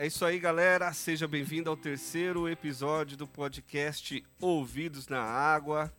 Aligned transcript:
É 0.00 0.06
isso 0.06 0.24
aí, 0.24 0.38
galera. 0.38 0.90
Seja 0.94 1.28
bem-vindo 1.28 1.68
ao 1.68 1.76
terceiro 1.76 2.48
episódio 2.48 3.18
do 3.18 3.26
podcast 3.26 4.24
Ouvidos 4.40 5.08
na 5.08 5.20
Água. 5.20 5.92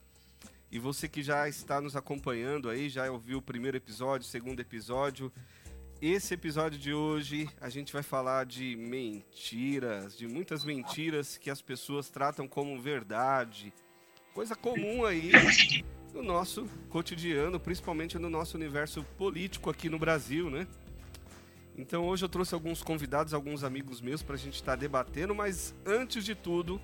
E 0.72 0.80
você 0.80 1.08
que 1.08 1.22
já 1.22 1.48
está 1.48 1.80
nos 1.80 1.96
acompanhando 1.96 2.68
aí, 2.68 2.90
já 2.90 3.12
ouviu 3.12 3.38
o 3.38 3.42
primeiro 3.44 3.78
episódio, 3.78 4.26
o 4.26 4.32
segundo 4.32 4.60
episódio. 4.60 5.32
Esse 6.02 6.34
episódio 6.34 6.80
de 6.80 6.92
hoje 6.92 7.48
a 7.62 7.70
gente 7.70 7.94
vai 7.94 8.02
falar 8.02 8.48
de 8.48 8.76
mentiras, 8.76 10.18
de 10.18 10.28
muitas 10.28 10.66
mentiras 10.66 11.38
que 11.38 11.52
as 11.52 11.62
pessoas 11.62 12.10
tratam 12.10 12.48
como 12.48 12.82
verdade. 12.82 13.72
Coisa 14.34 14.56
comum 14.56 15.06
aí 15.06 15.32
no 16.12 16.24
nosso 16.24 16.66
cotidiano, 16.90 17.60
principalmente 17.60 18.18
no 18.18 18.32
nosso 18.32 18.58
universo 18.58 19.04
político 19.16 19.70
aqui 19.70 19.90
no 19.90 20.00
Brasil, 20.00 20.50
né? 20.50 20.66
Então 21.78 22.06
hoje 22.06 22.26
eu 22.26 22.30
trouxe 22.30 22.54
alguns 22.54 22.84
convidados, 22.84 23.34
alguns 23.34 23.64
amigos 23.64 24.02
meus 24.02 24.22
para 24.22 24.36
a 24.36 24.38
gente 24.38 24.56
estar 24.56 24.74
tá 24.74 24.76
debatendo, 24.76 25.34
mas 25.34 25.74
antes 25.86 26.26
de 26.26 26.36
tudo, 26.36 26.82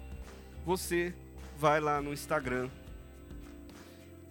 você 0.66 1.14
vai 1.58 1.80
lá 1.80 2.02
no 2.02 2.14
Instagram. 2.14 2.70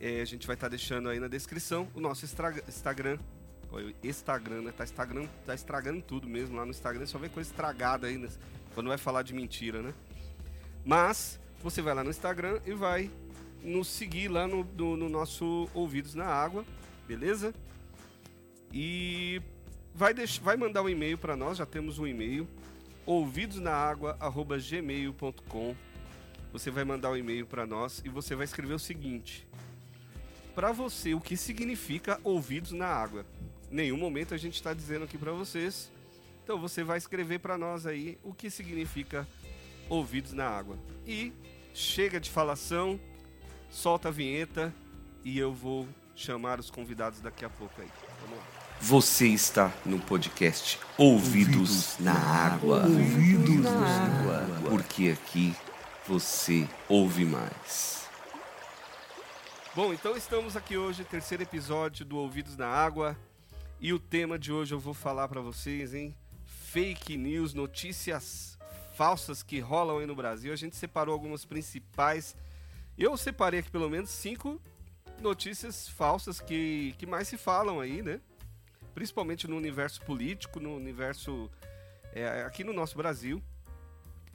É, 0.00 0.20
a 0.20 0.24
gente 0.24 0.46
vai 0.46 0.54
estar 0.54 0.66
tá 0.66 0.70
deixando 0.70 1.08
aí 1.08 1.18
na 1.18 1.28
descrição 1.28 1.88
o 1.94 2.00
nosso 2.00 2.24
Instagram. 2.24 3.18
Instagram, 4.02 4.62
né? 4.62 4.72
Tá, 4.72 4.84
Instagram, 4.84 5.26
tá 5.44 5.54
estragando 5.54 6.00
tudo 6.00 6.28
mesmo 6.28 6.56
lá 6.56 6.64
no 6.64 6.70
Instagram, 6.70 7.04
só 7.06 7.18
vê 7.18 7.28
coisa 7.28 7.50
estragada 7.50 8.10
né? 8.10 8.28
quando 8.74 8.88
vai 8.88 8.98
falar 8.98 9.22
de 9.22 9.34
mentira, 9.34 9.82
né? 9.82 9.92
Mas 10.84 11.38
você 11.62 11.82
vai 11.82 11.94
lá 11.94 12.04
no 12.04 12.10
Instagram 12.10 12.60
e 12.64 12.72
vai 12.72 13.10
nos 13.62 13.88
seguir 13.88 14.28
lá 14.28 14.46
no, 14.46 14.64
no, 14.64 14.96
no 14.96 15.08
nosso 15.08 15.68
Ouvidos 15.74 16.14
na 16.14 16.26
Água, 16.26 16.64
beleza? 17.08 17.52
E 18.72 19.42
vai, 19.96 20.14
vai 20.42 20.56
mandar 20.56 20.82
um 20.82 20.88
e-mail 20.88 21.16
para 21.16 21.34
nós, 21.34 21.58
já 21.58 21.66
temos 21.66 21.98
um 21.98 22.06
e-mail, 22.06 22.46
ouvidosnaaagua.gmail.com. 23.06 25.74
Você 26.52 26.70
vai 26.70 26.84
mandar 26.84 27.10
um 27.10 27.16
e-mail 27.16 27.44
para 27.46 27.66
nós 27.66 28.00
e 28.04 28.08
você 28.08 28.36
vai 28.36 28.44
escrever 28.44 28.74
o 28.74 28.78
seguinte: 28.78 29.44
para 30.54 30.70
você, 30.70 31.14
o 31.14 31.20
que 31.20 31.36
significa 31.36 32.20
ouvidos 32.22 32.70
na 32.72 32.86
água? 32.86 33.26
Nenhum 33.70 33.96
momento 33.96 34.34
a 34.34 34.36
gente 34.36 34.54
está 34.54 34.74
dizendo 34.74 35.06
aqui 35.06 35.16
para 35.16 35.32
vocês. 35.32 35.90
Então 36.44 36.60
você 36.60 36.84
vai 36.84 36.98
escrever 36.98 37.40
para 37.40 37.56
nós 37.58 37.86
aí 37.86 38.18
o 38.22 38.32
que 38.32 38.48
significa 38.50 39.26
ouvidos 39.88 40.32
na 40.32 40.46
água. 40.46 40.78
E 41.06 41.32
chega 41.74 42.20
de 42.20 42.30
falação, 42.30 43.00
solta 43.70 44.08
a 44.08 44.12
vinheta 44.12 44.72
e 45.24 45.38
eu 45.38 45.52
vou 45.52 45.88
chamar 46.14 46.60
os 46.60 46.70
convidados 46.70 47.20
daqui 47.20 47.44
a 47.44 47.50
pouco 47.50 47.80
aí. 47.80 47.88
Você 48.80 49.26
está 49.28 49.72
no 49.84 49.98
podcast 49.98 50.78
Ouvidos, 50.98 51.54
Ouvidos 51.56 51.98
na 51.98 52.12
Água. 52.12 52.82
Ouvidos 52.82 53.64
na 53.64 54.04
Água. 54.04 54.46
Porque 54.68 55.08
aqui 55.08 55.56
você 56.06 56.68
ouve 56.88 57.24
mais. 57.24 58.06
Bom, 59.74 59.92
então 59.92 60.16
estamos 60.16 60.56
aqui 60.56 60.76
hoje, 60.76 61.04
terceiro 61.04 61.42
episódio 61.42 62.04
do 62.04 62.18
Ouvidos 62.18 62.56
na 62.56 62.68
Água. 62.68 63.16
E 63.80 63.92
o 63.92 63.98
tema 63.98 64.38
de 64.38 64.52
hoje 64.52 64.74
eu 64.74 64.78
vou 64.78 64.94
falar 64.94 65.26
para 65.26 65.40
vocês, 65.40 65.94
hein? 65.94 66.14
Fake 66.44 67.16
news, 67.16 67.54
notícias 67.54 68.58
falsas 68.94 69.42
que 69.42 69.58
rolam 69.58 69.98
aí 69.98 70.06
no 70.06 70.14
Brasil. 70.14 70.52
A 70.52 70.56
gente 70.56 70.76
separou 70.76 71.12
algumas 71.12 71.44
principais. 71.44 72.36
Eu 72.96 73.16
separei 73.16 73.60
aqui 73.60 73.70
pelo 73.70 73.90
menos 73.90 74.10
cinco 74.10 74.60
notícias 75.20 75.88
falsas 75.88 76.40
que, 76.40 76.94
que 76.98 77.06
mais 77.06 77.26
se 77.26 77.36
falam 77.36 77.80
aí, 77.80 78.02
né? 78.02 78.20
Principalmente 78.96 79.46
no 79.46 79.58
universo 79.58 80.00
político, 80.00 80.58
no 80.58 80.74
universo 80.74 81.50
é, 82.14 82.44
aqui 82.44 82.64
no 82.64 82.72
nosso 82.72 82.96
Brasil, 82.96 83.42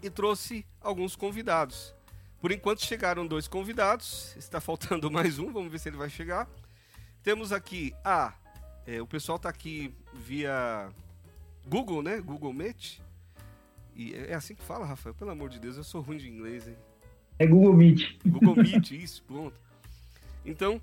e 0.04 0.08
trouxe 0.08 0.64
alguns 0.80 1.16
convidados. 1.16 1.96
Por 2.40 2.52
enquanto 2.52 2.86
chegaram 2.86 3.26
dois 3.26 3.48
convidados, 3.48 4.36
está 4.38 4.62
faltando 4.62 5.10
mais 5.12 5.40
um, 5.40 5.52
vamos 5.52 5.72
ver 5.72 5.80
se 5.80 5.90
ele 5.90 5.98
vai 5.98 6.12
chegar. 6.12 6.48
Temos 7.24 7.52
aqui 7.52 7.92
a. 8.06 8.36
É, 8.86 9.02
o 9.02 9.08
pessoal 9.08 9.38
está 9.38 9.50
aqui 9.50 9.96
via 10.14 10.92
Google, 11.66 12.04
né? 12.04 12.22
Google 12.22 12.54
Meet. 12.54 13.00
E 13.96 14.14
é, 14.14 14.30
é 14.30 14.34
assim 14.36 14.54
que 14.54 14.64
fala, 14.64 14.86
Rafael? 14.86 15.16
Pelo 15.16 15.32
amor 15.32 15.50
de 15.50 15.60
Deus, 15.60 15.76
eu 15.76 15.84
sou 15.84 16.02
ruim 16.02 16.18
de 16.18 16.30
inglês, 16.30 16.68
hein? 16.68 16.78
É 17.40 17.48
Google 17.48 17.74
Meet. 17.74 18.20
Google 18.24 18.58
Meet, 18.62 18.92
isso, 18.92 19.24
pronto. 19.24 19.60
Então, 20.46 20.80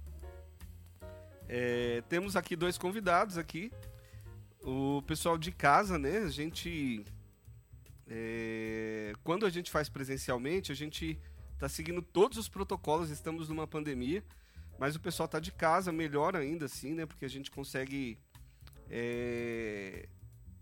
é, 1.49 2.03
temos 2.09 2.37
aqui 2.37 2.55
dois 2.55 2.77
convidados 2.77 3.39
aqui. 3.39 3.73
O 4.63 5.03
pessoal 5.07 5.39
de 5.39 5.51
casa, 5.51 5.99
né? 5.99 6.19
A 6.19 6.29
gente. 6.29 7.05
É, 8.07 9.13
quando 9.25 9.47
a 9.47 9.51
gente 9.51 9.71
faz 9.71 9.89
presencialmente, 9.89 10.71
a 10.71 10.75
gente 10.75 11.19
está 11.55 11.69
seguindo 11.69 12.03
todos 12.03 12.39
os 12.39 12.49
protocolos, 12.49 13.11
estamos 13.11 13.49
numa 13.49 13.67
pandemia, 13.67 14.23
mas 14.79 14.95
o 14.95 15.01
pessoal 15.01 15.27
está 15.27 15.41
de 15.41 15.53
casa, 15.53 15.91
melhor 15.91 16.37
ainda 16.37 16.67
assim, 16.67 16.95
né? 16.95 17.07
Porque 17.07 17.25
a 17.25 17.31
gente 17.31 17.51
consegue 17.51 18.19
é, 18.91 20.09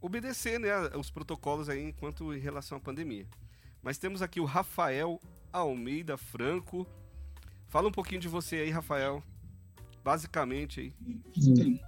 obedecer 0.00 0.58
né, 0.58 0.70
os 0.96 1.10
protocolos 1.10 1.68
aí 1.68 1.82
enquanto 1.82 2.32
em 2.32 2.38
relação 2.38 2.78
à 2.78 2.80
pandemia. 2.80 3.26
Mas 3.82 3.98
temos 3.98 4.22
aqui 4.22 4.40
o 4.40 4.44
Rafael 4.44 5.20
Almeida 5.52 6.16
Franco. 6.16 6.86
Fala 7.68 7.88
um 7.88 7.92
pouquinho 7.92 8.20
de 8.20 8.28
você 8.28 8.56
aí, 8.56 8.70
Rafael 8.70 9.22
basicamente 10.06 10.80
aí. 10.80 11.80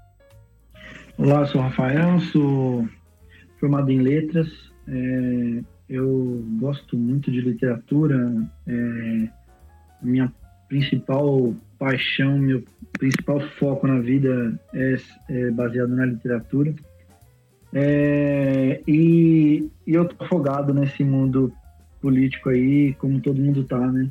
Olá, 1.16 1.46
sou 1.46 1.60
Rafael, 1.60 2.18
sou 2.32 2.88
formado 3.60 3.92
em 3.92 4.00
letras. 4.00 4.48
É, 4.88 5.62
eu 5.88 6.44
gosto 6.58 6.98
muito 6.98 7.30
de 7.30 7.40
literatura. 7.40 8.34
É, 8.66 9.28
minha 10.02 10.32
principal 10.68 11.54
paixão, 11.78 12.36
meu 12.38 12.64
principal 12.98 13.38
foco 13.56 13.86
na 13.86 14.00
vida 14.00 14.60
é, 14.74 14.96
é 15.28 15.50
baseado 15.52 15.94
na 15.94 16.06
literatura. 16.06 16.74
É, 17.72 18.82
e, 18.84 19.70
e, 19.86 19.94
eu 19.94 20.06
tô 20.06 20.24
afogado 20.24 20.74
nesse 20.74 21.04
mundo 21.04 21.52
político 22.00 22.48
aí, 22.48 22.94
como 22.94 23.20
todo 23.20 23.40
mundo 23.40 23.62
tá, 23.62 23.92
né? 23.92 24.10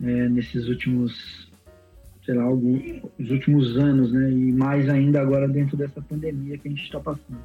É, 0.00 0.28
nesses 0.28 0.68
últimos 0.68 1.52
sei 2.24 2.34
lá, 2.34 2.44
alguns, 2.44 3.02
os 3.18 3.30
últimos 3.30 3.76
anos, 3.76 4.12
né? 4.12 4.30
E 4.30 4.52
mais 4.52 4.88
ainda 4.88 5.20
agora 5.20 5.46
dentro 5.46 5.76
dessa 5.76 6.00
pandemia 6.00 6.56
que 6.58 6.68
a 6.68 6.70
gente 6.70 6.84
está 6.84 6.98
passando. 6.98 7.42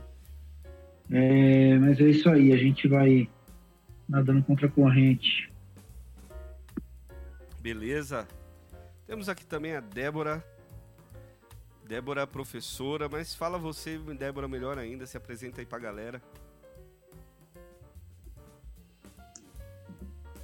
É, 1.12 1.78
mas 1.79 2.00
é 2.00 2.03
isso 2.03 2.29
aí, 2.29 2.53
a 2.53 2.57
gente 2.57 2.88
vai 2.88 3.28
nadando 4.07 4.44
contra 4.44 4.67
a 4.67 4.72
corrente. 4.72 5.51
Beleza. 7.62 8.28
Temos 9.06 9.28
aqui 9.28 9.45
também 9.45 9.75
a 9.75 9.81
Débora. 9.81 10.44
Débora, 11.88 12.25
professora, 12.28 13.09
mas 13.09 13.34
fala 13.34 13.57
você, 13.57 13.97
Débora, 14.17 14.47
melhor 14.47 14.78
ainda, 14.78 15.06
se 15.07 15.17
apresenta 15.17 15.59
aí 15.59 15.66
pra 15.66 15.79
galera. 15.79 16.22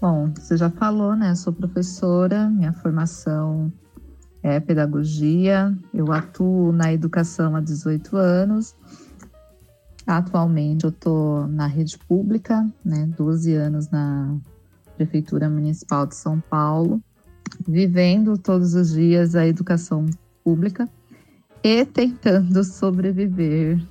Bom, 0.02 0.34
você 0.34 0.58
já 0.58 0.70
falou, 0.70 1.16
né? 1.16 1.36
Sou 1.36 1.54
professora, 1.54 2.50
minha 2.50 2.74
formação 2.74 3.72
é 4.46 4.60
pedagogia. 4.60 5.76
Eu 5.92 6.12
atuo 6.12 6.72
na 6.72 6.94
educação 6.94 7.56
há 7.56 7.62
18 7.62 8.16
anos. 8.16 8.76
Atualmente 10.06 10.84
eu 10.84 10.92
estou 10.92 11.48
na 11.48 11.66
rede 11.66 11.98
pública, 11.98 12.64
né, 12.84 13.10
12 13.18 13.56
anos 13.56 13.90
na 13.90 14.38
Prefeitura 14.96 15.50
Municipal 15.50 16.06
de 16.06 16.16
São 16.16 16.40
Paulo, 16.40 17.02
vivendo 17.68 18.38
todos 18.38 18.76
os 18.76 18.94
dias 18.94 19.36
a 19.36 19.48
educação 19.48 20.06
pública 20.44 20.88
e 21.64 21.84
tentando 21.84 22.64
sobreviver 22.64 23.84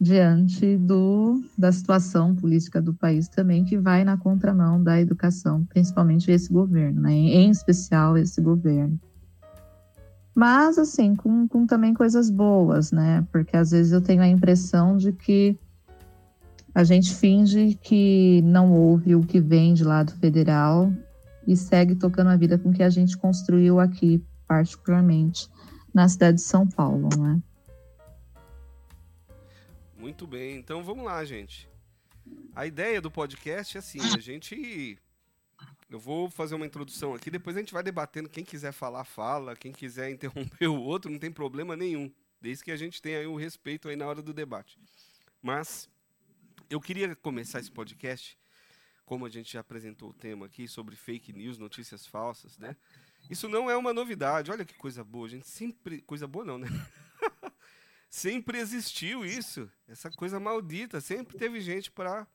diante 0.00 0.78
do, 0.78 1.42
da 1.58 1.70
situação 1.70 2.34
política 2.34 2.80
do 2.80 2.94
país 2.94 3.28
também, 3.28 3.66
que 3.66 3.76
vai 3.76 4.02
na 4.02 4.16
contramão 4.16 4.82
da 4.82 4.98
educação, 4.98 5.62
principalmente 5.64 6.30
esse 6.30 6.50
governo, 6.50 7.02
né, 7.02 7.12
em 7.12 7.50
especial 7.50 8.16
esse 8.16 8.40
governo. 8.40 8.98
Mas, 10.38 10.78
assim, 10.78 11.16
com, 11.16 11.48
com 11.48 11.66
também 11.66 11.92
coisas 11.92 12.30
boas, 12.30 12.92
né? 12.92 13.26
Porque 13.32 13.56
às 13.56 13.72
vezes 13.72 13.90
eu 13.90 14.00
tenho 14.00 14.22
a 14.22 14.28
impressão 14.28 14.96
de 14.96 15.12
que 15.12 15.58
a 16.72 16.84
gente 16.84 17.12
finge 17.12 17.74
que 17.74 18.40
não 18.42 18.72
ouve 18.72 19.16
o 19.16 19.26
que 19.26 19.40
vem 19.40 19.74
de 19.74 19.82
lado 19.82 20.14
federal 20.18 20.92
e 21.44 21.56
segue 21.56 21.96
tocando 21.96 22.30
a 22.30 22.36
vida 22.36 22.56
com 22.56 22.72
que 22.72 22.84
a 22.84 22.88
gente 22.88 23.18
construiu 23.18 23.80
aqui, 23.80 24.24
particularmente 24.46 25.48
na 25.92 26.08
cidade 26.08 26.36
de 26.36 26.44
São 26.44 26.68
Paulo, 26.68 27.08
né? 27.18 27.42
Muito 29.98 30.24
bem, 30.24 30.56
então 30.56 30.84
vamos 30.84 31.04
lá, 31.04 31.24
gente. 31.24 31.68
A 32.54 32.64
ideia 32.64 33.00
do 33.00 33.10
podcast 33.10 33.76
é 33.76 33.80
assim, 33.80 33.98
a 34.14 34.20
gente 34.20 34.96
eu 35.90 35.98
vou 35.98 36.28
fazer 36.30 36.54
uma 36.54 36.66
introdução 36.66 37.14
aqui, 37.14 37.30
depois 37.30 37.56
a 37.56 37.60
gente 37.60 37.72
vai 37.72 37.82
debatendo. 37.82 38.28
Quem 38.28 38.44
quiser 38.44 38.72
falar, 38.72 39.04
fala. 39.04 39.56
Quem 39.56 39.72
quiser 39.72 40.10
interromper 40.10 40.66
o 40.68 40.80
outro, 40.80 41.10
não 41.10 41.18
tem 41.18 41.32
problema 41.32 41.74
nenhum. 41.76 42.12
Desde 42.40 42.62
que 42.62 42.70
a 42.70 42.76
gente 42.76 43.00
tenha 43.00 43.28
o 43.28 43.36
respeito 43.36 43.88
aí 43.88 43.96
na 43.96 44.06
hora 44.06 44.20
do 44.22 44.32
debate. 44.34 44.78
Mas 45.42 45.88
Eu 46.70 46.80
queria 46.80 47.16
começar 47.16 47.60
esse 47.60 47.70
podcast, 47.70 48.38
como 49.06 49.24
a 49.24 49.30
gente 49.30 49.50
já 49.54 49.60
apresentou 49.60 50.10
o 50.10 50.12
tema 50.12 50.44
aqui 50.44 50.68
sobre 50.68 50.94
fake 50.94 51.32
news, 51.32 51.56
notícias 51.56 52.04
falsas, 52.06 52.58
né? 52.58 52.76
Isso 53.30 53.48
não 53.48 53.70
é 53.70 53.76
uma 53.76 53.94
novidade. 53.94 54.50
Olha 54.50 54.66
que 54.66 54.74
coisa 54.74 55.02
boa, 55.02 55.26
gente. 55.28 55.48
Sempre. 55.48 56.02
Coisa 56.02 56.26
boa, 56.26 56.44
não, 56.44 56.58
né? 56.58 56.68
sempre 58.10 58.58
existiu 58.58 59.24
isso. 59.24 59.70
Essa 59.88 60.10
coisa 60.10 60.38
maldita. 60.38 61.00
Sempre 61.00 61.38
teve 61.38 61.58
gente 61.60 61.90
para 61.90 62.26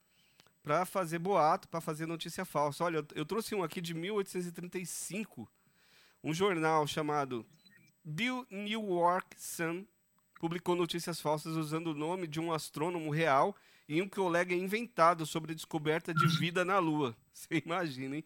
para 0.63 0.85
fazer 0.85 1.19
boato, 1.19 1.67
para 1.67 1.81
fazer 1.81 2.05
notícia 2.05 2.45
falsa. 2.45 2.85
Olha, 2.85 3.05
eu, 3.13 3.25
trouxe 3.25 3.53
um 3.53 3.61
aqui 3.61 3.81
de 3.81 3.93
1835, 3.93 5.47
um 6.23 6.33
jornal 6.33 6.87
chamado 6.87 7.45
Bill 8.03 8.47
New 8.49 8.95
York 8.95 9.35
Sun 9.37 9.85
publicou 10.39 10.75
notícias 10.75 11.21
falsas 11.21 11.55
usando 11.55 11.87
o 11.87 11.93
nome 11.93 12.27
de 12.27 12.39
um 12.39 12.51
astrônomo 12.51 13.11
real 13.11 13.55
e 13.87 14.01
um 14.01 14.09
colega 14.09 14.53
inventado 14.53 15.25
sobre 15.25 15.51
a 15.51 15.55
descoberta 15.55 16.13
de 16.13 16.27
vida 16.37 16.65
na 16.65 16.79
Lua. 16.79 17.15
Você 17.33 17.61
imagina, 17.65 18.15
hein? 18.15 18.23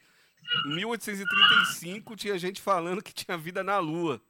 Em 0.66 0.76
1835 0.76 2.16
tinha 2.16 2.38
gente 2.38 2.62
falando 2.62 3.04
que 3.04 3.14
tinha 3.14 3.38
vida 3.38 3.64
na 3.64 3.80
Lua 3.80 4.22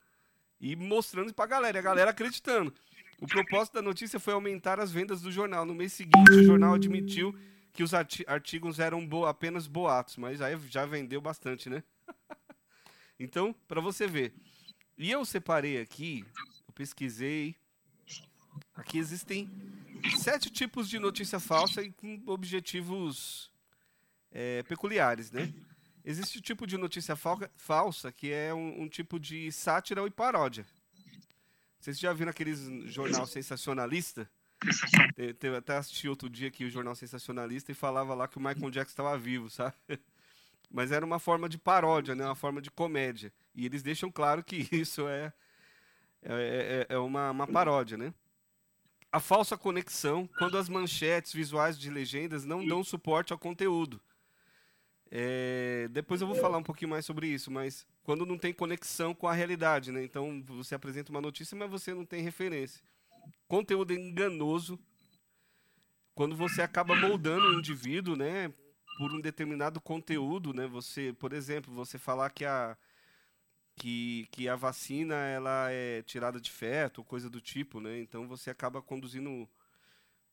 e 0.59 0.75
mostrando 0.75 1.33
para 1.33 1.45
a 1.45 1.47
galera, 1.47 1.79
a 1.79 1.81
galera 1.81 2.11
acreditando. 2.11 2.73
O 3.19 3.27
propósito 3.27 3.75
da 3.75 3.81
notícia 3.81 4.19
foi 4.19 4.33
aumentar 4.33 4.79
as 4.79 4.91
vendas 4.91 5.21
do 5.21 5.31
jornal. 5.31 5.65
No 5.65 5.75
mês 5.75 5.93
seguinte, 5.93 6.31
o 6.31 6.43
jornal 6.43 6.73
admitiu 6.73 7.35
que 7.77 7.83
os 7.83 7.93
artigos 7.93 8.79
eram 8.79 9.07
bo 9.07 9.27
apenas 9.27 9.67
boatos, 9.67 10.17
mas 10.17 10.41
aí 10.41 10.57
já 10.67 10.83
vendeu 10.83 11.21
bastante, 11.21 11.69
né? 11.69 11.83
então, 13.19 13.53
para 13.67 13.79
você 13.79 14.07
ver. 14.07 14.33
E 14.97 15.11
eu 15.11 15.23
separei 15.23 15.79
aqui, 15.79 16.25
eu 16.67 16.73
pesquisei, 16.73 17.55
Aqui 18.73 18.97
existem 18.97 19.47
sete 20.19 20.49
tipos 20.49 20.89
de 20.89 20.99
notícia 20.99 21.39
falsa 21.39 21.83
e 21.83 21.91
com 21.91 22.21
objetivos 22.25 23.51
é, 24.31 24.63
peculiares, 24.63 25.31
né? 25.31 25.53
Existe 26.03 26.37
o 26.37 26.41
tipo 26.41 26.65
de 26.65 26.77
notícia 26.77 27.15
falsa 27.15 28.11
que 28.11 28.31
é 28.31 28.53
um, 28.53 28.83
um, 28.83 28.89
tipo 28.89 29.19
de 29.19 29.51
sátira 29.51 30.05
e 30.05 30.09
paródia. 30.09 30.65
Vocês 31.79 31.99
já 31.99 32.13
viram 32.13 32.31
aqueles 32.31 32.59
jornal 32.85 33.27
sensacionalista? 33.27 34.29
Eu 35.41 35.55
até 35.55 35.77
assisti 35.77 36.09
outro 36.09 36.29
dia 36.29 36.47
aqui 36.47 36.65
o 36.65 36.69
jornal 36.69 36.95
sensacionalista 36.95 37.71
e 37.71 37.75
falava 37.75 38.13
lá 38.13 38.27
que 38.27 38.37
o 38.37 38.41
Michael 38.41 38.71
Jackson 38.71 38.91
estava 38.91 39.17
vivo, 39.17 39.49
sabe? 39.49 39.75
Mas 40.69 40.91
era 40.91 41.05
uma 41.05 41.19
forma 41.19 41.47
de 41.47 41.57
paródia, 41.57 42.15
né? 42.15 42.25
Uma 42.25 42.35
forma 42.35 42.61
de 42.61 42.69
comédia. 42.69 43.31
E 43.55 43.65
eles 43.65 43.81
deixam 43.83 44.11
claro 44.11 44.43
que 44.43 44.67
isso 44.75 45.07
é 45.07 45.31
é, 46.23 46.85
é, 46.89 46.95
é 46.95 46.97
uma, 46.97 47.31
uma 47.31 47.47
paródia, 47.47 47.97
né? 47.97 48.13
a 49.11 49.19
falsa 49.19 49.57
conexão 49.57 50.27
quando 50.37 50.57
as 50.57 50.69
manchetes 50.69 51.33
visuais 51.33 51.77
de 51.77 51.89
legendas 51.89 52.45
não 52.45 52.65
dão 52.65 52.83
suporte 52.83 53.33
ao 53.33 53.39
conteúdo. 53.39 54.01
É, 55.09 55.87
depois 55.91 56.19
eu 56.19 56.27
vou 56.27 56.35
falar 56.35 56.57
um 56.57 56.63
pouquinho 56.63 56.91
mais 56.91 57.05
sobre 57.05 57.27
isso, 57.27 57.49
mas 57.49 57.87
quando 58.03 58.25
não 58.25 58.37
tem 58.37 58.53
conexão 58.53 59.15
com 59.15 59.27
a 59.27 59.33
realidade, 59.33 59.91
né? 59.91 60.03
Então 60.03 60.43
você 60.45 60.75
apresenta 60.75 61.11
uma 61.11 61.21
notícia, 61.21 61.57
mas 61.57 61.69
você 61.69 61.93
não 61.93 62.05
tem 62.05 62.21
referência. 62.21 62.83
Conteúdo 63.47 63.93
enganoso, 63.93 64.79
quando 66.13 66.35
você 66.35 66.61
acaba 66.61 66.95
moldando 66.95 67.47
o 67.47 67.59
indivíduo, 67.59 68.15
né? 68.15 68.53
Por 68.97 69.13
um 69.13 69.21
determinado 69.21 69.79
conteúdo, 69.79 70.53
né? 70.53 70.67
Você, 70.67 71.13
por 71.13 71.33
exemplo, 71.33 71.73
você 71.73 71.97
falar 71.97 72.29
que 72.31 72.43
a 72.45 72.77
que, 73.75 74.27
que 74.31 74.49
a 74.49 74.55
vacina 74.55 75.15
ela 75.15 75.71
é 75.71 76.01
tirada 76.01 76.41
de 76.41 76.49
feto, 76.49 77.03
coisa 77.03 77.29
do 77.29 77.39
tipo, 77.39 77.79
né? 77.79 77.99
Então 77.99 78.27
você 78.27 78.49
acaba 78.49 78.81
conduzindo 78.81 79.47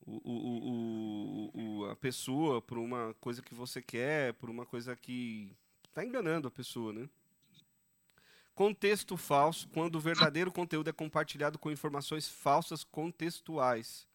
o, 0.07 0.17
o, 0.25 1.51
o, 1.55 1.81
o 1.83 1.91
a 1.91 1.97
pessoa 1.97 2.63
por 2.63 2.79
uma 2.79 3.15
coisa 3.21 3.43
que 3.43 3.55
você 3.55 3.83
quer, 3.83 4.33
por 4.35 4.49
uma 4.49 4.65
coisa 4.65 4.97
que 4.97 5.53
está 5.87 6.05
enganando 6.05 6.49
a 6.49 6.51
pessoa, 6.51 6.93
né? 6.93 7.09
Contexto 8.55 9.17
falso, 9.17 9.69
quando 9.69 9.97
o 9.97 10.01
verdadeiro 10.01 10.53
conteúdo 10.53 10.89
é 10.89 10.93
compartilhado 10.93 11.59
com 11.59 11.73
informações 11.73 12.29
falsas 12.29 12.85
contextuais. 12.85 14.07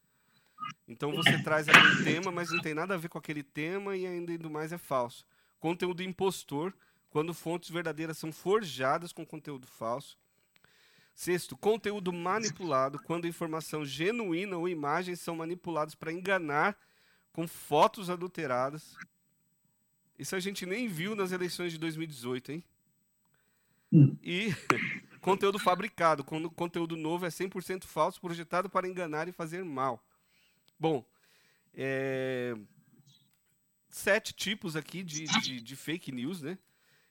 Então 0.88 1.12
você 1.12 1.42
traz 1.44 1.68
aquele 1.68 2.04
tema, 2.04 2.32
mas 2.32 2.50
não 2.52 2.62
tem 2.62 2.74
nada 2.74 2.94
a 2.94 2.98
ver 2.98 3.10
com 3.10 3.18
aquele 3.18 3.44
tema 3.44 3.98
e 3.98 4.06
ainda 4.06 4.50
mais 4.50 4.72
é 4.72 4.78
falso. 4.78 5.26
Conteúdo 5.60 6.02
impostor, 6.02 6.74
quando 7.10 7.34
fontes 7.34 7.70
verdadeiras 7.70 8.18
são 8.18 8.32
forjadas 8.32 9.12
com 9.12 9.26
conteúdo 9.26 9.68
falso. 9.68 10.18
Sexto, 11.14 11.58
conteúdo 11.58 12.14
manipulado, 12.14 12.98
quando 13.00 13.28
informação 13.28 13.84
genuína 13.84 14.56
ou 14.58 14.70
imagens 14.70 15.20
são 15.20 15.36
manipulados 15.36 15.96
para 15.96 16.14
enganar 16.14 16.78
com 17.34 17.46
fotos 17.46 18.10
adulteradas. 18.10 18.96
Isso 20.18 20.34
a 20.34 20.40
gente 20.40 20.66
nem 20.66 20.88
viu 20.88 21.16
nas 21.16 21.34
eleições 21.34 21.74
de 21.74 21.78
2018, 21.78 22.54
hein? 22.54 22.64
Hum. 23.92 24.16
E 24.24 24.50
conteúdo 25.22 25.60
fabricado, 25.60 26.24
quando 26.24 26.50
conteúdo 26.50 26.96
novo 26.96 27.26
é 27.26 27.30
100% 27.30 27.86
falso, 27.86 28.22
projetado 28.22 28.70
para 28.70 28.88
enganar 28.88 29.28
e 29.28 29.32
fazer 29.32 29.64
mal. 29.64 30.04
Bom, 30.80 31.06
é... 31.74 32.56
sete 33.90 34.34
tipos 34.34 34.76
aqui 34.76 35.04
de, 35.04 35.26
de, 35.26 35.62
de 35.62 35.76
fake 35.76 36.12
news, 36.12 36.42
né? 36.42 36.58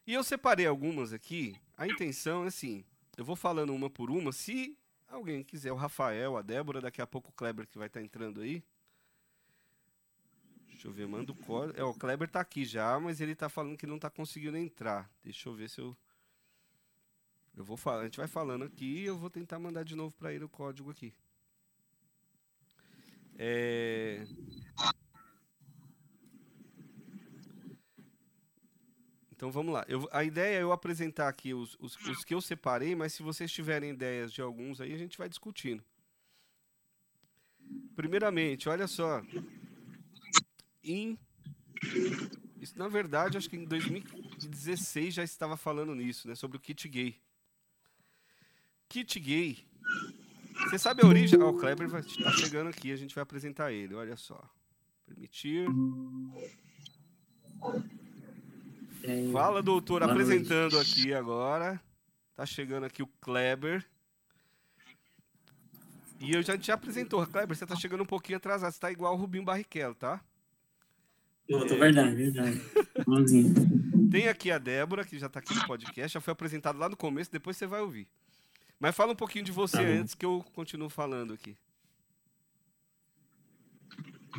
E 0.06 0.14
eu 0.14 0.24
separei 0.24 0.66
algumas 0.66 1.12
aqui. 1.12 1.54
A 1.76 1.86
intenção 1.86 2.44
é 2.44 2.48
assim: 2.48 2.84
eu 3.16 3.24
vou 3.24 3.36
falando 3.36 3.74
uma 3.74 3.90
por 3.90 4.10
uma. 4.10 4.32
Se 4.32 4.78
alguém 5.08 5.42
quiser, 5.42 5.72
o 5.72 5.76
Rafael, 5.76 6.36
a 6.36 6.42
Débora, 6.42 6.80
daqui 6.80 7.02
a 7.02 7.06
pouco 7.06 7.30
o 7.30 7.32
Kleber 7.32 7.66
que 7.66 7.76
vai 7.76 7.88
estar 7.88 8.00
tá 8.00 8.04
entrando 8.04 8.40
aí. 8.40 8.62
Deixa 10.68 10.86
eu 10.86 10.92
ver, 10.92 11.08
manda 11.08 11.32
o 11.32 11.34
código. 11.34 11.78
É, 11.78 11.82
o 11.82 11.92
Kleber 11.92 12.28
está 12.28 12.40
aqui 12.40 12.64
já, 12.64 13.00
mas 13.00 13.20
ele 13.20 13.32
está 13.32 13.48
falando 13.48 13.76
que 13.76 13.86
não 13.86 13.96
está 13.96 14.08
conseguindo 14.08 14.56
entrar. 14.56 15.10
Deixa 15.24 15.48
eu 15.48 15.54
ver 15.54 15.68
se 15.68 15.80
eu. 15.80 15.96
Eu 17.58 17.64
vou 17.64 17.76
falar, 17.76 18.02
a 18.02 18.04
gente 18.04 18.16
vai 18.16 18.28
falando 18.28 18.64
aqui 18.64 18.84
e 18.84 19.06
eu 19.06 19.18
vou 19.18 19.28
tentar 19.28 19.58
mandar 19.58 19.84
de 19.84 19.96
novo 19.96 20.14
para 20.16 20.32
ele 20.32 20.44
o 20.44 20.48
código 20.48 20.90
aqui. 20.90 21.12
É... 23.36 24.24
Então 29.32 29.50
vamos 29.50 29.72
lá. 29.72 29.84
Eu, 29.88 30.08
a 30.12 30.24
ideia 30.24 30.58
é 30.58 30.62
eu 30.62 30.72
apresentar 30.72 31.28
aqui 31.28 31.54
os, 31.54 31.76
os, 31.80 31.96
os, 32.06 32.24
que 32.24 32.34
eu 32.34 32.40
separei, 32.40 32.96
mas 32.96 33.12
se 33.12 33.22
vocês 33.22 33.50
tiverem 33.50 33.90
ideias 33.90 34.32
de 34.32 34.40
alguns 34.40 34.80
aí, 34.80 34.92
a 34.92 34.98
gente 34.98 35.16
vai 35.16 35.28
discutindo. 35.28 35.84
Primeiramente, 37.94 38.68
olha 38.68 38.86
só. 38.86 39.22
Em, 40.82 41.18
isso, 42.60 42.78
na 42.78 42.88
verdade, 42.88 43.36
acho 43.36 43.50
que 43.50 43.56
em 43.56 43.64
2016 43.64 45.14
já 45.14 45.22
estava 45.22 45.56
falando 45.56 45.94
nisso, 45.94 46.26
né? 46.26 46.34
Sobre 46.34 46.56
o 46.56 46.60
kit 46.60 46.88
gay. 46.88 47.16
Kit 48.88 49.20
gay. 49.20 49.58
Você 50.64 50.78
sabe 50.78 51.02
a 51.02 51.06
origem? 51.06 51.40
Oh, 51.40 51.50
o 51.50 51.56
Kleber 51.56 51.88
está 51.88 52.32
chegando 52.32 52.68
aqui, 52.68 52.90
a 52.92 52.96
gente 52.96 53.14
vai 53.14 53.22
apresentar 53.22 53.72
ele. 53.72 53.94
Olha 53.94 54.16
só. 54.16 54.42
Permitir. 55.06 55.66
Fala, 59.32 59.62
doutor, 59.62 60.02
apresentando 60.02 60.72
noite. 60.74 61.00
aqui 61.00 61.14
agora. 61.14 61.80
Tá 62.34 62.44
chegando 62.44 62.84
aqui 62.84 63.02
o 63.02 63.06
Kleber. 63.20 63.84
E 66.20 66.34
eu 66.34 66.42
já 66.42 66.58
te 66.58 66.72
apresentou, 66.72 67.24
Kleber, 67.26 67.56
você 67.56 67.64
tá 67.64 67.76
chegando 67.76 68.02
um 68.02 68.06
pouquinho 68.06 68.38
atrasado, 68.38 68.72
você 68.72 68.80
tá 68.80 68.90
igual 68.90 69.14
o 69.14 69.16
Rubinho 69.16 69.44
Barrichello, 69.44 69.94
tá? 69.94 70.20
Eu 71.48 71.64
tô 71.66 71.74
é... 71.74 71.78
verdade, 71.78 72.16
verdade. 72.16 72.60
Tem 74.10 74.26
aqui 74.26 74.50
a 74.50 74.58
Débora, 74.58 75.04
que 75.04 75.18
já 75.18 75.28
tá 75.28 75.38
aqui 75.38 75.54
no 75.54 75.64
podcast, 75.66 76.14
já 76.14 76.20
foi 76.20 76.32
apresentado 76.32 76.78
lá 76.78 76.88
no 76.88 76.96
começo, 76.96 77.30
depois 77.30 77.56
você 77.56 77.66
vai 77.66 77.80
ouvir. 77.80 78.08
Mas 78.80 78.94
fala 78.94 79.12
um 79.12 79.16
pouquinho 79.16 79.44
de 79.44 79.52
você 79.52 79.78
tá 79.78 79.82
antes 79.82 80.14
que 80.14 80.24
eu 80.24 80.44
continuo 80.54 80.88
falando 80.88 81.32
aqui. 81.32 81.56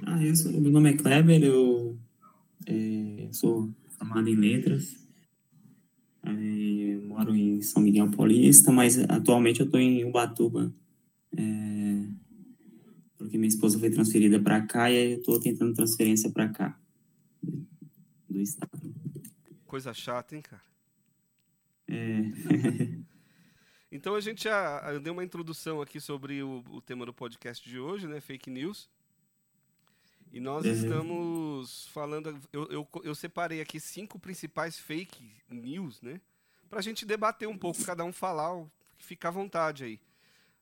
Ah, 0.06 0.24
eu 0.24 0.36
sou, 0.36 0.52
meu 0.52 0.72
nome 0.72 0.92
é 0.92 0.98
Kleber, 0.98 1.44
eu 1.44 1.98
é, 2.66 3.30
sou 3.32 3.70
formado 3.98 4.30
em 4.30 4.36
letras. 4.36 4.96
É, 6.24 6.98
moro 7.06 7.36
em 7.36 7.62
São 7.62 7.82
Miguel 7.82 8.10
Paulista, 8.12 8.72
mas 8.72 8.98
atualmente 9.10 9.60
eu 9.60 9.66
estou 9.66 9.80
em 9.80 10.06
Ubatuba, 10.06 10.74
é, 11.36 12.08
porque 13.18 13.38
minha 13.38 13.48
esposa 13.48 13.80
foi 13.80 13.90
transferida 13.90 14.40
para 14.40 14.62
cá 14.66 14.92
e 14.92 15.14
eu 15.14 15.20
estou 15.20 15.40
tentando 15.40 15.74
transferência 15.74 16.30
para 16.30 16.50
cá, 16.50 16.80
do 18.30 18.40
estado. 18.40 18.94
Coisa 19.66 19.94
chata, 19.94 20.36
hein, 20.36 20.42
cara? 20.42 20.62
É. 21.88 23.00
então 23.92 24.16
a 24.16 24.22
gente 24.22 24.44
já 24.44 24.98
deu 25.00 25.14
uma 25.14 25.24
introdução 25.24 25.82
aqui 25.82 26.00
sobre 26.00 26.44
o, 26.44 26.64
o 26.70 26.82
tema 26.82 27.06
do 27.06 27.14
podcast 27.14 27.68
de 27.68 27.80
hoje, 27.80 28.08
né? 28.08 28.22
Fake 28.22 28.50
news. 28.50 28.90
E 30.32 30.40
nós 30.40 30.66
uhum. 30.66 30.72
estamos 30.72 31.88
falando. 31.88 32.40
Eu, 32.54 32.72
eu, 32.72 32.88
eu, 33.04 33.16
separei 33.16 33.62
aqui 33.62 33.80
cinco 33.80 34.20
principais 34.20 34.78
fake 34.78 35.32
news, 35.50 36.02
né? 36.02 36.22
Pra 36.70 36.82
gente 36.82 37.04
debater 37.04 37.48
um 37.48 37.58
pouco, 37.58 37.84
cada 37.84 38.06
um 38.06 38.14
falar, 38.14 38.64
fica 38.98 39.30
à 39.30 39.32
vontade 39.32 39.84
aí. 39.84 40.00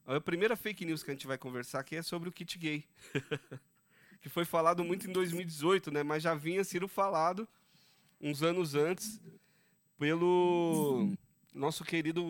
A 0.06 0.22
primeira 0.22 0.56
fake 0.56 0.86
news 0.86 1.04
que 1.04 1.12
a 1.12 1.14
gente 1.14 1.28
vai 1.28 1.38
conversar 1.38 1.82
aqui 1.82 1.98
é 1.98 2.02
sobre 2.02 2.30
o 2.30 2.32
kit 2.32 2.58
gay. 2.58 2.86
que 4.22 4.30
foi 4.30 4.46
falado 4.46 4.86
muito 4.86 5.10
em 5.10 5.12
2018, 5.12 5.92
né? 5.92 6.02
Mas 6.02 6.24
já 6.24 6.34
vinha 6.34 6.64
sendo 6.64 6.88
falado 6.88 7.46
uns 8.22 8.42
anos 8.42 8.74
antes 8.74 9.20
pelo 10.00 11.14
nosso 11.58 11.84
querido 11.84 12.24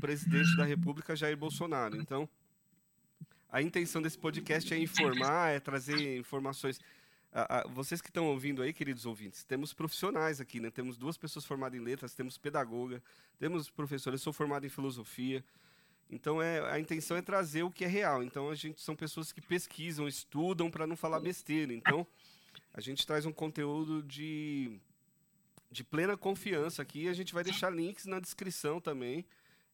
presidente 0.00 0.56
da 0.56 0.64
República, 0.64 1.16
Jair 1.16 1.36
Bolsonaro. 1.36 1.96
Então, 1.96 2.28
a 3.50 3.62
intenção 3.62 4.02
desse 4.02 4.18
podcast 4.18 4.72
é 4.72 4.78
informar, 4.78 5.50
é 5.50 5.58
trazer 5.58 6.18
informações. 6.18 6.78
vocês 7.70 8.00
que 8.00 8.08
estão 8.08 8.26
ouvindo 8.26 8.62
aí, 8.62 8.72
queridos 8.72 9.06
ouvintes, 9.06 9.42
temos 9.42 9.72
profissionais 9.72 10.40
aqui, 10.40 10.60
né? 10.60 10.70
Temos 10.70 10.96
duas 10.96 11.16
pessoas 11.16 11.44
formadas 11.44 11.80
em 11.80 11.82
letras, 11.82 12.14
temos 12.14 12.36
pedagoga, 12.36 13.02
temos 13.38 13.70
professores. 13.70 14.20
Eu 14.20 14.24
sou 14.24 14.32
formado 14.32 14.66
em 14.66 14.68
filosofia. 14.68 15.44
Então, 16.10 16.40
é, 16.40 16.60
a 16.70 16.78
intenção 16.78 17.16
é 17.16 17.22
trazer 17.22 17.62
o 17.62 17.70
que 17.70 17.84
é 17.84 17.88
real. 17.88 18.22
Então, 18.22 18.50
a 18.50 18.54
gente 18.54 18.80
são 18.80 18.94
pessoas 18.94 19.32
que 19.32 19.40
pesquisam, 19.40 20.06
estudam 20.06 20.70
para 20.70 20.86
não 20.86 20.96
falar 20.96 21.18
besteira. 21.18 21.72
Então, 21.72 22.06
a 22.72 22.80
gente 22.80 23.06
traz 23.06 23.24
um 23.24 23.32
conteúdo 23.32 24.02
de 24.02 24.78
de 25.74 25.82
plena 25.82 26.16
confiança 26.16 26.80
aqui. 26.80 27.08
A 27.08 27.12
gente 27.12 27.34
vai 27.34 27.42
deixar 27.42 27.68
links 27.68 28.06
na 28.06 28.20
descrição 28.20 28.80
também, 28.80 29.26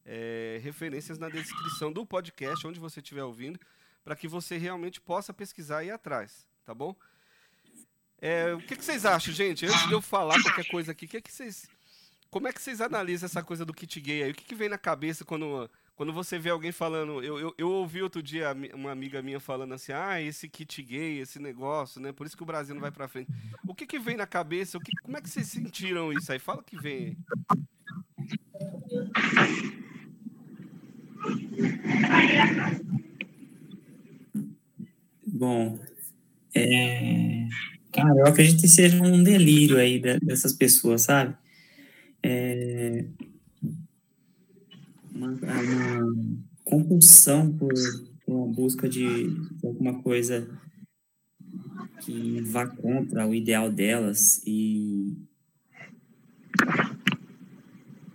é, 0.05 0.59
referências 0.63 1.19
na 1.19 1.29
descrição 1.29 1.93
do 1.93 2.07
podcast, 2.07 2.67
onde 2.67 2.81
você 2.81 3.01
estiver 3.01 3.23
ouvindo, 3.23 3.61
para 4.03 4.17
que 4.17 4.27
você 4.27 4.57
realmente 4.57 4.99
possa 4.99 5.33
pesquisar 5.35 5.85
e 5.85 5.89
ir 5.89 5.91
atrás, 5.91 6.49
tá 6.65 6.75
bom? 6.75 6.97
É, 8.19 8.55
o 8.55 8.61
que, 8.61 8.77
que, 8.77 8.85
vocês 8.85 9.05
acham, 9.05 9.33
gente? 9.33 9.67
Antes 9.67 9.87
de 9.87 9.93
eu 9.93 10.01
falar 10.01 10.43
qualquer 10.43 10.67
coisa 10.69 10.93
aqui, 10.93 11.07
que 11.07 11.21
que 11.21 11.33
vocês, 11.33 11.67
como 12.31 12.49
é 12.49 12.53
que 12.53 12.63
vocês 12.63 12.81
analisam 12.81 13.27
essa 13.27 13.43
coisa 13.43 13.65
do 13.65 13.75
kit 13.75 14.01
gay 14.01 14.23
aí? 14.23 14.31
O 14.31 14.35
que, 14.35 14.45
que 14.45 14.55
vem 14.55 14.71
na 14.71 14.79
cabeça 14.79 15.25
quando 15.25 15.71
quando 16.01 16.15
você 16.15 16.39
vê 16.39 16.49
alguém 16.49 16.73
falando, 16.73 17.23
eu, 17.23 17.39
eu, 17.39 17.55
eu, 17.59 17.71
ouvi 17.73 18.03
outro 18.03 18.23
dia 18.23 18.57
uma 18.73 18.91
amiga 18.91 19.21
minha 19.21 19.39
falando 19.39 19.75
assim, 19.75 19.93
ah, 19.93 20.19
esse 20.19 20.49
kit 20.49 20.83
gay, 20.83 21.19
esse 21.19 21.39
negócio, 21.39 22.01
né? 22.01 22.11
Por 22.11 22.27
isso 22.27 22.35
que 22.35 22.43
o 22.43 22.47
Brasil 22.47 22.75
não 22.75 22.81
vai 22.81 22.91
para 22.91 23.07
frente. 23.07 23.31
O 23.69 23.75
que 23.75 23.87
que 23.87 23.99
vem 23.99 24.17
na 24.17 24.27
cabeça? 24.27 24.79
O 24.79 24.81
que, 24.81 24.93
como 25.03 25.19
é 25.19 25.21
que 25.21 25.29
vocês 25.29 25.47
sentiram 25.49 26.11
isso 26.11 26.33
aí? 26.33 26.39
Fala 26.39 26.63
que 26.63 26.75
vem. 26.81 27.19
Bom, 35.27 35.79
é... 36.55 37.47
cara, 37.93 38.21
eu 38.21 38.27
acredito 38.27 38.63
que 38.63 38.69
seja 38.69 39.03
um 39.03 39.23
delírio 39.23 39.77
aí 39.77 40.01
dessas 40.23 40.55
pessoas, 40.55 41.03
sabe? 41.03 41.37
É 42.23 43.05
uma, 45.21 45.33
uma 45.33 46.45
compulsão 46.65 47.53
por, 47.53 47.73
por, 48.25 48.35
uma 48.35 48.47
busca 48.47 48.89
de, 48.89 49.27
alguma 49.63 50.03
coisa 50.03 50.49
que 52.01 52.41
vá 52.41 52.67
contra 52.67 53.27
o 53.27 53.35
ideal 53.35 53.71
delas 53.71 54.43
e 54.47 55.15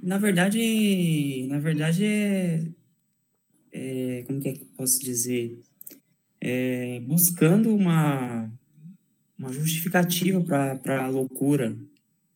na 0.02 0.18
verdade 0.18 1.46
na 1.48 1.60
verdade 1.60 2.04
é, 2.04 2.68
é 3.72 4.24
como 4.26 4.42
que, 4.42 4.50
é 4.50 4.54
que 4.54 4.66
posso 4.66 5.00
dizer? 5.00 5.60
É, 6.42 7.00
buscando 7.02 7.76
uma 7.76 8.52
uma 9.38 9.52
justificativa 9.52 10.42
para 10.42 11.04
a 11.04 11.08
loucura 11.08 11.78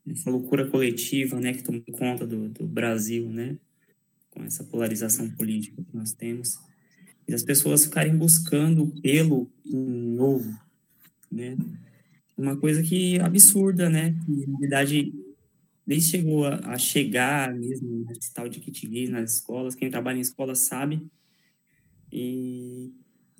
essa 0.07 0.29
loucura 0.29 0.67
coletiva 0.67 1.39
né 1.39 1.53
que 1.53 1.63
toma 1.63 1.81
conta 1.91 2.27
do, 2.27 2.49
do 2.49 2.67
Brasil 2.67 3.29
né 3.29 3.57
com 4.39 4.45
essa 4.45 4.63
polarização 4.63 5.29
política 5.31 5.83
que 5.83 5.95
nós 5.95 6.13
temos, 6.13 6.57
e 7.27 7.33
as 7.33 7.43
pessoas 7.43 7.83
ficarem 7.83 8.17
buscando 8.17 8.87
pelo 9.01 9.51
novo, 9.65 10.57
né? 11.29 11.57
Uma 12.37 12.55
coisa 12.55 12.81
que 12.81 13.19
absurda, 13.19 13.89
né? 13.89 14.15
Que, 14.25 14.47
na 14.47 14.57
verdade, 14.57 15.13
nem 15.85 15.99
chegou 15.99 16.45
a, 16.45 16.55
a 16.55 16.77
chegar 16.77 17.53
mesmo 17.53 18.05
esse 18.11 18.33
tal 18.33 18.47
de 18.47 18.59
kit 18.61 18.87
gay 18.87 19.09
nas 19.09 19.33
escolas. 19.33 19.75
Quem 19.75 19.91
trabalha 19.91 20.17
em 20.17 20.21
escola 20.21 20.55
sabe. 20.55 21.05
E 22.11 22.93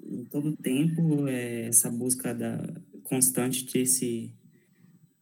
em 0.04 0.26
todo 0.26 0.58
tempo 0.58 1.28
é 1.28 1.68
essa 1.68 1.90
busca 1.90 2.34
da 2.34 2.62
constante 3.04 3.66
desse 3.72 4.32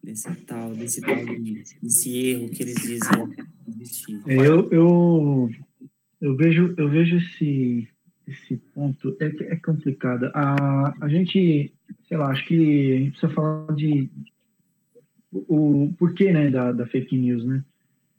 desse 0.04 0.34
tal 0.46 0.74
desse 0.74 1.02
tal 1.02 1.26
de, 1.26 1.64
desse 1.82 2.18
erro 2.18 2.50
que 2.50 2.64
eles 2.64 2.76
dizem. 2.76 3.12
Eu, 4.26 4.70
eu 4.72 5.50
eu 6.22 6.36
vejo, 6.36 6.74
eu 6.78 6.90
vejo 6.90 7.18
esse, 7.18 7.88
esse 8.28 8.58
ponto, 8.74 9.16
é, 9.20 9.54
é 9.54 9.56
complicado. 9.58 10.32
A, 10.34 10.94
a 11.02 11.08
gente, 11.08 11.74
sei 12.08 12.18
lá, 12.18 12.30
acho 12.30 12.46
que 12.46 12.94
a 12.94 12.98
gente 12.98 13.12
precisa 13.12 13.34
falar 13.34 13.74
de 13.76 14.10
o 15.32 15.94
porquê 15.98 16.32
né, 16.32 16.50
da, 16.50 16.72
da 16.72 16.86
fake 16.86 17.18
news, 17.18 17.46
né? 17.46 17.64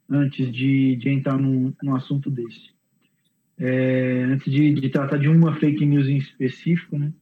Antes 0.09 0.51
de, 0.51 0.95
de 0.95 1.09
entrar 1.09 1.37
num, 1.37 1.73
num 1.83 1.95
assunto 1.95 2.29
desse. 2.29 2.71
É, 3.57 4.23
antes 4.23 4.51
de, 4.51 4.73
de 4.73 4.89
tratar 4.89 5.17
de 5.17 5.27
uma 5.27 5.55
fake 5.55 5.85
news 5.85 6.07
em 6.07 6.17
específico, 6.17 6.97
né? 6.97 7.13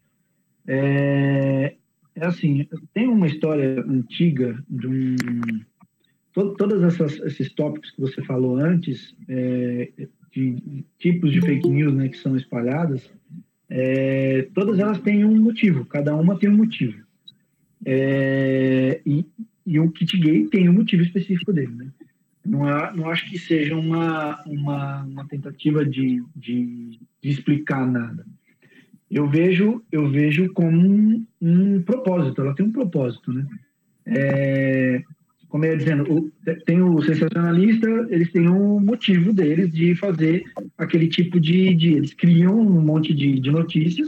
É, 0.68 1.76
é 2.16 2.26
assim, 2.26 2.68
tem 2.94 3.08
uma 3.08 3.28
história 3.28 3.82
antiga 3.82 4.64
de 4.70 4.88
um 4.88 5.16
to, 6.34 6.56
todas 6.56 6.84
essas, 6.84 7.20
esses 7.20 7.52
tópicos 7.54 7.92
que 7.92 8.02
você 8.02 8.22
falou 8.24 8.58
antes 8.58 9.16
é, 9.28 9.92
de 10.38 10.86
tipos 11.00 11.32
de 11.32 11.42
fake 11.42 11.68
news 11.68 11.96
né, 11.96 12.10
que 12.10 12.18
são 12.18 12.38
espalhadas, 12.38 13.10
é, 13.70 14.48
todas 14.54 14.78
elas 14.78 15.00
têm 15.02 15.26
um 15.26 15.42
motivo, 15.42 15.86
cada 15.86 16.16
uma 16.16 16.38
tem 16.38 16.50
um 16.50 16.56
motivo. 16.56 16.98
É, 17.84 19.02
e, 19.06 19.26
e, 19.66 19.80
o 19.80 19.92
kit 19.92 20.18
gay 20.18 20.48
tem 20.48 20.70
um 20.70 20.74
motivo 20.74 21.02
específico 21.02 21.52
dele. 21.52 21.74
Né? 21.74 21.88
Não, 22.46 22.70
é, 22.70 22.96
não 22.96 23.10
acho 23.10 23.30
que 23.30 23.40
seja 23.40 23.76
uma, 23.76 24.44
uma, 24.46 25.04
uma 25.04 25.28
tentativa 25.28 25.84
de, 25.84 26.24
de, 26.36 27.00
de, 27.22 27.30
explicar 27.30 27.86
nada. 27.88 28.26
Eu 29.10 29.28
vejo, 29.28 29.84
eu 29.92 30.10
vejo 30.10 30.52
como 30.54 30.78
um, 30.80 31.26
um 31.42 31.82
propósito, 31.82 32.42
ela 32.42 32.54
tem 32.54 32.66
um 32.66 32.72
propósito. 32.72 33.34
Né? 33.34 33.46
É, 34.06 35.04
como 35.50 35.66
eu 35.66 35.72
ia 35.72 35.78
dizendo, 35.78 36.12
o, 36.12 36.32
tem 36.66 36.82
o 36.82 37.02
sensacionalista, 37.02 37.88
eles 38.10 38.32
têm 38.32 38.50
um 38.50 38.80
motivo 38.80 39.32
deles 39.34 39.72
de 39.72 39.96
fazer 39.96 40.44
aquele 40.78 41.08
tipo 41.08 41.40
de. 41.40 41.74
de 41.74 41.94
eles 41.94 42.14
criam 42.14 42.60
um 42.60 42.82
monte 42.82 43.14
de, 43.14 43.40
de 43.40 43.52
notícias 43.52 44.08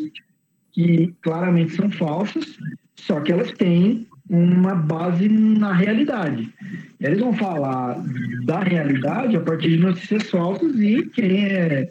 que 0.72 1.14
claramente 1.22 1.74
são 1.74 1.90
falsas, 1.92 2.58
só 2.96 3.20
que 3.22 3.32
elas 3.32 3.52
têm 3.54 4.08
uma 4.30 4.76
base 4.76 5.28
na 5.28 5.74
realidade. 5.74 6.54
Eles 7.00 7.20
vão 7.20 7.34
falar 7.34 8.04
da 8.46 8.60
realidade 8.60 9.36
a 9.36 9.40
partir 9.40 9.70
de 9.70 9.78
notícias 9.78 10.30
falsas 10.30 10.80
e 10.80 11.04
quem 11.04 11.46
é, 11.46 11.90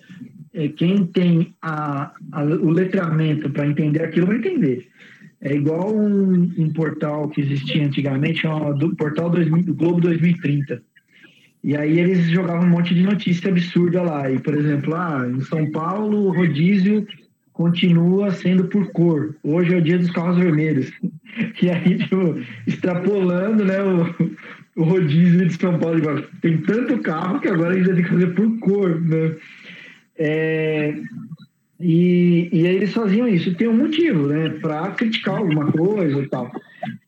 é 0.54 0.68
quem 0.68 1.06
tem 1.06 1.54
a, 1.60 2.12
a, 2.32 2.44
o 2.44 2.70
letramento 2.70 3.50
para 3.50 3.66
entender 3.66 4.02
aquilo 4.02 4.28
vai 4.28 4.36
entender. 4.36 4.88
É 5.40 5.54
igual 5.54 5.94
um, 5.94 6.52
um 6.58 6.72
portal 6.72 7.28
que 7.28 7.40
existia 7.40 7.86
antigamente, 7.86 8.40
chamado 8.40 8.76
do 8.76 8.96
Portal 8.96 9.30
2000, 9.30 9.64
do 9.64 9.74
Globo 9.74 10.00
2030. 10.00 10.82
E 11.62 11.76
aí 11.76 11.98
eles 11.98 12.28
jogavam 12.30 12.66
um 12.66 12.70
monte 12.70 12.94
de 12.94 13.02
notícia 13.02 13.50
absurda 13.50 14.02
lá. 14.02 14.30
E, 14.30 14.38
por 14.38 14.54
exemplo, 14.54 14.94
ah, 14.94 15.28
em 15.28 15.40
São 15.42 15.70
Paulo, 15.70 16.26
o 16.26 16.32
rodízio 16.32 17.06
continua 17.52 18.30
sendo 18.30 18.64
por 18.64 18.90
cor. 18.92 19.34
Hoje 19.42 19.74
é 19.74 19.78
o 19.78 19.82
dia 19.82 19.98
dos 19.98 20.10
carros 20.10 20.38
vermelhos. 20.38 20.92
E 21.62 21.70
aí, 21.70 21.98
tipo, 21.98 22.40
extrapolando 22.66 23.64
né, 23.64 23.80
o, 23.80 24.80
o 24.80 24.82
rodízio 24.82 25.46
de 25.46 25.54
São 25.54 25.78
Paulo. 25.78 26.00
Tem 26.40 26.56
tanto 26.58 26.98
carro 26.98 27.38
que 27.38 27.48
agora 27.48 27.74
a 27.74 27.76
gente 27.76 27.86
vai 27.86 27.96
ter 27.96 28.02
que 28.02 28.08
fazer 28.08 28.26
por 28.28 28.58
cor. 28.58 29.00
Né? 29.00 29.36
É, 30.16 30.94
e, 31.80 32.48
e 32.52 32.66
aí 32.66 32.76
eles 32.76 32.92
faziam 32.92 33.28
isso. 33.28 33.54
Tem 33.54 33.68
um 33.68 33.76
motivo, 33.76 34.26
né? 34.26 34.48
Para 34.60 34.90
criticar 34.92 35.36
alguma 35.36 35.70
coisa 35.70 36.20
e 36.20 36.28
tal. 36.28 36.50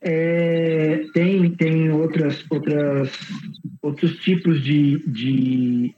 É, 0.01 1.05
tem 1.13 1.51
tem 1.51 1.91
outras, 1.91 2.45
outras, 2.49 3.11
outros 3.81 4.17
tipos 4.19 4.63
de, 4.63 4.99
de, 5.07 5.93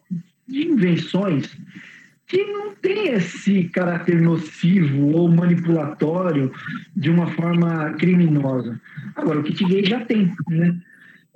de 0.47 0.67
invenções 0.67 1.55
que 2.27 2.43
não 2.45 2.73
tem 2.73 3.09
esse 3.09 3.65
caráter 3.65 4.19
nocivo 4.19 5.11
ou 5.11 5.29
manipulatório 5.29 6.51
de 6.95 7.11
uma 7.11 7.27
forma 7.27 7.93
criminosa. 7.93 8.81
Agora, 9.15 9.39
o 9.39 9.43
kit 9.43 9.63
gay 9.65 9.85
já 9.85 10.03
tem, 10.03 10.33
né? 10.49 10.75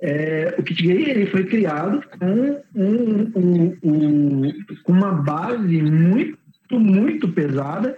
É, 0.00 0.54
o 0.58 0.62
kit 0.62 0.82
gay 0.82 1.10
ele 1.10 1.26
foi 1.26 1.44
criado 1.44 2.02
com 2.18 2.62
um, 2.74 3.32
um, 3.36 3.76
um, 3.82 4.52
uma 4.86 5.12
base 5.12 5.82
muito 5.82 6.38
muito 6.76 7.28
pesada, 7.28 7.96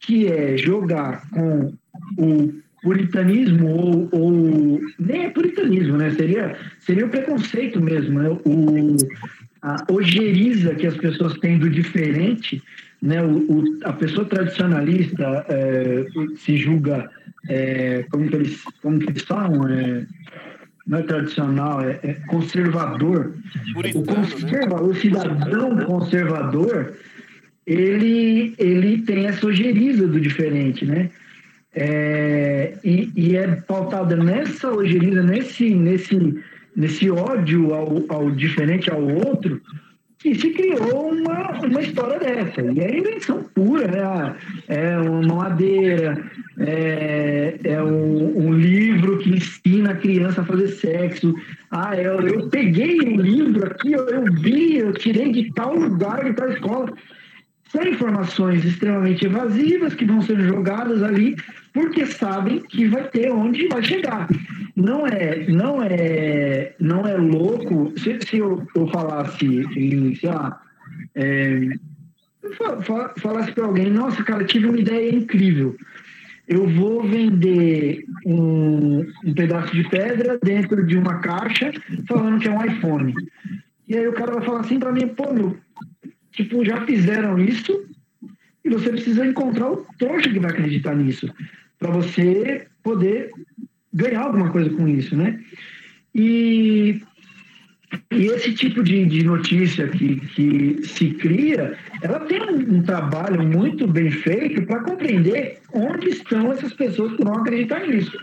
que 0.00 0.26
é 0.26 0.56
jogar 0.56 1.28
com 1.30 1.72
o 2.18 2.52
puritanismo 2.82 3.68
ou, 3.68 4.08
ou 4.12 4.80
nem 4.98 5.24
é 5.24 5.30
puritanismo, 5.30 5.96
né? 5.96 6.10
Seria, 6.10 6.56
seria 6.80 7.06
o 7.06 7.08
preconceito 7.08 7.80
mesmo, 7.80 8.20
né? 8.20 8.28
o, 8.44 8.96
a 9.62 9.84
ojeriza 9.90 10.74
que 10.74 10.86
as 10.86 10.96
pessoas 10.96 11.38
têm 11.38 11.58
do 11.58 11.70
diferente 11.70 12.62
né, 13.02 13.20
o, 13.20 13.38
o, 13.38 13.78
a 13.82 13.92
pessoa 13.92 14.24
tradicionalista 14.24 15.44
é, 15.48 16.06
se 16.36 16.56
julga, 16.56 17.10
é, 17.48 18.06
como, 18.08 18.28
que 18.28 18.36
eles, 18.36 18.62
como 18.80 18.98
que 19.00 19.10
eles 19.10 19.22
falam, 19.22 19.66
é, 19.68 20.06
não 20.86 20.98
é 20.98 21.02
tradicional, 21.02 21.80
é, 21.80 21.98
é 22.04 22.14
conservador. 22.28 23.34
Puritano, 23.74 24.04
o, 24.04 24.06
conserva, 24.06 24.76
né? 24.76 24.82
o 24.82 24.94
cidadão 24.94 25.76
conservador, 25.84 26.94
ele, 27.66 28.54
ele 28.58 29.02
tem 29.02 29.26
essa 29.26 29.46
ojeriza 29.46 30.06
do 30.06 30.20
diferente, 30.20 30.84
né? 30.84 31.10
É, 31.74 32.74
e, 32.84 33.10
e, 33.16 33.36
é 33.36 33.46
pautada 33.48 34.14
nessa 34.14 34.70
ojeriza, 34.70 35.22
nesse, 35.22 35.74
nesse, 35.74 36.38
nesse 36.76 37.10
ódio 37.10 37.72
ao, 37.72 38.04
ao 38.08 38.30
diferente, 38.30 38.90
ao 38.90 39.02
outro, 39.02 39.58
que 40.18 40.34
se 40.34 40.50
criou 40.50 41.12
uma, 41.12 41.50
uma 41.64 41.80
história 41.80 42.18
dessa. 42.18 42.60
E 42.60 42.78
é 42.78 42.98
invenção 42.98 43.42
pura, 43.54 43.88
né? 43.88 44.36
É 44.68 44.98
uma 44.98 45.36
madeira, 45.36 46.22
é, 46.58 47.58
é 47.64 47.82
um, 47.82 48.46
um, 48.46 48.52
livro 48.52 49.18
que 49.18 49.30
ensina 49.30 49.92
a 49.92 49.96
criança 49.96 50.42
a 50.42 50.44
fazer 50.44 50.68
sexo. 50.68 51.34
Ah, 51.70 51.96
eu, 51.96 52.20
eu 52.20 52.48
peguei 52.50 53.00
um 53.00 53.16
livro 53.16 53.66
aqui, 53.66 53.92
eu, 53.92 54.06
eu 54.08 54.24
vi, 54.34 54.76
eu 54.76 54.92
tirei 54.92 55.32
de 55.32 55.50
tal 55.54 55.74
lugar, 55.74 56.22
de 56.22 56.34
tal 56.34 56.50
escola. 56.50 56.92
São 57.72 57.82
informações 57.84 58.62
extremamente 58.66 59.24
evasivas 59.24 59.94
que 59.94 60.04
vão 60.04 60.20
ser 60.20 60.38
jogadas 60.40 61.02
ali 61.02 61.34
porque 61.72 62.04
sabem 62.04 62.60
que 62.60 62.86
vai 62.86 63.08
ter 63.08 63.32
onde 63.32 63.66
vai 63.66 63.82
chegar. 63.82 64.28
Não 64.76 65.06
é, 65.06 65.46
não 65.48 65.82
é, 65.82 66.74
não 66.78 67.06
é 67.06 67.16
louco. 67.16 67.90
Se, 67.98 68.18
se 68.28 68.36
eu, 68.36 68.62
eu, 68.76 68.86
falasse 68.88 69.46
em, 69.46 70.14
sei 70.14 70.28
lá, 70.28 70.60
é, 71.14 71.70
falasse 73.16 73.52
para 73.52 73.64
alguém, 73.64 73.90
nossa, 73.90 74.22
cara, 74.22 74.44
tive 74.44 74.66
uma 74.66 74.78
ideia 74.78 75.14
incrível. 75.14 75.74
Eu 76.46 76.68
vou 76.68 77.02
vender 77.08 78.04
um, 78.26 79.06
um 79.24 79.32
pedaço 79.34 79.74
de 79.74 79.88
pedra 79.88 80.38
dentro 80.42 80.84
de 80.86 80.98
uma 80.98 81.20
caixa, 81.20 81.72
falando 82.06 82.38
que 82.38 82.48
é 82.48 82.50
um 82.50 82.66
iPhone. 82.66 83.14
E 83.88 83.96
aí 83.96 84.06
o 84.06 84.12
cara 84.12 84.34
vai 84.34 84.42
falar 84.42 84.60
assim 84.60 84.78
para 84.78 84.92
mim, 84.92 85.08
pô, 85.08 85.32
meu, 85.32 85.56
tipo, 86.32 86.64
já 86.64 86.84
fizeram 86.86 87.38
isso 87.38 87.86
e 88.64 88.70
você 88.70 88.90
precisa 88.90 89.26
encontrar 89.26 89.70
o 89.70 89.86
trouxa 89.98 90.30
que 90.30 90.38
vai 90.38 90.50
acreditar 90.50 90.94
nisso 90.94 91.32
para 91.78 91.90
você 91.90 92.66
poder 92.82 93.30
ganhar 93.92 94.22
alguma 94.22 94.50
coisa 94.50 94.70
com 94.70 94.88
isso, 94.88 95.16
né? 95.16 95.38
E, 96.14 97.02
e 98.10 98.26
esse 98.26 98.54
tipo 98.54 98.82
de, 98.82 99.04
de 99.06 99.24
notícia 99.24 99.88
que, 99.88 100.16
que 100.16 100.80
se 100.84 101.10
cria, 101.10 101.76
ela 102.00 102.20
tem 102.20 102.40
um, 102.42 102.76
um 102.76 102.82
trabalho 102.82 103.42
muito 103.42 103.86
bem 103.86 104.10
feito 104.10 104.62
para 104.62 104.80
compreender 104.80 105.58
onde 105.72 106.10
estão 106.10 106.52
essas 106.52 106.72
pessoas 106.72 107.16
que 107.16 107.24
vão 107.24 107.34
acreditar 107.34 107.86
nisso. 107.86 108.16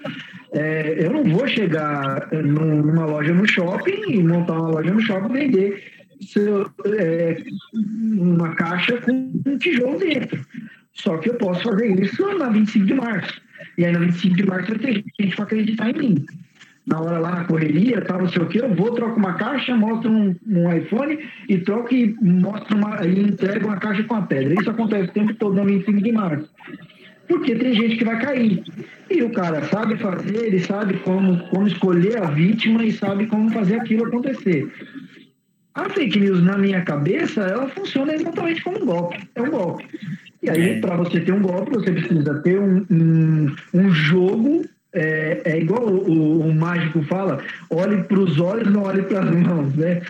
É, 0.53 1.05
eu 1.05 1.11
não 1.11 1.23
vou 1.25 1.47
chegar 1.47 2.29
numa 2.31 3.05
loja 3.05 3.33
no 3.33 3.47
shopping 3.47 4.01
e 4.07 4.23
montar 4.23 4.53
uma 4.53 4.69
loja 4.69 4.91
no 4.91 5.01
shopping 5.01 5.33
e 5.33 5.39
vender 5.39 5.88
é, 6.85 7.43
uma 7.83 8.55
caixa 8.55 8.97
com 8.97 9.31
um 9.45 9.57
tijolo 9.57 9.99
dentro. 9.99 10.45
Só 10.93 11.17
que 11.17 11.29
eu 11.29 11.35
posso 11.35 11.63
fazer 11.63 11.99
isso 11.99 12.37
na 12.37 12.49
25 12.49 12.85
de 12.85 12.93
março. 12.93 13.41
E 13.77 13.85
aí, 13.85 13.91
no 13.93 13.99
25 13.99 14.35
de 14.35 14.45
março, 14.45 14.69
vai 14.69 14.79
ter 14.79 15.03
gente 15.19 15.35
para 15.35 15.45
acreditar 15.45 15.89
em 15.89 15.93
mim. 15.93 16.25
Na 16.85 16.99
hora 16.99 17.19
lá 17.19 17.31
na 17.31 17.45
correria, 17.45 18.01
tal, 18.01 18.19
não 18.19 18.29
sei 18.29 18.41
o 18.41 18.47
quê, 18.47 18.61
eu 18.61 18.73
vou, 18.73 18.93
troco 18.93 19.19
uma 19.19 19.33
caixa, 19.33 19.75
mostro 19.75 20.09
um, 20.09 20.35
um 20.47 20.73
iPhone 20.73 21.19
e 21.47 21.57
troco 21.59 21.93
e 21.93 22.15
mostro 22.19 22.75
uma, 22.75 23.05
e 23.05 23.19
entrego 23.19 23.67
uma 23.67 23.77
caixa 23.77 24.03
com 24.03 24.15
a 24.15 24.23
pedra. 24.23 24.55
Isso 24.59 24.69
acontece 24.69 25.09
o 25.09 25.13
tempo 25.13 25.33
todo 25.35 25.55
no 25.55 25.65
25 25.65 26.01
de 26.01 26.11
março. 26.11 26.49
Porque 27.27 27.53
tem 27.53 27.75
gente 27.75 27.97
que 27.97 28.03
vai 28.03 28.19
cair. 28.19 28.63
E 29.09 29.21
o 29.21 29.29
cara 29.31 29.63
sabe 29.65 29.97
fazer, 29.97 30.47
ele 30.47 30.59
sabe 30.59 30.97
como, 30.99 31.37
como 31.49 31.67
escolher 31.67 32.17
a 32.17 32.31
vítima 32.31 32.83
e 32.83 32.91
sabe 32.91 33.27
como 33.27 33.51
fazer 33.51 33.75
aquilo 33.75 34.07
acontecer. 34.07 34.67
A 35.75 35.89
fake 35.89 36.19
news, 36.19 36.43
na 36.43 36.57
minha 36.57 36.81
cabeça, 36.81 37.41
ela 37.41 37.67
funciona 37.69 38.13
exatamente 38.13 38.63
como 38.63 38.81
um 38.81 38.85
golpe. 38.85 39.29
É 39.35 39.41
um 39.41 39.51
golpe. 39.51 39.85
E 40.41 40.49
aí, 40.49 40.69
é. 40.71 40.79
para 40.79 40.95
você 40.95 41.19
ter 41.19 41.31
um 41.31 41.41
golpe, 41.41 41.71
você 41.71 41.91
precisa 41.91 42.41
ter 42.41 42.59
um, 42.59 42.85
um, 42.89 43.55
um 43.73 43.91
jogo. 43.91 44.65
É, 44.91 45.41
é 45.45 45.59
igual 45.59 45.85
o, 45.85 46.39
o, 46.41 46.53
mágico 46.53 47.03
fala: 47.03 47.43
olhe 47.69 48.03
para 48.03 48.19
os 48.19 48.39
olhos, 48.39 48.71
não 48.71 48.83
olhe 48.83 49.03
para 49.03 49.21
as 49.21 49.31
mãos. 49.31 49.75
Né? 49.75 50.01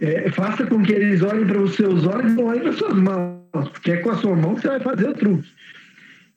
É, 0.00 0.30
faça 0.30 0.66
com 0.66 0.82
que 0.82 0.92
eles 0.92 1.22
olhem 1.22 1.46
para 1.46 1.60
os 1.60 1.74
seus 1.76 2.04
olhos, 2.06 2.34
não 2.34 2.46
olhem 2.46 2.62
para 2.62 2.70
as 2.70 2.76
suas 2.76 2.96
mãos, 2.96 3.68
porque 3.72 3.92
é 3.92 3.96
com 3.98 4.10
a 4.10 4.16
sua 4.16 4.34
mão 4.34 4.54
que 4.54 4.62
você 4.62 4.68
vai 4.68 4.80
fazer 4.80 5.08
o 5.08 5.14
truque. 5.14 5.48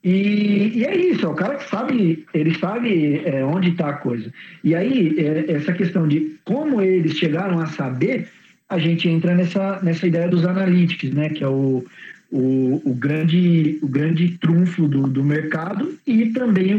E, 0.02 0.78
e, 0.78 0.84
é 0.84 0.96
isso, 0.96 1.26
é 1.26 1.28
o 1.28 1.34
cara 1.34 1.56
que 1.56 1.68
sabe, 1.68 2.24
ele 2.32 2.54
sabe 2.58 3.20
é, 3.24 3.44
onde 3.44 3.70
está 3.70 3.90
a 3.90 3.94
coisa. 3.94 4.32
E 4.64 4.74
aí, 4.74 5.14
é, 5.18 5.52
essa 5.52 5.74
questão 5.74 6.08
de 6.08 6.38
como 6.44 6.80
eles 6.80 7.18
chegaram 7.18 7.58
a 7.58 7.66
saber, 7.66 8.28
a 8.70 8.78
gente 8.78 9.08
entra 9.08 9.34
nessa, 9.34 9.80
nessa 9.82 10.06
ideia 10.06 10.28
dos 10.28 10.46
analytics, 10.46 11.12
né? 11.12 11.28
Que 11.28 11.42
é 11.42 11.48
o, 11.48 11.84
o, 12.30 12.80
o, 12.84 12.94
grande, 12.94 13.78
o 13.82 13.88
grande 13.88 14.38
trunfo 14.38 14.86
do, 14.86 15.08
do 15.08 15.24
mercado 15.24 15.98
e 16.06 16.26
também 16.26 16.76
o 16.76 16.78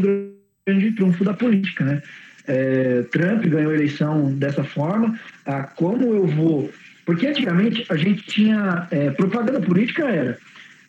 grande 0.65 0.91
trunfo 0.93 1.25
da 1.25 1.33
política, 1.33 1.83
né? 1.83 2.01
É, 2.47 3.03
Trump 3.11 3.45
ganhou 3.45 3.71
a 3.71 3.75
eleição 3.75 4.31
dessa 4.33 4.63
forma. 4.63 5.19
Ah, 5.45 5.63
como 5.63 6.13
eu 6.13 6.25
vou. 6.25 6.71
Porque 7.05 7.27
antigamente 7.27 7.85
a 7.89 7.95
gente 7.97 8.23
tinha. 8.23 8.87
É, 8.89 9.11
propaganda 9.11 9.59
política 9.59 10.07
era. 10.07 10.37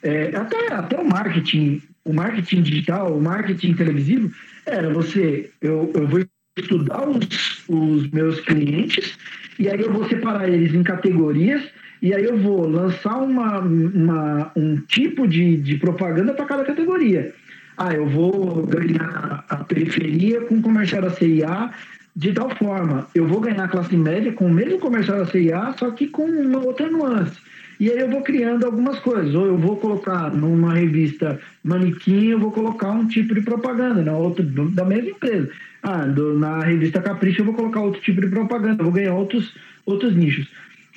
É, 0.03 0.35
até, 0.35 0.73
até 0.73 0.99
o 0.99 1.09
marketing, 1.09 1.83
o 2.05 2.13
marketing 2.13 2.63
digital, 2.63 3.17
o 3.17 3.21
marketing 3.21 3.75
televisivo, 3.75 4.31
era 4.65 4.89
você. 4.93 5.51
Eu, 5.61 5.93
eu 5.95 6.07
vou 6.07 6.25
estudar 6.57 7.09
os, 7.09 7.65
os 7.69 8.11
meus 8.11 8.41
clientes 8.41 9.19
e 9.59 9.69
aí 9.69 9.81
eu 9.81 9.93
vou 9.93 10.09
separar 10.09 10.49
eles 10.49 10.75
em 10.75 10.83
categorias 10.83 11.63
e 12.01 12.13
aí 12.13 12.25
eu 12.25 12.37
vou 12.37 12.69
lançar 12.69 13.17
uma, 13.19 13.61
uma 13.61 14.51
um 14.57 14.77
tipo 14.77 15.27
de, 15.27 15.57
de 15.57 15.77
propaganda 15.77 16.35
para 16.35 16.47
cada 16.47 16.65
categoria. 16.65 17.33
Ah, 17.77 17.95
eu 17.95 18.07
vou 18.07 18.67
ganhar 18.67 19.45
a 19.49 19.57
periferia 19.59 20.41
com 20.43 20.61
comercial 20.61 21.03
da 21.03 21.11
CIA 21.11 21.71
de 22.15 22.33
tal 22.33 22.51
forma. 22.51 23.07
Eu 23.15 23.27
vou 23.27 23.41
ganhar 23.41 23.65
a 23.65 23.69
classe 23.69 23.97
média 23.97 24.33
com 24.33 24.47
o 24.47 24.53
mesmo 24.53 24.79
comercial 24.79 25.19
da 25.19 25.27
CIA, 25.27 25.75
só 25.79 25.91
que 25.91 26.07
com 26.09 26.25
uma 26.25 26.59
outra 26.59 26.91
nuance. 26.91 27.39
E 27.81 27.91
aí 27.91 27.99
eu 27.99 28.11
vou 28.11 28.23
criando 28.23 28.65
algumas 28.65 28.99
coisas. 28.99 29.35
Ou 29.35 29.47
eu 29.47 29.57
vou 29.57 29.77
colocar 29.77 30.31
numa 30.33 30.75
revista 30.75 31.41
manequim, 31.65 32.27
eu 32.27 32.39
vou 32.39 32.53
colocar 32.53 32.91
um 32.91 33.09
tipo 33.09 33.35
de 33.35 33.41
propaganda 33.41 34.03
na 34.03 34.13
outra, 34.13 34.45
da 34.45 34.85
mesma 34.85 35.11
empresa. 35.11 35.51
Ah, 35.83 36.07
do, 36.07 36.39
na 36.39 36.61
revista 36.61 37.03
Capricho 37.03 37.41
eu 37.41 37.47
vou 37.47 37.55
colocar 37.55 37.81
outro 37.81 38.01
tipo 38.01 38.21
de 38.21 38.29
propaganda, 38.29 38.85
vou 38.85 38.93
ganhar 38.93 39.15
outros, 39.15 39.55
outros 39.85 40.15
nichos 40.15 40.49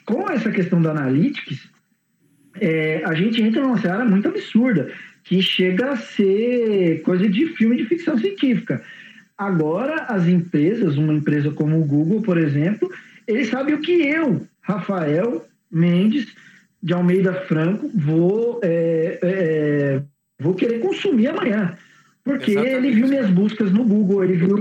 com 0.06 0.30
essa 0.30 0.52
questão 0.52 0.82
da 0.82 0.92
Analytics, 0.92 1.68
é, 2.62 3.02
a 3.04 3.14
gente 3.14 3.42
entra 3.42 3.62
numa 3.62 3.82
seara 3.82 4.06
muito 4.06 4.28
absurda, 4.28 4.92
que 5.24 5.42
chega 5.42 5.92
a 5.92 5.98
ser 5.98 7.02
coisa 7.02 7.28
de 7.28 7.48
filme 7.48 7.76
de 7.76 7.86
ficção 7.86 8.18
científica. 8.18 8.82
Agora, 9.38 10.04
as 10.04 10.28
empresas, 10.28 10.98
uma 10.98 11.14
empresa 11.14 11.52
como 11.52 11.80
o 11.80 11.84
Google, 11.84 12.22
por 12.22 12.38
exemplo, 12.38 12.90
eles 13.28 13.50
sabem 13.50 13.74
o 13.74 13.82
que 13.82 14.04
eu, 14.04 14.46
Rafael 14.62 15.46
Mendes 15.70 16.28
de 16.82 16.94
Almeida 16.94 17.34
Franco, 17.34 17.90
vou, 17.94 18.62
é, 18.64 19.20
é, 19.22 20.02
vou 20.40 20.54
querer 20.54 20.80
consumir 20.80 21.28
amanhã. 21.28 21.76
Porque 22.24 22.52
Exatamente. 22.52 22.78
ele 22.78 22.92
viu 22.92 23.08
minhas 23.08 23.30
buscas 23.30 23.72
no 23.72 23.84
Google, 23.84 24.24
ele 24.24 24.34
viu. 24.34 24.60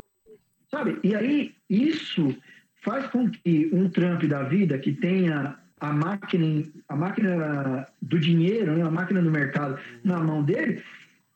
Sabe? 0.74 0.98
E 1.04 1.14
aí, 1.14 1.54
isso 1.70 2.36
faz 2.82 3.06
com 3.06 3.30
que 3.30 3.70
um 3.72 3.88
Trump 3.88 4.24
da 4.24 4.42
vida 4.42 4.76
que 4.76 4.92
tenha 4.92 5.56
a 5.78 5.92
máquina, 5.92 6.64
a 6.88 6.96
máquina 6.96 7.86
do 8.02 8.18
dinheiro, 8.18 8.72
né, 8.72 8.82
a 8.82 8.90
máquina 8.90 9.22
do 9.22 9.30
mercado 9.30 9.78
na 10.02 10.18
mão 10.18 10.42
dele, 10.42 10.82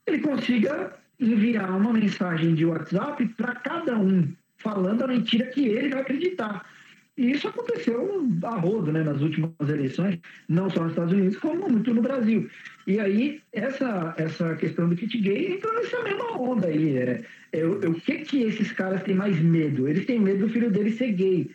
ele 0.08 0.18
consiga 0.18 0.92
enviar 1.20 1.70
uma 1.70 1.92
mensagem 1.92 2.52
de 2.56 2.66
WhatsApp 2.66 3.24
para 3.36 3.54
cada 3.54 3.96
um, 3.96 4.28
falando 4.56 5.04
a 5.04 5.06
mentira 5.06 5.46
que 5.46 5.68
ele 5.68 5.90
vai 5.90 6.00
acreditar. 6.00 6.66
E 7.18 7.32
isso 7.32 7.48
aconteceu 7.48 8.24
a 8.44 8.56
rodo, 8.60 8.92
né, 8.92 9.02
nas 9.02 9.20
últimas 9.20 9.50
eleições, 9.68 10.20
não 10.48 10.70
só 10.70 10.82
nos 10.82 10.92
Estados 10.92 11.12
Unidos, 11.12 11.36
como 11.36 11.68
muito 11.68 11.92
no 11.92 12.00
Brasil. 12.00 12.48
E 12.86 13.00
aí, 13.00 13.40
essa, 13.52 14.14
essa 14.16 14.54
questão 14.54 14.88
do 14.88 14.94
kit 14.94 15.18
gay 15.18 15.54
entrou 15.54 15.74
nessa 15.74 16.00
mesma 16.04 16.40
onda 16.40 16.68
aí. 16.68 16.96
É, 16.96 17.24
é, 17.52 17.66
o 17.66 17.94
que 17.94 18.18
que 18.18 18.42
esses 18.44 18.70
caras 18.70 19.02
têm 19.02 19.16
mais 19.16 19.36
medo? 19.40 19.88
Eles 19.88 20.06
têm 20.06 20.20
medo 20.20 20.46
do 20.46 20.52
filho 20.52 20.70
dele 20.70 20.92
ser 20.92 21.10
gay. 21.10 21.50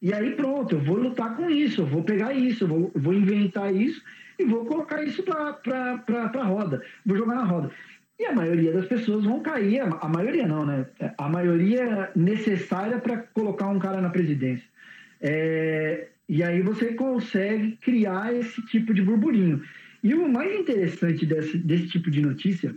E 0.00 0.14
aí, 0.14 0.30
pronto, 0.30 0.76
eu 0.76 0.80
vou 0.80 0.96
lutar 0.96 1.36
com 1.36 1.50
isso, 1.50 1.82
eu 1.82 1.86
vou 1.86 2.02
pegar 2.02 2.32
isso, 2.32 2.64
eu 2.64 2.68
vou, 2.68 2.92
vou 2.94 3.12
inventar 3.12 3.72
isso 3.72 4.02
e 4.38 4.44
vou 4.46 4.64
colocar 4.64 5.04
isso 5.04 5.22
para 5.22 6.00
a 6.08 6.44
roda, 6.44 6.82
vou 7.04 7.18
jogar 7.18 7.34
na 7.34 7.44
roda. 7.44 7.70
E 8.18 8.24
a 8.24 8.32
maioria 8.32 8.72
das 8.72 8.86
pessoas 8.86 9.24
vão 9.24 9.40
cair, 9.40 9.80
a 9.80 10.08
maioria 10.08 10.46
não, 10.46 10.64
né? 10.64 10.86
A 11.18 11.28
maioria 11.28 12.10
necessária 12.16 12.98
para 12.98 13.18
colocar 13.18 13.66
um 13.66 13.78
cara 13.78 14.00
na 14.00 14.08
presidência. 14.08 14.71
É, 15.22 16.08
e 16.28 16.42
aí 16.42 16.60
você 16.60 16.94
consegue 16.94 17.78
criar 17.80 18.34
esse 18.34 18.60
tipo 18.66 18.92
de 18.92 19.02
burburinho. 19.02 19.62
E 20.02 20.14
o 20.14 20.28
mais 20.28 20.52
interessante 20.52 21.24
desse, 21.24 21.56
desse 21.58 21.88
tipo 21.88 22.10
de 22.10 22.20
notícia, 22.20 22.74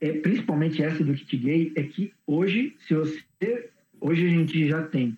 é, 0.00 0.12
principalmente 0.12 0.82
essa 0.82 1.04
do 1.04 1.14
kit 1.14 1.36
gay, 1.36 1.72
é 1.76 1.82
que 1.84 2.12
hoje, 2.26 2.74
se 2.86 2.94
você. 2.94 3.70
Hoje 3.98 4.26
a 4.26 4.28
gente 4.28 4.68
já 4.68 4.82
tem 4.82 5.16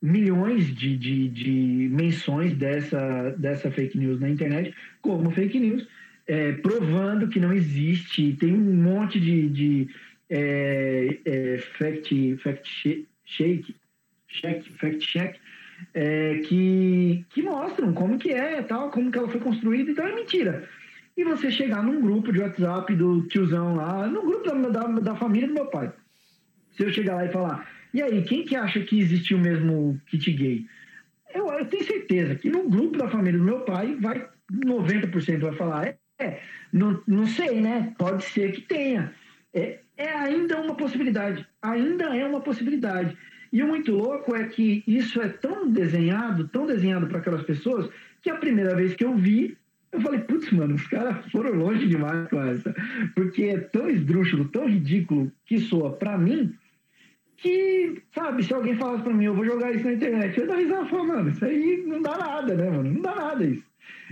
milhões 0.00 0.74
de, 0.74 0.96
de, 0.96 1.28
de 1.28 1.88
menções 1.90 2.54
dessa, 2.54 3.30
dessa 3.38 3.70
fake 3.70 3.98
news 3.98 4.20
na 4.20 4.30
internet, 4.30 4.74
como 5.02 5.30
fake 5.30 5.58
news, 5.58 5.86
é, 6.26 6.52
provando 6.52 7.28
que 7.28 7.40
não 7.40 7.52
existe. 7.52 8.34
Tem 8.34 8.52
um 8.52 8.74
monte 8.82 9.20
de, 9.20 9.48
de 9.48 9.88
é, 10.30 11.18
é, 11.24 11.58
fact, 11.58 12.36
fact 12.36 13.06
shake, 13.24 13.74
check, 14.28 14.62
fact 14.78 15.06
check, 15.06 15.36
é, 15.92 16.38
que, 16.46 17.24
que 17.30 17.42
mostram 17.42 17.92
como 17.92 18.18
que 18.18 18.30
é, 18.30 18.62
tal, 18.62 18.90
como 18.90 19.10
que 19.10 19.18
ela 19.18 19.28
foi 19.28 19.40
construída, 19.40 19.90
então 19.90 20.06
é 20.06 20.14
mentira. 20.14 20.68
E 21.16 21.24
você 21.24 21.50
chegar 21.50 21.82
num 21.82 22.00
grupo 22.00 22.32
de 22.32 22.40
WhatsApp 22.40 22.94
do 22.94 23.22
tiozão 23.28 23.76
lá, 23.76 24.06
no 24.06 24.22
grupo 24.22 24.48
da, 24.48 24.68
da, 24.68 24.86
da 25.00 25.14
família 25.14 25.48
do 25.48 25.54
meu 25.54 25.66
pai. 25.66 25.92
Se 26.72 26.82
eu 26.82 26.92
chegar 26.92 27.16
lá 27.16 27.24
e 27.24 27.32
falar, 27.32 27.68
e 27.94 28.02
aí, 28.02 28.22
quem 28.22 28.44
que 28.44 28.56
acha 28.56 28.80
que 28.80 28.98
existiu 28.98 29.38
mesmo 29.38 30.00
kit 30.06 30.32
gay? 30.32 30.66
Eu, 31.32 31.48
eu 31.52 31.64
tenho 31.66 31.84
certeza 31.84 32.34
que 32.34 32.50
no 32.50 32.68
grupo 32.68 32.98
da 32.98 33.08
família 33.08 33.38
do 33.38 33.44
meu 33.44 33.60
pai, 33.60 33.96
vai 34.00 34.28
90% 34.52 35.38
vai 35.38 35.52
falar, 35.54 35.86
é, 35.86 35.96
é, 36.18 36.40
não, 36.72 37.00
não 37.06 37.26
sei, 37.26 37.60
né? 37.60 37.94
Pode 37.96 38.24
ser 38.24 38.50
que 38.50 38.62
tenha. 38.62 39.14
É, 39.52 39.78
é 39.96 40.12
ainda 40.12 40.60
uma 40.60 40.74
possibilidade. 40.74 41.46
Ainda 41.62 42.16
é 42.16 42.26
uma 42.26 42.40
possibilidade. 42.40 43.16
E 43.54 43.62
o 43.62 43.68
muito 43.68 43.92
louco 43.92 44.34
é 44.34 44.48
que 44.48 44.82
isso 44.84 45.22
é 45.22 45.28
tão 45.28 45.70
desenhado, 45.70 46.48
tão 46.48 46.66
desenhado 46.66 47.06
para 47.06 47.18
aquelas 47.18 47.44
pessoas, 47.44 47.88
que 48.20 48.28
a 48.28 48.34
primeira 48.34 48.74
vez 48.74 48.96
que 48.96 49.04
eu 49.04 49.14
vi, 49.14 49.56
eu 49.92 50.00
falei, 50.00 50.18
putz, 50.22 50.50
mano, 50.50 50.74
os 50.74 50.84
caras 50.88 51.24
foram 51.30 51.52
longe 51.52 51.86
demais 51.86 52.28
com 52.28 52.42
essa. 52.42 52.74
Porque 53.14 53.44
é 53.44 53.60
tão 53.60 53.88
esdrúxulo, 53.88 54.48
tão 54.48 54.68
ridículo 54.68 55.30
que 55.46 55.60
soa 55.60 55.92
para 55.92 56.18
mim, 56.18 56.52
que, 57.36 58.02
sabe, 58.12 58.42
se 58.42 58.52
alguém 58.52 58.74
falasse 58.74 59.04
para 59.04 59.14
mim, 59.14 59.26
eu 59.26 59.36
vou 59.36 59.44
jogar 59.44 59.72
isso 59.72 59.84
na 59.84 59.92
internet, 59.92 60.36
eu 60.36 60.46
ia 60.46 60.50
dar 60.50 60.58
risada 60.58 60.86
e 60.86 60.90
falar, 60.90 61.04
mano, 61.04 61.30
isso 61.30 61.44
aí 61.44 61.84
não 61.86 62.02
dá 62.02 62.18
nada, 62.18 62.56
né, 62.56 62.70
mano? 62.70 62.92
Não 62.92 63.02
dá 63.02 63.14
nada 63.14 63.44
isso. 63.44 63.64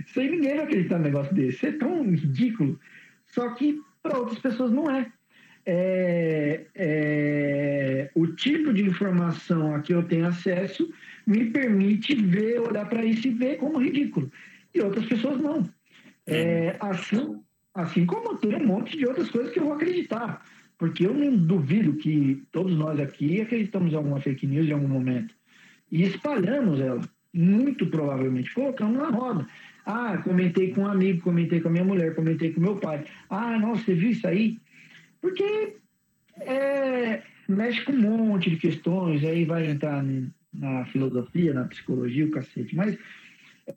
Isso 0.07 0.21
aí 0.21 0.31
ninguém 0.31 0.55
vai 0.55 0.63
acreditar 0.63 0.99
num 0.99 1.03
negócio 1.03 1.35
desse. 1.35 1.57
Isso 1.57 1.65
é 1.65 1.71
tão 1.73 2.01
ridículo. 2.09 2.79
Só 3.27 3.49
que 3.49 3.81
para 4.01 4.17
outras 4.17 4.39
pessoas 4.39 4.71
não 4.71 4.89
é 4.89 5.11
é, 5.65 6.65
é, 6.75 8.11
o 8.15 8.27
tipo 8.27 8.73
de 8.73 8.83
informação 8.83 9.75
a 9.75 9.81
que 9.81 9.93
eu 9.93 10.03
tenho 10.03 10.27
acesso 10.27 10.91
me 11.25 11.45
permite 11.45 12.15
ver, 12.15 12.59
olhar 12.59 12.87
para 12.87 13.03
isso 13.03 13.27
e 13.27 13.31
ver 13.31 13.57
como 13.57 13.81
ridículo. 13.81 14.31
E 14.73 14.81
outras 14.81 15.05
pessoas 15.05 15.39
não. 15.41 15.69
É, 16.25 16.75
assim, 16.79 17.39
assim 17.73 18.05
como 18.05 18.37
tem 18.37 18.55
um 18.55 18.65
monte 18.65 18.97
de 18.97 19.05
outras 19.05 19.29
coisas 19.29 19.51
que 19.51 19.59
eu 19.59 19.65
vou 19.65 19.73
acreditar. 19.73 20.43
Porque 20.77 21.05
eu 21.05 21.13
não 21.13 21.35
duvido 21.35 21.93
que 21.93 22.43
todos 22.51 22.75
nós 22.75 22.99
aqui 22.99 23.39
acreditamos 23.41 23.93
em 23.93 23.95
alguma 23.95 24.19
fake 24.19 24.47
news 24.47 24.67
em 24.67 24.73
algum 24.73 24.87
momento. 24.87 25.33
E 25.91 26.03
espalhamos 26.03 26.79
ela, 26.79 27.01
muito 27.33 27.85
provavelmente, 27.85 28.53
colocamos 28.53 28.97
na 28.97 29.09
roda. 29.09 29.47
Ah, 29.85 30.17
comentei 30.17 30.73
com 30.73 30.81
um 30.81 30.87
amigo, 30.87 31.21
comentei 31.21 31.59
com 31.61 31.67
a 31.67 31.71
minha 31.71 31.83
mulher, 31.83 32.15
comentei 32.15 32.51
com 32.51 32.61
meu 32.61 32.77
pai. 32.77 33.05
Ah, 33.29 33.57
nossa, 33.59 33.83
você 33.83 33.93
viu 33.93 34.11
isso 34.11 34.25
aí? 34.27 34.57
Porque 35.23 35.77
é, 36.41 37.21
mexe 37.47 37.81
com 37.85 37.93
um 37.93 38.25
monte 38.25 38.49
de 38.49 38.57
questões, 38.57 39.23
aí 39.23 39.45
vai 39.45 39.65
entrar 39.65 40.03
na 40.53 40.85
filosofia, 40.87 41.53
na 41.53 41.63
psicologia, 41.63 42.25
o 42.25 42.31
cacete. 42.31 42.75
Mas 42.75 42.97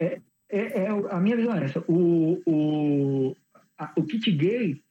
é, 0.00 0.18
é, 0.50 0.82
é 0.82 0.88
a 0.88 1.20
minha 1.20 1.36
visão 1.36 1.54
é 1.54 1.64
essa. 1.64 1.84
O, 1.86 2.42
o, 2.44 3.36
a, 3.78 3.92
o 3.96 4.02
kit 4.02 4.28
gay, 4.32 4.82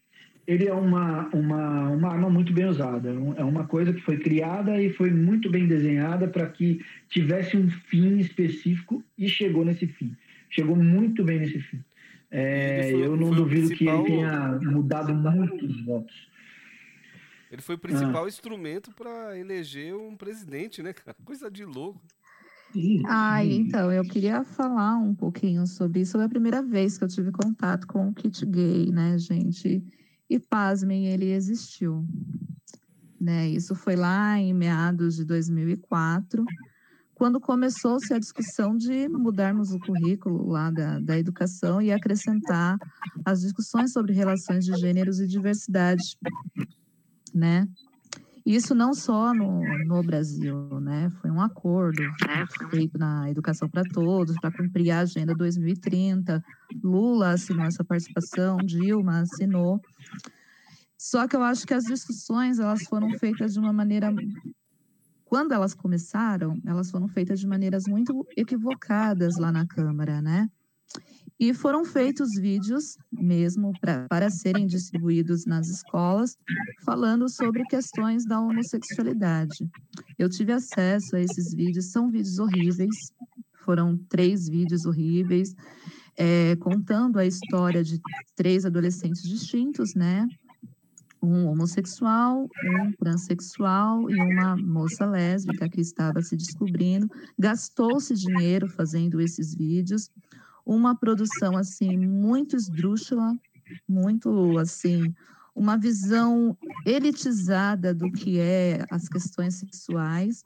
ele 0.47 0.65
é 0.65 0.73
uma, 0.73 1.27
uma, 1.33 1.89
uma 1.89 2.09
arma 2.13 2.29
muito 2.29 2.53
bem 2.53 2.67
usada. 2.67 3.09
É 3.35 3.43
uma 3.43 3.67
coisa 3.67 3.91
que 3.91 3.99
foi 3.99 4.17
criada 4.17 4.81
e 4.81 4.89
foi 4.89 5.11
muito 5.11 5.49
bem 5.49 5.67
desenhada 5.67 6.25
para 6.25 6.47
que 6.47 6.79
tivesse 7.09 7.57
um 7.57 7.69
fim 7.69 8.17
específico 8.19 9.03
e 9.17 9.27
chegou 9.27 9.65
nesse 9.65 9.87
fim. 9.87 10.15
Chegou 10.49 10.77
muito 10.77 11.21
bem 11.21 11.39
nesse 11.39 11.59
fim. 11.59 11.83
É, 12.31 12.93
eu 12.93 13.17
não 13.17 13.31
duvido 13.31 13.75
que 13.75 13.89
ele 13.89 14.03
tenha 14.03 14.57
mudado 14.61 15.13
muitos 15.13 15.81
votos. 15.81 16.33
Ele 17.55 17.61
foi 17.61 17.75
o 17.75 17.79
principal 17.79 18.25
ah. 18.25 18.27
instrumento 18.27 18.91
para 18.91 19.39
eleger 19.39 19.95
um 19.95 20.13
presidente, 20.13 20.83
né, 20.83 20.91
cara? 20.91 21.15
Coisa 21.23 21.49
de 21.49 21.63
louco. 21.63 22.01
Ah, 23.07 23.45
então, 23.45 23.89
eu 23.89 24.03
queria 24.03 24.43
falar 24.43 24.97
um 24.97 25.15
pouquinho 25.15 25.65
sobre 25.65 26.01
isso. 26.01 26.17
Foi 26.17 26.25
a 26.25 26.29
primeira 26.29 26.61
vez 26.61 26.97
que 26.97 27.05
eu 27.05 27.07
tive 27.07 27.31
contato 27.31 27.87
com 27.87 28.09
o 28.09 28.13
kit 28.13 28.45
gay, 28.45 28.91
né, 28.91 29.17
gente? 29.17 29.81
E 30.29 30.37
pasmem, 30.37 31.07
ele 31.07 31.31
existiu. 31.31 32.05
Né? 33.21 33.47
Isso 33.47 33.73
foi 33.73 33.95
lá 33.95 34.37
em 34.37 34.53
meados 34.53 35.15
de 35.15 35.23
2004, 35.23 36.43
quando 37.13 37.39
começou-se 37.39 38.13
a 38.13 38.19
discussão 38.19 38.75
de 38.75 39.07
mudarmos 39.07 39.71
o 39.71 39.79
currículo 39.79 40.49
lá 40.49 40.69
da, 40.69 40.99
da 40.99 41.17
educação 41.17 41.81
e 41.81 41.89
acrescentar 41.89 42.77
as 43.23 43.39
discussões 43.39 43.93
sobre 43.93 44.11
relações 44.11 44.65
de 44.65 44.73
gêneros 44.73 45.21
e 45.21 45.27
diversidade 45.27 46.17
né? 47.35 47.67
Isso 48.45 48.75
não 48.75 48.93
só 48.93 49.33
no, 49.33 49.61
no 49.85 50.03
Brasil, 50.03 50.79
né? 50.79 51.09
Foi 51.19 51.31
um 51.31 51.41
acordo 51.41 52.01
feito 52.69 52.97
na 52.97 53.29
Educação 53.29 53.67
para 53.67 53.81
Todos 53.83 54.35
para 54.39 54.51
cumprir 54.51 54.91
a 54.91 54.99
Agenda 54.99 55.33
2030. 55.33 56.43
Lula 56.83 57.31
assinou 57.31 57.65
essa 57.65 57.83
participação, 57.83 58.57
Dilma 58.57 59.21
assinou. 59.21 59.81
Só 60.95 61.27
que 61.27 61.35
eu 61.35 61.41
acho 61.41 61.65
que 61.65 61.73
as 61.73 61.85
discussões 61.85 62.59
elas 62.59 62.83
foram 62.83 63.09
feitas 63.17 63.53
de 63.53 63.59
uma 63.59 63.73
maneira 63.73 64.13
quando 65.25 65.51
elas 65.51 65.73
começaram, 65.73 66.61
elas 66.65 66.91
foram 66.91 67.07
feitas 67.07 67.39
de 67.39 67.47
maneiras 67.47 67.85
muito 67.87 68.25
equivocadas 68.37 69.37
lá 69.37 69.51
na 69.51 69.65
Câmara, 69.65 70.21
né? 70.21 70.47
E 71.37 71.53
foram 71.53 71.83
feitos 71.83 72.29
vídeos 72.39 72.97
mesmo 73.11 73.73
pra, 73.81 74.07
para 74.07 74.29
serem 74.29 74.65
distribuídos 74.65 75.45
nas 75.45 75.67
escolas, 75.67 76.37
falando 76.85 77.27
sobre 77.27 77.65
questões 77.65 78.25
da 78.25 78.39
homossexualidade. 78.39 79.69
Eu 80.17 80.29
tive 80.29 80.53
acesso 80.53 81.15
a 81.15 81.19
esses 81.19 81.53
vídeos, 81.53 81.91
são 81.91 82.09
vídeos 82.09 82.39
horríveis, 82.39 83.11
foram 83.65 83.97
três 84.09 84.47
vídeos 84.47 84.85
horríveis, 84.85 85.53
é, 86.17 86.55
contando 86.55 87.19
a 87.19 87.25
história 87.25 87.83
de 87.83 87.99
três 88.35 88.65
adolescentes 88.65 89.21
distintos, 89.23 89.93
né? 89.93 90.25
Um 91.21 91.47
homossexual, 91.47 92.43
um 92.43 92.91
transexual 92.93 94.09
e 94.09 94.15
uma 94.15 94.55
moça 94.55 95.05
lésbica 95.05 95.67
que 95.67 95.81
estava 95.81 96.21
se 96.21 96.37
descobrindo. 96.37 97.09
Gastou-se 97.37 98.13
dinheiro 98.13 98.69
fazendo 98.69 99.19
esses 99.19 99.55
vídeos 99.55 100.09
uma 100.65 100.95
produção 100.95 101.55
assim 101.55 101.95
muito 101.95 102.55
esdrúxula, 102.55 103.37
muito 103.87 104.57
assim, 104.57 105.13
uma 105.53 105.77
visão 105.77 106.57
elitizada 106.85 107.93
do 107.93 108.11
que 108.11 108.39
é 108.39 108.85
as 108.89 109.07
questões 109.07 109.55
sexuais. 109.55 110.43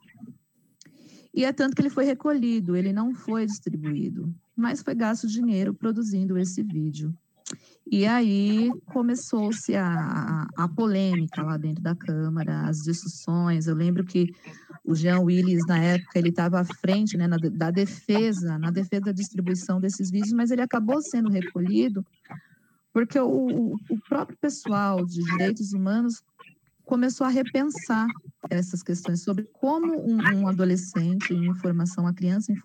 E 1.32 1.44
é 1.44 1.52
tanto 1.52 1.74
que 1.74 1.82
ele 1.82 1.90
foi 1.90 2.04
recolhido, 2.04 2.76
ele 2.76 2.92
não 2.92 3.14
foi 3.14 3.46
distribuído, 3.46 4.34
mas 4.54 4.82
foi 4.82 4.94
gasto 4.94 5.26
dinheiro 5.26 5.72
produzindo 5.72 6.36
esse 6.36 6.62
vídeo. 6.62 7.16
E 7.90 8.06
aí 8.06 8.70
começou-se 8.86 9.74
a, 9.74 10.46
a, 10.56 10.68
polêmica 10.68 11.42
lá 11.42 11.56
dentro 11.56 11.82
da 11.82 11.96
Câmara, 11.96 12.68
as 12.68 12.82
discussões. 12.82 13.66
Eu 13.66 13.74
lembro 13.74 14.04
que 14.04 14.32
o 14.84 14.94
Jean 14.94 15.18
Willis, 15.18 15.66
na 15.66 15.78
época, 15.78 16.16
ele 16.16 16.28
estava 16.28 16.60
à 16.60 16.64
frente 16.64 17.16
né, 17.16 17.26
na, 17.26 17.36
da 17.36 17.72
defesa, 17.72 18.56
na 18.58 18.70
defesa 18.70 19.06
da 19.06 19.12
distribuição 19.12 19.80
desses 19.80 20.08
vídeos, 20.08 20.32
mas 20.32 20.52
ele 20.52 20.62
acabou 20.62 21.02
sendo 21.02 21.30
recolhido 21.30 22.06
porque 22.92 23.18
o, 23.18 23.74
o 23.74 24.00
próprio 24.08 24.36
pessoal 24.38 25.04
de 25.04 25.22
direitos 25.22 25.72
humanos 25.72 26.22
começou 26.84 27.26
a 27.26 27.30
repensar 27.30 28.06
essas 28.48 28.82
questões 28.82 29.22
sobre 29.22 29.44
como 29.52 30.00
um, 30.00 30.18
um 30.38 30.48
adolescente 30.48 31.32
em 31.32 31.54
formação, 31.54 32.06
a 32.06 32.12
criança 32.12 32.52
em 32.52 32.56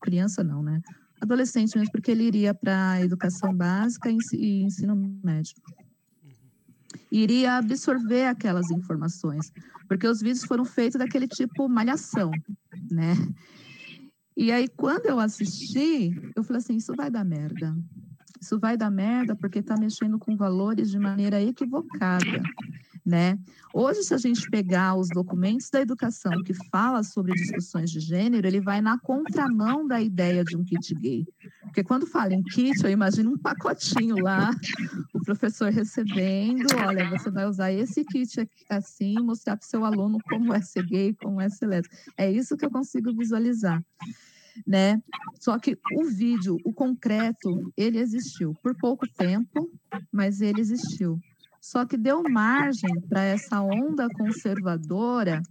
criança 0.00 0.42
não, 0.42 0.62
né? 0.62 0.80
Adolescente 1.20 1.76
mesmo, 1.76 1.92
porque 1.92 2.10
ele 2.10 2.24
iria 2.24 2.54
para 2.54 2.92
a 2.92 3.00
educação 3.00 3.54
básica 3.54 4.10
e 4.10 4.62
ensino 4.62 4.94
médio 5.24 5.54
iria 7.10 7.56
absorver 7.56 8.26
aquelas 8.26 8.70
informações, 8.70 9.52
porque 9.88 10.06
os 10.06 10.20
vídeos 10.20 10.44
foram 10.44 10.64
feitos 10.64 10.98
daquele 10.98 11.26
tipo 11.26 11.68
malhação, 11.68 12.30
né? 12.90 13.14
E 14.36 14.52
aí, 14.52 14.68
quando 14.68 15.06
eu 15.06 15.18
assisti, 15.18 16.12
eu 16.36 16.44
falei 16.44 16.58
assim: 16.58 16.76
isso 16.76 16.94
vai 16.94 17.10
dar 17.10 17.24
merda. 17.24 17.76
Isso 18.40 18.58
vai 18.58 18.76
dar 18.76 18.90
merda 18.90 19.34
porque 19.34 19.58
está 19.58 19.74
mexendo 19.76 20.16
com 20.18 20.36
valores 20.36 20.90
de 20.90 20.98
maneira 20.98 21.42
equivocada. 21.42 22.40
Né? 23.08 23.38
Hoje, 23.72 24.02
se 24.02 24.12
a 24.12 24.18
gente 24.18 24.50
pegar 24.50 24.94
os 24.94 25.08
documentos 25.08 25.70
da 25.70 25.80
educação 25.80 26.42
que 26.44 26.52
fala 26.70 27.02
sobre 27.02 27.32
discussões 27.32 27.90
de 27.90 28.00
gênero, 28.00 28.46
ele 28.46 28.60
vai 28.60 28.82
na 28.82 28.98
contramão 28.98 29.86
da 29.86 30.00
ideia 30.00 30.44
de 30.44 30.56
um 30.56 30.62
kit 30.62 30.94
gay. 30.94 31.26
Porque 31.62 31.82
quando 31.82 32.06
fala 32.06 32.34
em 32.34 32.42
kit, 32.42 32.84
eu 32.84 32.90
imagino 32.90 33.30
um 33.30 33.38
pacotinho 33.38 34.16
lá, 34.16 34.50
o 35.14 35.20
professor 35.20 35.72
recebendo, 35.72 36.66
olha, 36.86 37.08
você 37.08 37.30
vai 37.30 37.46
usar 37.46 37.72
esse 37.72 38.04
kit 38.04 38.40
aqui, 38.40 38.64
assim, 38.68 39.14
mostrar 39.20 39.56
para 39.56 39.64
o 39.64 39.68
seu 39.68 39.84
aluno 39.84 40.18
como 40.28 40.52
é 40.52 40.60
ser 40.60 40.84
gay, 40.84 41.14
como 41.14 41.40
é 41.40 41.48
ser 41.48 41.66
lésbico. 41.66 41.96
É 42.16 42.30
isso 42.30 42.56
que 42.58 42.66
eu 42.66 42.70
consigo 42.70 43.14
visualizar. 43.16 43.82
Né? 44.66 45.00
Só 45.40 45.58
que 45.58 45.78
o 45.94 46.04
vídeo, 46.04 46.58
o 46.64 46.72
concreto, 46.72 47.72
ele 47.76 47.98
existiu 47.98 48.54
por 48.62 48.76
pouco 48.76 49.06
tempo, 49.06 49.70
mas 50.12 50.40
ele 50.40 50.60
existiu. 50.60 51.18
Só 51.68 51.84
que 51.84 51.98
deu 51.98 52.22
margem 52.22 52.98
para 53.10 53.20
essa 53.20 53.60
onda 53.60 54.08
conservadora 54.08 55.42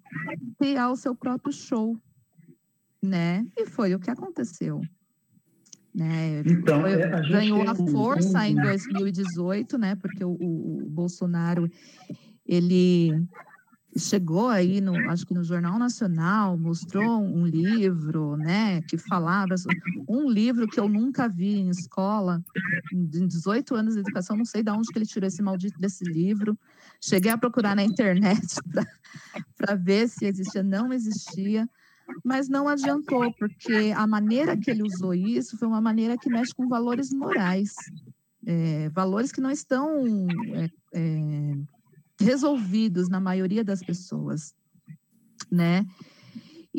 criar 0.58 0.90
o 0.90 0.96
seu 0.96 1.14
próprio 1.14 1.54
show, 1.54 1.96
né? 3.00 3.46
E 3.56 3.68
foi 3.68 3.94
o 3.94 4.00
que 4.00 4.10
aconteceu. 4.10 4.82
Né? 5.94 6.42
Então, 6.44 6.82
foi, 6.82 6.94
é, 6.94 7.14
a 7.14 7.22
ganhou 7.22 7.62
a 7.70 7.76
força 7.76 8.40
um... 8.40 8.46
em 8.46 8.56
2018, 8.56 9.78
né? 9.78 9.96
Porque 9.96 10.26
o, 10.26 10.32
o, 10.32 10.86
o 10.86 10.90
Bolsonaro 10.90 11.70
ele 12.48 13.12
chegou 13.98 14.48
aí, 14.48 14.82
no, 14.82 14.96
acho 15.10 15.26
que 15.26 15.34
no 15.34 15.44
Jornal 15.44 15.78
Nacional, 15.80 16.58
mostrou 16.58 17.22
um 17.22 17.46
livro, 17.46 18.38
né, 18.38 18.82
que 18.82 18.98
falava, 18.98 19.56
um 20.08 20.30
livro 20.30 20.68
que 20.68 20.80
eu 20.80 20.88
nunca 20.88 21.28
vi 21.28 21.58
em 21.58 21.70
escola, 21.70 22.44
em 22.94 23.06
18 23.06 23.76
anos 23.76 23.94
de 23.94 24.02
educação, 24.02 24.38
não 24.38 24.46
sei 24.46 24.64
de 24.64 24.72
onde 24.72 24.88
que 24.92 24.98
ele 24.98 25.06
tirou 25.06 25.28
esse 25.28 25.42
maldito 25.42 25.80
desse 25.80 26.04
livro, 26.04 26.58
cheguei 27.02 27.32
a 27.32 27.38
procurar 27.38 27.76
na 27.76 27.84
internet 27.84 28.56
para 29.58 29.76
ver 29.76 30.08
se 30.10 30.26
existia, 30.26 30.64
não 30.64 30.92
existia, 30.92 31.70
mas 32.24 32.48
não 32.48 32.68
adiantou, 32.68 33.34
porque 33.34 33.94
a 33.96 34.08
maneira 34.08 34.58
que 34.58 34.72
ele 34.72 34.84
usou 34.84 35.14
isso 35.14 35.58
foi 35.58 35.68
uma 35.68 35.82
maneira 35.82 36.18
que 36.18 36.30
mexe 36.30 36.54
com 36.54 36.68
valores 36.68 37.12
morais, 37.12 37.74
é, 38.46 38.90
valores 38.90 39.32
que 39.32 39.42
não 39.42 39.52
estão... 39.52 40.06
É, 40.54 40.70
é, 40.94 41.77
resolvidos 42.20 43.10
na 43.10 43.20
maioria 43.20 43.64
das 43.64 43.82
pessoas, 43.82 44.54
né? 45.52 45.86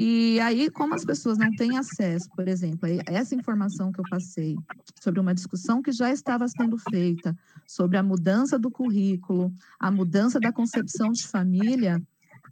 E 0.01 0.39
aí, 0.39 0.71
como 0.71 0.95
as 0.95 1.05
pessoas 1.05 1.39
não 1.39 1.51
têm 1.57 1.77
acesso, 1.77 2.29
por 2.37 2.47
exemplo, 2.47 2.89
a 2.89 3.13
essa 3.13 3.35
informação 3.35 3.91
que 3.91 3.99
eu 3.99 4.05
passei 4.09 4.57
sobre 5.01 5.19
uma 5.19 5.35
discussão 5.35 5.83
que 5.83 5.91
já 5.91 6.13
estava 6.13 6.47
sendo 6.47 6.79
feita 6.79 7.37
sobre 7.67 7.97
a 7.97 8.03
mudança 8.03 8.57
do 8.59 8.71
currículo, 8.71 9.53
a 9.79 9.91
mudança 9.91 10.39
da 10.39 10.53
concepção 10.53 11.11
de 11.11 11.27
família, 11.27 12.01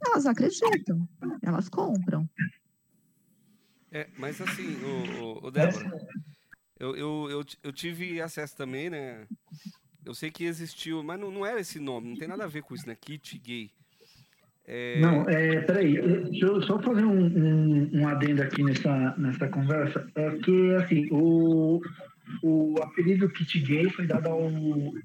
elas 0.05 0.25
acreditam, 0.25 1.07
elas 1.41 1.69
compram. 1.69 2.29
É, 3.91 4.09
mas 4.17 4.41
assim, 4.41 4.75
o, 4.83 5.23
o, 5.23 5.47
o 5.47 5.51
Débora, 5.51 5.89
eu, 6.77 6.97
eu, 6.97 7.29
eu, 7.29 7.45
eu 7.63 7.71
tive 7.71 8.21
acesso 8.21 8.57
também, 8.57 8.89
né, 8.89 9.25
eu 10.07 10.13
sei 10.13 10.31
que 10.31 10.45
existiu, 10.45 11.03
mas 11.03 11.19
não, 11.19 11.29
não 11.29 11.45
era 11.45 11.59
esse 11.59 11.79
nome, 11.79 12.09
não 12.09 12.15
tem 12.15 12.27
nada 12.27 12.45
a 12.45 12.47
ver 12.47 12.63
com 12.63 12.73
isso, 12.73 12.87
né? 12.87 12.95
Kit 12.99 13.37
gay. 13.39 13.69
É... 14.65 14.99
Não, 14.99 15.29
é, 15.29 15.61
peraí, 15.61 16.01
deixa 16.29 16.45
eu 16.45 16.61
só 16.63 16.81
fazer 16.81 17.03
um, 17.03 17.25
um, 17.25 17.89
um, 17.93 18.07
adendo 18.07 18.41
aqui 18.41 18.63
nessa, 18.63 19.15
nessa 19.17 19.47
conversa. 19.47 20.05
É 20.15 20.31
que, 20.37 20.75
assim, 20.75 21.07
o, 21.11 21.81
o 22.43 22.75
apelido 22.81 23.29
Kit 23.29 23.59
Gay 23.59 23.89
foi 23.89 24.05
dado 24.05 24.27
ao, 24.27 24.51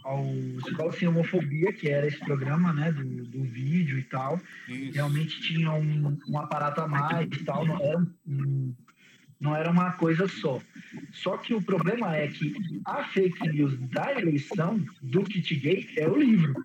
ao 0.05 0.25
Escola 0.67 0.93
Sem 0.93 1.07
Homofobia, 1.07 1.73
que 1.73 1.88
era 1.88 2.09
esse 2.09 2.19
programa, 2.19 2.73
né, 2.73 2.91
do, 2.91 3.05
do 3.05 3.45
vídeo 3.45 3.99
e 3.99 4.03
tal. 4.05 4.41
Isso. 4.69 4.95
Realmente 4.95 5.41
tinha 5.43 5.71
um, 5.73 6.19
um 6.29 6.38
aparato 6.38 6.81
a 6.81 6.88
mais 6.88 7.29
e 7.31 7.45
tal, 7.45 7.65
não 7.65 7.81
era 7.81 7.99
um, 8.27 8.75
não 9.43 9.57
era 9.57 9.69
uma 9.69 9.93
coisa 9.93 10.29
só. 10.29 10.63
Só 11.13 11.37
que 11.37 11.53
o 11.53 11.61
problema 11.61 12.17
é 12.17 12.29
que 12.29 12.55
a 12.87 13.05
fake 13.05 13.49
news 13.49 13.77
da 13.91 14.13
eleição 14.13 14.81
do 15.03 15.25
kit 15.25 15.57
gay 15.57 15.91
é 15.97 16.09
o 16.09 16.17
livro. 16.17 16.65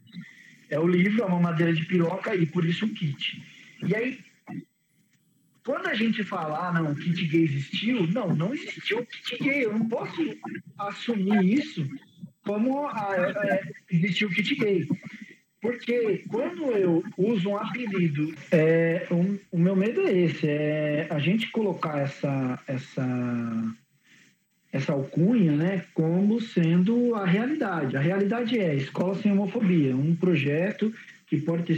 É 0.69 0.79
o 0.79 0.87
livro, 0.87 1.23
é 1.23 1.25
uma 1.25 1.39
madeira 1.39 1.73
de 1.73 1.83
piroca 1.85 2.35
e 2.35 2.45
por 2.45 2.63
isso 2.63 2.85
o 2.85 2.93
kit. 2.93 3.43
E 3.83 3.95
aí, 3.95 4.19
quando 5.65 5.87
a 5.87 5.95
gente 5.95 6.23
fala, 6.23 6.67
ah, 6.67 6.71
não, 6.71 6.93
kit 6.93 7.25
gay 7.25 7.45
existiu, 7.45 8.05
não, 8.07 8.35
não 8.35 8.53
existiu 8.53 9.03
kit 9.05 9.43
gay. 9.43 9.65
Eu 9.65 9.73
não 9.73 9.89
posso 9.89 10.21
assumir 10.77 11.43
isso 11.43 11.89
como 12.45 12.87
ah, 12.87 13.15
é, 13.43 13.61
existiu 13.91 14.27
o 14.27 14.31
kit 14.31 14.53
gay. 14.55 14.87
Porque 15.61 16.23
quando 16.29 16.71
eu 16.71 17.03
uso 17.17 17.49
um 17.49 17.57
apelido, 17.57 18.33
é, 18.51 19.07
um, 19.09 19.37
o 19.51 19.57
meu 19.57 19.75
medo 19.75 20.01
é 20.01 20.11
esse, 20.11 20.47
é 20.47 21.07
a 21.09 21.17
gente 21.17 21.51
colocar 21.51 21.99
essa, 21.99 22.59
essa, 22.67 23.75
essa 24.71 24.93
alcunha 24.93 25.53
né, 25.53 25.85
como 25.95 26.39
sendo 26.39 27.15
a 27.15 27.25
realidade. 27.25 27.97
A 27.97 27.99
realidade 27.99 28.59
é 28.59 28.75
Escola 28.75 29.15
Sem 29.15 29.31
Homofobia, 29.31 29.95
um 29.95 30.15
projeto 30.15 30.93
que 31.25 31.37
pode 31.41 31.63
ter 31.63 31.77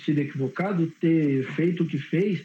sido 0.00 0.18
equivocado, 0.18 0.90
ter 1.00 1.44
feito 1.52 1.82
o 1.82 1.86
que 1.86 1.98
fez, 1.98 2.44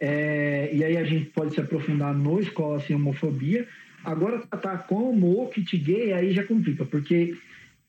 é, 0.00 0.70
e 0.72 0.82
aí 0.82 0.96
a 0.96 1.04
gente 1.04 1.26
pode 1.26 1.54
se 1.54 1.60
aprofundar 1.60 2.12
no 2.12 2.40
Escola 2.40 2.80
Sem 2.80 2.96
Homofobia. 2.96 3.68
Agora, 4.02 4.40
tratar 4.40 4.78
como 4.88 5.42
o 5.42 5.48
kit 5.48 5.76
gay, 5.78 6.12
aí 6.12 6.32
já 6.32 6.42
complica, 6.42 6.84
porque 6.84 7.36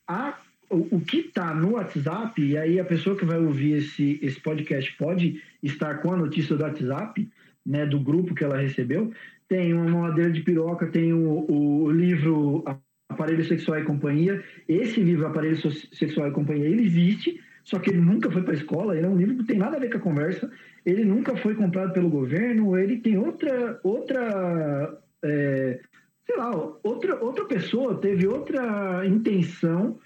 a 0.08 0.38
o, 0.74 0.88
o 0.92 1.02
que 1.02 1.18
está 1.18 1.54
no 1.54 1.72
WhatsApp, 1.72 2.42
e 2.42 2.58
aí 2.58 2.80
a 2.80 2.86
pessoa 2.86 3.16
que 3.16 3.26
vai 3.26 3.40
ouvir 3.40 3.74
esse, 3.74 4.20
esse 4.22 4.40
podcast 4.40 4.92
pode 4.98 5.42
estar 5.62 6.02
com 6.02 6.12
a 6.12 6.18
notícia 6.18 6.56
do 6.56 6.64
WhatsApp, 6.64 7.30
né, 7.66 7.86
do 7.86 8.00
grupo 8.00 8.36
que 8.36 8.44
ela 8.44 8.58
recebeu, 8.58 9.12
tem 9.48 9.74
uma 9.74 10.02
madeira 10.02 10.32
de 10.32 10.42
piroca, 10.42 10.88
tem 10.88 11.14
o, 11.14 11.46
o 11.50 11.92
livro 11.92 12.64
Aparelho 13.10 13.46
Sexual 13.46 13.80
e 13.80 13.84
Companhia. 13.84 14.44
Esse 14.68 15.00
livro, 15.00 15.28
Aparelho 15.28 15.58
Sexual 15.94 16.28
e 16.28 16.32
Companhia, 16.32 16.68
ele 16.68 16.84
existe, 16.84 17.40
só 17.64 17.80
que 17.80 17.92
ele 17.92 18.02
nunca 18.02 18.32
foi 18.32 18.42
para 18.42 18.54
a 18.54 18.58
escola, 18.58 18.98
ele 18.98 19.06
é 19.06 19.10
um 19.10 19.16
livro 19.16 19.34
que 19.34 19.40
não 19.40 19.46
tem 19.46 19.58
nada 19.58 19.78
a 19.78 19.80
ver 19.80 19.90
com 19.92 19.98
a 19.98 20.02
conversa, 20.02 20.52
ele 20.86 21.06
nunca 21.06 21.36
foi 21.38 21.56
comprado 21.56 21.94
pelo 21.94 22.10
governo, 22.10 22.78
ele 22.78 22.98
tem 22.98 23.18
outra, 23.18 23.80
outra 23.84 24.98
é, 25.24 25.80
sei 26.26 26.38
lá, 26.38 26.52
outra, 26.84 27.24
outra 27.24 27.46
pessoa 27.46 27.96
teve 27.96 28.28
outra 28.28 29.06
intenção 29.06 30.00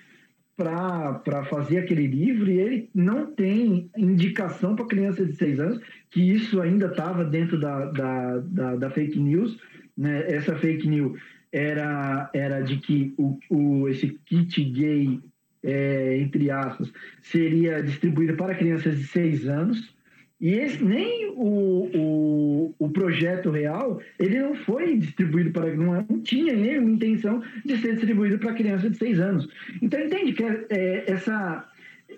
para 0.58 1.46
fazer 1.46 1.78
aquele 1.78 2.08
livro 2.08 2.50
e 2.50 2.60
ele 2.60 2.90
não 2.94 3.28
tem 3.28 3.92
indicação 3.96 4.76
para 4.76 4.88
criança 4.88 5.24
de 5.24 5.34
seis 5.34 5.60
anos, 5.60 5.80
que 6.10 6.20
isso 6.20 6.60
ainda 6.60 6.88
estava 6.88 7.24
dentro 7.24 7.60
da, 7.60 7.86
da, 7.86 8.38
da, 8.40 8.76
da, 8.76 8.90
fake 8.90 9.20
news. 9.20 9.60
Né? 9.96 10.24
Essa 10.28 10.56
fake 10.56 10.88
news 10.88 11.22
era, 11.52 12.28
era 12.34 12.62
de 12.62 12.78
que 12.78 13.14
o, 13.18 13.38
o, 13.52 13.88
esse 13.88 14.18
kit 14.26 14.64
gay, 14.64 15.20
é, 15.62 16.18
entre 16.18 16.50
aspas, 16.50 16.92
seria 17.22 17.84
distribuído 17.84 18.36
para 18.36 18.56
crianças 18.56 18.98
de 18.98 19.04
seis 19.06 19.48
anos. 19.48 19.96
E 20.40 20.54
esse, 20.54 20.84
nem 20.84 21.32
o, 21.36 21.90
o, 21.96 22.76
o, 22.78 22.90
projeto 22.90 23.50
real, 23.50 24.00
ele 24.20 24.40
não 24.40 24.54
foi 24.54 24.96
distribuído 24.98 25.52
para. 25.52 25.74
Não, 25.76 26.06
não 26.08 26.22
tinha 26.22 26.54
nenhuma 26.56 26.92
intenção 26.92 27.42
de 27.66 27.78
ser 27.78 27.96
distribuído 27.96 28.38
para 28.38 28.54
criança 28.54 28.88
de 28.88 28.98
seis 28.98 29.20
anos. 29.20 29.48
Então, 29.82 30.00
entende 30.00 30.34
que 30.34 30.44
é, 30.44 30.66
é, 30.70 31.12
essa 31.12 31.68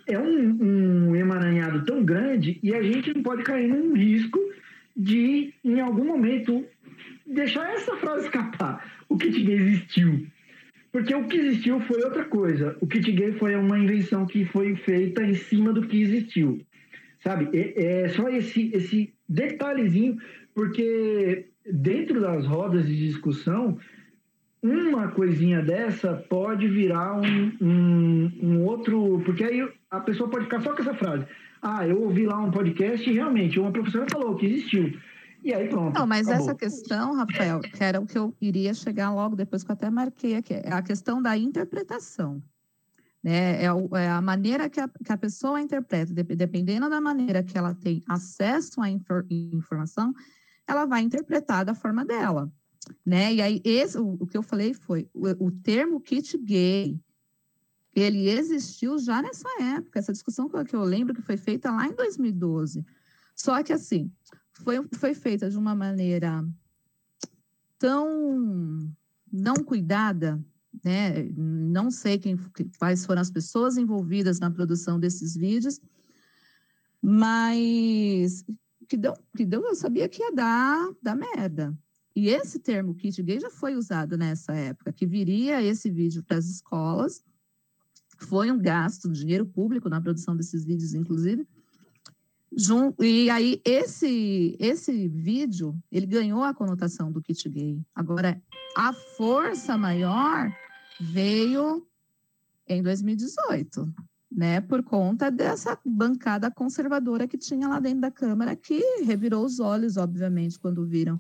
é 0.05 0.19
um, 0.19 1.10
um 1.10 1.15
emaranhado 1.15 1.86
tão 1.86 2.03
grande 2.03 2.60
e 2.62 2.75
a 2.75 2.82
gente 2.82 3.13
não 3.13 3.23
pode 3.23 3.43
cair 3.43 3.69
num 3.69 3.93
risco 3.95 4.39
de, 4.95 5.53
em 5.63 5.79
algum 5.79 6.03
momento, 6.03 6.65
deixar 7.25 7.71
essa 7.73 7.95
frase 7.97 8.25
escapar. 8.25 8.86
O 9.08 9.17
kit 9.17 9.41
gay 9.41 9.55
existiu. 9.55 10.27
Porque 10.91 11.13
o 11.13 11.27
que 11.27 11.38
existiu 11.38 11.79
foi 11.82 12.03
outra 12.03 12.25
coisa. 12.25 12.75
O 12.82 12.88
kit 12.88 13.10
gay 13.12 13.32
foi 13.34 13.55
uma 13.55 13.79
invenção 13.79 14.25
que 14.25 14.43
foi 14.45 14.75
feita 14.75 15.23
em 15.23 15.36
cima 15.36 15.71
do 15.71 15.88
que 15.88 16.01
existiu. 16.01 16.60
Sabe? 17.23 17.49
É, 17.53 18.03
é 18.03 18.10
só 18.10 18.29
esse, 18.29 18.71
esse 18.73 19.13
detalhezinho, 19.27 20.17
porque 20.53 21.49
dentro 21.65 22.21
das 22.21 22.45
rodas 22.45 22.88
de 22.88 22.97
discussão, 22.97 23.77
uma 24.62 25.10
coisinha 25.10 25.62
dessa 25.62 26.13
pode 26.13 26.67
virar 26.67 27.15
um, 27.15 27.58
um, 27.62 28.32
um, 28.41 28.65
outro. 28.65 29.21
Porque 29.25 29.43
aí 29.43 29.67
a 29.89 29.99
pessoa 29.99 30.29
pode 30.29 30.45
ficar 30.45 30.62
só 30.62 30.73
com 30.73 30.82
essa 30.82 30.93
frase. 30.93 31.25
Ah, 31.62 31.88
eu 31.88 32.01
ouvi 32.01 32.25
lá 32.25 32.39
um 32.39 32.51
podcast 32.51 33.10
e 33.10 33.13
realmente 33.13 33.60
uma 33.60 33.71
professora 33.71 34.08
falou 34.10 34.36
que 34.36 34.45
existiu. 34.45 34.97
E 35.43 35.53
aí 35.53 35.69
pronto. 35.69 35.97
Não, 35.97 36.05
mas 36.05 36.27
acabou. 36.27 36.45
essa 36.45 36.55
questão, 36.55 37.15
Rafael, 37.15 37.60
que 37.62 37.84
era 37.84 37.99
o 37.99 38.05
que 38.05 38.17
eu 38.17 38.36
iria 38.41 38.73
chegar 38.73 39.13
logo 39.13 39.36
depois 39.36 39.63
que 39.63 39.71
eu 39.71 39.73
até 39.73 39.89
marquei 39.89 40.36
aqui, 40.36 40.53
é 40.53 40.71
a 40.71 40.82
questão 40.82 41.21
da 41.21 41.38
interpretação. 41.38 42.41
Né? 43.23 43.63
É, 43.63 43.65
é 43.65 44.10
a 44.10 44.21
maneira 44.21 44.69
que 44.69 44.79
a, 44.79 44.88
que 44.88 45.12
a 45.12 45.17
pessoa 45.17 45.62
interpreta, 45.62 46.13
dependendo 46.13 46.89
da 46.89 47.01
maneira 47.01 47.43
que 47.43 47.58
ela 47.58 47.73
tem 47.75 48.03
acesso 48.08 48.82
à 48.82 48.89
infor, 48.89 49.25
informação, 49.29 50.13
ela 50.67 50.86
vai 50.86 51.01
interpretar 51.01 51.65
da 51.65 51.73
forma 51.73 52.05
dela. 52.05 52.51
Né? 53.05 53.34
E 53.34 53.41
aí, 53.41 53.62
esse, 53.63 53.97
o, 53.97 54.17
o 54.19 54.27
que 54.27 54.38
eu 54.38 54.43
falei 54.43 54.73
foi: 54.73 55.10
o, 55.13 55.47
o 55.47 55.51
termo 55.51 55.99
kit 55.99 56.38
gay, 56.38 56.99
ele 57.93 58.29
existiu 58.29 58.97
já 58.97 59.21
nessa 59.21 59.49
época. 59.62 59.99
Essa 59.99 60.13
discussão 60.13 60.49
que 60.49 60.75
eu 60.75 60.84
lembro 60.84 61.13
que 61.13 61.21
foi 61.21 61.38
feita 61.38 61.71
lá 61.71 61.88
em 61.88 61.93
2012. 61.93 62.86
Só 63.36 63.62
que, 63.63 63.73
assim, 63.73 64.12
foi, 64.53 64.88
foi 64.93 65.13
feita 65.13 65.49
de 65.49 65.58
uma 65.58 65.75
maneira 65.75 66.45
tão 67.77 68.93
não 69.32 69.55
cuidada, 69.55 70.43
né? 70.83 71.23
Não 71.35 71.91
sei 71.91 72.17
quem, 72.17 72.37
quais 72.77 73.05
foram 73.05 73.21
as 73.21 73.31
pessoas 73.31 73.77
envolvidas 73.77 74.39
na 74.39 74.49
produção 74.49 74.99
desses 74.99 75.35
vídeos, 75.35 75.79
mas 77.01 78.43
que 78.87 78.97
deu, 78.97 79.13
que 79.35 79.45
deu, 79.45 79.63
eu 79.65 79.75
sabia 79.75 80.09
que 80.09 80.21
ia 80.21 80.31
dar, 80.31 80.89
dar 81.01 81.15
merda. 81.15 81.77
E 82.15 82.27
esse 82.29 82.59
termo 82.59 82.95
kit 82.95 83.21
gay 83.21 83.39
já 83.39 83.49
foi 83.49 83.75
usado 83.75 84.17
nessa 84.17 84.53
época, 84.53 84.91
que 84.91 85.05
viria 85.05 85.63
esse 85.63 85.89
vídeo 85.89 86.23
para 86.23 86.37
as 86.37 86.45
escolas. 86.45 87.23
Foi 88.17 88.51
um 88.51 88.59
gasto, 88.59 89.09
dinheiro 89.09 89.45
público 89.45 89.87
na 89.87 90.01
produção 90.01 90.35
desses 90.35 90.65
vídeos, 90.65 90.93
inclusive. 90.93 91.47
E 92.99 93.29
aí, 93.29 93.61
esse, 93.63 94.57
esse 94.59 95.07
vídeo, 95.07 95.77
ele 95.91 96.07
ganhou 96.07 96.43
a 96.43 96.53
conotação 96.53 97.11
do 97.11 97.21
kit 97.21 97.47
gay. 97.47 97.79
Agora, 97.93 98.41
a 98.75 98.91
força 98.91 99.77
maior 99.77 100.51
veio 100.99 101.88
em 102.67 102.83
2018, 102.83 103.91
né? 104.31 104.62
Por 104.62 104.83
conta 104.83 105.31
dessa 105.31 105.79
bancada 105.85 106.51
conservadora 106.51 107.27
que 107.27 107.38
tinha 107.38 107.67
lá 107.67 107.79
dentro 107.79 108.01
da 108.01 108.12
Câmara, 108.12 108.55
que 108.55 108.79
revirou 109.03 109.45
os 109.45 109.59
olhos, 109.59 109.97
obviamente, 109.97 110.59
quando 110.59 110.85
viram 110.85 111.19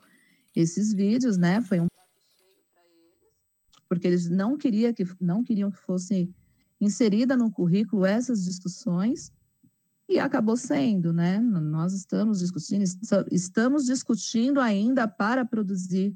esses 0.55 0.93
vídeos, 0.93 1.37
né? 1.37 1.61
Foi 1.61 1.79
um 1.79 1.87
porque 3.87 4.07
eles 4.07 4.29
não 4.29 4.55
queriam 4.55 4.93
que 4.93 5.03
não 5.19 5.43
queriam 5.43 5.71
que 5.71 5.79
fosse 5.79 6.31
inserida 6.79 7.35
no 7.35 7.51
currículo 7.51 8.05
essas 8.05 8.43
discussões 8.43 9.31
e 10.07 10.19
acabou 10.19 10.55
sendo, 10.55 11.11
né? 11.11 11.39
Nós 11.39 11.93
estamos 11.93 12.39
discutindo, 12.39 12.83
estamos 13.31 13.85
discutindo 13.85 14.59
ainda 14.59 15.07
para 15.07 15.43
produzir 15.43 16.15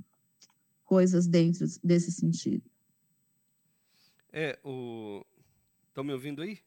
coisas 0.83 1.27
dentro 1.27 1.65
desse 1.83 2.11
sentido. 2.11 2.63
É, 4.33 4.59
o 4.63 5.23
estão 5.89 6.03
me 6.03 6.11
ouvindo 6.11 6.41
aí? 6.41 6.59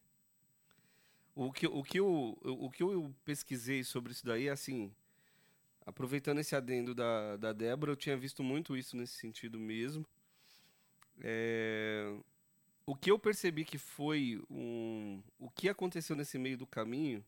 O 1.35 1.53
que, 1.53 1.67
o, 1.67 1.83
que 1.83 1.99
eu, 1.99 2.39
o 2.43 2.71
que 2.71 2.83
eu 2.83 3.13
pesquisei 3.25 3.83
sobre 3.83 4.13
isso 4.13 4.25
daí 4.25 4.47
é 4.47 4.53
assim, 4.53 4.91
aproveitando 5.85 6.39
esse 6.39 6.55
adendo 6.55 6.95
da, 6.95 7.37
da 7.37 7.53
Débora, 7.53 7.93
eu 7.93 7.97
tinha 7.97 8.17
visto 8.17 8.43
muito 8.43 8.77
isso 8.77 8.97
nesse 8.97 9.15
sentido 9.15 9.59
mesmo. 9.59 10.07
É, 11.21 12.17
o 12.87 12.95
que 12.95 13.11
eu 13.11 13.19
percebi 13.19 13.65
que 13.65 13.79
foi 13.79 14.41
um, 14.49 15.21
o 15.39 15.51
que 15.51 15.69
aconteceu 15.69 16.15
nesse 16.15 16.39
meio 16.39 16.57
do 16.57 16.67
caminho. 16.67 17.23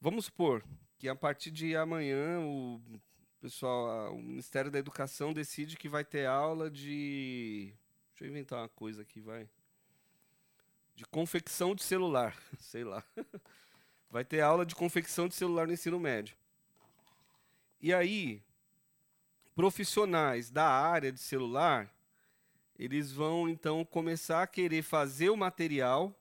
Vamos 0.00 0.26
supor 0.26 0.64
que 0.96 1.08
a 1.08 1.14
partir 1.16 1.50
de 1.50 1.74
amanhã 1.76 2.40
o 2.40 2.80
pessoal, 3.40 4.14
o 4.14 4.22
Ministério 4.22 4.70
da 4.70 4.78
Educação 4.78 5.32
decide 5.32 5.76
que 5.76 5.88
vai 5.88 6.04
ter 6.04 6.26
aula 6.26 6.70
de. 6.70 7.74
Deixa 8.22 8.30
eu 8.30 8.36
inventar 8.36 8.60
uma 8.60 8.68
coisa 8.68 9.02
aqui, 9.02 9.20
vai. 9.20 9.48
De 10.94 11.04
confecção 11.06 11.74
de 11.74 11.82
celular, 11.82 12.40
sei 12.56 12.84
lá. 12.84 13.02
Vai 14.08 14.24
ter 14.24 14.40
aula 14.40 14.64
de 14.64 14.76
confecção 14.76 15.26
de 15.26 15.34
celular 15.34 15.66
no 15.66 15.72
ensino 15.72 15.98
médio. 15.98 16.36
E 17.80 17.92
aí, 17.92 18.40
profissionais 19.56 20.50
da 20.50 20.68
área 20.68 21.10
de 21.10 21.18
celular, 21.18 21.92
eles 22.78 23.10
vão 23.10 23.48
então 23.48 23.84
começar 23.84 24.40
a 24.40 24.46
querer 24.46 24.82
fazer 24.82 25.30
o 25.30 25.36
material, 25.36 26.16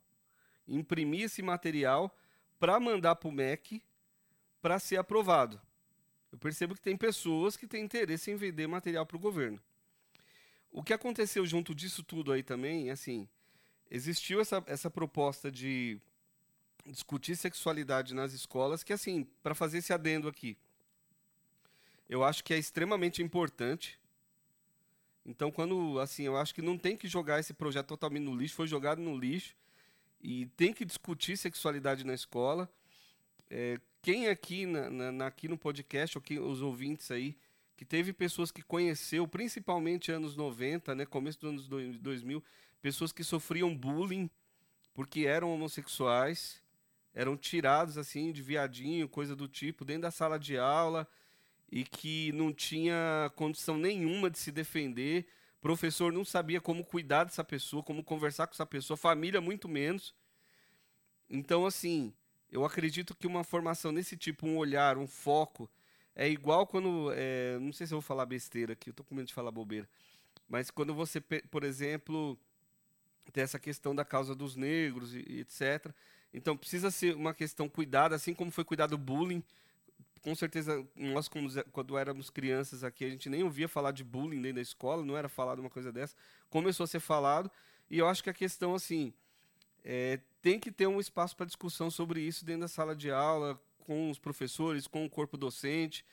imprimir 0.68 1.26
esse 1.26 1.44
material 1.44 2.18
para 2.60 2.80
mandar 2.80 3.16
para 3.16 3.30
o 3.30 3.32
MEC 3.32 3.80
para 4.60 4.80
ser 4.80 4.98
aprovado. 4.98 5.62
Eu 6.32 6.40
percebo 6.40 6.74
que 6.74 6.82
tem 6.82 6.98
pessoas 6.98 7.56
que 7.56 7.68
têm 7.68 7.86
interesse 7.86 8.32
em 8.32 8.36
vender 8.36 8.66
material 8.66 9.06
para 9.06 9.18
o 9.18 9.20
governo. 9.20 9.62
O 10.72 10.82
que 10.82 10.94
aconteceu 10.94 11.46
junto 11.46 11.76
disso 11.76 12.02
tudo 12.02 12.32
aí 12.32 12.42
também, 12.42 12.90
assim, 12.90 13.28
existiu 13.90 14.40
essa, 14.40 14.64
essa 14.68 14.90
proposta 14.90 15.52
de 15.52 16.00
discutir 16.86 17.36
sexualidade 17.36 18.14
nas 18.14 18.34
escolas, 18.34 18.84
que 18.84 18.94
assim, 18.94 19.28
para 19.44 19.54
fazer 19.54 19.80
esse 19.80 19.94
adendo 19.94 20.28
aqui, 20.28 20.58
eu 22.10 22.24
acho 22.24 22.44
que 22.44 22.54
é 22.54 22.58
extremamente 22.58 23.22
importante. 23.22 24.00
Então, 25.26 25.52
quando, 25.52 26.00
assim, 26.00 26.24
eu 26.24 26.36
acho 26.36 26.54
que 26.54 26.62
não 26.62 26.78
tem 26.78 26.98
que 26.98 27.08
jogar 27.08 27.40
esse 27.40 27.54
projeto 27.54 27.88
totalmente 27.88 28.24
no 28.24 28.36
lixo, 28.36 28.56
foi 28.56 28.68
jogado 28.68 29.02
no 29.02 29.16
lixo, 29.16 29.56
e 30.22 30.46
tem 30.58 30.74
que 30.74 30.86
discutir 30.86 31.38
sexualidade 31.38 32.06
na 32.06 32.14
escola. 32.14 32.70
É, 33.50 33.80
quem 34.02 34.28
aqui, 34.28 34.66
na, 34.66 35.12
na, 35.12 35.28
aqui 35.28 35.48
no 35.48 35.58
podcast, 35.58 36.18
ou 36.18 36.22
quem, 36.22 36.40
os 36.40 36.62
ouvintes 36.62 37.12
aí, 37.12 37.38
que 37.82 37.86
teve 37.86 38.14
pessoas 38.14 38.52
que 38.52 38.62
conheceu, 38.62 39.28
principalmente 39.28 40.12
anos 40.12 40.36
90, 40.36 40.94
né, 40.94 41.04
começo 41.04 41.40
dos 41.40 41.72
anos 41.72 41.98
2000, 41.98 42.44
pessoas 42.80 43.12
que 43.12 43.24
sofriam 43.24 43.76
bullying 43.76 44.30
porque 44.94 45.22
eram 45.22 45.52
homossexuais, 45.52 46.62
eram 47.12 47.36
tirados 47.36 47.98
assim 47.98 48.32
de 48.32 48.44
viadinho, 48.44 49.10
coisa 49.10 49.36
do 49.36 49.48
tipo, 49.48 49.84
dentro 49.84 50.04
da 50.04 50.12
sala 50.12 50.38
de 50.38 50.60
aula, 50.60 51.08
e 51.72 51.84
que 51.84 52.32
não 52.34 52.54
tinha 52.54 53.32
condição 53.36 53.80
nenhuma 53.80 54.30
de 54.30 54.38
se 54.38 54.52
defender. 54.52 55.26
O 55.58 55.62
professor 55.62 56.14
não 56.14 56.24
sabia 56.24 56.62
como 56.62 56.86
cuidar 56.86 57.24
dessa 57.24 57.44
pessoa, 57.44 57.82
como 57.82 58.04
conversar 58.04 58.46
com 58.46 58.54
essa 58.54 58.64
pessoa, 58.64 58.96
família 58.96 59.42
muito 59.42 59.68
menos. 59.68 60.14
Então, 61.28 61.66
assim, 61.66 62.14
eu 62.52 62.64
acredito 62.64 63.18
que 63.18 63.26
uma 63.26 63.44
formação 63.44 63.92
nesse 63.92 64.16
tipo, 64.16 64.46
um 64.46 64.58
olhar, 64.58 65.00
um 65.00 65.08
foco, 65.08 65.68
é 66.16 66.30
igual 66.30 66.68
quando. 66.68 67.12
É, 67.14 67.58
não 67.60 67.74
sei 67.74 67.88
se 67.88 67.94
eu 67.94 67.98
vou 67.98 68.02
falar 68.02 68.26
besteira 68.26 68.74
aqui, 68.74 68.90
eu 68.90 68.94
tô 68.94 69.04
com 69.04 69.16
medo 69.16 69.28
de 69.28 69.34
falar 69.34 69.52
bobeira. 69.52 69.88
Mas 70.48 70.70
quando 70.70 70.94
você, 70.94 71.22
por 71.22 71.64
exemplo, 71.64 72.38
tem 73.32 73.44
essa 73.44 73.60
questão 73.60 73.96
da 73.96 74.04
causa 74.04 74.36
dos 74.36 74.56
negros 74.56 75.14
e, 75.16 75.24
e 75.28 75.40
etc. 75.42 75.94
Então 76.34 76.58
precisa 76.58 76.92
ser 76.92 77.16
uma 77.16 77.34
questão 77.34 77.70
cuidada, 77.70 78.16
assim 78.16 78.34
como 78.34 78.52
foi 78.52 78.64
cuidado 78.64 78.94
o 78.94 78.98
bullying 78.98 79.44
com 80.22 80.36
certeza, 80.36 80.86
nós, 80.96 81.28
quando 81.72 81.98
éramos 81.98 82.30
crianças 82.30 82.84
aqui, 82.84 83.04
a 83.04 83.10
gente 83.10 83.28
nem 83.28 83.44
ouvia 83.44 83.68
falar 83.68 83.92
de 83.92 84.04
bullying 84.04 84.42
dentro 84.42 84.56
da 84.56 84.62
escola, 84.62 85.04
não 85.04 85.18
era 85.18 85.28
falado 85.28 85.60
uma 85.60 85.70
coisa 85.70 85.92
dessa. 85.92 86.16
Começou 86.50 86.84
a 86.84 86.88
ser 86.88 87.00
falado, 87.00 87.50
e 87.90 87.98
eu 87.98 88.08
acho 88.08 88.24
que 88.24 88.30
a 88.30 88.34
questão, 88.34 88.76
assim, 88.76 89.14
é, 89.84 90.20
tem 90.42 90.60
que 90.60 90.72
ter 90.72 90.86
um 90.86 91.00
espaço 91.00 91.36
para 91.36 91.46
discussão 91.46 91.90
sobre 91.90 92.22
isso 92.22 92.46
dentro 92.46 92.62
da 92.62 92.68
sala 92.68 92.96
de 92.96 93.10
aula, 93.10 93.60
com 93.82 94.10
os 94.10 94.18
professores, 94.18 94.88
com 94.88 95.06
o 95.06 95.10
corpo 95.10 95.36
docente. 95.36 96.06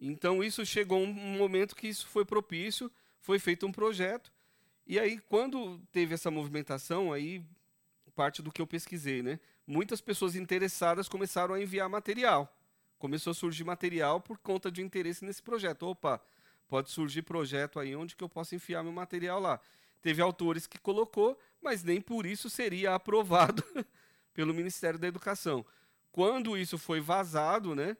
Então, 0.00 0.42
isso 0.42 0.66
chegou 0.66 1.00
um 1.00 1.12
momento 1.12 1.76
que 1.76 1.86
isso 1.86 2.08
foi 2.08 2.24
propício, 2.24 2.90
foi 3.20 3.38
feito 3.38 3.66
um 3.66 3.72
projeto, 3.72 4.32
e 4.84 4.98
aí, 4.98 5.20
quando 5.28 5.78
teve 5.92 6.14
essa 6.14 6.30
movimentação, 6.30 7.12
aí 7.12 7.44
parte 8.16 8.42
do 8.42 8.52
que 8.52 8.60
eu 8.60 8.66
pesquisei, 8.66 9.22
né? 9.22 9.38
Muitas 9.66 10.00
pessoas 10.00 10.34
interessadas 10.34 11.08
começaram 11.08 11.54
a 11.54 11.62
enviar 11.62 11.88
material 11.88 12.52
começou 13.02 13.32
a 13.32 13.34
surgir 13.34 13.64
material 13.64 14.20
por 14.20 14.38
conta 14.38 14.70
de 14.70 14.80
interesse 14.80 15.24
nesse 15.24 15.42
projeto. 15.42 15.88
Opa, 15.88 16.20
pode 16.68 16.88
surgir 16.88 17.22
projeto 17.22 17.80
aí 17.80 17.96
onde 17.96 18.14
que 18.14 18.22
eu 18.22 18.28
posso 18.28 18.54
enfiar 18.54 18.84
meu 18.84 18.92
material 18.92 19.40
lá. 19.40 19.58
Teve 20.00 20.22
autores 20.22 20.68
que 20.68 20.78
colocou, 20.78 21.36
mas 21.60 21.82
nem 21.82 22.00
por 22.00 22.24
isso 22.24 22.48
seria 22.48 22.94
aprovado 22.94 23.64
pelo 24.32 24.54
Ministério 24.54 25.00
da 25.00 25.08
Educação. 25.08 25.66
Quando 26.12 26.56
isso 26.56 26.78
foi 26.78 27.00
vazado, 27.00 27.74
né? 27.74 27.96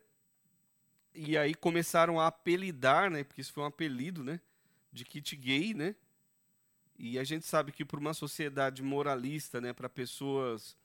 E 1.15 1.37
aí 1.37 1.55
começaram 1.55 2.21
a 2.21 2.29
apelidar, 2.29 3.11
né? 3.11 3.25
Porque 3.25 3.41
isso 3.41 3.53
foi 3.53 3.65
um 3.65 3.67
apelido, 3.67 4.23
né? 4.23 4.41
De 4.93 5.05
kit 5.05 5.35
gay, 5.35 5.75
né? 5.75 5.97
E 6.97 7.19
a 7.19 7.25
gente 7.25 7.47
sabe 7.47 7.73
que 7.73 7.85
para 7.85 7.99
uma 7.99 8.15
sociedade 8.15 8.83
moralista, 8.83 9.61
né? 9.61 9.73
Para 9.73 9.89
pessoas 9.89 10.77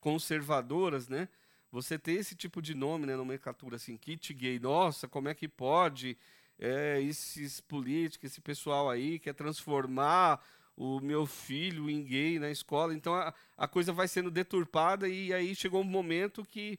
conservadoras, 0.00 1.08
né? 1.08 1.28
você 1.70 1.98
ter 1.98 2.12
esse 2.12 2.34
tipo 2.34 2.62
de 2.62 2.74
nome, 2.74 3.06
né, 3.06 3.16
nomenclatura 3.16 3.76
assim, 3.76 3.96
kit 3.96 4.32
gay, 4.32 4.58
nossa, 4.58 5.06
como 5.06 5.28
é 5.28 5.34
que 5.34 5.48
pode 5.48 6.16
é, 6.58 7.00
esses 7.02 7.60
políticos, 7.60 8.30
esse 8.30 8.40
pessoal 8.40 8.88
aí 8.88 9.18
quer 9.18 9.34
transformar 9.34 10.42
o 10.76 11.00
meu 11.00 11.26
filho 11.26 11.88
em 11.88 12.02
gay 12.04 12.38
na 12.38 12.50
escola, 12.50 12.94
então 12.94 13.14
a, 13.14 13.32
a 13.56 13.66
coisa 13.66 13.92
vai 13.92 14.06
sendo 14.06 14.30
deturpada 14.30 15.08
e 15.08 15.32
aí 15.32 15.54
chegou 15.54 15.80
um 15.80 15.84
momento 15.84 16.44
que 16.44 16.78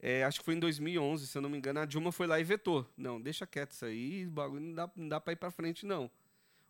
é, 0.00 0.24
acho 0.24 0.40
que 0.40 0.44
foi 0.44 0.54
em 0.54 0.58
2011, 0.58 1.28
se 1.28 1.38
eu 1.38 1.42
não 1.42 1.48
me 1.48 1.56
engano, 1.56 1.78
a 1.78 1.84
Dilma 1.84 2.10
foi 2.10 2.26
lá 2.26 2.40
e 2.40 2.44
vetou. 2.44 2.84
Não, 2.96 3.20
deixa 3.20 3.46
quieto 3.46 3.70
isso 3.70 3.84
aí, 3.84 4.26
bagulho 4.26 4.60
não 4.60 4.74
dá, 4.74 4.90
não 4.96 5.08
dá 5.08 5.20
para 5.20 5.32
ir 5.32 5.36
para 5.36 5.50
frente 5.50 5.86
não. 5.86 6.10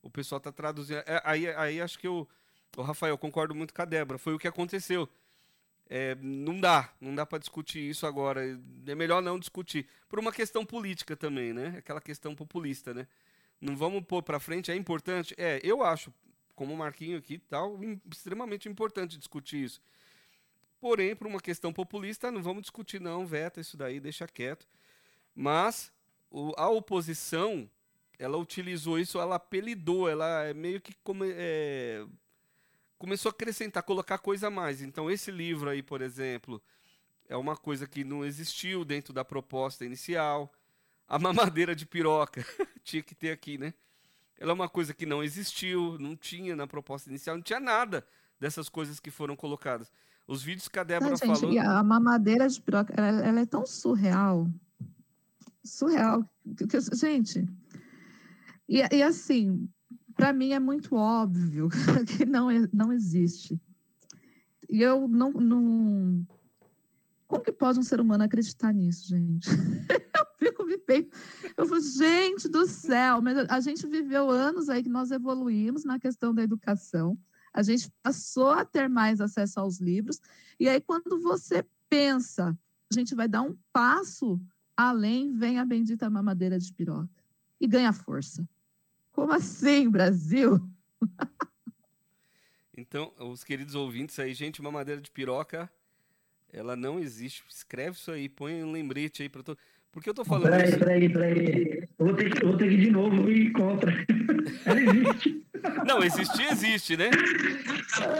O 0.02 0.10
pessoal 0.10 0.38
está 0.38 0.52
traduzindo. 0.52 0.98
É, 1.06 1.22
aí, 1.24 1.48
aí 1.48 1.80
acho 1.80 1.98
que 1.98 2.06
eu, 2.06 2.28
o 2.76 2.82
Rafael, 2.82 3.16
concordo 3.16 3.54
muito 3.54 3.72
com 3.72 3.80
a 3.80 3.86
Débora, 3.86 4.18
foi 4.18 4.34
o 4.34 4.38
que 4.38 4.48
aconteceu 4.48 5.08
é, 5.94 6.14
não 6.22 6.58
dá, 6.58 6.90
não 6.98 7.14
dá 7.14 7.26
para 7.26 7.38
discutir 7.38 7.80
isso 7.80 8.06
agora. 8.06 8.58
É 8.86 8.94
melhor 8.94 9.20
não 9.20 9.38
discutir. 9.38 9.86
Por 10.08 10.18
uma 10.18 10.32
questão 10.32 10.64
política 10.64 11.14
também, 11.14 11.52
né? 11.52 11.74
Aquela 11.76 12.00
questão 12.00 12.34
populista, 12.34 12.94
né? 12.94 13.06
Não 13.60 13.76
vamos 13.76 14.02
pôr 14.04 14.22
para 14.22 14.40
frente, 14.40 14.72
é 14.72 14.74
importante? 14.74 15.34
É, 15.36 15.60
eu 15.62 15.82
acho, 15.82 16.10
como 16.62 16.74
o 16.74 16.76
Marquinho 16.76 17.18
aqui 17.18 17.38
tal, 17.38 17.76
extremamente 18.08 18.68
importante 18.68 19.18
discutir 19.18 19.64
isso. 19.64 19.82
Porém, 20.80 21.16
por 21.16 21.26
uma 21.26 21.40
questão 21.40 21.72
populista, 21.72 22.30
não 22.30 22.40
vamos 22.40 22.62
discutir 22.62 23.00
não, 23.00 23.26
veta 23.26 23.60
isso 23.60 23.76
daí, 23.76 23.98
deixa 23.98 24.28
quieto. 24.28 24.64
Mas 25.34 25.92
o, 26.30 26.52
a 26.56 26.68
oposição, 26.68 27.68
ela 28.16 28.36
utilizou 28.36 28.96
isso, 28.96 29.18
ela 29.18 29.34
apelidou, 29.34 30.08
ela 30.08 30.44
é 30.44 30.54
meio 30.54 30.80
que 30.80 30.94
come, 31.02 31.32
é, 31.32 32.06
começou 32.96 33.30
a 33.30 33.32
acrescentar, 33.32 33.82
colocar 33.82 34.18
coisa 34.18 34.46
a 34.46 34.50
mais. 34.50 34.82
Então, 34.82 35.10
esse 35.10 35.32
livro 35.32 35.68
aí, 35.68 35.82
por 35.82 36.00
exemplo, 36.00 36.62
é 37.28 37.36
uma 37.36 37.56
coisa 37.56 37.88
que 37.88 38.04
não 38.04 38.24
existiu 38.24 38.84
dentro 38.84 39.12
da 39.12 39.24
proposta 39.24 39.84
inicial. 39.84 40.52
A 41.08 41.18
mamadeira 41.18 41.74
de 41.74 41.86
piroca, 41.86 42.46
tinha 42.84 43.02
que 43.02 43.16
ter 43.16 43.32
aqui, 43.32 43.58
né? 43.58 43.74
Ela 44.42 44.50
é 44.50 44.54
uma 44.54 44.68
coisa 44.68 44.92
que 44.92 45.06
não 45.06 45.22
existiu, 45.22 45.96
não 46.00 46.16
tinha 46.16 46.56
na 46.56 46.66
proposta 46.66 47.08
inicial, 47.08 47.36
não 47.36 47.42
tinha 47.44 47.60
nada 47.60 48.04
dessas 48.40 48.68
coisas 48.68 48.98
que 48.98 49.08
foram 49.08 49.36
colocadas. 49.36 49.92
Os 50.26 50.42
vídeos 50.42 50.66
que 50.66 50.80
a 50.80 50.82
Débora 50.82 51.10
não, 51.10 51.16
gente, 51.16 51.40
falou. 51.40 51.60
a 51.60 51.80
mamadeira 51.84 52.48
de 52.48 52.60
piroca, 52.60 52.92
ela, 52.96 53.24
ela 53.24 53.40
é 53.40 53.46
tão 53.46 53.64
surreal. 53.64 54.48
Surreal. 55.64 56.28
Gente, 56.92 57.48
e, 58.68 58.80
e 58.80 59.00
assim, 59.00 59.68
para 60.16 60.32
mim 60.32 60.52
é 60.52 60.58
muito 60.58 60.96
óbvio 60.96 61.68
que 62.18 62.24
não, 62.24 62.48
não 62.72 62.92
existe. 62.92 63.60
E 64.68 64.82
eu 64.82 65.06
não, 65.06 65.30
não. 65.30 66.26
Como 67.28 67.44
que 67.44 67.52
pode 67.52 67.78
um 67.78 67.84
ser 67.84 68.00
humano 68.00 68.24
acreditar 68.24 68.72
nisso, 68.72 69.08
gente? 69.08 69.48
eu 71.56 71.66
falo, 71.66 71.80
gente 71.80 72.48
do 72.48 72.66
céu, 72.66 73.20
a 73.48 73.60
gente 73.60 73.86
viveu 73.86 74.30
anos 74.30 74.68
aí 74.68 74.82
que 74.82 74.88
nós 74.88 75.10
evoluímos 75.10 75.84
na 75.84 75.98
questão 75.98 76.34
da 76.34 76.42
educação 76.42 77.18
a 77.52 77.62
gente 77.62 77.90
passou 78.02 78.50
a 78.50 78.64
ter 78.64 78.88
mais 78.88 79.20
acesso 79.20 79.60
aos 79.60 79.78
livros. 79.78 80.20
E 80.58 80.68
aí, 80.68 80.80
quando 80.80 81.20
você 81.20 81.64
pensa, 81.88 82.56
a 82.90 82.94
gente 82.94 83.14
vai 83.14 83.28
dar 83.28 83.42
um 83.42 83.56
passo 83.72 84.40
além, 84.76 85.36
vem 85.36 85.58
a 85.58 85.64
bendita 85.64 86.08
mamadeira 86.08 86.58
de 86.58 86.72
piroca 86.72 87.22
e 87.60 87.66
ganha 87.66 87.92
força. 87.92 88.48
Como 89.12 89.32
assim, 89.32 89.90
Brasil? 89.90 90.58
então, 92.74 93.12
os 93.18 93.44
queridos 93.44 93.74
ouvintes 93.74 94.18
aí, 94.18 94.32
gente, 94.32 94.62
mamadeira 94.62 95.00
de 95.00 95.10
piroca, 95.10 95.70
ela 96.50 96.74
não 96.74 96.98
existe. 96.98 97.44
Escreve 97.48 97.98
isso 97.98 98.10
aí, 98.10 98.30
põe 98.30 98.64
um 98.64 98.72
lembrete 98.72 99.22
aí 99.22 99.28
para 99.28 99.42
todo. 99.42 99.58
Por 99.92 100.02
que 100.02 100.08
eu 100.08 100.14
tô 100.14 100.24
falando 100.24 100.50
peraí, 100.50 100.68
isso? 100.68 100.78
Peraí, 100.78 101.08
peraí, 101.12 101.88
Eu 101.98 102.06
vou 102.06 102.16
ter 102.16 102.30
que, 102.30 102.42
eu 102.42 102.48
vou 102.48 102.56
ter 102.56 102.68
que 102.68 102.74
ir 102.74 102.80
de 102.80 102.90
novo 102.90 103.30
e 103.30 103.52
contra. 103.52 103.92
Ela 104.64 104.80
existe. 104.80 105.42
Não, 105.86 106.02
existir 106.02 106.50
existe, 106.50 106.96
né? 106.96 107.10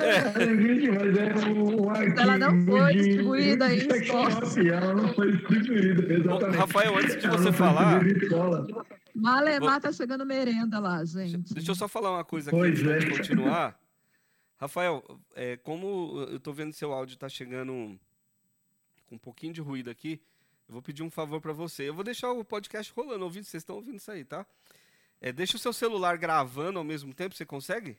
É. 0.00 0.18
Ela 0.18 0.52
existe, 0.52 0.90
mas 0.90 1.16
é 1.16 1.48
um 1.48 1.90
arquivo 1.90 2.20
Ela 2.20 2.38
não 2.38 2.66
foi 2.66 2.92
distribuída 2.94 3.74
em 3.74 3.78
escola. 3.78 4.30
Ela 4.68 4.94
não 4.94 5.14
foi 5.14 5.32
distribuída, 5.32 6.12
exatamente. 6.12 6.56
Rafael, 6.58 6.96
antes 6.98 7.20
de 7.20 7.28
você 7.28 7.52
falar... 7.52 8.02
Malemar 9.14 9.80
tá 9.80 9.92
chegando 9.92 10.24
merenda 10.24 10.78
lá, 10.78 11.04
gente. 11.04 11.54
Deixa 11.54 11.70
eu 11.70 11.74
só 11.74 11.88
falar 11.88 12.12
uma 12.12 12.24
coisa 12.24 12.50
aqui 12.50 12.58
pois 12.58 12.86
antes 12.86 12.86
é. 12.86 12.98
de 12.98 13.16
continuar. 13.16 13.78
Rafael, 14.58 15.02
é, 15.34 15.56
como 15.56 16.26
eu 16.30 16.38
tô 16.38 16.52
vendo 16.52 16.72
seu 16.72 16.92
áudio 16.92 17.18
tá 17.18 17.28
chegando 17.28 17.98
com 19.06 19.16
um 19.16 19.18
pouquinho 19.18 19.52
de 19.52 19.60
ruído 19.60 19.90
aqui, 19.90 20.20
eu 20.72 20.74
vou 20.74 20.82
pedir 20.82 21.02
um 21.02 21.10
favor 21.10 21.38
para 21.38 21.52
você. 21.52 21.86
Eu 21.86 21.92
vou 21.92 22.02
deixar 22.02 22.32
o 22.32 22.42
podcast 22.42 22.90
rolando, 22.96 23.24
ouvindo, 23.24 23.44
vocês 23.44 23.60
estão 23.60 23.76
ouvindo 23.76 23.96
isso 23.96 24.10
aí, 24.10 24.24
tá? 24.24 24.46
É, 25.20 25.30
deixa 25.30 25.58
o 25.58 25.60
seu 25.60 25.70
celular 25.70 26.16
gravando 26.16 26.78
ao 26.78 26.84
mesmo 26.84 27.12
tempo, 27.12 27.34
você 27.34 27.44
consegue? 27.44 27.98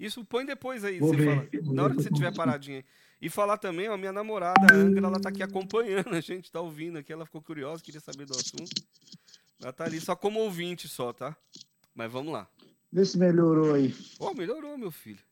Isso 0.00 0.24
põe 0.24 0.44
depois 0.44 0.84
aí, 0.84 0.98
fala, 0.98 1.48
na 1.72 1.84
hora 1.84 1.94
que 1.94 2.02
você 2.02 2.08
estiver 2.08 2.34
paradinho 2.34 2.78
aí. 2.78 2.84
E 3.20 3.30
falar 3.30 3.56
também, 3.56 3.88
ó, 3.88 3.96
minha 3.96 4.12
namorada, 4.12 4.66
a 4.68 4.74
Angra, 4.74 5.06
ela 5.06 5.20
tá 5.20 5.28
aqui 5.28 5.44
acompanhando, 5.44 6.12
a 6.12 6.20
gente 6.20 6.50
tá 6.50 6.60
ouvindo 6.60 6.98
aqui, 6.98 7.12
ela 7.12 7.24
ficou 7.24 7.40
curiosa, 7.40 7.80
queria 7.84 8.00
saber 8.00 8.26
do 8.26 8.32
assunto. 8.32 8.82
Ela 9.60 9.72
tá 9.72 9.84
ali 9.84 10.00
só 10.00 10.16
como 10.16 10.40
ouvinte 10.40 10.88
só, 10.88 11.12
tá? 11.12 11.36
Mas 11.94 12.10
vamos 12.10 12.32
lá. 12.32 12.48
Vê 12.90 13.04
se 13.04 13.16
melhorou 13.16 13.74
aí. 13.74 13.94
Ó, 14.18 14.32
oh, 14.32 14.34
melhorou, 14.34 14.76
meu 14.76 14.90
filho. 14.90 15.22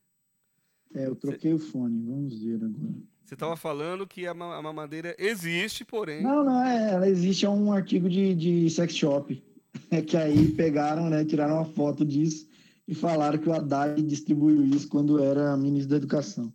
É, 0.93 1.07
eu 1.07 1.15
troquei 1.15 1.51
Cê... 1.51 1.55
o 1.55 1.59
fone, 1.59 2.03
vamos 2.03 2.41
ver 2.41 2.55
agora. 2.55 2.93
Você 3.23 3.35
estava 3.35 3.55
falando 3.55 4.05
que 4.05 4.27
a, 4.27 4.33
ma 4.33 4.57
a 4.57 4.61
mamadeira 4.61 5.15
existe, 5.17 5.85
porém. 5.85 6.21
Não, 6.21 6.43
não, 6.43 6.63
é, 6.63 6.91
ela 6.93 7.07
existe, 7.07 7.45
é 7.45 7.49
um 7.49 7.71
artigo 7.71 8.09
de, 8.09 8.35
de 8.35 8.69
sex 8.69 8.95
shop. 8.95 9.41
É 9.89 10.01
que 10.01 10.17
aí 10.17 10.49
pegaram, 10.51 11.09
né, 11.09 11.23
tiraram 11.23 11.55
uma 11.55 11.65
foto 11.65 12.05
disso 12.05 12.45
e 12.85 12.93
falaram 12.93 13.39
que 13.39 13.47
o 13.47 13.53
Haddad 13.53 14.01
distribuiu 14.01 14.65
isso 14.65 14.89
quando 14.89 15.23
era 15.23 15.55
ministro 15.55 15.91
da 15.91 15.95
Educação. 15.95 16.53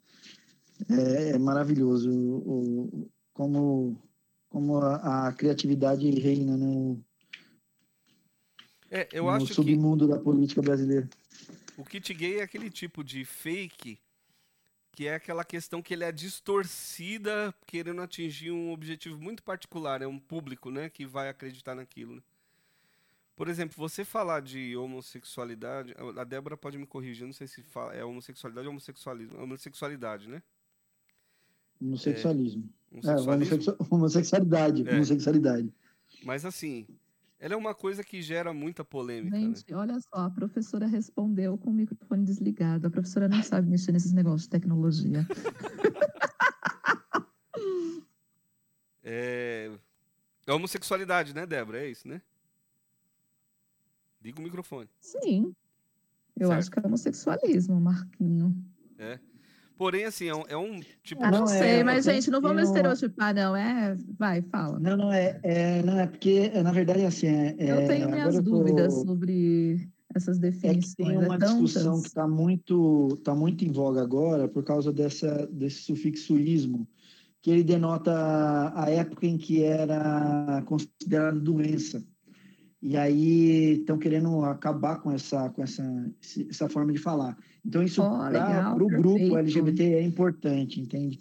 É, 0.91 1.30
é 1.30 1.39
maravilhoso 1.39 2.11
o, 2.11 2.37
o, 2.47 3.11
como, 3.32 3.99
como 4.51 4.76
a, 4.78 5.28
a, 5.28 5.32
criatividade 5.32 6.11
reina 6.11 6.59
no, 6.59 7.03
é, 8.91 9.09
eu 9.12 9.24
no 9.24 9.30
acho 9.30 9.55
submundo 9.55 10.07
que 10.07 10.12
da 10.12 10.18
política 10.18 10.62
brasileira. 10.62 11.09
O 11.76 11.84
kit 11.84 12.12
gay 12.14 12.39
é 12.39 12.43
aquele 12.43 12.70
tipo 12.70 13.03
de 13.03 13.24
fake 13.24 13.99
que 14.97 15.07
é 15.07 15.14
aquela 15.14 15.44
questão 15.44 15.82
que 15.82 15.92
ele 15.92 16.05
é 16.05 16.11
distorcida 16.11 17.55
querendo 17.66 18.01
atingir 18.01 18.51
um 18.51 18.72
objetivo 18.72 19.20
muito 19.20 19.42
particular, 19.42 20.01
é 20.01 20.07
um 20.07 20.18
público, 20.18 20.70
né, 20.70 20.88
que 20.88 21.05
vai 21.05 21.28
acreditar 21.28 21.74
naquilo. 21.74 22.16
Né? 22.16 22.22
Por 23.36 23.47
exemplo, 23.47 23.74
você 23.76 24.07
falar 24.07 24.40
de 24.40 24.74
homossexualidade, 24.74 25.94
a 26.16 26.24
Débora 26.24 26.57
pode 26.57 26.78
me 26.78 26.86
corrigir, 26.86 27.26
não 27.26 27.34
sei 27.34 27.47
se 27.47 27.62
fala, 27.62 27.92
é 27.92 28.03
homossexualidade 28.03 28.66
ou 28.66 28.70
homossexualismo, 28.70 29.38
homossexualidade, 29.38 30.30
né? 30.30 30.42
Homossexualismo. 31.78 32.66
É, 32.90 32.94
homossexualismo? 32.94 33.76
É, 33.78 33.94
homossexualidade, 33.94 34.88
é. 34.88 34.94
homossexualidade. 34.94 35.74
Mas 36.24 36.47
assim, 36.47 36.86
ela 37.47 37.55
é 37.55 37.57
uma 37.57 37.76
coisa 37.76 38.03
que 38.03 38.20
gera 38.20 38.53
muita 38.53 38.84
polêmica. 38.84 39.38
Gente, 39.38 39.70
né? 39.70 39.76
olha 39.76 40.01
só, 40.01 40.26
a 40.26 40.30
professora 40.30 40.84
respondeu 40.84 41.57
com 41.57 41.70
o 41.70 41.72
microfone 41.72 42.24
desligado. 42.24 42.88
A 42.88 42.90
professora 42.90 43.28
não 43.28 43.40
sabe 43.40 43.70
mexer 43.70 43.92
nesses 43.92 44.12
negócios 44.12 44.42
de 44.42 44.49
tecnologia. 44.49 45.24
é... 49.05 49.70
é 50.44 50.53
homossexualidade, 50.53 51.32
né, 51.32 51.47
Débora? 51.47 51.78
É 51.78 51.88
isso, 51.88 52.09
né? 52.09 52.20
Liga 54.20 54.40
o 54.40 54.42
microfone. 54.42 54.90
Sim. 54.99 55.55
Eu 56.36 56.49
certo. 56.49 56.59
acho 56.59 56.70
que 56.72 56.80
é 56.80 56.82
homossexualismo, 56.84 57.80
Marquinho. 57.80 58.57
É. 58.99 59.20
Porém, 59.77 60.05
assim, 60.05 60.27
é 60.27 60.35
um, 60.35 60.43
é 60.49 60.57
um 60.57 60.81
tipo. 61.03 61.22
Ah, 61.22 61.31
não, 61.31 61.41
não 61.41 61.47
sei, 61.47 61.81
é, 61.81 61.85
mas, 61.85 62.05
gente, 62.05 62.31
não 62.31 62.41
vamos 62.41 62.62
estereotipar, 62.62 63.35
não. 63.35 63.55
É. 63.55 63.95
Vai, 64.18 64.41
fala. 64.43 64.79
Não, 64.79 64.97
não, 64.97 65.12
é. 65.12 65.39
é 65.43 65.83
não, 65.83 65.99
é 65.99 66.07
porque, 66.07 66.49
na 66.62 66.72
verdade, 66.72 67.05
assim. 67.05 67.27
É, 67.27 67.57
eu 67.59 67.81
é, 67.81 67.87
tenho 67.87 68.11
minhas 68.11 68.43
dúvidas 68.43 68.95
tô... 68.95 69.05
sobre 69.05 69.89
essas 70.14 70.39
definições. 70.39 70.85
É 70.85 70.89
que 70.89 70.97
tem 70.97 71.18
uma 71.18 71.39
discussão 71.39 72.01
que 72.01 72.09
está 72.09 72.27
muito, 72.27 73.18
tá 73.22 73.35
muito 73.35 73.64
em 73.64 73.70
voga 73.70 74.01
agora 74.01 74.49
por 74.49 74.64
causa 74.64 74.91
dessa, 74.93 75.47
desse 75.53 75.83
sufixoísmo, 75.83 76.89
que 77.43 77.51
ele 77.51 77.62
denota 77.62 78.72
a 78.74 78.91
época 78.91 79.27
em 79.27 79.37
que 79.37 79.62
era 79.62 80.62
considerado 80.66 81.39
doença. 81.39 82.03
E 82.89 82.97
aí 82.97 83.80
estão 83.80 83.99
querendo 83.99 84.45
acabar 84.45 85.01
com 85.01 85.11
essa, 85.11 85.51
com 85.51 85.61
essa, 85.61 85.82
essa 86.49 86.68
forma 86.68 86.93
de 86.93 87.01
falar. 87.01 87.37
Então, 87.64 87.82
isso 87.82 88.01
oh, 88.01 88.16
para 88.16 88.76
o 88.76 88.87
grupo 88.87 89.37
LGBT 89.37 89.95
é 89.95 90.03
importante, 90.03 90.80
entende? 90.80 91.20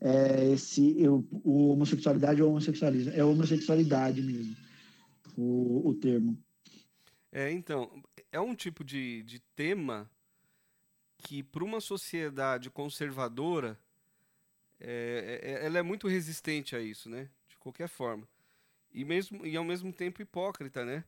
É, 0.00 0.50
esse, 0.52 1.00
eu, 1.00 1.24
o 1.44 1.68
homossexualidade 1.68 2.42
ou 2.42 2.50
homossexualismo. 2.50 3.12
É 3.12 3.24
homossexualidade 3.24 4.20
mesmo, 4.22 4.56
o, 5.36 5.88
o 5.88 5.94
termo. 5.94 6.36
É, 7.30 7.48
então, 7.52 7.88
é 8.32 8.40
um 8.40 8.52
tipo 8.52 8.82
de, 8.82 9.22
de 9.22 9.38
tema 9.54 10.10
que, 11.18 11.44
para 11.44 11.62
uma 11.62 11.80
sociedade 11.80 12.70
conservadora, 12.70 13.78
é, 14.80 15.40
é, 15.44 15.64
ela 15.64 15.78
é 15.78 15.82
muito 15.82 16.08
resistente 16.08 16.74
a 16.74 16.80
isso, 16.80 17.08
né? 17.08 17.28
De 17.48 17.56
qualquer 17.56 17.86
forma 17.86 18.26
e 18.94 19.04
mesmo 19.04 19.44
e 19.44 19.56
ao 19.56 19.64
mesmo 19.64 19.92
tempo 19.92 20.22
hipócrita, 20.22 20.84
né? 20.84 21.04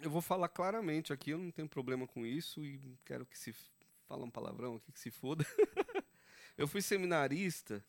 Eu 0.00 0.10
vou 0.10 0.22
falar 0.22 0.48
claramente 0.48 1.12
aqui, 1.12 1.30
eu 1.30 1.38
não 1.38 1.50
tenho 1.50 1.68
problema 1.68 2.06
com 2.06 2.24
isso 2.26 2.64
e 2.64 2.98
quero 3.04 3.26
que 3.26 3.38
se 3.38 3.54
fala 4.08 4.24
um 4.24 4.30
palavrão 4.30 4.76
aqui 4.76 4.90
que 4.90 4.98
se 4.98 5.10
foda. 5.10 5.46
eu 6.56 6.66
fui 6.66 6.82
seminarista 6.82 7.84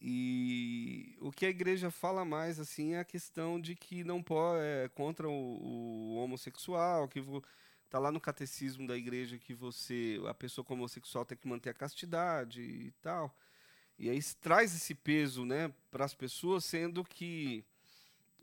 e 0.00 1.16
o 1.20 1.32
que 1.32 1.46
a 1.46 1.50
igreja 1.50 1.90
fala 1.90 2.24
mais 2.24 2.60
assim 2.60 2.94
é 2.94 3.00
a 3.00 3.04
questão 3.04 3.60
de 3.60 3.74
que 3.74 4.04
não 4.04 4.22
pode 4.22 4.62
é, 4.62 4.88
contra 4.88 5.28
o, 5.28 5.32
o 5.32 6.16
homossexual, 6.16 7.08
que 7.08 7.20
vo, 7.20 7.42
tá 7.88 7.98
lá 7.98 8.12
no 8.12 8.20
catecismo 8.20 8.86
da 8.86 8.96
igreja 8.96 9.38
que 9.38 9.54
você 9.54 10.20
a 10.28 10.34
pessoa 10.34 10.64
como 10.64 10.82
homossexual 10.82 11.24
tem 11.24 11.38
que 11.38 11.48
manter 11.48 11.70
a 11.70 11.74
castidade 11.74 12.60
e 12.60 12.90
tal. 13.00 13.34
E 13.98 14.08
aí 14.08 14.22
traz 14.40 14.74
esse 14.74 14.94
peso 14.94 15.44
né, 15.44 15.72
para 15.90 16.04
as 16.04 16.14
pessoas, 16.14 16.64
sendo 16.64 17.02
que 17.04 17.64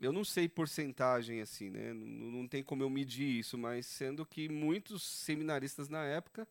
eu 0.00 0.12
não 0.12 0.24
sei 0.24 0.48
porcentagem 0.48 1.40
assim, 1.40 1.70
né? 1.70 1.92
Não, 1.92 2.30
não 2.30 2.48
tem 2.48 2.62
como 2.62 2.82
eu 2.82 2.90
medir 2.90 3.38
isso, 3.38 3.56
mas 3.56 3.86
sendo 3.86 4.26
que 4.26 4.48
muitos 4.48 5.02
seminaristas 5.02 5.88
na 5.88 6.04
época, 6.04 6.46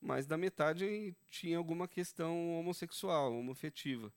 mais 0.00 0.26
da 0.26 0.36
metade 0.36 1.14
tinha 1.30 1.56
alguma 1.56 1.88
questão 1.88 2.58
homossexual, 2.58 3.32
homofetiva. 3.32 4.12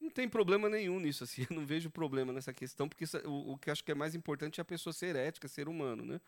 Não 0.00 0.10
tem 0.10 0.28
problema 0.28 0.68
nenhum 0.68 0.98
nisso, 0.98 1.22
assim. 1.22 1.46
Eu 1.48 1.56
não 1.56 1.64
vejo 1.64 1.88
problema 1.88 2.32
nessa 2.32 2.52
questão, 2.52 2.88
porque 2.88 3.04
isso, 3.04 3.16
o, 3.18 3.52
o, 3.52 3.58
que 3.58 3.70
acho 3.70 3.84
que 3.84 3.92
é 3.92 3.94
mais 3.94 4.14
importante 4.14 4.60
é 4.60 4.62
a 4.62 4.64
pessoa 4.64 4.92
ser 4.92 5.14
ética, 5.14 5.46
ser 5.46 5.68
humano, 5.68 6.04
né? 6.04 6.20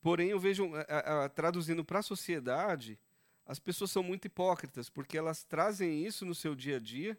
Porém, 0.00 0.30
eu 0.30 0.38
vejo, 0.38 0.70
a, 0.76 1.24
a, 1.24 1.28
traduzindo 1.28 1.84
para 1.84 1.98
a 1.98 2.02
sociedade, 2.02 2.96
as 3.44 3.58
pessoas 3.58 3.90
são 3.90 4.00
muito 4.00 4.26
hipócritas, 4.26 4.88
porque 4.88 5.18
elas 5.18 5.42
trazem 5.42 6.06
isso 6.06 6.24
no 6.24 6.36
seu 6.36 6.54
dia 6.54 6.76
a 6.76 6.78
dia, 6.78 7.18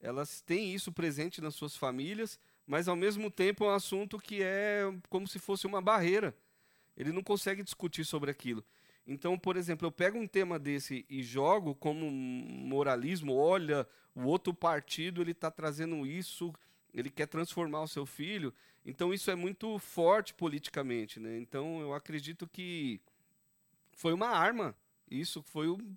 elas 0.00 0.40
têm 0.40 0.74
isso 0.74 0.90
presente 0.90 1.40
nas 1.40 1.54
suas 1.54 1.76
famílias, 1.76 2.40
mas 2.68 2.86
ao 2.86 2.94
mesmo 2.94 3.30
tempo 3.30 3.64
é 3.64 3.68
um 3.68 3.74
assunto 3.74 4.18
que 4.18 4.42
é 4.42 4.82
como 5.08 5.26
se 5.26 5.38
fosse 5.38 5.66
uma 5.66 5.80
barreira. 5.80 6.36
Ele 6.94 7.10
não 7.10 7.22
consegue 7.22 7.62
discutir 7.62 8.04
sobre 8.04 8.30
aquilo. 8.30 8.62
Então, 9.06 9.38
por 9.38 9.56
exemplo, 9.56 9.86
eu 9.86 9.90
pego 9.90 10.18
um 10.18 10.26
tema 10.26 10.58
desse 10.58 11.06
e 11.08 11.22
jogo 11.22 11.74
como 11.74 12.10
moralismo, 12.10 13.34
olha, 13.34 13.88
o 14.14 14.24
outro 14.24 14.52
partido 14.52 15.22
ele 15.22 15.30
está 15.30 15.50
trazendo 15.50 16.06
isso, 16.06 16.52
ele 16.92 17.08
quer 17.08 17.26
transformar 17.26 17.80
o 17.80 17.88
seu 17.88 18.04
filho. 18.04 18.52
Então, 18.84 19.14
isso 19.14 19.30
é 19.30 19.34
muito 19.34 19.78
forte 19.78 20.34
politicamente. 20.34 21.18
Né? 21.18 21.38
Então, 21.38 21.80
eu 21.80 21.94
acredito 21.94 22.46
que 22.46 23.00
foi 23.92 24.12
uma 24.12 24.28
arma. 24.28 24.76
Isso 25.10 25.40
foi, 25.42 25.70
um, 25.70 25.96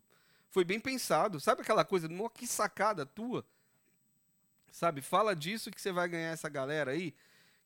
foi 0.50 0.64
bem 0.64 0.80
pensado. 0.80 1.38
Sabe 1.38 1.64
aquela 1.64 1.84
coisa, 1.84 2.08
que 2.34 2.48
sacada 2.48 3.06
tua? 3.06 3.46
Sabe, 4.72 5.02
fala 5.02 5.36
disso 5.36 5.70
que 5.70 5.82
você 5.82 5.92
vai 5.92 6.08
ganhar 6.08 6.32
essa 6.32 6.50
galera 6.50 6.92
aí 6.92 7.14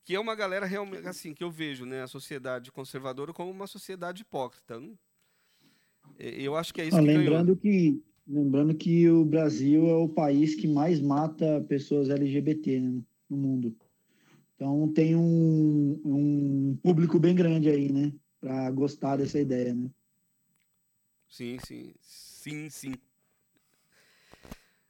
que 0.03 0.13
é 0.13 0.19
uma 0.19 0.35
galera 0.35 0.65
realmente 0.65 1.07
assim 1.07 1.33
que 1.33 1.43
eu 1.43 1.49
vejo 1.49 1.85
né 1.85 2.03
a 2.03 2.07
sociedade 2.07 2.71
conservadora 2.71 3.33
como 3.33 3.49
uma 3.49 3.65
sociedade 3.65 4.21
hipócrita 4.21 4.79
eu 6.19 6.55
acho 6.55 6.73
que 6.73 6.81
é 6.81 6.85
isso 6.85 6.97
ah, 6.97 6.99
que 6.99 7.07
lembrando 7.07 7.55
ganhou. 7.55 7.57
que 7.57 8.03
lembrando 8.27 8.73
que 8.73 9.09
o 9.09 9.23
Brasil 9.23 9.87
é 9.87 9.95
o 9.95 10.09
país 10.09 10.55
que 10.55 10.67
mais 10.67 10.99
mata 10.99 11.63
pessoas 11.67 12.09
LGBT 12.09 12.79
né, 12.79 13.01
no 13.29 13.37
mundo. 13.37 13.75
Então 14.55 14.91
tem 14.93 15.15
um, 15.15 16.01
um 16.03 16.79
público 16.81 17.19
bem 17.19 17.35
grande 17.35 17.69
aí, 17.69 17.91
né, 17.91 18.13
para 18.39 18.71
gostar 18.71 19.17
dessa 19.17 19.39
ideia, 19.39 19.73
né? 19.73 19.89
Sim, 21.27 21.57
sim, 21.59 21.93
sim, 21.99 22.69
sim. 22.69 22.93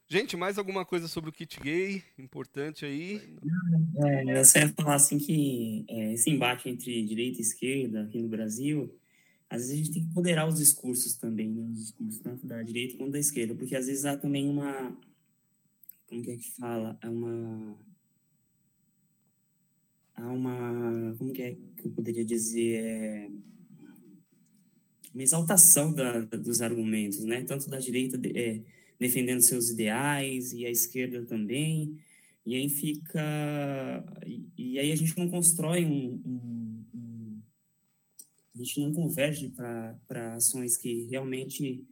Gente, 0.08 0.36
mais 0.36 0.56
alguma 0.56 0.84
coisa 0.84 1.08
sobre 1.08 1.30
o 1.30 1.32
kit 1.32 1.58
gay 1.60 2.02
importante 2.18 2.84
aí? 2.84 3.20
É, 4.04 4.38
eu 4.38 4.44
só 4.44 4.60
falar 4.68 4.94
assim 4.94 5.18
que 5.18 5.84
é, 5.88 6.12
esse 6.12 6.30
embate 6.30 6.68
entre 6.68 7.04
direita 7.04 7.38
e 7.38 7.42
esquerda 7.42 8.02
aqui 8.02 8.22
no 8.22 8.28
Brasil 8.28 8.96
às 9.48 9.62
vezes 9.62 9.72
a 9.72 9.76
gente 9.76 9.92
tem 9.92 10.06
que 10.06 10.14
moderar 10.14 10.48
os 10.48 10.58
discursos 10.58 11.14
também, 11.14 11.48
né? 11.48 11.62
Os 11.70 11.78
discursos 11.78 12.20
tanto 12.20 12.46
da 12.46 12.62
direita 12.62 12.96
quanto 12.96 13.12
da 13.12 13.18
esquerda, 13.18 13.54
porque 13.54 13.76
às 13.76 13.86
vezes 13.86 14.04
há 14.04 14.16
também 14.16 14.48
uma. 14.48 14.96
Como 16.08 16.22
que 16.22 16.30
é 16.30 16.36
que 16.36 16.50
fala? 16.52 16.98
É 17.00 17.08
uma. 17.08 17.78
Há 20.14 20.32
uma. 20.32 21.14
Como 21.16 21.32
que 21.32 21.42
é 21.42 21.54
que 21.54 21.86
eu 21.86 21.90
poderia 21.92 22.24
dizer? 22.24 22.84
É, 22.84 23.30
uma 25.14 25.22
exaltação 25.22 25.92
da, 25.94 26.20
dos 26.20 26.60
argumentos, 26.60 27.24
né? 27.24 27.44
Tanto 27.44 27.70
da 27.70 27.78
direita 27.78 28.20
é, 28.34 28.60
defendendo 28.98 29.40
seus 29.42 29.70
ideais 29.70 30.52
e 30.52 30.66
a 30.66 30.70
esquerda 30.70 31.24
também. 31.24 31.96
E 32.44 32.54
aí 32.54 32.68
fica. 32.68 34.04
E, 34.56 34.78
aí 34.78 34.92
a 34.92 34.96
gente 34.96 35.16
não 35.18 35.28
constrói 35.28 35.84
um, 35.84 36.20
um 36.24 36.46
a 38.54 38.58
gente 38.58 38.80
não 38.80 38.92
converge 38.92 39.50
para 39.50 40.34
ações 40.34 40.78
que 40.78 41.06
realmente 41.10 41.84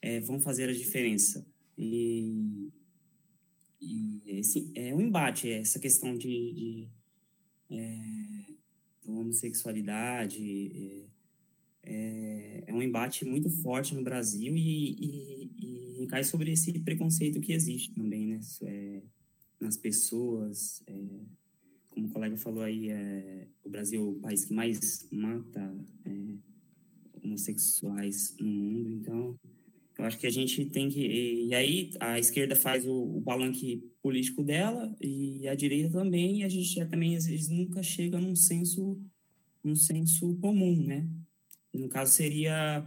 é, 0.00 0.20
vão 0.20 0.38
fazer 0.38 0.68
a 0.68 0.72
diferença. 0.72 1.44
E, 1.76 2.70
e 3.80 4.22
esse, 4.26 4.70
é 4.74 4.94
um 4.94 5.00
embate, 5.00 5.50
essa 5.50 5.80
questão 5.80 6.16
de, 6.16 6.28
de 6.28 6.88
é, 7.70 8.54
homossexualidade. 9.04 11.02
É, 11.02 11.16
é, 11.88 12.64
é, 12.66 12.74
um 12.74 12.82
embate 12.82 13.24
muito 13.24 13.48
forte 13.48 13.94
no 13.94 14.02
Brasil 14.02 14.56
e, 14.56 14.90
e, 14.92 15.50
e, 15.58 15.85
cai 16.06 16.24
sobre 16.24 16.52
esse 16.52 16.78
preconceito 16.80 17.40
que 17.40 17.52
existe 17.52 17.92
também, 17.94 18.26
né? 18.26 18.40
É, 18.62 19.02
nas 19.60 19.76
pessoas. 19.76 20.82
É, 20.86 20.92
como 21.90 22.08
o 22.08 22.10
colega 22.10 22.36
falou 22.36 22.62
aí, 22.62 22.90
é, 22.90 23.48
o 23.64 23.70
Brasil 23.70 24.00
é 24.00 24.04
o 24.04 24.14
país 24.20 24.44
que 24.44 24.52
mais 24.52 25.08
mata 25.10 25.74
é, 26.04 26.34
homossexuais 27.22 28.36
no 28.38 28.46
mundo, 28.46 28.92
então 28.92 29.38
eu 29.98 30.04
acho 30.04 30.18
que 30.18 30.26
a 30.26 30.30
gente 30.30 30.66
tem 30.66 30.90
que. 30.90 31.00
E, 31.00 31.54
aí 31.54 31.90
a 31.98 32.18
esquerda 32.18 32.54
faz 32.54 32.86
o, 32.86 32.92
o 32.92 33.24
político 34.02 34.42
dela 34.42 34.94
e 35.00 35.48
a 35.48 35.54
direita 35.54 35.90
também, 35.90 36.40
e 36.40 36.44
a 36.44 36.48
gente 36.48 36.84
também 36.86 37.16
às 37.16 37.26
vezes 37.26 37.48
nunca 37.48 37.82
chega 37.82 38.20
num 38.20 38.36
senso, 38.36 39.00
num 39.64 39.74
senso 39.74 40.36
comum, 40.36 40.84
né? 40.84 41.08
No 41.72 41.88
caso 41.88 42.12
seria 42.12 42.86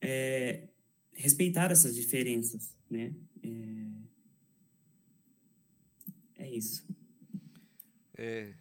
é, 0.00 0.68
respeitar 1.14 1.70
essas 1.70 1.94
diferenças, 1.94 2.74
né? 2.90 3.14
É, 3.42 3.84
é 6.44 6.50
isso. 6.50 6.86
É... 8.16 8.54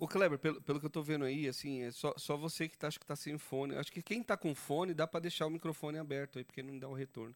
O 0.00 0.06
Kleber, 0.06 0.38
pelo, 0.38 0.62
pelo 0.62 0.78
que 0.78 0.86
eu 0.86 0.90
tô 0.90 1.02
vendo 1.02 1.24
aí, 1.24 1.48
assim, 1.48 1.82
é 1.82 1.90
só, 1.90 2.14
só 2.16 2.36
você 2.36 2.68
que 2.68 2.78
tá, 2.78 2.86
acho 2.86 3.00
que 3.00 3.06
tá 3.06 3.16
sem 3.16 3.36
fone. 3.36 3.74
Acho 3.74 3.90
que 3.90 4.00
quem 4.00 4.22
tá 4.22 4.36
com 4.36 4.54
fone 4.54 4.94
dá 4.94 5.08
para 5.08 5.20
deixar 5.20 5.46
o 5.46 5.50
microfone 5.50 5.98
aberto 5.98 6.38
aí, 6.38 6.44
porque 6.44 6.62
não 6.62 6.78
dá 6.78 6.88
o 6.88 6.94
retorno. 6.94 7.34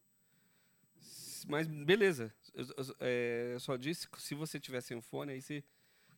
Mas 1.49 1.67
beleza. 1.67 2.33
Eu, 2.55 2.65
eu, 2.65 2.97
é, 3.01 3.57
só 3.59 3.77
disse 3.77 4.09
que 4.09 4.23
se 4.23 4.35
você 4.35 4.61
tiver 4.61 4.81
sem 4.81 5.01
fone, 5.01 5.33
aí 5.33 5.43
você 5.43 5.65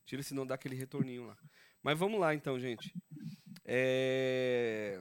tira, 0.05 0.23
senão 0.23 0.47
dá 0.47 0.55
aquele 0.55 0.75
retorninho 0.75 1.27
lá. 1.27 1.39
Mas 1.83 1.99
vamos 1.99 2.21
lá 2.21 2.35
então, 2.35 2.61
gente. 2.61 2.95
É... 3.65 5.01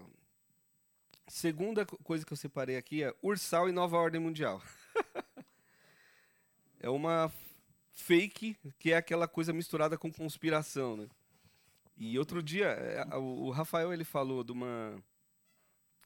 Segunda 1.27 1.85
coisa 1.85 2.25
que 2.25 2.33
eu 2.33 2.37
separei 2.37 2.75
aqui 2.75 3.03
é 3.03 3.15
Ursal 3.21 3.69
e 3.69 3.71
Nova 3.71 3.97
Ordem 3.97 4.19
Mundial. 4.19 4.61
é 6.79 6.89
uma 6.89 7.31
fake, 7.93 8.57
que 8.77 8.91
é 8.91 8.97
aquela 8.97 9.27
coisa 9.27 9.53
misturada 9.53 9.97
com 9.97 10.11
conspiração, 10.11 10.97
né? 10.97 11.07
E 11.95 12.17
outro 12.17 12.41
dia, 12.41 12.67
é, 12.67 13.15
o 13.15 13.49
Rafael 13.51 13.93
ele 13.93 14.03
falou 14.03 14.43
de 14.43 14.51
uma 14.51 15.01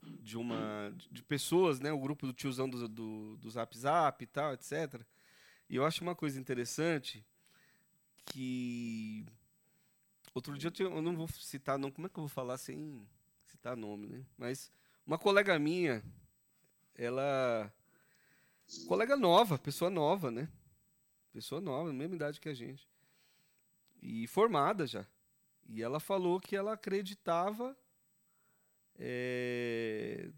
de 0.04 0.38
uma 0.38 0.94
de 1.12 1.24
pessoas, 1.24 1.80
né, 1.80 1.92
o 1.92 2.00
grupo 2.00 2.28
do 2.28 2.34
tiozão 2.34 2.70
do, 2.70 2.88
do, 2.88 3.38
do 3.38 3.50
Zap 3.50 3.76
Zap 3.78 4.24
e 4.24 4.28
tal, 4.28 4.54
etc. 4.54 5.02
E 5.70 5.76
eu 5.76 5.86
acho 5.86 6.04
uma 6.04 6.16
coisa 6.16 6.40
interessante 6.40 7.26
que 8.26 9.26
outro 10.34 10.58
dia 10.58 10.68
eu, 10.68 10.72
tinha, 10.72 10.88
eu 10.88 11.02
não 11.02 11.16
vou 11.16 11.28
citar 11.28 11.78
não, 11.80 11.92
como 11.92 12.08
é 12.08 12.10
que 12.10 12.18
eu 12.18 12.24
vou 12.24 12.30
falar 12.30 12.58
sem 12.58 13.06
citar 13.46 13.76
nome, 13.76 14.08
né? 14.08 14.24
Mas 14.38 14.72
uma 15.08 15.18
colega 15.18 15.58
minha, 15.58 16.04
ela 16.94 17.74
colega 18.88 19.16
nova, 19.16 19.58
pessoa 19.58 19.90
nova, 19.90 20.30
né? 20.30 20.50
Pessoa 21.32 21.62
nova, 21.62 21.94
mesma 21.94 22.16
idade 22.16 22.42
que 22.42 22.50
a 22.50 22.54
gente. 22.54 22.88
E 24.02 24.28
formada 24.28 24.86
já. 24.86 25.08
E 25.66 25.82
ela 25.82 26.00
falou 26.00 26.40
que 26.40 26.56
ela 26.56 26.74
acreditava. 26.74 27.76
É, 29.00 30.30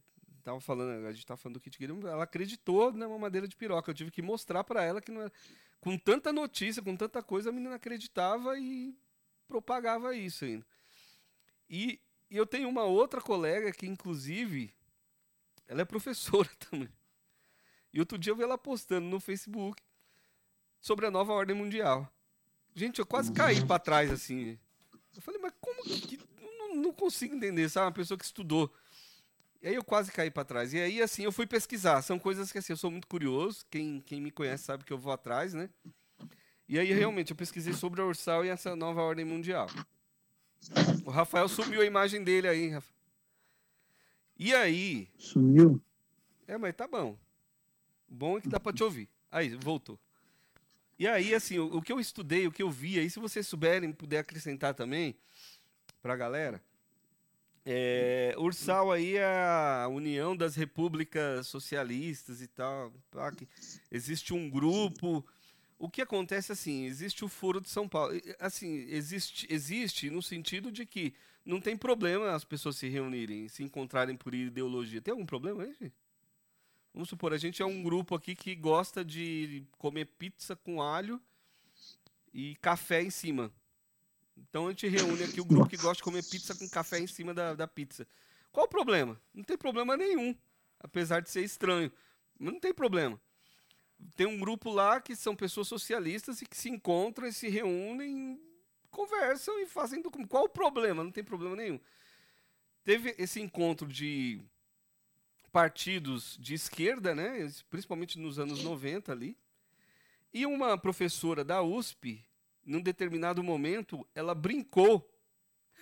tava 0.43 0.59
falando, 0.59 1.05
a 1.05 1.11
gente 1.11 1.23
estava 1.23 1.37
falando 1.37 1.55
do 1.55 1.61
Kit 1.61 1.77
Guilherme, 1.77 2.05
ela 2.05 2.23
acreditou 2.23 2.91
na 2.91 3.07
mamadeira 3.07 3.47
de 3.47 3.55
piroca. 3.55 3.89
Eu 3.89 3.95
tive 3.95 4.11
que 4.11 4.21
mostrar 4.21 4.63
para 4.63 4.83
ela 4.83 5.01
que 5.01 5.11
não 5.11 5.21
era, 5.21 5.31
com 5.79 5.97
tanta 5.97 6.31
notícia, 6.31 6.83
com 6.83 6.95
tanta 6.95 7.23
coisa, 7.23 7.49
a 7.49 7.53
menina 7.53 7.75
acreditava 7.75 8.57
e 8.59 8.95
propagava 9.47 10.15
isso 10.15 10.45
ainda. 10.45 10.65
E, 11.69 11.99
e 12.29 12.37
eu 12.37 12.45
tenho 12.45 12.69
uma 12.69 12.83
outra 12.83 13.21
colega 13.21 13.71
que, 13.71 13.87
inclusive, 13.87 14.73
ela 15.67 15.81
é 15.81 15.85
professora 15.85 16.49
também. 16.69 16.89
E 17.91 17.99
outro 17.99 18.17
dia 18.17 18.31
eu 18.31 18.35
vi 18.35 18.43
ela 18.43 18.57
postando 18.57 19.07
no 19.07 19.19
Facebook 19.19 19.81
sobre 20.79 21.07
a 21.07 21.11
nova 21.11 21.33
ordem 21.33 21.55
mundial. 21.55 22.11
Gente, 22.75 22.99
eu 22.99 23.05
quase 23.05 23.31
caí 23.33 23.65
para 23.65 23.79
trás 23.79 24.11
assim. 24.11 24.57
Eu 25.15 25.21
falei, 25.21 25.39
mas 25.41 25.53
como 25.59 25.83
que. 25.83 26.19
Não, 26.41 26.75
não, 26.75 26.93
consigo 26.93 27.35
entender, 27.35 27.67
sabe? 27.67 27.87
Uma 27.87 27.91
pessoa 27.91 28.17
que 28.17 28.25
estudou. 28.25 28.71
E 29.61 29.67
aí 29.67 29.75
eu 29.75 29.83
quase 29.83 30.11
caí 30.11 30.29
para 30.29 30.45
trás. 30.45 30.71
E 30.73 30.79
aí, 30.79 31.01
assim, 31.01 31.23
eu 31.23 31.31
fui 31.31 31.45
pesquisar. 31.45 32.01
São 32.01 32.17
coisas 32.17 32.51
que, 32.51 32.59
assim, 32.59 32.71
eu 32.73 32.77
sou 32.77 32.91
muito 32.91 33.07
curioso. 33.07 33.65
Quem, 33.69 34.01
quem 34.01 34.21
me 34.21 34.31
conhece 34.31 34.63
sabe 34.63 34.85
que 34.85 34.93
eu 34.93 34.97
vou 34.97 35.11
atrás, 35.11 35.53
né? 35.53 35.69
E 36.67 36.79
aí, 36.79 36.93
realmente, 36.93 37.31
eu 37.31 37.35
pesquisei 37.35 37.73
sobre 37.73 37.99
a 37.99 38.05
Ursal 38.05 38.45
e 38.45 38.49
essa 38.49 38.75
nova 38.75 39.01
ordem 39.01 39.25
mundial. 39.25 39.67
O 41.05 41.09
Rafael 41.09 41.47
sumiu 41.47 41.81
a 41.81 41.85
imagem 41.85 42.23
dele 42.23 42.47
aí, 42.47 42.69
Rafa. 42.69 42.93
E 44.37 44.53
aí. 44.53 45.09
Sumiu? 45.17 45.81
É, 46.47 46.57
mas 46.57 46.75
tá 46.75 46.87
bom. 46.87 47.17
Bom 48.07 48.37
é 48.37 48.41
que 48.41 48.49
dá 48.49 48.59
para 48.59 48.73
te 48.73 48.83
ouvir. 48.83 49.09
Aí, 49.31 49.49
voltou. 49.55 49.99
E 50.97 51.07
aí, 51.07 51.33
assim, 51.33 51.59
o, 51.59 51.77
o, 51.77 51.81
que 51.81 51.91
eu 51.91 51.99
estudei, 51.99 52.47
o 52.47 52.51
que 52.51 52.61
eu 52.61 52.69
vi, 52.69 52.99
aí 52.99 53.09
se 53.09 53.19
vocês 53.19 53.47
souberem, 53.47 53.91
puder 53.91 54.19
acrescentar 54.19 54.73
também 54.73 55.15
para 56.01 56.13
a 56.13 56.17
galera, 56.17 56.61
é, 57.65 58.33
Ursal 58.37 58.91
aí 58.91 59.17
é 59.17 59.25
a 59.25 59.87
União 59.89 60.35
das 60.35 60.55
Repúblicas 60.55 61.47
Socialistas 61.47 62.41
e 62.41 62.47
tal. 62.47 62.91
Tá? 63.11 63.31
Existe 63.91 64.33
um 64.33 64.49
grupo. 64.49 65.25
O 65.79 65.89
que 65.89 66.01
acontece 66.01 66.51
assim, 66.51 66.83
existe 66.83 67.23
o 67.23 67.29
Foro 67.29 67.61
de 67.61 67.69
São 67.69 67.87
Paulo. 67.87 68.13
Assim, 68.37 68.85
existe, 68.89 69.47
existe 69.49 70.09
no 70.09 70.21
sentido 70.21 70.69
de 70.69 70.85
que 70.85 71.13
não 71.45 71.61
tem 71.61 71.77
problema 71.77 72.35
as 72.35 72.43
pessoas 72.43 72.75
se 72.75 72.89
reunirem, 72.89 73.47
se 73.47 73.63
encontrarem 73.63 74.17
por 74.17 74.35
ideologia. 74.35 75.01
Tem 75.01 75.13
algum 75.13 75.25
problema 75.25 75.63
aí? 75.63 75.91
Vamos 76.93 77.07
supor, 77.07 77.31
a 77.33 77.37
gente 77.37 77.61
é 77.61 77.65
um 77.65 77.81
grupo 77.81 78.13
aqui 78.13 78.35
que 78.35 78.53
gosta 78.55 79.05
de 79.05 79.63
comer 79.77 80.05
pizza 80.05 80.53
com 80.53 80.81
alho 80.81 81.21
e 82.33 82.55
café 82.55 83.01
em 83.01 83.09
cima. 83.09 83.49
Então 84.35 84.67
a 84.67 84.71
gente 84.71 84.87
reúne 84.87 85.23
aqui 85.23 85.39
o 85.39 85.45
grupo 85.45 85.69
que 85.69 85.77
gosta 85.77 85.95
de 85.95 86.03
comer 86.03 86.23
pizza 86.23 86.53
com 86.53 86.67
café 86.67 86.99
em 86.99 87.07
cima 87.07 87.33
da, 87.33 87.53
da 87.53 87.67
pizza. 87.67 88.05
Qual 88.51 88.65
o 88.65 88.69
problema? 88.69 89.19
Não 89.33 89.43
tem 89.45 89.57
problema 89.57 89.95
nenhum. 89.95 90.35
Apesar 90.77 91.21
de 91.21 91.29
ser 91.29 91.41
estranho. 91.41 91.89
Mas 92.37 92.53
não 92.53 92.59
tem 92.59 92.73
problema. 92.73 93.19
Tem 94.15 94.27
um 94.27 94.39
grupo 94.39 94.69
lá 94.69 95.01
que 95.01 95.15
são 95.15 95.35
pessoas 95.35 95.67
socialistas 95.67 96.41
e 96.41 96.45
que 96.45 96.57
se 96.57 96.69
encontram 96.69 97.27
e 97.27 97.33
se 97.33 97.49
reúnem, 97.49 98.39
conversam 98.89 99.59
e 99.59 99.65
fazem 99.65 100.01
documento. 100.01 100.29
Qual 100.29 100.45
o 100.45 100.49
problema? 100.49 101.03
Não 101.03 101.11
tem 101.11 101.23
problema 101.23 101.55
nenhum. 101.55 101.79
Teve 102.83 103.15
esse 103.17 103.41
encontro 103.41 103.87
de 103.87 104.41
partidos 105.51 106.37
de 106.39 106.53
esquerda, 106.53 107.13
né? 107.13 107.51
principalmente 107.69 108.17
nos 108.19 108.39
anos 108.39 108.63
90 108.63 109.11
ali. 109.11 109.37
E 110.33 110.45
uma 110.45 110.77
professora 110.77 111.43
da 111.43 111.61
USP 111.61 112.23
num 112.65 112.81
determinado 112.81 113.43
momento, 113.43 114.07
ela 114.13 114.35
brincou. 114.35 115.09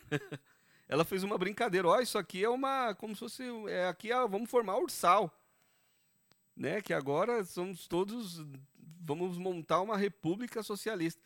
ela 0.88 1.04
fez 1.04 1.22
uma 1.22 1.38
brincadeira. 1.38 1.88
Ó, 1.88 2.00
isso 2.00 2.18
aqui 2.18 2.44
é 2.44 2.50
uma. 2.50 2.96
Como 2.96 3.14
se 3.14 3.20
fosse. 3.20 3.44
É, 3.68 3.88
aqui 3.88 4.12
é, 4.12 4.28
vamos 4.28 4.50
formar 4.50 4.78
ursal. 4.78 5.34
Né? 6.58 6.82
Que 6.82 6.94
agora 6.94 7.46
somos 7.46 7.88
todos. 7.88 8.44
Vamos 9.00 9.38
montar 9.38 9.80
uma 9.82 9.96
república 9.96 10.64
socialista. 10.64 11.22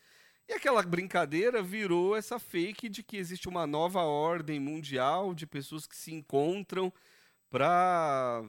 E 0.47 0.53
aquela 0.53 0.83
brincadeira 0.83 1.63
virou 1.63 2.15
essa 2.15 2.37
fake 2.37 2.89
de 2.89 3.01
que 3.01 3.15
existe 3.15 3.47
uma 3.47 3.65
nova 3.65 4.01
ordem 4.01 4.59
mundial 4.59 5.33
de 5.33 5.47
pessoas 5.47 5.87
que 5.87 5.95
se 5.95 6.13
encontram 6.13 6.91
para 7.49 8.43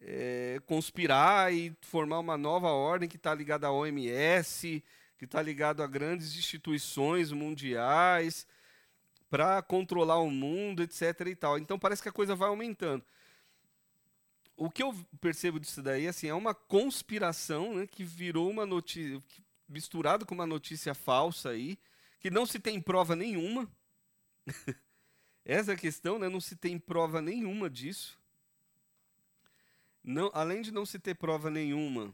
é, 0.00 0.60
conspirar 0.66 1.52
e 1.52 1.74
formar 1.80 2.18
uma 2.18 2.36
nova 2.36 2.68
ordem 2.68 3.08
que 3.08 3.16
está 3.16 3.34
ligada 3.34 3.66
à 3.66 3.72
OMS, 3.72 4.84
que 5.16 5.24
está 5.24 5.40
ligado 5.42 5.82
a 5.82 5.86
grandes 5.86 6.36
instituições 6.36 7.32
mundiais 7.32 8.46
para 9.30 9.62
controlar 9.62 10.18
o 10.18 10.30
mundo, 10.30 10.82
etc. 10.82 11.26
e 11.26 11.34
tal. 11.34 11.58
Então 11.58 11.78
parece 11.78 12.02
que 12.02 12.08
a 12.08 12.12
coisa 12.12 12.34
vai 12.34 12.48
aumentando. 12.48 13.04
O 14.60 14.68
que 14.68 14.82
eu 14.82 14.92
percebo 15.20 15.60
disso 15.60 15.80
daí 15.80 16.08
assim, 16.08 16.26
é 16.26 16.34
uma 16.34 16.52
conspiração 16.52 17.76
né, 17.76 17.86
que 17.86 18.02
virou 18.02 18.50
uma 18.50 18.66
notícia, 18.66 19.22
misturado 19.68 20.26
com 20.26 20.34
uma 20.34 20.48
notícia 20.48 20.94
falsa 20.94 21.50
aí, 21.50 21.78
que 22.18 22.28
não 22.28 22.44
se 22.44 22.58
tem 22.58 22.80
prova 22.80 23.14
nenhuma. 23.14 23.70
Essa 25.44 25.70
é 25.70 25.74
a 25.74 25.78
questão, 25.78 26.18
né? 26.18 26.28
não 26.28 26.40
se 26.40 26.56
tem 26.56 26.76
prova 26.76 27.22
nenhuma 27.22 27.70
disso. 27.70 28.20
Não, 30.02 30.28
além 30.34 30.60
de 30.60 30.72
não 30.72 30.84
se 30.84 30.98
ter 30.98 31.14
prova 31.14 31.48
nenhuma, 31.48 32.12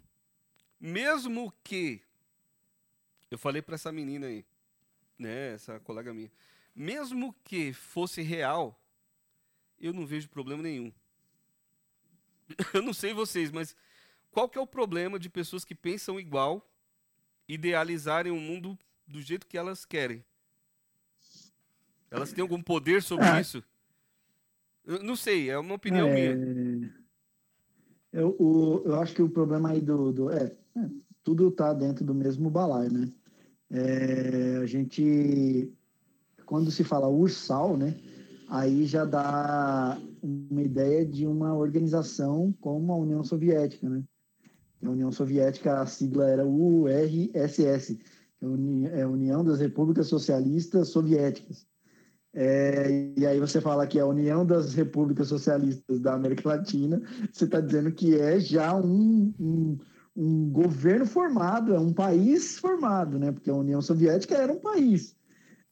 mesmo 0.79 1.51
que 1.65 2.03
eu 3.31 3.39
falei 3.39 3.63
para 3.63 3.77
essa 3.77 3.91
menina 3.91 4.27
aí, 4.27 4.45
né, 5.19 5.55
essa 5.55 5.81
colega 5.81 6.13
minha, 6.13 6.31
mesmo 6.75 7.35
que 7.43 7.73
fosse 7.73 8.21
real, 8.21 8.79
eu 9.81 9.95
não 9.95 10.07
vejo 10.07 10.29
problema 10.29 10.63
nenhum. 10.63 10.93
Eu 12.75 12.83
não 12.83 12.93
sei 12.93 13.13
vocês, 13.13 13.51
mas 13.51 13.77
qual 14.31 14.49
que 14.49 14.59
é 14.59 14.61
o 14.61 14.67
problema 14.67 15.19
de 15.19 15.29
pessoas 15.29 15.65
que 15.65 15.75
pensam 15.75 16.19
igual 16.19 16.69
idealizarem 17.49 18.33
o 18.33 18.37
um 18.37 18.41
mundo 18.41 18.79
do 19.07 19.21
jeito 19.21 19.47
que 19.47 19.59
elas 19.59 19.85
querem? 19.85 20.25
Elas 22.11 22.33
têm 22.33 22.43
algum 22.43 22.63
poder 22.63 23.03
sobre 23.03 23.27
ah. 23.27 23.41
isso? 23.41 23.63
Eu 24.85 25.03
não 25.03 25.17
sei, 25.17 25.51
é 25.51 25.59
uma 25.59 25.75
opinião 25.75 26.09
é... 26.09 26.35
minha. 26.35 27.05
Eu, 28.13 28.37
o, 28.39 28.83
eu 28.85 29.01
acho 29.01 29.15
que 29.15 29.23
o 29.23 29.29
problema 29.29 29.71
aí 29.71 29.81
do. 29.81 30.13
do 30.13 30.31
é, 30.31 30.45
é, 30.77 30.91
tudo 31.25 31.49
está 31.49 31.73
dentro 31.73 32.05
do 32.05 32.15
mesmo 32.15 32.49
balaio, 32.49 32.93
né? 32.93 33.11
É, 33.71 34.59
a 34.63 34.67
gente, 34.67 35.73
quando 36.47 36.71
se 36.71 36.85
fala 36.85 37.09
ursal, 37.09 37.77
né, 37.77 37.97
aí 38.55 38.87
já 38.87 39.05
dá 39.05 39.99
uma 40.23 40.63
ideia 40.63 41.05
de 41.05 41.27
uma 41.27 41.57
organização 41.57 42.55
como 42.61 42.93
a 42.93 42.97
União 42.97 43.25
Soviética, 43.25 43.89
né? 43.89 44.05
A 44.81 44.91
União 44.91 45.11
Soviética, 45.11 45.81
a 45.81 45.87
sigla 45.87 46.29
era 46.29 46.47
URSS, 46.47 47.99
é 48.93 49.03
a 49.03 49.09
União 49.09 49.43
das 49.43 49.59
Repúblicas 49.59 50.07
Socialistas 50.07 50.89
Soviéticas. 50.89 51.67
É, 52.33 53.13
e 53.17 53.27
aí 53.27 53.41
você 53.41 53.61
fala 53.61 53.87
que 53.87 53.99
é 53.99 54.03
a 54.03 54.07
União 54.07 54.45
das 54.47 54.75
Repúblicas 54.75 55.29
Socialistas 55.29 55.99
da 56.01 56.15
América 56.15 56.49
Latina, 56.51 57.03
você 57.33 57.47
está 57.47 57.61
dizendo 57.61 57.91
que 57.93 58.15
é 58.15 58.39
já 58.39 58.77
um, 58.77 59.33
um 59.41 59.79
um 60.17 60.49
governo 60.49 61.05
formado, 61.05 61.75
é 61.75 61.81
um 61.81 61.93
país 61.93 62.57
formado, 62.57 63.19
né? 63.19 63.33
Porque 63.33 63.51
a 63.51 63.55
União 63.55 63.83
Soviética 63.83 64.37
era 64.37 64.53
um 64.53 64.61
país. 64.61 65.17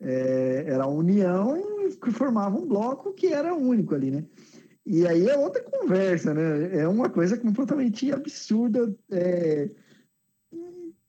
É, 0.03 0.65
era 0.67 0.85
a 0.85 0.89
União 0.89 1.63
que 2.03 2.11
formava 2.11 2.57
um 2.57 2.67
bloco 2.67 3.13
que 3.13 3.29
era 3.29 3.55
único 3.55 3.95
ali, 3.95 4.11
né? 4.11 4.25
E 4.85 5.07
aí 5.07 5.29
é 5.29 5.39
outra 5.39 5.63
conversa, 5.63 6.35
né? 6.35 6.77
É 6.77 6.89
uma 6.89 7.09
coisa 7.09 7.37
completamente 7.37 8.11
absurda, 8.11 8.93
é, 9.11 9.71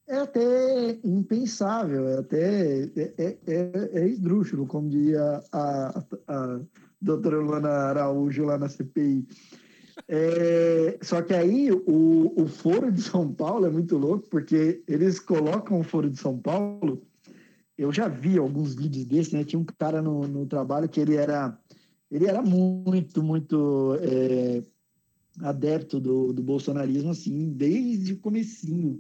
é 0.07 0.15
até 0.17 0.99
impensável, 1.03 2.07
é 2.07 2.19
até 2.19 2.83
é, 2.83 3.13
é, 3.17 3.37
é, 3.47 3.89
é 3.93 4.07
esdrúxulo, 4.07 4.67
como 4.67 4.89
diria 4.89 5.41
a, 5.51 5.99
a, 5.99 6.03
a 6.27 6.59
doutora 7.01 7.39
Luana 7.39 7.69
Araújo 7.69 8.45
lá 8.45 8.57
na 8.57 8.69
CPI. 8.69 9.25
É, 10.07 10.97
só 11.01 11.21
que 11.21 11.33
aí 11.33 11.71
o, 11.71 12.33
o 12.35 12.47
Foro 12.47 12.91
de 12.91 13.01
São 13.01 13.33
Paulo 13.33 13.65
é 13.65 13.69
muito 13.69 13.97
louco, 13.97 14.27
porque 14.29 14.83
eles 14.87 15.19
colocam 15.19 15.79
o 15.79 15.83
Foro 15.83 16.09
de 16.09 16.19
São 16.19 16.37
Paulo. 16.37 17.01
Eu 17.77 17.91
já 17.91 18.07
vi 18.07 18.37
alguns 18.37 18.75
vídeos 18.75 19.05
desses, 19.05 19.33
né? 19.33 19.43
Tinha 19.43 19.59
um 19.59 19.65
cara 19.65 20.01
no, 20.01 20.27
no 20.27 20.45
trabalho 20.45 20.87
que 20.87 20.99
ele 20.99 21.15
era, 21.15 21.57
ele 22.11 22.25
era 22.25 22.41
muito, 22.41 23.23
muito 23.23 23.97
é, 24.01 24.63
adepto 25.41 25.99
do, 25.99 26.31
do 26.31 26.43
bolsonarismo, 26.43 27.09
assim, 27.09 27.51
desde 27.51 28.13
o 28.13 28.19
comecinho. 28.19 28.99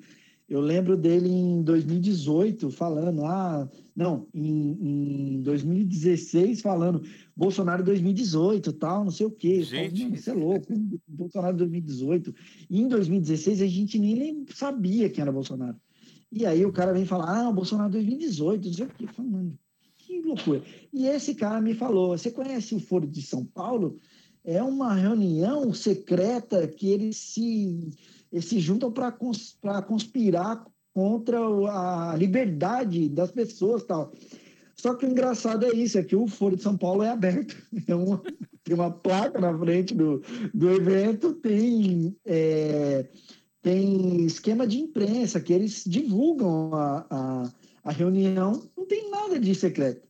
Eu 0.49 0.59
lembro 0.59 0.97
dele 0.97 1.29
em 1.29 1.63
2018 1.63 2.69
falando, 2.69 3.25
ah, 3.25 3.67
não, 3.95 4.27
em, 4.33 5.37
em 5.37 5.41
2016 5.41 6.61
falando 6.61 7.01
Bolsonaro 7.35 7.83
2018, 7.83 8.73
tal, 8.73 9.05
não 9.05 9.11
sei 9.11 9.25
o 9.25 9.31
quê. 9.31 9.63
Gente, 9.63 10.13
isso 10.13 10.29
é 10.29 10.33
louco, 10.33 10.73
Bolsonaro 11.07 11.55
2018. 11.57 12.35
E 12.69 12.81
em 12.81 12.87
2016 12.87 13.61
a 13.61 13.67
gente 13.67 13.97
nem 13.97 14.45
sabia 14.49 15.09
quem 15.09 15.21
era 15.21 15.31
Bolsonaro. 15.31 15.77
E 16.35 16.47
aí 16.47 16.65
o 16.65 16.73
cara 16.73 16.91
vem 16.91 17.05
falar, 17.05 17.47
ah, 17.47 17.51
Bolsonaro 17.51 17.91
2018, 17.91 18.67
não 18.67 18.73
sei 18.73 18.87
o 19.17 19.23
mano, 19.23 19.59
que 19.99 20.19
loucura. 20.21 20.63
E 20.91 21.05
esse 21.05 21.35
cara 21.35 21.61
me 21.61 21.75
falou, 21.75 22.17
você 22.17 22.31
conhece 22.31 22.73
o 22.73 22.79
Foro 22.79 23.05
de 23.05 23.21
São 23.21 23.45
Paulo? 23.45 23.99
É 24.43 24.61
uma 24.63 24.95
reunião 24.95 25.71
secreta 25.73 26.67
que 26.67 26.89
eles 26.89 27.17
se 27.17 27.91
eles 28.31 28.45
se 28.45 28.59
juntam 28.59 28.91
para 28.91 29.11
cons 29.11 29.57
conspirar 29.87 30.65
contra 30.91 31.39
a 31.39 32.15
liberdade 32.17 33.07
das 33.09 33.31
pessoas 33.31 33.83
tal. 33.83 34.11
Só 34.75 34.95
que 34.95 35.05
o 35.05 35.09
engraçado 35.09 35.65
é 35.65 35.73
isso, 35.73 35.99
é 35.99 36.03
que 36.03 36.15
o 36.15 36.27
Foro 36.27 36.55
de 36.55 36.63
São 36.63 36.75
Paulo 36.75 37.03
é 37.03 37.09
aberto. 37.09 37.55
É 37.87 37.95
uma, 37.95 38.21
tem 38.63 38.75
uma 38.75 38.91
placa 38.91 39.39
na 39.39 39.57
frente 39.57 39.93
do, 39.93 40.21
do 40.53 40.71
evento, 40.71 41.33
tem, 41.33 42.15
é, 42.25 43.05
tem 43.63 44.25
esquema 44.25 44.67
de 44.67 44.77
imprensa, 44.77 45.39
que 45.39 45.53
eles 45.53 45.85
divulgam 45.87 46.75
a, 46.75 47.05
a, 47.09 47.53
a 47.85 47.91
reunião, 47.91 48.61
não 48.77 48.85
tem 48.85 49.09
nada 49.09 49.39
de 49.39 49.55
secreto. 49.55 50.05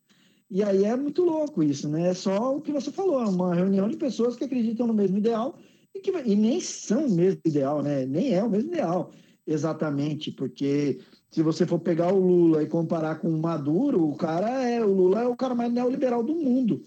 E 0.49 0.63
aí 0.63 0.83
é 0.83 0.95
muito 0.95 1.23
louco 1.23 1.61
isso, 1.61 1.87
né? 1.87 2.09
É 2.09 2.13
só 2.15 2.57
o 2.57 2.61
que 2.61 2.71
você 2.71 2.91
falou, 2.91 3.21
é 3.21 3.27
uma 3.27 3.53
reunião 3.53 3.87
de 3.87 3.95
pessoas 3.95 4.35
que 4.35 4.43
acreditam 4.43 4.87
no 4.87 4.93
mesmo 4.93 5.19
ideal 5.19 5.55
e, 5.93 5.99
que, 5.99 6.11
e 6.25 6.35
nem 6.35 6.59
são 6.59 7.05
o 7.05 7.11
mesmo 7.11 7.41
ideal, 7.45 7.83
né? 7.83 8.07
Nem 8.07 8.33
é 8.33 8.43
o 8.43 8.49
mesmo 8.49 8.71
ideal, 8.71 9.11
exatamente, 9.45 10.31
porque 10.31 10.99
se 11.29 11.43
você 11.43 11.65
for 11.65 11.79
pegar 11.79 12.11
o 12.11 12.19
Lula 12.19 12.63
e 12.63 12.67
comparar 12.67 13.19
com 13.19 13.29
o 13.29 13.39
Maduro, 13.39 14.03
o 14.03 14.15
cara 14.15 14.67
é 14.67 14.83
o 14.83 14.91
Lula 14.91 15.21
é 15.21 15.27
o 15.27 15.35
cara 15.35 15.53
mais 15.53 15.71
neoliberal 15.71 16.23
do 16.23 16.33
mundo, 16.33 16.83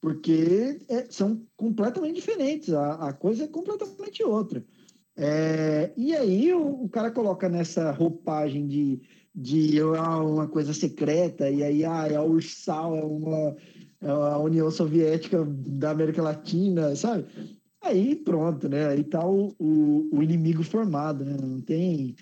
porque 0.00 0.78
é, 0.88 1.06
são 1.10 1.42
completamente 1.56 2.16
diferentes, 2.16 2.72
a, 2.72 3.08
a 3.08 3.12
coisa 3.12 3.44
é 3.44 3.48
completamente 3.48 4.24
outra. 4.24 4.64
É, 5.16 5.92
e 5.96 6.14
aí 6.14 6.52
o, 6.52 6.84
o, 6.84 6.88
cara 6.88 7.10
coloca 7.10 7.48
nessa 7.48 7.90
roupagem 7.90 8.66
de, 8.66 9.00
de 9.34 9.82
uma 9.82 10.46
coisa 10.46 10.74
secreta, 10.74 11.48
e 11.48 11.64
aí 11.64 11.84
ah, 11.84 12.06
é 12.06 12.16
a 12.16 12.22
Ursal, 12.22 12.96
é 12.96 13.02
uma 13.02 13.56
é 14.00 14.10
a 14.10 14.38
União 14.38 14.70
Soviética 14.70 15.44
da 15.44 15.90
América 15.90 16.22
Latina, 16.22 16.94
sabe? 16.94 17.24
Aí 17.82 18.14
pronto, 18.16 18.68
né? 18.68 18.88
Aí 18.88 19.02
tá 19.02 19.26
o, 19.26 19.54
o, 19.58 20.08
o, 20.12 20.22
inimigo 20.22 20.62
formado, 20.62 21.24
né? 21.24 21.36
Não 21.40 21.60
tem. 21.60 22.14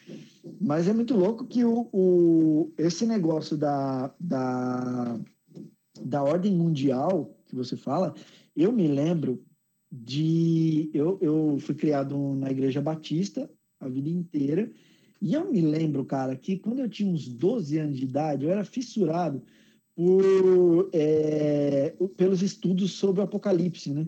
Mas 0.60 0.86
é 0.86 0.92
muito 0.92 1.16
louco 1.16 1.46
que 1.46 1.64
o, 1.64 1.88
o, 1.92 2.72
esse 2.78 3.06
negócio 3.06 3.56
da, 3.56 4.14
da, 4.20 5.18
da 6.00 6.22
ordem 6.22 6.52
mundial 6.54 7.34
que 7.46 7.56
você 7.56 7.76
fala, 7.76 8.14
eu 8.54 8.70
me 8.72 8.86
lembro 8.86 9.42
de. 10.02 10.90
Eu, 10.92 11.18
eu 11.20 11.56
fui 11.60 11.74
criado 11.74 12.16
na 12.34 12.50
Igreja 12.50 12.80
Batista 12.80 13.48
a 13.78 13.88
vida 13.88 14.08
inteira. 14.08 14.70
E 15.20 15.34
eu 15.34 15.50
me 15.50 15.60
lembro, 15.60 16.04
cara, 16.04 16.36
que 16.36 16.58
quando 16.58 16.80
eu 16.80 16.88
tinha 16.88 17.10
uns 17.10 17.28
12 17.28 17.78
anos 17.78 17.98
de 17.98 18.04
idade, 18.04 18.44
eu 18.44 18.50
era 18.50 18.64
fissurado 18.64 19.42
por, 19.94 20.90
é, 20.92 21.94
pelos 22.16 22.42
estudos 22.42 22.92
sobre 22.92 23.20
o 23.20 23.24
Apocalipse, 23.24 23.92
né? 23.92 24.06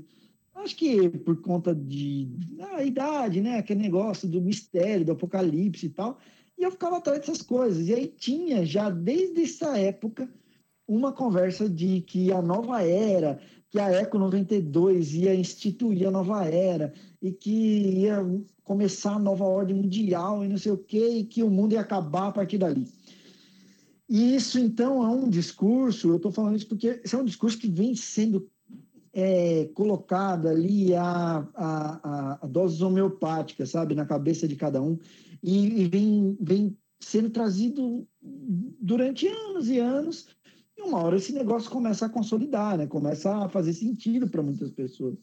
Acho 0.54 0.74
que 0.76 1.08
por 1.08 1.40
conta 1.40 1.74
de 1.74 2.28
a 2.74 2.82
idade, 2.82 3.40
né? 3.40 3.58
Aquele 3.58 3.80
negócio 3.80 4.28
do 4.28 4.40
mistério 4.40 5.06
do 5.06 5.12
Apocalipse 5.12 5.86
e 5.86 5.90
tal. 5.90 6.18
E 6.58 6.64
eu 6.64 6.70
ficava 6.72 6.96
atrás 6.96 7.20
dessas 7.20 7.42
coisas. 7.42 7.88
E 7.88 7.94
aí 7.94 8.08
tinha 8.08 8.66
já 8.66 8.90
desde 8.90 9.42
essa 9.42 9.78
época 9.78 10.28
uma 10.88 11.12
conversa 11.12 11.68
de 11.68 12.00
que 12.00 12.32
a 12.32 12.40
nova 12.40 12.82
era, 12.82 13.40
que 13.70 13.78
a 13.78 13.90
Eco 13.90 14.18
92 14.18 15.14
ia 15.14 15.34
instituir 15.34 16.06
a 16.06 16.10
nova 16.10 16.44
era 16.44 16.92
e 17.20 17.32
que 17.32 18.00
ia 18.00 18.24
começar 18.64 19.14
a 19.14 19.18
nova 19.18 19.44
ordem 19.44 19.76
mundial 19.76 20.44
e 20.44 20.48
não 20.48 20.58
sei 20.58 20.72
o 20.72 20.78
quê, 20.78 21.18
e 21.18 21.24
que 21.24 21.42
o 21.42 21.50
mundo 21.50 21.72
ia 21.72 21.80
acabar 21.80 22.28
a 22.28 22.32
partir 22.32 22.58
dali. 22.58 22.86
E 24.08 24.36
isso, 24.36 24.58
então, 24.58 25.02
é 25.02 25.08
um 25.08 25.28
discurso, 25.28 26.08
eu 26.08 26.16
estou 26.16 26.30
falando 26.30 26.56
isso 26.56 26.68
porque 26.68 27.00
esse 27.04 27.14
é 27.14 27.18
um 27.18 27.24
discurso 27.24 27.58
que 27.58 27.68
vem 27.68 27.94
sendo 27.96 28.48
é, 29.12 29.64
colocado 29.74 30.46
ali 30.46 30.94
a, 30.94 31.48
a, 31.54 32.38
a, 32.42 32.46
doses 32.46 32.82
homeopáticas, 32.82 33.70
sabe, 33.70 33.94
na 33.94 34.04
cabeça 34.04 34.46
de 34.46 34.54
cada 34.54 34.80
um, 34.80 34.98
e, 35.42 35.82
e 35.82 35.88
vem, 35.88 36.36
vem 36.40 36.76
sendo 37.00 37.30
trazido 37.30 38.06
durante 38.20 39.26
anos 39.26 39.68
e 39.68 39.78
anos, 39.78 40.28
e 40.76 40.82
uma 40.82 41.02
hora 41.02 41.16
esse 41.16 41.32
negócio 41.32 41.70
começa 41.70 42.06
a 42.06 42.10
consolidar, 42.10 42.76
né? 42.76 42.86
começa 42.86 43.34
a 43.34 43.48
fazer 43.48 43.72
sentido 43.72 44.28
para 44.28 44.42
muitas 44.42 44.70
pessoas. 44.70 45.16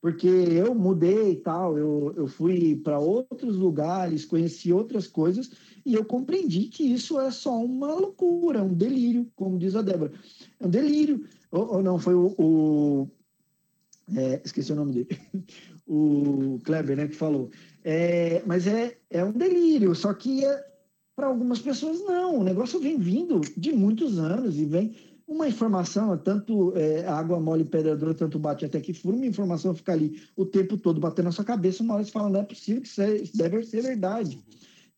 Porque 0.00 0.26
eu 0.26 0.74
mudei 0.74 1.30
e 1.30 1.36
tal, 1.36 1.78
eu, 1.78 2.12
eu 2.16 2.26
fui 2.26 2.74
para 2.76 2.98
outros 2.98 3.56
lugares, 3.56 4.24
conheci 4.24 4.72
outras 4.72 5.06
coisas, 5.06 5.50
e 5.86 5.94
eu 5.94 6.04
compreendi 6.04 6.64
que 6.64 6.82
isso 6.82 7.20
é 7.20 7.30
só 7.30 7.56
uma 7.64 7.94
loucura, 7.94 8.64
um 8.64 8.74
delírio, 8.74 9.30
como 9.36 9.58
diz 9.58 9.76
a 9.76 9.82
Débora. 9.82 10.12
É 10.58 10.66
um 10.66 10.70
delírio. 10.70 11.24
Ou, 11.52 11.76
ou 11.76 11.82
não, 11.82 12.00
foi 12.00 12.14
o. 12.14 12.34
o 12.36 13.08
é, 14.16 14.42
esqueci 14.44 14.72
o 14.72 14.76
nome 14.76 14.92
dele. 14.92 15.08
o 15.86 16.58
Kleber, 16.64 16.96
né, 16.96 17.06
que 17.06 17.14
falou. 17.14 17.50
É, 17.84 18.42
mas 18.44 18.66
é, 18.66 18.98
é 19.08 19.24
um 19.24 19.32
delírio, 19.32 19.94
só 19.94 20.12
que 20.12 20.44
é, 20.44 20.71
para 21.22 21.28
algumas 21.28 21.60
pessoas 21.60 22.00
não. 22.00 22.40
O 22.40 22.42
negócio 22.42 22.80
vem 22.80 22.98
vindo 22.98 23.40
de 23.56 23.70
muitos 23.70 24.18
anos 24.18 24.58
e 24.58 24.64
vem 24.64 24.92
uma 25.24 25.46
informação, 25.46 26.18
tanto 26.18 26.76
é, 26.76 27.06
água 27.06 27.38
mole 27.38 27.64
pedra 27.64 27.96
dura, 27.96 28.12
tanto 28.12 28.40
bate 28.40 28.64
até 28.64 28.80
que 28.80 28.92
fura, 28.92 29.16
uma 29.16 29.24
informação 29.24 29.72
fica 29.72 29.92
ali 29.92 30.20
o 30.34 30.44
tempo 30.44 30.76
todo 30.76 31.00
batendo 31.00 31.26
na 31.26 31.30
sua 31.30 31.44
cabeça, 31.44 31.80
uma 31.84 31.94
hora 31.94 32.02
você 32.02 32.10
fala, 32.10 32.28
não 32.28 32.40
é 32.40 32.42
possível 32.42 32.82
que 32.82 32.88
isso 32.88 33.36
deve 33.36 33.62
ser 33.62 33.82
verdade. 33.82 34.36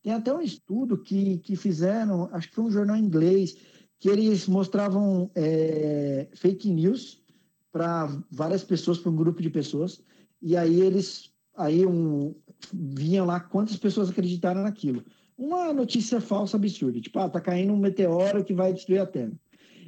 Tem 0.02 0.14
até 0.14 0.32
um 0.32 0.40
estudo 0.40 0.96
que, 0.96 1.40
que 1.40 1.56
fizeram, 1.56 2.30
acho 2.32 2.48
que 2.48 2.54
foi 2.54 2.64
um 2.64 2.70
jornal 2.70 2.96
inglês, 2.96 3.58
que 3.98 4.08
eles 4.08 4.48
mostravam 4.48 5.30
é, 5.34 6.26
fake 6.32 6.70
news 6.70 7.22
para 7.70 8.06
várias 8.30 8.64
pessoas, 8.64 8.96
para 8.96 9.10
um 9.10 9.16
grupo 9.16 9.42
de 9.42 9.50
pessoas, 9.50 10.00
e 10.40 10.56
aí 10.56 10.80
eles 10.80 11.34
aí 11.54 11.84
um, 11.84 12.34
vinham 12.72 13.26
lá 13.26 13.38
quantas 13.38 13.76
pessoas 13.76 14.08
acreditaram 14.08 14.62
naquilo. 14.62 15.04
Uma 15.37 15.72
notícia 15.72 16.20
falsa 16.20 16.57
absurda, 16.57 17.01
tipo, 17.01 17.18
ah, 17.18 17.28
tá 17.28 17.41
caindo 17.41 17.72
um 17.72 17.76
meteoro 17.76 18.45
que 18.45 18.55
vai 18.55 18.72
destruir 18.72 19.01
a 19.01 19.07
Terra. 19.07 19.32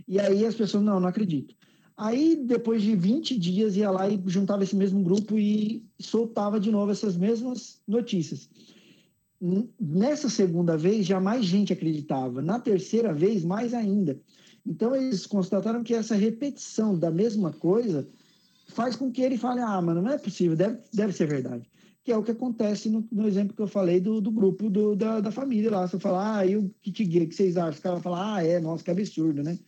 E 0.08 0.18
aí 0.18 0.44
as 0.44 0.54
pessoas, 0.54 0.82
não, 0.82 1.00
não 1.00 1.08
acredito. 1.08 1.54
Aí, 1.96 2.36
depois 2.36 2.82
de 2.82 2.94
20 2.94 3.38
dias, 3.38 3.76
ia 3.76 3.90
lá 3.90 4.08
e 4.08 4.20
juntava 4.26 4.62
esse 4.62 4.76
mesmo 4.76 5.02
grupo 5.02 5.38
e 5.38 5.82
soltava 5.98 6.60
de 6.60 6.70
novo 6.70 6.92
essas 6.92 7.16
mesmas 7.16 7.80
notícias. 7.88 8.50
Nessa 9.80 10.28
segunda 10.28 10.76
vez, 10.76 11.06
já 11.06 11.18
mais 11.18 11.44
gente 11.46 11.72
acreditava. 11.72 12.42
Na 12.42 12.58
terceira 12.58 13.14
vez, 13.14 13.44
mais 13.44 13.72
ainda. 13.72 14.20
Então, 14.66 14.94
eles 14.94 15.26
constataram 15.26 15.82
que 15.82 15.94
essa 15.94 16.14
repetição 16.14 16.98
da 16.98 17.10
mesma 17.10 17.52
coisa 17.52 18.06
faz 18.68 18.94
com 18.94 19.10
que 19.10 19.22
ele 19.22 19.38
fale: 19.38 19.60
ah, 19.60 19.80
mano, 19.80 20.02
não 20.02 20.10
é 20.10 20.18
possível, 20.18 20.56
deve, 20.56 20.78
deve 20.92 21.12
ser 21.12 21.26
verdade. 21.26 21.66
Que 22.06 22.12
é 22.12 22.16
o 22.16 22.22
que 22.22 22.30
acontece 22.30 22.88
no, 22.88 23.04
no 23.10 23.26
exemplo 23.26 23.52
que 23.52 23.60
eu 23.60 23.66
falei 23.66 23.98
do, 23.98 24.20
do 24.20 24.30
grupo 24.30 24.70
do, 24.70 24.94
da, 24.94 25.18
da 25.18 25.32
família 25.32 25.72
lá. 25.72 25.88
Você 25.88 25.98
fala, 25.98 26.36
ah, 26.36 26.46
e 26.46 26.56
o 26.56 26.70
kit 26.80 27.04
gay, 27.04 27.26
que 27.26 27.34
vocês 27.34 27.56
acham? 27.56 27.72
Os 27.72 27.80
caras 27.80 28.00
falam, 28.00 28.20
ah, 28.22 28.44
é, 28.44 28.60
nossa, 28.60 28.84
que 28.84 28.92
absurdo, 28.92 29.42
né? 29.42 29.58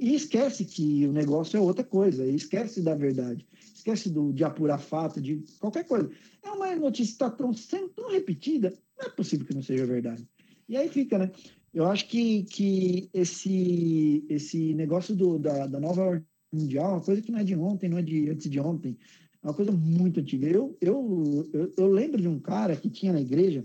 E 0.00 0.12
esquece 0.12 0.64
que 0.64 1.06
o 1.06 1.12
negócio 1.12 1.56
é 1.56 1.60
outra 1.60 1.84
coisa, 1.84 2.26
esquece 2.26 2.82
da 2.82 2.96
verdade, 2.96 3.46
esquece 3.72 4.10
do, 4.10 4.32
de 4.32 4.42
apurar 4.42 4.78
fato, 4.78 5.20
de 5.20 5.44
qualquer 5.60 5.84
coisa. 5.84 6.10
É 6.42 6.50
uma 6.50 6.74
notícia 6.74 7.16
que 7.16 7.24
está 7.24 7.30
tão, 7.30 7.52
tão 7.94 8.10
repetida 8.10 8.76
não 8.98 9.06
é 9.06 9.10
possível 9.10 9.46
que 9.46 9.54
não 9.54 9.62
seja 9.62 9.86
verdade. 9.86 10.26
E 10.68 10.76
aí 10.76 10.88
fica, 10.88 11.16
né? 11.16 11.30
Eu 11.72 11.86
acho 11.86 12.08
que, 12.08 12.42
que 12.42 13.08
esse, 13.14 14.24
esse 14.28 14.74
negócio 14.74 15.14
do, 15.14 15.38
da, 15.38 15.68
da 15.68 15.78
nova 15.78 16.02
ordem 16.02 16.26
mundial 16.52 16.86
é 16.86 16.94
uma 16.94 17.00
coisa 17.00 17.22
que 17.22 17.30
não 17.30 17.38
é 17.38 17.44
de 17.44 17.54
ontem, 17.54 17.88
não 17.88 17.98
é 17.98 18.02
de 18.02 18.30
antes 18.30 18.50
de 18.50 18.58
ontem. 18.58 18.98
Uma 19.44 19.52
coisa 19.52 19.70
muito 19.70 20.20
antiga. 20.20 20.48
Eu, 20.48 20.74
eu, 20.80 21.46
eu, 21.52 21.72
eu 21.76 21.86
lembro 21.92 22.20
de 22.20 22.26
um 22.26 22.40
cara 22.40 22.74
que 22.74 22.88
tinha 22.88 23.12
na 23.12 23.20
igreja 23.20 23.64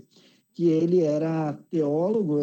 que 0.52 0.68
ele 0.68 1.00
era 1.00 1.54
teólogo, 1.70 2.40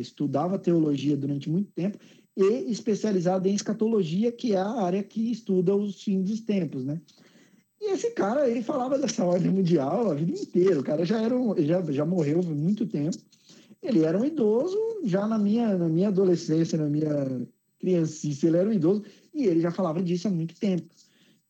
estudava 0.00 0.58
teologia 0.58 1.16
durante 1.16 1.48
muito 1.48 1.70
tempo 1.72 1.96
e 2.36 2.70
especializado 2.70 3.46
em 3.46 3.54
escatologia, 3.54 4.32
que 4.32 4.52
é 4.52 4.56
a 4.56 4.82
área 4.82 5.02
que 5.02 5.30
estuda 5.30 5.76
os 5.76 6.02
fins 6.02 6.24
dos 6.28 6.40
tempos, 6.40 6.84
né? 6.84 7.00
E 7.80 7.92
esse 7.92 8.10
cara, 8.10 8.48
ele 8.48 8.62
falava 8.62 8.98
dessa 8.98 9.22
ordem 9.24 9.52
mundial 9.52 10.10
a 10.10 10.14
vida 10.14 10.32
inteira. 10.32 10.80
O 10.80 10.84
cara 10.84 11.04
já 11.04 11.22
era 11.22 11.36
um, 11.36 11.54
já, 11.62 11.80
já 11.92 12.04
morreu 12.04 12.40
há 12.40 12.42
muito 12.42 12.84
tempo. 12.86 13.18
Ele 13.80 14.02
era 14.02 14.18
um 14.18 14.24
idoso 14.24 14.76
já 15.04 15.28
na 15.28 15.38
minha, 15.38 15.76
na 15.76 15.88
minha 15.88 16.08
adolescência, 16.08 16.78
na 16.78 16.88
minha 16.88 17.46
criancice, 17.78 18.46
ele 18.46 18.56
era 18.56 18.68
um 18.68 18.72
idoso 18.72 19.04
e 19.32 19.44
ele 19.44 19.60
já 19.60 19.70
falava 19.70 20.02
disso 20.02 20.26
há 20.26 20.30
muito 20.30 20.58
tempo. 20.58 20.86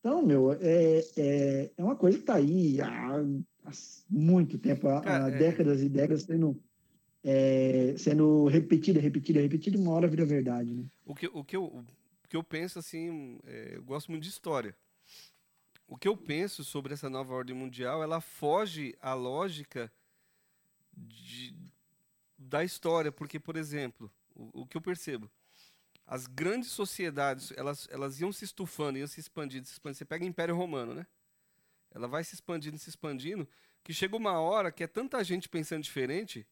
Então, 0.04 0.22
meu, 0.22 0.52
é, 0.52 0.98
é, 1.16 1.70
é 1.78 1.82
uma 1.82 1.96
coisa 1.96 2.18
que 2.18 2.24
está 2.24 2.34
aí 2.34 2.78
há, 2.78 3.16
há, 3.16 3.70
muito 4.10 4.58
tempo, 4.58 4.86
há, 4.86 5.00
há 5.00 5.28
é... 5.30 5.38
décadas 5.38 5.80
e 5.80 5.88
décadas 5.88 6.24
sendo, 6.24 6.62
é, 7.22 7.94
sendo 7.96 8.44
repetida, 8.48 9.00
repetida, 9.00 9.40
repetida, 9.40 9.78
uma 9.78 9.92
hora 9.92 10.06
vira 10.06 10.26
verdade. 10.26 10.74
Né? 10.74 10.84
O, 11.06 11.14
que, 11.14 11.26
o, 11.32 11.42
que 11.42 11.56
eu, 11.56 11.64
o 11.64 11.84
que 12.28 12.36
eu 12.36 12.44
penso, 12.44 12.78
assim, 12.78 13.38
é, 13.46 13.76
eu 13.76 13.82
gosto 13.82 14.10
muito 14.10 14.24
de 14.24 14.28
história 14.28 14.76
o 15.86 15.96
que 15.96 16.08
eu 16.08 16.16
penso 16.16 16.64
sobre 16.64 16.94
essa 16.94 17.10
nova 17.10 17.34
ordem 17.34 17.54
mundial, 17.54 18.02
ela 18.02 18.20
foge 18.20 18.96
à 19.00 19.14
lógica 19.14 19.92
de, 20.96 21.54
da 22.38 22.64
história, 22.64 23.12
porque, 23.12 23.38
por 23.38 23.56
exemplo, 23.56 24.10
o, 24.34 24.62
o, 24.62 24.66
que 24.66 24.76
eu 24.76 24.80
percebo, 24.80 25.30
as 26.14 26.28
grandes 26.28 26.70
sociedades, 26.70 27.52
elas, 27.56 27.88
elas 27.90 28.20
iam 28.20 28.32
se 28.32 28.44
estufando, 28.44 28.96
iam 28.96 29.06
se 29.08 29.18
expandindo, 29.18 29.66
se 29.66 29.72
expandindo. 29.72 29.98
Você 29.98 30.04
pega 30.04 30.24
o 30.24 30.28
Império 30.28 30.54
Romano, 30.54 30.94
né? 30.94 31.04
Ela 31.90 32.06
vai 32.06 32.22
se 32.22 32.36
expandindo, 32.36 32.78
se 32.78 32.88
expandindo, 32.88 33.48
que 33.82 33.92
chega 33.92 34.14
uma 34.14 34.38
hora 34.38 34.70
que 34.70 34.84
é 34.84 34.86
tanta 34.86 35.24
gente 35.24 35.48
pensando 35.48 35.82
diferente, 35.82 36.46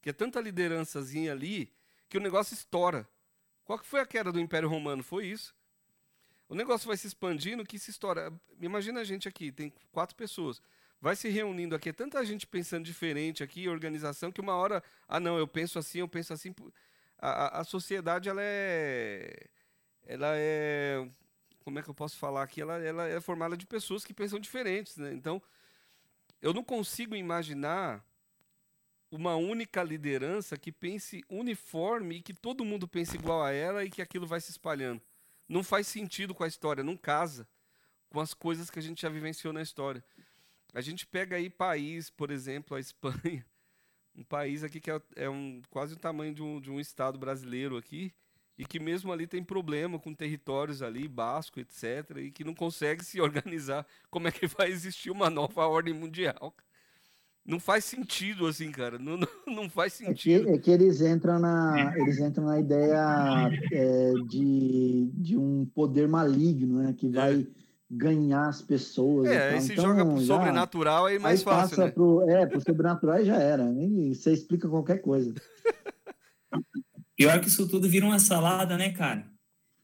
que 0.00 0.08
é 0.08 0.14
tanta 0.14 0.40
liderançazinha 0.40 1.30
ali, 1.30 1.70
que 2.08 2.16
o 2.16 2.22
negócio 2.22 2.54
estoura. 2.54 3.06
Qual 3.66 3.78
que 3.78 3.84
foi 3.84 4.00
a 4.00 4.06
queda 4.06 4.32
do 4.32 4.40
Império 4.40 4.66
Romano? 4.66 5.02
Foi 5.02 5.26
isso. 5.26 5.54
O 6.48 6.54
negócio 6.54 6.88
vai 6.88 6.96
se 6.96 7.06
expandindo 7.06 7.66
que 7.66 7.78
se 7.78 7.90
estoura. 7.90 8.32
Imagina 8.62 9.00
a 9.00 9.04
gente 9.04 9.28
aqui, 9.28 9.52
tem 9.52 9.74
quatro 9.90 10.16
pessoas. 10.16 10.62
Vai 11.02 11.16
se 11.16 11.28
reunindo 11.28 11.74
aqui, 11.74 11.90
é 11.90 11.92
tanta 11.92 12.24
gente 12.24 12.46
pensando 12.46 12.86
diferente 12.86 13.42
aqui, 13.44 13.68
organização, 13.68 14.32
que 14.32 14.40
uma 14.40 14.54
hora, 14.54 14.82
ah 15.06 15.20
não, 15.20 15.36
eu 15.36 15.46
penso 15.46 15.78
assim, 15.78 15.98
eu 15.98 16.08
penso 16.08 16.32
assim. 16.32 16.54
A, 17.22 17.60
a 17.60 17.64
sociedade, 17.64 18.28
ela 18.28 18.42
é. 18.42 19.46
Ela 20.04 20.32
é. 20.36 21.08
Como 21.60 21.78
é 21.78 21.82
que 21.82 21.88
eu 21.88 21.94
posso 21.94 22.16
falar 22.16 22.42
aqui? 22.42 22.60
Ela, 22.60 22.78
ela 22.78 23.08
é 23.08 23.20
formada 23.20 23.56
de 23.56 23.64
pessoas 23.64 24.04
que 24.04 24.12
pensam 24.12 24.40
diferentes, 24.40 24.96
né? 24.96 25.14
Então, 25.14 25.40
eu 26.40 26.52
não 26.52 26.64
consigo 26.64 27.14
imaginar 27.14 28.04
uma 29.10 29.36
única 29.36 29.82
liderança 29.82 30.58
que 30.58 30.72
pense 30.72 31.24
uniforme 31.28 32.16
e 32.16 32.22
que 32.22 32.34
todo 32.34 32.64
mundo 32.64 32.88
pense 32.88 33.16
igual 33.16 33.42
a 33.42 33.52
ela 33.52 33.84
e 33.84 33.90
que 33.90 34.02
aquilo 34.02 34.26
vai 34.26 34.40
se 34.40 34.50
espalhando 34.50 35.00
não 35.52 35.62
faz 35.62 35.86
sentido 35.86 36.34
com 36.34 36.42
a 36.44 36.48
história, 36.48 36.82
não 36.82 36.96
casa 36.96 37.46
com 38.08 38.20
as 38.20 38.34
coisas 38.34 38.70
que 38.70 38.78
a 38.78 38.82
gente 38.82 39.02
já 39.02 39.08
vivenciou 39.08 39.52
na 39.52 39.62
história. 39.62 40.04
A 40.74 40.80
gente 40.80 41.06
pega 41.06 41.36
aí 41.36 41.50
país, 41.50 42.10
por 42.10 42.30
exemplo, 42.30 42.76
a 42.76 42.80
Espanha, 42.80 43.44
um 44.16 44.24
país 44.24 44.62
aqui 44.62 44.80
que 44.80 44.90
é, 44.90 45.00
é 45.16 45.30
um, 45.30 45.60
quase 45.70 45.94
o 45.94 45.98
tamanho 45.98 46.34
de 46.34 46.42
um, 46.42 46.60
de 46.60 46.70
um 46.70 46.78
estado 46.78 47.18
brasileiro 47.18 47.76
aqui, 47.76 48.12
e 48.58 48.64
que 48.64 48.78
mesmo 48.78 49.10
ali 49.10 49.26
tem 49.26 49.42
problema 49.42 49.98
com 49.98 50.14
territórios 50.14 50.82
ali, 50.82 51.08
Basco, 51.08 51.58
etc., 51.58 52.18
e 52.18 52.30
que 52.30 52.44
não 52.44 52.54
consegue 52.54 53.04
se 53.04 53.20
organizar. 53.20 53.86
Como 54.10 54.28
é 54.28 54.32
que 54.32 54.46
vai 54.46 54.70
existir 54.70 55.10
uma 55.10 55.30
nova 55.30 55.66
ordem 55.66 55.94
mundial? 55.94 56.54
Não 57.44 57.58
faz 57.58 57.84
sentido 57.84 58.46
assim, 58.46 58.70
cara. 58.70 58.98
Não, 58.98 59.16
não, 59.16 59.28
não 59.48 59.70
faz 59.70 59.94
sentido. 59.94 60.42
É 60.42 60.52
que, 60.52 60.52
é 60.52 60.58
que, 60.58 60.70
eles 60.70 61.00
entram 61.00 61.40
na 61.40 61.92
eles 61.96 62.18
entram 62.20 62.44
na 62.44 62.60
ideia 62.60 63.50
é, 63.72 64.12
de, 64.28 65.10
de 65.12 65.36
um 65.36 65.66
poder 65.74 66.06
maligno, 66.06 66.82
né? 66.82 66.94
Que 66.96 67.08
vai 67.08 67.40
é. 67.40 67.61
Ganhar 67.92 68.48
as 68.48 68.62
pessoas. 68.62 69.28
É, 69.28 69.50
aí 69.50 69.60
se 69.60 69.72
então, 69.72 69.84
joga 69.84 70.04
pro 70.04 70.20
já, 70.20 70.34
sobrenatural 70.34 71.06
aí 71.06 71.18
mais 71.18 71.40
aí 71.40 71.44
fácil, 71.44 71.76
passa 71.76 71.84
né? 71.84 71.90
Pro, 71.90 72.28
é, 72.28 72.46
pro 72.46 72.60
sobrenatural 72.60 73.20
e 73.20 73.26
já 73.26 73.36
era. 73.36 73.70
E 73.70 74.14
você 74.14 74.32
explica 74.32 74.68
qualquer 74.68 74.98
coisa. 74.98 75.34
Pior 77.14 77.38
que 77.40 77.48
isso 77.48 77.68
tudo 77.68 77.88
vira 77.88 78.06
uma 78.06 78.18
salada, 78.18 78.78
né, 78.78 78.92
cara? 78.92 79.30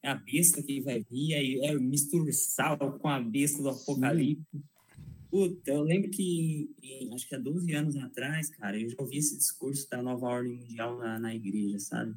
É 0.02 0.10
a 0.10 0.14
besta 0.14 0.62
que 0.62 0.80
vai 0.80 1.04
vir, 1.10 1.34
aí 1.34 1.60
é 1.64 1.74
mistura 1.74 2.32
sal 2.32 2.78
com 2.98 3.08
a 3.08 3.20
besta 3.20 3.62
do 3.62 3.68
apocalipse. 3.68 4.42
Puta, 5.30 5.70
eu 5.70 5.82
lembro 5.82 6.10
que, 6.10 6.70
em, 6.82 7.12
acho 7.14 7.28
que 7.28 7.34
há 7.34 7.38
12 7.38 7.70
anos 7.74 7.96
atrás, 7.96 8.48
cara, 8.48 8.80
eu 8.80 8.88
já 8.88 8.96
ouvi 8.98 9.18
esse 9.18 9.36
discurso 9.36 9.88
da 9.90 10.00
nova 10.00 10.26
ordem 10.26 10.56
mundial 10.56 10.96
na, 10.96 11.18
na 11.18 11.34
igreja, 11.34 11.78
sabe? 11.78 12.14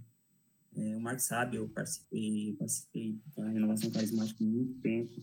É, 0.74 0.96
o 0.96 1.02
Mark 1.02 1.20
sabe, 1.20 1.58
eu 1.58 1.68
participei, 1.68 2.56
participei 2.58 3.20
da 3.36 3.50
renovação 3.50 3.92
carismática 3.92 4.42
há 4.42 4.48
muito 4.48 4.80
tempo. 4.80 5.22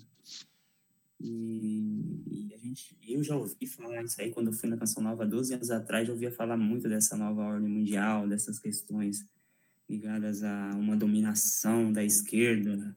E, 1.20 2.22
e, 2.30 2.54
a 2.54 2.58
gente, 2.58 2.96
eu 3.06 3.22
já 3.22 3.36
ouvi 3.36 3.66
falar 3.66 4.02
isso 4.04 4.20
aí 4.20 4.30
quando 4.30 4.48
eu 4.48 4.52
fui 4.52 4.68
na 4.68 4.76
Canção 4.76 5.02
Nova 5.02 5.26
12 5.26 5.54
anos 5.54 5.70
atrás, 5.70 6.06
eu 6.06 6.14
ouvia 6.14 6.30
falar 6.30 6.56
muito 6.56 6.88
dessa 6.88 7.16
nova 7.16 7.42
ordem 7.42 7.68
mundial, 7.68 8.28
dessas 8.28 8.58
questões 8.58 9.26
ligadas 9.88 10.42
a 10.42 10.70
uma 10.74 10.96
dominação 10.96 11.92
da 11.92 12.04
esquerda, 12.04 12.96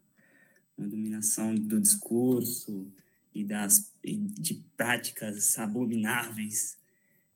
uma 0.78 0.88
dominação 0.88 1.56
do 1.56 1.80
discurso, 1.80 2.92
e 3.34 3.44
das 3.44 3.92
e 4.04 4.18
de 4.18 4.56
práticas 4.76 5.58
abomináveis. 5.58 6.78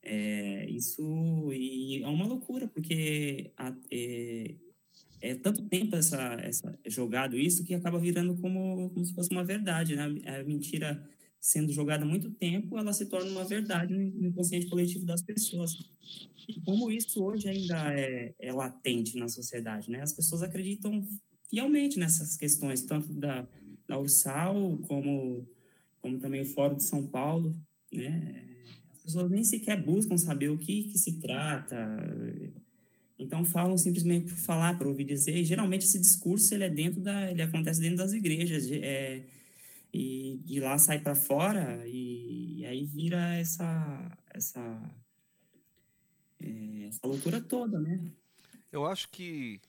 É, 0.04 0.70
isso 0.70 1.52
e 1.52 2.04
é 2.04 2.08
uma 2.08 2.28
loucura, 2.28 2.68
porque 2.68 3.52
a, 3.58 3.74
é, 3.92 4.54
é, 5.22 5.36
tanto 5.36 5.64
tempo 5.64 5.96
essa, 5.96 6.36
essa, 6.42 6.78
jogado 6.88 7.38
isso 7.38 7.64
que 7.64 7.74
acaba 7.74 8.00
virando 8.00 8.36
como, 8.36 8.90
como 8.90 9.06
se 9.06 9.14
fosse 9.14 9.32
uma 9.32 9.44
verdade. 9.44 9.96
Né? 9.96 10.04
A 10.26 10.44
mentira 10.44 11.04
sendo 11.40 11.72
jogada 11.72 12.04
há 12.04 12.08
muito 12.08 12.32
tempo, 12.32 12.78
ela 12.78 12.92
se 12.92 13.06
torna 13.06 13.30
uma 13.30 13.44
verdade 13.44 13.94
no 13.94 14.28
inconsciente 14.28 14.68
coletivo 14.68 15.06
das 15.06 15.22
pessoas. 15.22 15.78
E 16.48 16.60
como 16.62 16.92
isso 16.92 17.24
hoje 17.24 17.48
ainda 17.48 17.94
é, 17.94 18.34
é 18.40 18.52
latente 18.52 19.16
na 19.18 19.28
sociedade, 19.28 19.92
né? 19.92 20.02
As 20.02 20.12
pessoas 20.12 20.42
acreditam 20.42 21.08
fielmente 21.48 22.00
nessas 22.00 22.36
questões, 22.36 22.82
tanto 22.82 23.14
da, 23.14 23.48
da 23.88 24.00
Ursal 24.00 24.78
como 24.88 25.48
como 26.02 26.20
também 26.20 26.42
o 26.42 26.46
Fórum 26.46 26.76
de 26.76 26.84
São 26.84 27.06
Paulo, 27.08 27.56
né? 27.92 28.44
As 28.94 29.02
pessoas 29.02 29.32
nem 29.32 29.44
sequer 29.44 29.84
buscam 29.84 30.18
saber 30.18 30.50
o 30.50 30.58
que, 30.58 30.84
que 30.84 30.98
se 31.00 31.20
trata, 31.20 31.76
então 33.18 33.46
falam 33.46 33.78
simplesmente 33.78 34.28
por 34.28 34.38
falar, 34.38 34.78
por 34.78 34.88
ouvir 34.88 35.06
dizer. 35.06 35.36
E 35.38 35.44
geralmente 35.44 35.86
esse 35.86 36.00
discurso 36.00 36.54
ele 36.54 36.64
é 36.66 36.70
dentro 36.70 37.02
da, 37.02 37.32
ele 37.32 37.42
acontece 37.42 37.80
dentro 37.80 37.98
das 37.98 38.14
igrejas, 38.14 38.70
é, 38.72 39.24
e 39.94 40.40
de 40.44 40.60
lá 40.60 40.78
sai 40.78 41.00
para 41.00 41.16
fora 41.16 41.82
e, 41.88 42.60
e, 42.60 42.66
aí 42.66 42.86
vira 42.86 43.36
essa 43.36 44.18
essa 44.34 44.92
é, 46.42 46.88
essa 46.88 47.08
loucura 47.08 47.40
toda, 47.42 47.80
né? 47.80 48.12
Eu 48.72 48.86
acho 48.86 49.10
que 49.10 49.62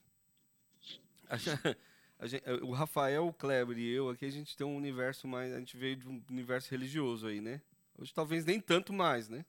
Gente, 2.22 2.42
eh, 2.46 2.54
o 2.62 2.72
Rafael, 2.72 3.26
o 3.26 3.32
Kleber 3.32 3.78
e 3.78 3.88
eu 3.92 4.08
aqui, 4.08 4.24
a 4.24 4.30
gente 4.30 4.56
tem 4.56 4.66
um 4.66 4.76
universo 4.76 5.28
mais. 5.28 5.52
A 5.52 5.58
gente 5.58 5.76
veio 5.76 5.96
de 5.96 6.08
um 6.08 6.22
universo 6.30 6.70
religioso 6.70 7.26
aí, 7.26 7.40
né? 7.40 7.60
Hoje 7.98 8.12
talvez 8.12 8.44
nem 8.44 8.60
tanto 8.60 8.92
mais, 8.92 9.28
né? 9.28 9.44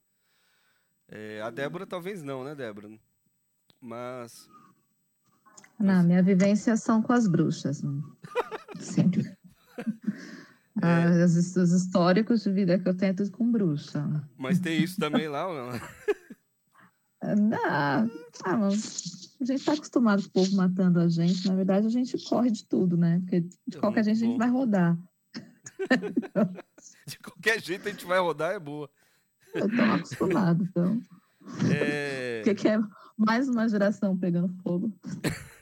É, 1.07 1.41
a 1.41 1.49
Débora 1.49 1.85
talvez 1.85 2.21
não, 2.21 2.43
né, 2.43 2.53
Débora? 2.53 2.89
Mas. 3.81 4.49
Não, 5.79 6.03
minha 6.03 6.23
vivência 6.23 6.75
são 6.75 7.01
com 7.01 7.13
as 7.13 7.27
bruxas. 7.27 7.81
Né? 7.81 8.01
Sempre. 8.79 9.37
É. 10.81 10.83
Ah, 10.83 11.25
os, 11.25 11.55
os, 11.55 11.71
históricos 11.71 12.43
de 12.43 12.51
vida 12.51 12.77
que 12.79 12.87
eu 12.87 12.95
tenho 12.95 13.11
é 13.11 13.13
tudo 13.13 13.31
com 13.31 13.51
bruxa. 13.51 14.03
Mas 14.37 14.59
tem 14.59 14.81
isso 14.81 14.99
também 14.99 15.27
lá 15.27 15.47
ou 15.47 15.55
não? 15.55 15.79
Não, 17.35 17.57
ah, 17.65 18.07
mas 18.45 19.35
a 19.41 19.45
gente 19.45 19.59
está 19.59 19.73
acostumado 19.73 20.21
com 20.23 20.27
o 20.27 20.31
povo 20.31 20.55
matando 20.55 20.99
a 20.99 21.07
gente. 21.09 21.47
Na 21.47 21.55
verdade, 21.55 21.87
a 21.87 21.89
gente 21.89 22.15
corre 22.25 22.51
de 22.51 22.63
tudo, 22.65 22.95
né? 22.95 23.19
Porque 23.21 23.41
de 23.67 23.77
qualquer 23.79 24.03
jeito 24.03 24.17
a 24.17 24.25
gente 24.25 24.37
vai 24.37 24.49
rodar. 24.49 24.97
de 27.07 27.19
qualquer 27.19 27.61
jeito 27.61 27.87
a 27.87 27.91
gente 27.91 28.05
vai 28.05 28.19
rodar, 28.19 28.53
é 28.53 28.59
boa. 28.59 28.89
Eu 29.53 29.67
tô 29.69 29.81
acostumado, 29.81 30.63
então. 30.63 31.01
É... 31.71 32.41
O 32.45 32.55
que, 32.55 32.67
é 32.67 32.79
mais 33.17 33.47
uma 33.49 33.67
geração 33.67 34.17
pegando 34.17 34.49
fogo? 34.63 34.91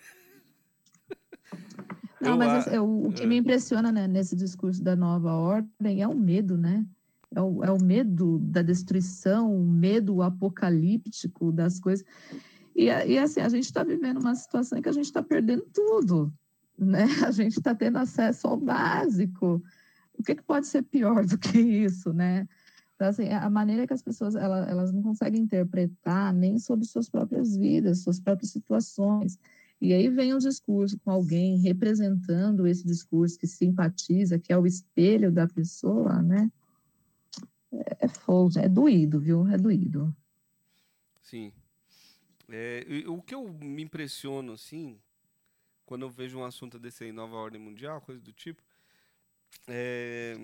Não, 2.22 2.32
eu, 2.32 2.38
mas 2.38 2.68
assim, 2.68 2.78
o, 2.78 3.08
o 3.08 3.14
que 3.14 3.26
me 3.26 3.38
impressiona 3.38 3.92
né, 3.92 4.08
nesse 4.08 4.36
discurso 4.36 4.84
da 4.84 4.96
nova 4.96 5.34
ordem 5.34 6.02
é 6.02 6.08
o 6.08 6.16
medo, 6.16 6.58
né? 6.58 6.86
É 7.36 7.42
o, 7.42 7.64
é 7.64 7.72
o 7.72 7.82
medo 7.82 8.40
da 8.40 8.62
destruição, 8.62 9.54
o 9.54 9.64
medo 9.66 10.22
apocalíptico 10.22 11.52
das 11.52 11.80
coisas. 11.80 12.06
E, 12.76 12.86
e 12.86 13.18
assim, 13.18 13.42
a 13.42 13.50
gente 13.50 13.66
está 13.66 13.84
vivendo 13.84 14.20
uma 14.20 14.36
situação 14.36 14.78
em 14.78 14.82
que 14.82 14.90
a 14.90 14.94
gente 14.94 15.06
está 15.06 15.22
perdendo 15.22 15.66
tudo, 15.74 16.34
né? 16.78 17.06
A 17.26 17.32
gente 17.32 17.58
está 17.58 17.76
tendo 17.76 17.98
acesso 17.98 18.48
ao 18.48 18.58
básico. 18.58 19.62
O 20.18 20.24
que, 20.24 20.36
que, 20.36 20.44
pode 20.44 20.68
ser 20.68 20.84
pior 20.84 21.26
do 21.26 21.38
que 21.38 21.60
isso, 21.60 22.14
né? 22.14 22.48
Então, 22.96 23.08
assim, 23.10 23.28
a 23.28 23.50
maneira 23.50 23.86
que 23.86 23.93
as 23.93 24.02
pessoas 24.02 24.36
elas, 24.36 24.70
elas 24.70 24.93
não 24.93 25.04
conseguem 25.04 25.41
interpretar 25.41 26.34
nem 26.34 26.58
sobre 26.58 26.86
suas 26.86 27.10
próprias 27.10 27.56
vidas, 27.56 28.04
suas 28.04 28.20
próprias 28.20 28.52
situações. 28.52 29.38
E 29.82 29.93
aí 29.93 30.10
vem 30.10 30.34
um 30.34 30.38
discurso 30.38 30.98
com 31.00 31.12
alguém 31.12 31.58
representando 31.60 32.66
esse 32.66 32.86
discurso 32.86 33.38
que 33.38 33.48
simpatiza, 33.48 34.39
que 34.39 34.54
é 34.54 34.58
o 34.58 34.66
espelho 34.66 35.30
da 35.30 35.46
pessoa, 35.46 36.22
né? 36.22 36.50
É, 37.72 38.06
é 38.06 38.08
fogo, 38.08 38.58
é 38.58 38.70
doído, 38.70 39.20
viu? 39.20 39.46
É 39.50 39.58
doído. 39.58 40.16
Sim. 41.22 41.52
É, 42.48 42.86
o 43.08 43.22
que 43.22 43.36
eu 43.36 43.46
me 43.50 43.84
impressiono, 43.84 44.54
assim, 44.54 44.98
quando 45.86 46.04
eu 46.04 46.10
vejo 46.10 46.38
um 46.39 46.46
assunto 46.46 46.80
desse 46.80 47.04
aí, 47.04 47.12
nova 47.12 47.36
ordem 47.36 47.60
mundial, 47.60 48.00
coisa 48.00 48.22
do 48.22 48.32
tipo, 48.32 48.64
é, 49.68 50.38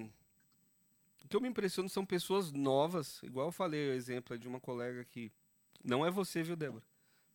que 1.31 1.37
eu 1.37 1.41
me 1.41 1.47
impressiono 1.47 1.87
são 1.87 2.05
pessoas 2.05 2.51
novas, 2.51 3.23
igual 3.23 3.47
eu 3.47 3.51
falei 3.53 3.89
o 3.89 3.93
exemplo 3.93 4.37
de 4.37 4.49
uma 4.49 4.59
colega 4.59 5.05
que, 5.05 5.31
não 5.81 6.05
é 6.05 6.11
você, 6.11 6.43
viu, 6.43 6.57
Débora? 6.57 6.83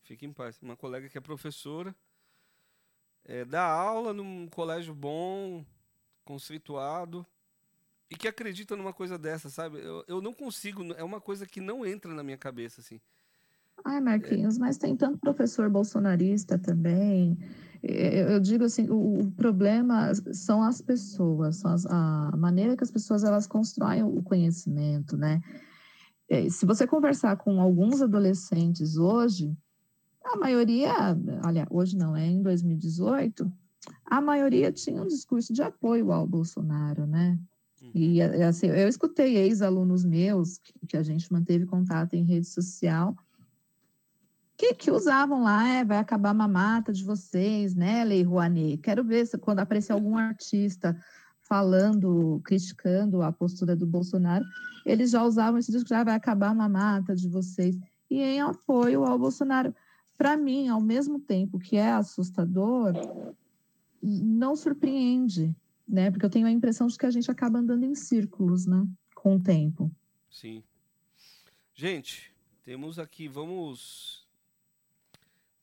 Fique 0.02 0.26
em 0.26 0.32
paz. 0.32 0.60
Uma 0.60 0.76
colega 0.76 1.08
que 1.08 1.16
é 1.16 1.20
professora, 1.20 1.96
é, 3.24 3.42
dá 3.44 3.64
aula 3.64 4.12
num 4.12 4.48
colégio 4.48 4.94
bom, 4.94 5.64
conceituado, 6.26 7.26
e 8.10 8.16
que 8.16 8.28
acredita 8.28 8.76
numa 8.76 8.92
coisa 8.92 9.18
dessa, 9.18 9.48
sabe? 9.48 9.78
Eu, 9.78 10.04
eu 10.06 10.20
não 10.20 10.34
consigo, 10.34 10.92
é 10.92 11.02
uma 11.02 11.20
coisa 11.20 11.46
que 11.46 11.60
não 11.60 11.84
entra 11.86 12.12
na 12.12 12.22
minha 12.22 12.36
cabeça, 12.36 12.82
assim. 12.82 13.00
Ai, 13.84 14.00
Marquinhos, 14.00 14.58
mas 14.58 14.78
tem 14.78 14.96
tanto 14.96 15.18
professor 15.18 15.70
bolsonarista 15.70 16.58
também. 16.58 17.38
Eu 17.82 18.40
digo 18.40 18.64
assim, 18.64 18.88
o, 18.90 19.30
problema 19.36 20.12
são 20.32 20.62
as 20.62 20.80
pessoas, 20.80 21.56
são 21.56 21.72
as, 21.72 21.86
a 21.86 22.34
maneira 22.36 22.76
que 22.76 22.82
as 22.82 22.90
pessoas 22.90 23.22
elas 23.22 23.46
constroem 23.46 24.02
o 24.02 24.22
conhecimento, 24.22 25.16
né? 25.16 25.40
É, 26.28 26.48
se 26.48 26.66
você 26.66 26.86
conversar 26.86 27.36
com 27.36 27.60
alguns 27.60 28.02
adolescentes 28.02 28.96
hoje, 28.96 29.56
a 30.24 30.36
maioria, 30.36 30.92
olha, 31.44 31.66
hoje 31.70 31.96
não, 31.96 32.16
é 32.16 32.26
em 32.26 32.42
2018, 32.42 33.50
a 34.04 34.20
maioria 34.20 34.72
tinha 34.72 35.00
um 35.00 35.06
discurso 35.06 35.52
de 35.52 35.62
apoio 35.62 36.10
ao 36.10 36.26
Bolsonaro, 36.26 37.06
né? 37.06 37.38
E 37.94 38.20
assim, 38.20 38.66
eu 38.66 38.88
escutei 38.88 39.36
ex-alunos 39.36 40.04
meus 40.04 40.58
que 40.88 40.96
a 40.96 41.02
gente 41.02 41.32
manteve 41.32 41.66
contato 41.66 42.14
em 42.14 42.24
rede 42.24 42.48
social, 42.48 43.16
que, 44.56 44.74
que 44.74 44.90
usavam 44.90 45.42
lá, 45.42 45.68
é, 45.68 45.84
vai 45.84 45.98
acabar 45.98 46.30
a 46.30 46.34
mamata 46.34 46.92
de 46.92 47.04
vocês, 47.04 47.74
né, 47.74 48.02
Lei 48.04 48.22
Rouanet? 48.22 48.78
Quero 48.78 49.04
ver 49.04 49.26
se 49.26 49.36
quando 49.36 49.60
aparecer 49.60 49.92
algum 49.92 50.16
artista 50.16 50.98
falando, 51.42 52.40
criticando 52.44 53.22
a 53.22 53.30
postura 53.30 53.76
do 53.76 53.86
Bolsonaro, 53.86 54.44
eles 54.84 55.10
já 55.10 55.22
usavam 55.22 55.58
esse 55.58 55.70
discurso, 55.70 55.94
já 55.94 56.02
vai 56.02 56.14
acabar 56.14 56.48
a 56.48 56.54
mamata 56.54 57.14
de 57.14 57.28
vocês, 57.28 57.78
e 58.10 58.20
em 58.20 58.40
apoio 58.40 59.04
ao 59.04 59.18
Bolsonaro. 59.18 59.74
Para 60.16 60.36
mim, 60.36 60.68
ao 60.68 60.80
mesmo 60.80 61.20
tempo 61.20 61.58
que 61.58 61.76
é 61.76 61.92
assustador, 61.92 62.94
não 64.02 64.56
surpreende, 64.56 65.54
né? 65.86 66.10
Porque 66.10 66.24
eu 66.24 66.30
tenho 66.30 66.46
a 66.46 66.50
impressão 66.50 66.86
de 66.86 66.96
que 66.96 67.04
a 67.04 67.10
gente 67.10 67.30
acaba 67.30 67.58
andando 67.58 67.84
em 67.84 67.94
círculos, 67.94 68.64
né? 68.64 68.86
Com 69.14 69.36
o 69.36 69.40
tempo. 69.40 69.90
Sim. 70.30 70.62
Gente, 71.74 72.34
temos 72.64 72.98
aqui, 72.98 73.28
vamos 73.28 74.25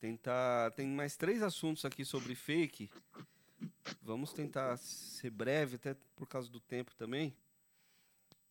tentar. 0.04 0.70
Tem 0.72 0.86
mais 0.86 1.16
três 1.16 1.42
assuntos 1.42 1.86
aqui 1.86 2.04
sobre 2.04 2.36
fake. 2.36 2.92
Vamos 4.02 4.34
tentar 4.34 4.76
ser 4.76 5.30
breve, 5.30 5.78
até 5.78 5.96
por 6.14 6.28
causa 6.28 6.50
do 6.50 6.60
tempo 6.60 6.94
também. 6.94 7.34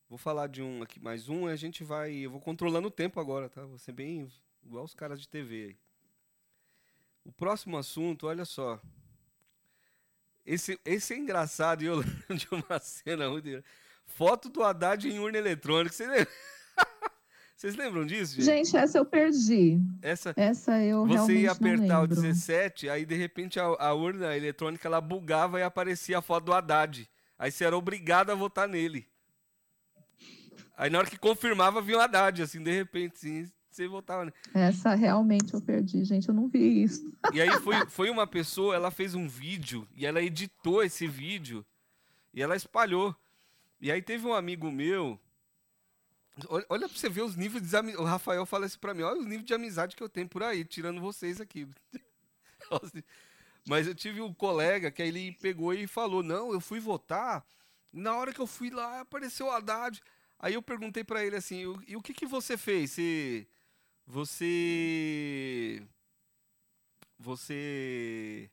Vou 0.08 0.16
falar 0.16 0.46
de 0.46 0.62
um 0.62 0.82
aqui, 0.82 0.98
mais 0.98 1.28
um, 1.28 1.46
a 1.46 1.54
gente 1.54 1.84
vai. 1.84 2.10
Eu 2.14 2.30
vou 2.30 2.40
controlando 2.40 2.88
o 2.88 2.90
tempo 2.90 3.20
agora, 3.20 3.50
tá? 3.50 3.66
Vou 3.66 3.76
ser 3.76 3.92
bem 3.92 4.32
igual 4.62 4.82
os 4.82 4.94
caras 4.94 5.20
de 5.20 5.28
TV 5.28 5.64
aí. 5.66 5.76
O 7.22 7.30
próximo 7.30 7.76
assunto, 7.76 8.28
olha 8.28 8.46
só. 8.46 8.80
Esse, 10.46 10.80
esse 10.86 11.12
é 11.12 11.18
engraçado 11.18 11.82
e 11.82 11.86
eu 11.86 11.96
lembro 11.96 12.34
de 12.34 12.48
uma 12.50 12.78
cena. 12.80 13.26
Foto 14.06 14.48
do 14.48 14.62
Haddad 14.62 15.06
em 15.06 15.18
urna 15.18 15.36
eletrônica. 15.36 15.94
Você 15.94 16.06
lembra? 16.06 16.32
Vocês 17.62 17.76
lembram 17.76 18.04
disso, 18.04 18.34
gente? 18.34 18.44
Gente, 18.44 18.76
essa 18.76 18.98
eu 18.98 19.04
perdi. 19.04 19.80
Essa, 20.02 20.34
essa 20.36 20.82
eu 20.82 21.06
você 21.06 21.42
ia 21.42 21.52
apertar 21.52 22.00
o 22.00 22.02
lembro. 22.02 22.20
17, 22.20 22.88
aí 22.88 23.06
de 23.06 23.14
repente 23.14 23.60
a, 23.60 23.62
a 23.62 23.94
urna 23.94 24.36
eletrônica 24.36 24.88
ela 24.88 25.00
bugava 25.00 25.60
e 25.60 25.62
aparecia 25.62 26.18
a 26.18 26.22
foto 26.22 26.46
do 26.46 26.52
Haddad. 26.52 27.08
Aí 27.38 27.52
você 27.52 27.64
era 27.64 27.76
obrigado 27.76 28.30
a 28.30 28.34
votar 28.34 28.66
nele. 28.66 29.06
Aí 30.76 30.90
na 30.90 30.98
hora 30.98 31.08
que 31.08 31.16
confirmava, 31.16 31.80
vinha 31.80 31.98
o 31.98 32.00
Haddad, 32.00 32.42
assim, 32.42 32.60
de 32.60 32.72
repente, 32.72 33.14
assim, 33.14 33.48
você 33.70 33.86
votava 33.86 34.24
nele. 34.24 34.36
Essa 34.52 34.96
realmente 34.96 35.54
eu 35.54 35.60
perdi, 35.60 36.02
gente. 36.02 36.28
Eu 36.28 36.34
não 36.34 36.48
vi 36.48 36.82
isso. 36.82 37.16
E 37.32 37.40
aí 37.40 37.60
foi, 37.60 37.86
foi 37.86 38.10
uma 38.10 38.26
pessoa, 38.26 38.74
ela 38.74 38.90
fez 38.90 39.14
um 39.14 39.28
vídeo 39.28 39.86
e 39.94 40.04
ela 40.04 40.20
editou 40.20 40.82
esse 40.82 41.06
vídeo 41.06 41.64
e 42.34 42.42
ela 42.42 42.56
espalhou. 42.56 43.14
E 43.80 43.92
aí 43.92 44.02
teve 44.02 44.26
um 44.26 44.34
amigo 44.34 44.68
meu. 44.68 45.16
Olha, 46.48 46.66
olha 46.68 46.88
pra 46.88 46.98
você 46.98 47.08
ver 47.08 47.22
os 47.22 47.36
níveis 47.36 47.68
de 47.68 47.76
amizade. 47.76 48.02
O 48.02 48.06
Rafael 48.06 48.46
fala 48.46 48.66
isso 48.66 48.78
pra 48.78 48.94
mim, 48.94 49.02
olha 49.02 49.20
os 49.20 49.26
níveis 49.26 49.44
de 49.44 49.54
amizade 49.54 49.94
que 49.94 50.02
eu 50.02 50.08
tenho 50.08 50.28
por 50.28 50.42
aí, 50.42 50.64
tirando 50.64 51.00
vocês 51.00 51.40
aqui. 51.40 51.68
Mas 53.66 53.86
eu 53.86 53.94
tive 53.94 54.20
um 54.20 54.32
colega 54.34 54.90
que 54.90 55.02
ele 55.02 55.32
pegou 55.32 55.72
e 55.74 55.86
falou: 55.86 56.22
Não, 56.22 56.52
eu 56.52 56.60
fui 56.60 56.80
votar. 56.80 57.44
Na 57.92 58.16
hora 58.16 58.32
que 58.32 58.40
eu 58.40 58.46
fui 58.46 58.70
lá, 58.70 59.00
apareceu 59.00 59.46
o 59.46 59.50
Haddad. 59.50 60.02
Aí 60.38 60.54
eu 60.54 60.62
perguntei 60.62 61.04
pra 61.04 61.24
ele 61.24 61.36
assim: 61.36 61.62
E 61.86 61.96
o 61.96 62.02
que, 62.02 62.14
que 62.14 62.26
você 62.26 62.56
fez? 62.56 62.92
Você. 62.92 63.46
Você. 64.06 65.82
Você. 67.18 68.50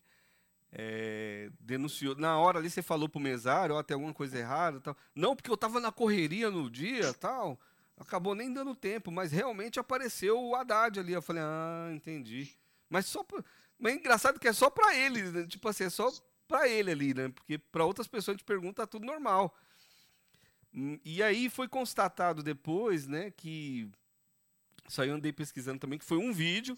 É, 0.72 1.49
denunciou. 1.59 2.15
Na 2.15 2.38
hora 2.38 2.59
ali 2.59 2.70
você 2.70 2.82
falou 2.82 3.09
pro 3.09 3.20
mesário, 3.20 3.76
ó, 3.76 3.84
tem 3.84 3.95
alguma 3.95 4.13
coisa 4.13 4.38
errada 4.38 4.80
tal. 4.80 4.95
Não, 5.15 5.36
porque 5.36 5.49
eu 5.49 5.57
tava 5.57 5.80
na 5.80 5.91
correria 5.91 6.49
no 6.49 6.70
dia 6.70 7.13
tal. 7.13 7.59
Acabou 7.97 8.34
nem 8.34 8.53
dando 8.53 8.74
tempo, 8.74 9.11
mas 9.11 9.32
realmente 9.32 9.80
apareceu 9.80 10.39
o 10.41 10.55
Haddad 10.55 10.99
ali. 10.99 11.11
Eu 11.13 11.22
falei, 11.22 11.43
ah, 11.43 11.89
entendi. 11.93 12.55
Mas 12.89 13.05
só 13.05 13.24
pra... 13.24 13.43
Mas 13.78 13.93
é 13.93 13.95
engraçado 13.97 14.39
que 14.39 14.47
é 14.47 14.53
só 14.53 14.70
pra 14.70 14.95
ele, 14.95 15.24
né? 15.24 15.45
Tipo 15.45 15.67
assim, 15.67 15.86
é 15.86 15.89
só 15.89 16.09
pra 16.47 16.67
ele 16.67 16.91
ali, 16.91 17.13
né? 17.13 17.30
Porque 17.30 17.57
pra 17.57 17.86
outras 17.86 18.07
pessoas 18.07 18.36
a 18.36 18.38
gente 18.38 18.45
pergunta, 18.45 18.84
tá 18.84 18.88
tudo 18.88 19.05
normal. 19.05 19.55
Hum, 20.74 20.99
E 21.03 21.22
aí 21.24 21.49
foi 21.49 21.67
constatado 21.67 22.43
depois, 22.43 23.07
né, 23.07 23.32
que 23.32 23.89
eu 24.97 25.13
andei 25.13 25.32
pesquisando 25.32 25.80
também, 25.80 25.99
que 25.99 26.05
foi 26.05 26.17
um 26.17 26.34
vídeo 26.34 26.78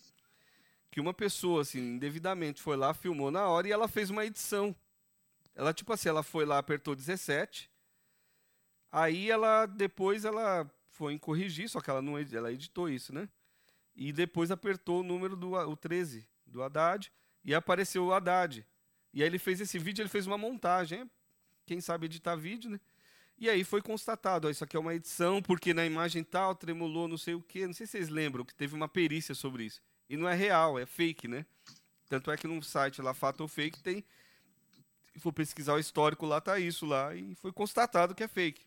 que 0.92 1.00
uma 1.00 1.14
pessoa, 1.14 1.62
assim, 1.62 1.80
indevidamente 1.80 2.62
foi 2.62 2.76
lá, 2.76 2.94
filmou 2.94 3.32
na 3.32 3.48
hora 3.48 3.68
e 3.68 3.72
ela 3.72 3.88
fez 3.88 4.10
uma 4.10 4.26
edição. 4.26 4.76
Ela, 5.56 5.74
tipo 5.74 5.92
assim, 5.94 6.10
ela 6.10 6.22
foi 6.22 6.46
lá, 6.46 6.58
apertou 6.58 6.96
17, 6.96 7.72
aí 8.92 9.32
ela, 9.32 9.66
depois 9.66 10.26
ela 10.26 10.70
foi 10.90 11.14
em 11.14 11.18
corrigir, 11.18 11.70
só 11.70 11.80
que 11.80 11.90
ela 11.90 12.02
não 12.02 12.20
ela 12.20 12.52
editou 12.52 12.90
isso, 12.90 13.14
né? 13.14 13.28
E 13.96 14.12
depois 14.12 14.52
apertou 14.52 15.00
o 15.00 15.04
número 15.04 15.36
do 15.36 15.54
o 15.54 15.76
13 15.76 16.28
do 16.46 16.62
Haddad 16.62 17.12
e 17.44 17.56
apareceu 17.56 18.06
o 18.06 18.14
Haddad. 18.14 18.66
E 19.14 19.22
aí 19.22 19.28
ele 19.28 19.40
fez 19.40 19.60
esse 19.60 19.80
vídeo, 19.80 20.02
ele 20.02 20.10
fez 20.10 20.28
uma 20.28 20.38
montagem. 20.38 21.10
Quem 21.66 21.80
sabe 21.82 22.06
editar 22.06 22.36
vídeo, 22.36 22.70
né? 22.70 22.80
E 23.38 23.50
aí 23.50 23.64
foi 23.64 23.82
constatado, 23.82 24.48
ó, 24.48 24.52
isso 24.52 24.64
aqui 24.64 24.78
é 24.78 24.80
uma 24.80 24.94
edição, 24.94 25.42
porque 25.42 25.74
na 25.74 25.86
imagem 25.86 26.24
tal 26.24 26.54
tremulou 26.54 27.08
não 27.08 27.18
sei 27.18 27.34
o 27.34 27.42
quê. 27.42 27.66
Não 27.66 27.74
sei 27.74 27.88
se 27.88 27.94
vocês 27.94 28.10
lembram 28.10 28.46
que 28.46 28.54
teve 28.54 28.76
uma 28.76 28.88
perícia 28.88 29.34
sobre 29.34 29.64
isso. 29.64 29.82
E 30.12 30.18
não 30.18 30.28
é 30.28 30.36
real, 30.36 30.78
é 30.78 30.86
fake, 30.86 31.26
né? 31.26 31.46
Tanto 32.10 32.30
é 32.30 32.36
que 32.36 32.46
no 32.46 32.62
site 32.62 33.02
lá, 33.02 33.14
Fato 33.14 33.40
ou 33.40 33.48
Fake, 33.48 33.82
tem. 33.82 34.04
Se 35.14 35.20
for 35.20 35.32
pesquisar 35.32 35.76
o 35.76 35.80
histórico 35.80 36.26
lá, 36.26 36.42
tá 36.42 36.60
isso 36.60 36.86
lá. 36.86 37.16
E 37.16 37.34
foi 37.36 37.54
constatado 37.54 38.14
que 38.14 38.22
é 38.22 38.28
fake. 38.28 38.62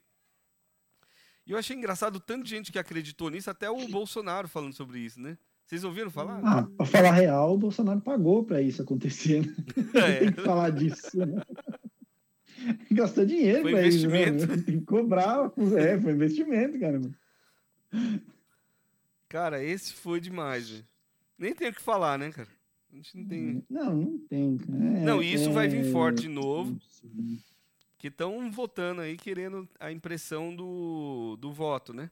E 1.46 1.52
eu 1.52 1.58
achei 1.58 1.76
engraçado 1.76 2.18
tanto 2.18 2.44
de 2.44 2.50
gente 2.50 2.72
que 2.72 2.78
acreditou 2.78 3.28
nisso, 3.28 3.50
até 3.50 3.68
o 3.68 3.86
Bolsonaro 3.88 4.48
falando 4.48 4.72
sobre 4.72 5.00
isso, 5.00 5.20
né? 5.20 5.36
Vocês 5.66 5.84
ouviram 5.84 6.10
falar? 6.10 6.40
Ah, 6.42 6.62
pra 6.78 6.86
falar 6.86 7.12
real, 7.12 7.52
o 7.52 7.58
Bolsonaro 7.58 8.00
pagou 8.00 8.42
pra 8.42 8.62
isso 8.62 8.80
acontecer. 8.80 9.46
Né? 9.46 9.54
É. 10.00 10.18
Tem 10.20 10.32
que 10.32 10.40
falar 10.40 10.70
disso. 10.70 11.18
Né? 11.18 11.42
Gastou 12.90 13.26
dinheiro 13.26 13.68
pra 13.68 13.86
isso. 13.86 14.08
Né? 14.08 14.28
investimento. 14.28 14.46
Tem 14.64 14.80
que 14.80 14.86
cobrar. 14.86 15.52
É, 15.76 16.00
foi 16.00 16.12
investimento, 16.12 16.80
cara. 16.80 17.02
Cara, 19.28 19.62
esse 19.62 19.92
foi 19.92 20.18
demais, 20.20 20.70
velho. 20.70 20.93
Nem 21.38 21.54
tem 21.54 21.68
o 21.68 21.74
que 21.74 21.80
falar, 21.82 22.18
né, 22.18 22.30
cara? 22.30 22.48
A 22.92 22.96
gente 22.96 23.16
não 23.16 23.26
tem. 23.26 23.64
Não, 23.68 23.94
não 23.96 24.18
tem. 24.28 24.56
cara. 24.58 24.78
É, 24.78 25.00
Não, 25.04 25.22
e 25.22 25.32
isso 25.32 25.52
vai 25.52 25.66
vir 25.68 25.86
é- 25.86 25.90
forte 25.92 26.22
de 26.22 26.28
novo. 26.28 26.78
que 27.98 28.08
estão 28.08 28.50
votando 28.52 29.00
aí, 29.00 29.16
querendo 29.16 29.68
a 29.80 29.90
impressão 29.90 30.54
do, 30.54 31.36
do 31.40 31.52
voto, 31.52 31.92
né? 31.92 32.10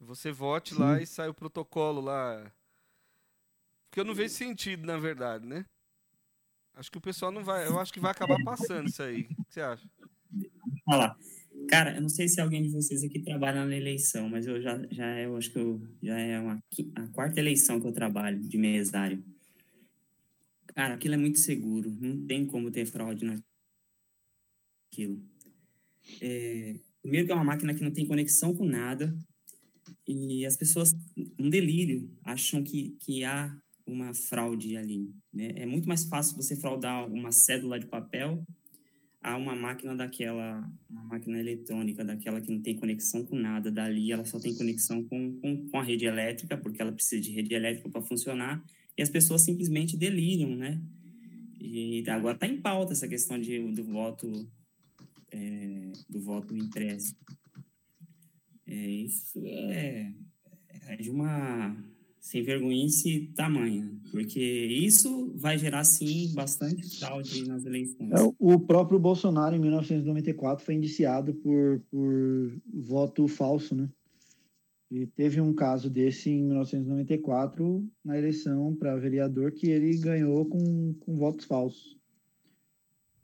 Você 0.00 0.30
vote 0.32 0.74
lá 0.74 0.96
Sim. 0.96 1.02
e 1.02 1.06
sai 1.06 1.28
o 1.28 1.34
protocolo 1.34 2.00
lá. 2.00 2.50
Porque 3.90 4.00
eu 4.00 4.04
não 4.04 4.14
vejo 4.14 4.34
sentido, 4.34 4.86
na 4.86 4.96
verdade, 4.96 5.46
né? 5.46 5.64
Acho 6.74 6.90
que 6.90 6.98
o 6.98 7.00
pessoal 7.00 7.32
não 7.32 7.42
vai. 7.44 7.66
Eu 7.66 7.78
acho 7.80 7.92
que 7.92 7.98
vai 8.00 8.12
acabar 8.12 8.42
passando 8.44 8.88
isso 8.88 9.02
aí. 9.02 9.22
O 9.22 9.44
que 9.44 9.52
você 9.54 9.60
acha? 9.60 9.88
Falar. 10.88 11.16
Cara, 11.68 11.96
eu 11.96 12.00
não 12.00 12.08
sei 12.08 12.28
se 12.28 12.40
alguém 12.40 12.62
de 12.62 12.70
vocês 12.70 13.04
aqui 13.04 13.20
trabalha 13.20 13.64
na 13.64 13.76
eleição, 13.76 14.28
mas 14.28 14.46
eu 14.46 14.60
já, 14.60 14.80
já 14.90 15.20
eu 15.20 15.36
acho 15.36 15.52
que 15.52 15.58
eu, 15.58 15.82
já 16.02 16.18
é 16.18 16.40
uma, 16.40 16.58
a 16.94 17.06
quarta 17.08 17.38
eleição 17.38 17.78
que 17.78 17.86
eu 17.86 17.92
trabalho 17.92 18.40
de 18.40 18.56
mesário. 18.56 19.22
Cara, 20.68 20.94
aquilo 20.94 21.14
é 21.14 21.18
muito 21.18 21.38
seguro, 21.38 21.94
não 22.00 22.26
tem 22.26 22.46
como 22.46 22.70
ter 22.70 22.86
fraude 22.86 23.24
naquilo. 23.26 25.22
É, 26.22 26.76
primeiro 27.02 27.26
que 27.26 27.32
é 27.32 27.34
uma 27.34 27.44
máquina 27.44 27.74
que 27.74 27.84
não 27.84 27.92
tem 27.92 28.06
conexão 28.06 28.54
com 28.54 28.64
nada 28.64 29.14
e 30.06 30.46
as 30.46 30.56
pessoas, 30.56 30.94
um 31.38 31.50
delírio, 31.50 32.10
acham 32.24 32.62
que, 32.62 32.96
que 33.00 33.24
há 33.24 33.54
uma 33.86 34.14
fraude 34.14 34.76
ali. 34.76 35.12
Né? 35.32 35.52
É 35.56 35.66
muito 35.66 35.86
mais 35.86 36.04
fácil 36.06 36.36
você 36.36 36.56
fraudar 36.56 37.06
uma 37.12 37.32
cédula 37.32 37.78
de 37.78 37.86
papel 37.86 38.42
a 39.20 39.36
uma 39.36 39.54
máquina 39.54 39.94
daquela, 39.96 40.70
uma 40.88 41.04
máquina 41.04 41.38
eletrônica, 41.38 42.04
daquela 42.04 42.40
que 42.40 42.50
não 42.50 42.60
tem 42.60 42.76
conexão 42.76 43.24
com 43.24 43.36
nada. 43.36 43.70
Dali 43.70 44.12
ela 44.12 44.24
só 44.24 44.38
tem 44.38 44.54
conexão 44.54 45.04
com, 45.04 45.38
com, 45.40 45.68
com 45.68 45.78
a 45.78 45.82
rede 45.82 46.04
elétrica, 46.04 46.56
porque 46.56 46.80
ela 46.80 46.92
precisa 46.92 47.20
de 47.20 47.32
rede 47.32 47.54
elétrica 47.54 47.88
para 47.88 48.02
funcionar, 48.02 48.62
e 48.96 49.02
as 49.02 49.08
pessoas 49.08 49.42
simplesmente 49.42 49.96
deliriam, 49.96 50.56
né? 50.56 50.80
E 51.60 52.04
agora 52.08 52.34
está 52.34 52.46
em 52.46 52.60
pauta 52.60 52.92
essa 52.92 53.08
questão 53.08 53.40
de, 53.40 53.58
do 53.72 53.84
voto 53.84 54.48
é, 55.30 55.92
do 56.08 56.20
voto 56.20 56.56
impresso. 56.56 57.16
É, 58.66 58.74
isso 58.74 59.42
é, 59.46 60.12
é 60.88 60.96
de 60.96 61.10
uma 61.10 61.76
sem 62.20 62.42
vergonhice 62.42 63.30
tamanha, 63.34 63.90
porque 64.10 64.40
isso 64.40 65.32
vai 65.36 65.56
gerar 65.56 65.84
sim 65.84 66.32
bastante 66.34 66.98
fraude 66.98 67.46
nas 67.46 67.64
eleições. 67.64 68.10
É, 68.12 68.16
o 68.38 68.58
próprio 68.58 68.98
Bolsonaro, 68.98 69.54
em 69.54 69.60
1994, 69.60 70.64
foi 70.64 70.74
indiciado 70.74 71.34
por, 71.34 71.80
por 71.90 72.52
voto 72.72 73.26
falso, 73.28 73.74
né? 73.74 73.88
E 74.90 75.06
teve 75.06 75.40
um 75.40 75.52
caso 75.52 75.90
desse 75.90 76.30
em 76.30 76.44
1994, 76.44 77.86
na 78.02 78.16
eleição 78.16 78.74
para 78.74 78.96
vereador, 78.96 79.52
que 79.52 79.68
ele 79.68 79.96
ganhou 79.98 80.46
com, 80.46 80.94
com 81.00 81.16
votos 81.16 81.44
falsos. 81.44 81.98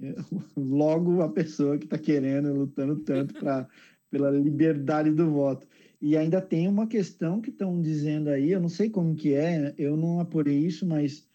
É, 0.01 0.15
Logo, 0.57 1.23
a 1.23 1.29
pessoa 1.29 1.79
que 1.79 1.87
está 1.87 1.97
querendo, 1.97 2.53
lutando 2.53 2.97
tanto 2.97 3.33
pra, 3.35 3.67
pela 4.11 4.31
liberdade 4.31 5.11
do 5.11 5.31
voto. 5.31 5.67
E 6.01 6.17
ainda 6.17 6.41
tem 6.41 6.69
uma 6.69 6.87
questão 6.87 7.41
que 7.41 7.51
estão 7.51 7.81
dizendo 7.81 8.29
aí, 8.29 8.51
eu 8.51 8.61
não 8.61 8.69
sei 8.69 8.91
como 8.91 9.15
que 9.15 9.35
é, 9.35 9.75
eu 9.79 9.97
não 9.97 10.21
apurei 10.21 10.59
isso, 10.59 10.87
mas 10.87 11.27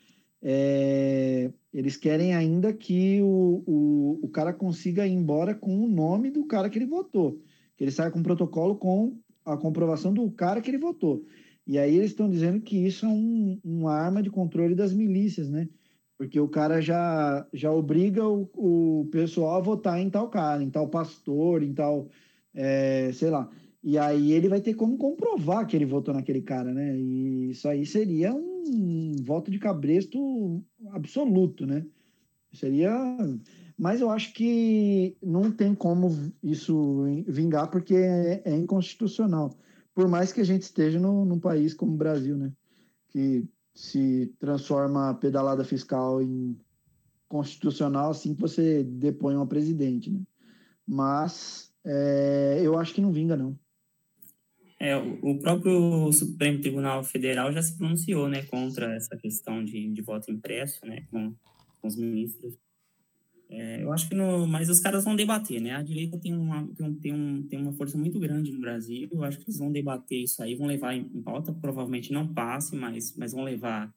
é, 0.41 1.51
eles 1.73 1.97
querem 1.97 2.33
ainda 2.33 2.73
que 2.73 3.21
o, 3.21 3.63
o, 3.65 4.19
o 4.23 4.29
cara 4.29 4.53
consiga 4.53 5.07
ir 5.07 5.11
embora 5.11 5.53
com 5.53 5.77
o 5.83 5.87
nome 5.87 6.29
do 6.29 6.45
cara 6.45 6.69
que 6.69 6.77
ele 6.77 6.85
votou. 6.85 7.41
Que 7.75 7.83
ele 7.83 7.91
saia 7.91 8.11
com 8.11 8.23
protocolo 8.23 8.75
com 8.75 9.17
a 9.45 9.57
comprovação 9.57 10.13
do 10.13 10.29
cara 10.31 10.61
que 10.61 10.69
ele 10.69 10.77
votou. 10.77 11.23
E 11.65 11.77
aí 11.77 11.95
eles 11.95 12.11
estão 12.11 12.29
dizendo 12.29 12.61
que 12.61 12.77
isso 12.77 13.05
é 13.05 13.09
um, 13.09 13.59
uma 13.63 13.93
arma 13.93 14.23
de 14.23 14.29
controle 14.29 14.75
das 14.75 14.93
milícias, 14.93 15.49
né? 15.49 15.69
Porque 16.17 16.39
o 16.39 16.49
cara 16.49 16.81
já, 16.81 17.47
já 17.53 17.71
obriga 17.71 18.27
o, 18.27 18.49
o 18.55 19.07
pessoal 19.11 19.57
a 19.57 19.61
votar 19.61 19.99
em 19.99 20.09
tal 20.09 20.29
cara, 20.29 20.61
em 20.61 20.69
tal 20.69 20.89
pastor, 20.89 21.63
em 21.63 21.73
tal, 21.73 22.09
é, 22.53 23.11
sei 23.13 23.29
lá. 23.29 23.49
E 23.81 23.97
aí 23.97 24.33
ele 24.33 24.49
vai 24.49 24.59
ter 24.59 24.73
como 24.73 24.97
comprovar 24.97 25.65
que 25.65 25.75
ele 25.75 25.85
votou 25.85 26.13
naquele 26.13 26.41
cara, 26.41 26.73
né? 26.73 26.97
E 26.97 27.51
isso 27.51 27.67
aí 27.67 27.85
seria 27.85 28.33
um 28.33 29.15
voto 29.23 29.49
de 29.49 29.57
cabresto 29.57 30.61
absoluto, 30.91 31.65
né? 31.65 31.85
Seria. 32.53 32.91
Mas 33.77 34.01
eu 34.01 34.09
acho 34.09 34.33
que 34.33 35.15
não 35.23 35.51
tem 35.51 35.73
como 35.73 36.09
isso 36.43 37.05
vingar, 37.27 37.69
porque 37.69 37.95
é, 37.95 38.55
inconstitucional. 38.55 39.57
Por 39.95 40.07
mais 40.07 40.33
que 40.33 40.41
a 40.41 40.45
gente 40.45 40.63
esteja 40.63 40.99
no, 40.99 41.23
num 41.23 41.39
país 41.39 41.73
como 41.73 41.93
o 41.93 41.97
Brasil, 41.97 42.37
né? 42.37 42.51
Que 43.09 43.47
se 43.73 44.33
transforma 44.39 45.09
a 45.09 45.13
pedalada 45.13 45.63
fiscal 45.63 46.21
em 46.21 46.59
constitucional 47.29 48.09
assim 48.09 48.33
que 48.33 48.41
você 48.41 48.83
depõe 48.83 49.35
uma 49.35 49.47
presidente, 49.47 50.09
né? 50.09 50.19
Mas 50.85 51.71
é, 51.85 52.59
eu 52.61 52.77
acho 52.77 52.93
que 52.93 53.01
não 53.01 53.11
vinga, 53.13 53.37
não. 53.37 53.57
É, 54.79 54.95
o 54.95 55.37
próprio 55.39 56.11
Supremo 56.13 56.61
Tribunal 56.61 57.03
Federal 57.03 57.51
já 57.51 57.61
se 57.61 57.77
pronunciou, 57.77 58.29
né, 58.29 58.43
contra 58.43 58.95
essa 58.95 59.17
questão 59.17 59.63
de, 59.63 59.89
de 59.89 60.01
voto 60.01 60.31
impresso, 60.31 60.85
né, 60.85 61.05
com, 61.11 61.35
com 61.81 61.87
os 61.87 61.97
ministros. 61.97 62.57
É, 63.49 63.83
eu 63.83 63.91
acho 63.91 64.07
que 64.07 64.15
no, 64.15 64.47
mas 64.47 64.69
os 64.69 64.79
caras 64.79 65.03
vão 65.03 65.15
debater, 65.15 65.59
né? 65.59 65.71
A 65.75 65.81
direita 65.81 66.19
tem 66.19 66.37
uma, 66.37 66.67
tem, 66.75 66.85
um, 66.85 66.93
tem, 66.93 67.13
um, 67.13 67.43
tem 67.47 67.59
uma 67.59 67.73
força 67.73 67.97
muito 67.97 68.19
grande 68.19 68.51
no 68.51 68.59
Brasil. 68.59 69.09
Eu 69.11 69.23
acho 69.23 69.39
que 69.39 69.45
eles 69.45 69.57
vão 69.57 69.71
debater 69.71 70.21
isso 70.23 70.43
aí, 70.43 70.53
vão 70.53 70.67
levar 70.67 70.93
em 70.93 71.03
pauta. 71.23 71.51
Provavelmente 71.51 72.13
não 72.13 72.31
passe, 72.31 72.75
mas, 72.75 73.15
mas 73.17 73.31
vão 73.31 73.43
levar 73.43 73.91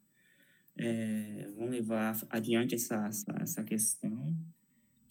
é, 0.75 1.49
vão 1.55 1.69
levar 1.69 2.19
adiante 2.29 2.75
essa, 2.75 3.05
essa, 3.07 3.35
essa 3.39 3.63
questão 3.63 4.35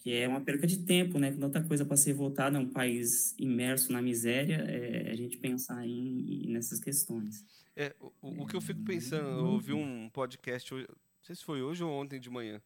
que 0.03 0.13
é 0.13 0.27
uma 0.27 0.41
perca 0.41 0.67
de 0.67 0.79
tempo, 0.79 1.17
né? 1.17 1.31
Quando 1.31 1.45
outra 1.45 1.63
coisa 1.63 1.85
para 1.85 1.95
ser 1.95 2.11
votada 2.11 2.57
é 2.57 2.59
um 2.59 2.69
país 2.69 3.33
imerso 3.39 3.93
na 3.93 4.01
miséria, 4.01 4.57
é 4.67 5.09
a 5.09 5.15
gente 5.15 5.37
pensar 5.37 5.87
em, 5.87 6.45
nessas 6.49 6.81
questões. 6.81 7.45
É, 7.73 7.95
o, 8.21 8.43
o 8.43 8.45
que 8.45 8.53
eu 8.53 8.59
fico 8.59 8.83
pensando, 8.83 9.29
eu 9.29 9.45
ouvi 9.45 9.71
um 9.71 10.09
podcast, 10.09 10.73
não 10.73 10.85
sei 11.21 11.37
se 11.37 11.43
foi 11.45 11.61
hoje 11.61 11.85
ou 11.85 11.89
ontem 11.89 12.19
de 12.19 12.29
manhã, 12.29 12.61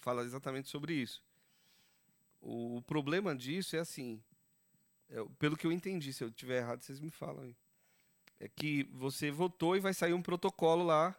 fala 0.00 0.24
exatamente 0.24 0.68
sobre 0.68 0.94
isso. 0.94 1.22
O, 2.40 2.78
o 2.78 2.82
problema 2.82 3.36
disso 3.36 3.76
é 3.76 3.78
assim, 3.78 4.20
é, 5.08 5.24
pelo 5.38 5.56
que 5.56 5.68
eu 5.68 5.72
entendi, 5.72 6.12
se 6.12 6.24
eu 6.24 6.30
tiver 6.32 6.58
errado, 6.58 6.82
vocês 6.82 6.98
me 6.98 7.10
falam 7.10 7.44
aí. 7.44 7.56
É 8.40 8.48
que 8.48 8.82
você 8.92 9.30
votou 9.30 9.76
e 9.76 9.80
vai 9.80 9.94
sair 9.94 10.12
um 10.12 10.20
protocolo 10.20 10.82
lá, 10.82 11.14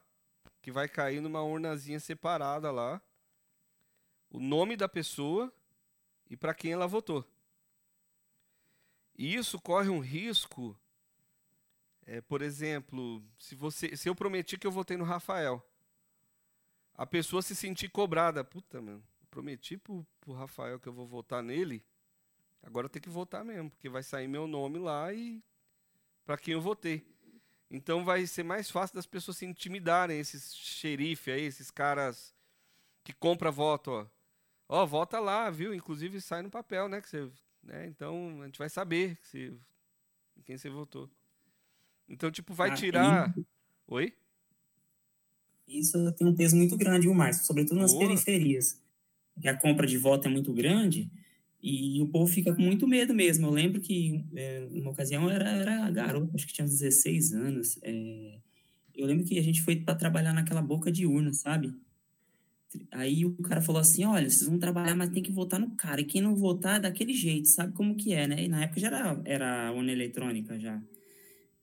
que 0.62 0.70
vai 0.70 0.90
cair 0.90 1.22
numa 1.22 1.42
urnazinha 1.42 2.00
separada 2.02 2.70
lá, 2.72 3.02
o 4.36 4.40
nome 4.40 4.76
da 4.76 4.90
pessoa 4.90 5.52
e 6.30 6.36
para 6.36 6.54
quem 6.54 6.74
ela 6.74 6.88
votou. 6.88 7.26
E 9.18 9.34
isso 9.34 9.60
corre 9.62 9.90
um 9.90 10.00
risco, 10.00 10.78
é, 12.06 12.20
por 12.20 12.42
exemplo, 12.42 13.24
se 13.40 13.56
você, 13.56 13.96
se 13.96 14.10
eu 14.10 14.16
prometi 14.16 14.58
que 14.58 14.68
eu 14.68 14.72
votei 14.72 14.98
no 14.98 15.06
Rafael, 15.06 15.66
a 16.94 17.06
pessoa 17.06 17.42
se 17.42 17.56
sentir 17.56 17.90
cobrada, 17.90 18.44
puta, 18.44 18.82
mano, 18.82 19.02
prometi 19.32 19.78
pro, 19.78 20.06
pro 20.20 20.34
Rafael 20.34 20.80
que 20.80 20.88
eu 20.88 20.94
vou 20.94 21.08
votar 21.08 21.42
nele, 21.42 21.82
agora 22.62 22.90
tem 22.90 23.02
que 23.02 23.10
votar 23.10 23.46
mesmo, 23.46 23.70
porque 23.70 23.88
vai 23.88 24.04
sair 24.04 24.28
meu 24.28 24.48
nome 24.48 24.80
lá 24.80 25.14
e 25.14 25.42
para 26.26 26.38
quem 26.38 26.54
eu 26.54 26.62
votei. 26.62 27.08
Então 27.72 28.04
vai 28.04 28.28
ser 28.28 28.44
mais 28.44 28.70
fácil 28.70 28.96
das 28.96 29.06
pessoas 29.06 29.38
se 29.38 29.46
intimidarem, 29.46 30.20
esses 30.20 30.54
xerife 30.54 31.32
aí, 31.32 31.44
esses 31.44 31.72
caras 31.72 32.36
que 33.02 33.14
compra 33.14 33.50
voto, 33.50 33.92
ó. 33.92 34.15
Ó, 34.68 34.84
oh, 34.84 34.88
volta 34.88 35.20
lá, 35.20 35.50
viu? 35.50 35.74
Inclusive 35.74 36.20
sai 36.20 36.42
no 36.42 36.50
papel, 36.50 36.90
né? 36.90 37.02
Que 37.02 37.10
você, 37.10 37.30
né? 37.64 37.88
Então 37.88 38.42
a 38.42 38.46
gente 38.46 38.58
vai 38.58 38.70
saber 38.70 39.18
se, 39.22 39.54
quem 40.44 40.58
você 40.58 40.70
votou. 40.70 41.10
Então, 42.08 42.32
tipo, 42.32 42.54
vai 42.54 42.72
ah, 42.72 42.74
tirar. 42.74 43.36
Oi? 43.88 44.14
Isso 45.68 46.12
tem 46.14 46.28
um 46.28 46.36
peso 46.36 46.56
muito 46.56 46.78
grande, 46.78 47.08
o 47.08 47.16
Márcio, 47.16 47.46
sobretudo 47.46 47.80
nas 47.80 47.92
Boa. 47.92 48.08
periferias. 48.08 48.80
Que 49.42 49.48
a 49.48 49.58
compra 49.58 49.86
de 49.88 49.98
voto 49.98 50.28
é 50.28 50.32
muito 50.32 50.54
grande 50.54 51.12
e 51.62 52.00
o 52.00 52.08
povo 52.08 52.32
fica 52.32 52.54
com 52.54 52.62
muito 52.62 52.88
medo 52.88 53.14
mesmo. 53.14 53.48
Eu 53.48 53.52
lembro 53.52 53.82
que, 53.82 54.24
é, 54.36 54.68
uma 54.72 54.92
ocasião, 54.92 55.30
era, 55.30 55.50
era 55.50 55.90
garoto, 55.90 56.30
acho 56.36 56.46
que 56.46 56.54
tinha 56.54 56.68
16 56.68 57.34
anos. 57.34 57.80
É, 57.82 58.40
eu 58.94 59.08
lembro 59.08 59.26
que 59.26 59.40
a 59.40 59.42
gente 59.42 59.64
foi 59.64 59.76
para 59.76 59.96
trabalhar 59.96 60.32
naquela 60.32 60.62
boca 60.62 60.92
de 60.92 61.08
urna, 61.08 61.34
sabe? 61.34 61.74
Aí 62.92 63.26
o 63.26 63.36
cara 63.38 63.62
falou 63.62 63.82
assim: 63.82 64.06
olha, 64.06 64.30
vocês 64.30 64.48
vão 64.50 64.60
trabalhar, 64.60 64.96
mas 64.96 65.10
tem 65.10 65.24
que 65.24 65.32
votar 65.32 65.60
no 65.60 65.76
cara. 65.76 66.02
E 66.02 66.06
quem 66.06 66.22
não 66.22 66.36
votar 66.36 66.78
é 66.78 66.80
daquele 66.82 67.14
jeito, 67.14 67.48
sabe 67.48 67.74
como 67.74 67.96
que 67.96 68.14
é, 68.14 68.28
né? 68.28 68.44
E 68.44 68.48
na 68.48 68.64
época 68.64 68.80
já 68.80 68.88
era, 68.88 69.22
era 69.26 69.72
urna 69.74 69.92
eletrônica 69.92 70.60
já. 70.60 70.82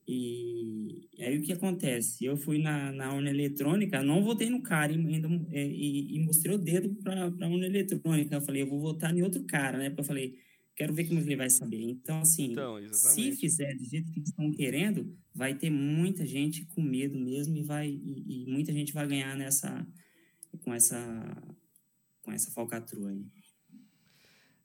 E, 0.07 1.07
aí 1.19 1.37
o 1.37 1.41
que 1.41 1.53
acontece? 1.53 2.25
Eu 2.25 2.35
fui 2.35 2.59
na, 2.59 2.91
na 2.91 3.13
urna 3.13 3.29
eletrônica, 3.29 4.03
não 4.03 4.23
votei 4.23 4.49
no 4.49 4.61
cara 4.61 4.91
e, 4.91 4.95
ainda, 4.95 5.29
e, 5.51 6.17
e 6.17 6.19
mostrei 6.19 6.55
o 6.55 6.57
dedo 6.57 6.93
para 6.95 7.25
a 7.25 7.47
urna 7.47 7.65
eletrônica. 7.65 8.35
Eu 8.35 8.41
falei, 8.41 8.61
eu 8.63 8.69
vou 8.69 8.79
votar 8.79 9.15
em 9.15 9.21
outro 9.21 9.43
cara, 9.45 9.77
né? 9.77 9.89
Porque 9.89 10.01
eu 10.01 10.05
falei, 10.05 10.35
quero 10.75 10.93
ver 10.93 11.07
como 11.07 11.19
ele 11.19 11.35
vai 11.35 11.49
saber. 11.49 11.81
Então, 11.81 12.19
assim, 12.19 12.51
então, 12.51 12.81
se 12.93 13.31
fizer 13.33 13.73
do 13.75 13.85
jeito 13.85 14.11
que 14.11 14.19
estão 14.19 14.51
querendo, 14.51 15.15
vai 15.33 15.53
ter 15.53 15.69
muita 15.69 16.25
gente 16.25 16.65
com 16.65 16.81
medo 16.81 17.17
mesmo 17.17 17.55
e, 17.55 17.63
vai, 17.63 17.87
e, 17.89 18.43
e 18.43 18.51
muita 18.51 18.73
gente 18.73 18.93
vai 18.93 19.07
ganhar 19.07 19.37
nessa 19.37 19.87
com 20.63 20.73
essa 20.73 20.97
com 22.21 22.31
essa 22.31 22.51
falcatrua 22.51 23.09
aí. 23.09 23.25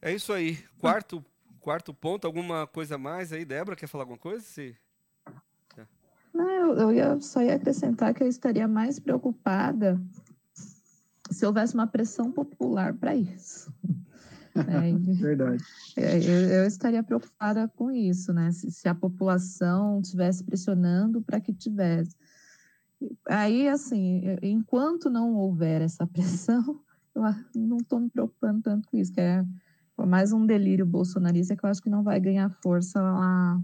É 0.00 0.14
isso 0.14 0.32
aí. 0.32 0.56
Quarto 0.78 1.24
quarto 1.60 1.92
ponto, 1.92 2.26
alguma 2.26 2.66
coisa 2.66 2.96
mais 2.96 3.32
aí, 3.32 3.44
Débora, 3.44 3.76
quer 3.76 3.86
falar 3.86 4.04
alguma 4.04 4.18
coisa? 4.18 4.44
Se... 4.44 4.76
Não, 6.32 6.48
eu, 6.48 6.74
eu 6.76 6.92
ia, 6.92 7.20
só 7.20 7.42
ia 7.42 7.56
acrescentar 7.56 8.14
que 8.14 8.22
eu 8.22 8.28
estaria 8.28 8.68
mais 8.68 8.98
preocupada 8.98 10.00
se 11.30 11.44
houvesse 11.44 11.74
uma 11.74 11.86
pressão 11.86 12.32
popular 12.32 12.94
para 12.94 13.14
isso. 13.14 13.72
É, 14.56 14.92
Verdade. 15.14 15.62
Eu, 15.96 16.48
eu, 16.48 16.66
estaria 16.66 17.00
preocupada 17.00 17.68
com 17.76 17.92
isso, 17.92 18.32
né? 18.32 18.50
Se, 18.50 18.72
se 18.72 18.88
a 18.88 18.94
população 18.94 20.00
estivesse 20.00 20.42
pressionando 20.42 21.22
para 21.22 21.38
que 21.38 21.54
tivesse. 21.54 22.16
Aí, 23.28 23.68
assim, 23.68 24.22
enquanto 24.42 25.08
não 25.08 25.34
houver 25.34 25.82
essa 25.82 26.06
pressão, 26.06 26.82
eu 27.14 27.22
não 27.54 27.78
estou 27.78 28.00
me 28.00 28.10
preocupando 28.10 28.62
tanto 28.62 28.88
com 28.88 28.96
isso, 28.96 29.12
que 29.12 29.20
é 29.20 29.44
mais 29.96 30.32
um 30.32 30.46
delírio 30.46 30.86
bolsonarista 30.86 31.56
que 31.56 31.64
eu 31.64 31.70
acho 31.70 31.82
que 31.82 31.90
não 31.90 32.02
vai 32.02 32.20
ganhar 32.20 32.50
força 32.62 33.00
lá, 33.00 33.60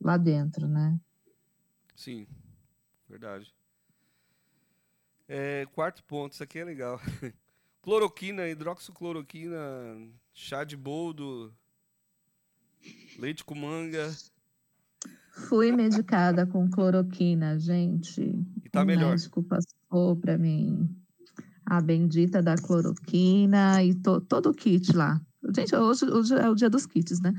lá 0.00 0.16
dentro, 0.16 0.66
né? 0.66 0.98
Sim, 1.94 2.26
verdade. 3.08 3.54
É, 5.28 5.66
quarto 5.72 6.02
ponto, 6.04 6.32
isso 6.32 6.42
aqui 6.42 6.58
é 6.58 6.64
legal. 6.64 7.00
Cloroquina, 7.82 8.48
hidroxicloroquina, 8.48 9.58
chá 10.32 10.64
de 10.64 10.76
boldo, 10.76 11.54
leite 13.18 13.44
com 13.44 13.54
manga, 13.54 14.14
Fui 15.32 15.72
medicada 15.72 16.46
com 16.46 16.68
cloroquina, 16.68 17.58
gente. 17.58 18.20
E 18.20 18.68
tá 18.70 18.82
o 18.82 18.86
melhor. 18.86 19.10
médico 19.10 19.42
passou 19.42 20.14
para 20.16 20.36
mim 20.36 20.94
a 21.64 21.80
bendita 21.80 22.42
da 22.42 22.54
cloroquina 22.54 23.82
e 23.82 23.94
to, 23.94 24.20
todo 24.20 24.50
o 24.50 24.54
kit 24.54 24.94
lá. 24.94 25.18
Gente, 25.56 25.74
hoje, 25.74 26.04
hoje 26.04 26.34
é 26.34 26.50
o 26.50 26.54
dia 26.54 26.68
dos 26.68 26.84
kits, 26.84 27.18
né? 27.20 27.32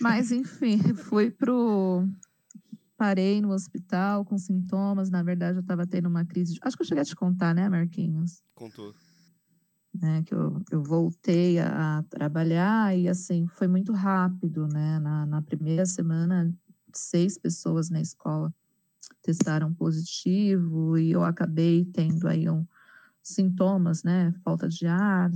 Mas, 0.00 0.32
enfim, 0.32 0.78
fui 0.96 1.30
pro. 1.30 2.08
Parei 2.96 3.42
no 3.42 3.52
hospital 3.52 4.24
com 4.24 4.38
sintomas. 4.38 5.10
Na 5.10 5.22
verdade, 5.22 5.58
eu 5.58 5.60
estava 5.60 5.86
tendo 5.86 6.08
uma 6.08 6.24
crise. 6.24 6.54
De... 6.54 6.60
Acho 6.62 6.78
que 6.78 6.82
eu 6.82 6.86
cheguei 6.86 7.02
a 7.02 7.04
te 7.04 7.14
contar, 7.14 7.54
né, 7.54 7.68
Marquinhos? 7.68 8.42
Contou. 8.54 8.94
Né, 9.94 10.22
que 10.24 10.34
eu, 10.34 10.62
eu 10.70 10.82
voltei 10.82 11.58
a, 11.58 11.98
a 11.98 12.02
trabalhar 12.04 12.96
e, 12.96 13.06
assim, 13.06 13.46
foi 13.46 13.66
muito 13.66 13.92
rápido, 13.92 14.66
né? 14.66 14.98
Na, 14.98 15.26
na 15.26 15.42
primeira 15.42 15.84
semana 15.84 16.54
seis 16.98 17.38
pessoas 17.38 17.90
na 17.90 18.00
escola 18.00 18.52
testaram 19.22 19.74
positivo 19.74 20.96
e 20.96 21.12
eu 21.12 21.24
acabei 21.24 21.84
tendo 21.84 22.28
aí 22.28 22.48
um, 22.48 22.66
sintomas, 23.22 24.04
né? 24.04 24.32
Falta 24.44 24.68
de 24.68 24.86
ar, 24.86 25.32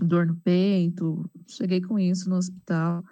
dor 0.00 0.26
no 0.26 0.36
peito. 0.36 1.30
Cheguei 1.46 1.80
com 1.80 1.98
isso 1.98 2.28
no 2.28 2.36
hospital. 2.36 3.04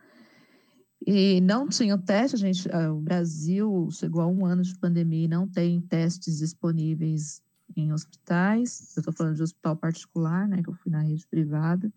E 1.07 1.41
não 1.41 1.69
tinha 1.69 1.95
o 1.95 2.03
teste, 2.03 2.37
gente, 2.37 2.69
ah, 2.73 2.93
o 2.93 3.01
Brasil 3.01 3.89
chegou 3.93 4.21
a 4.21 4.27
um 4.27 4.45
ano 4.45 4.63
de 4.63 4.77
pandemia 4.77 5.27
e 5.27 5.29
não 5.29 5.47
tem 5.47 5.81
testes 5.81 6.39
disponíveis 6.39 7.41
em 7.77 7.93
hospitais. 7.93 8.97
Eu 8.97 9.01
estou 9.01 9.15
falando 9.15 9.37
de 9.37 9.43
hospital 9.43 9.77
particular, 9.77 10.49
né? 10.49 10.63
Que 10.63 10.69
eu 10.69 10.75
fui 10.75 10.91
na 10.91 11.03
rede 11.03 11.25
privada. 11.29 11.93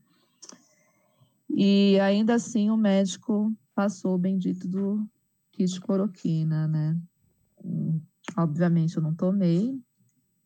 E 1.49 1.99
ainda 1.99 2.35
assim 2.35 2.69
o 2.69 2.77
médico 2.77 3.51
passou 3.79 4.15
o 4.15 4.17
bendito 4.17 4.67
do 4.67 5.07
kit 5.53 5.79
cloroquina, 5.79 6.67
né? 6.67 7.01
Obviamente 8.35 8.97
eu 8.97 9.01
não 9.01 9.15
tomei, 9.15 9.81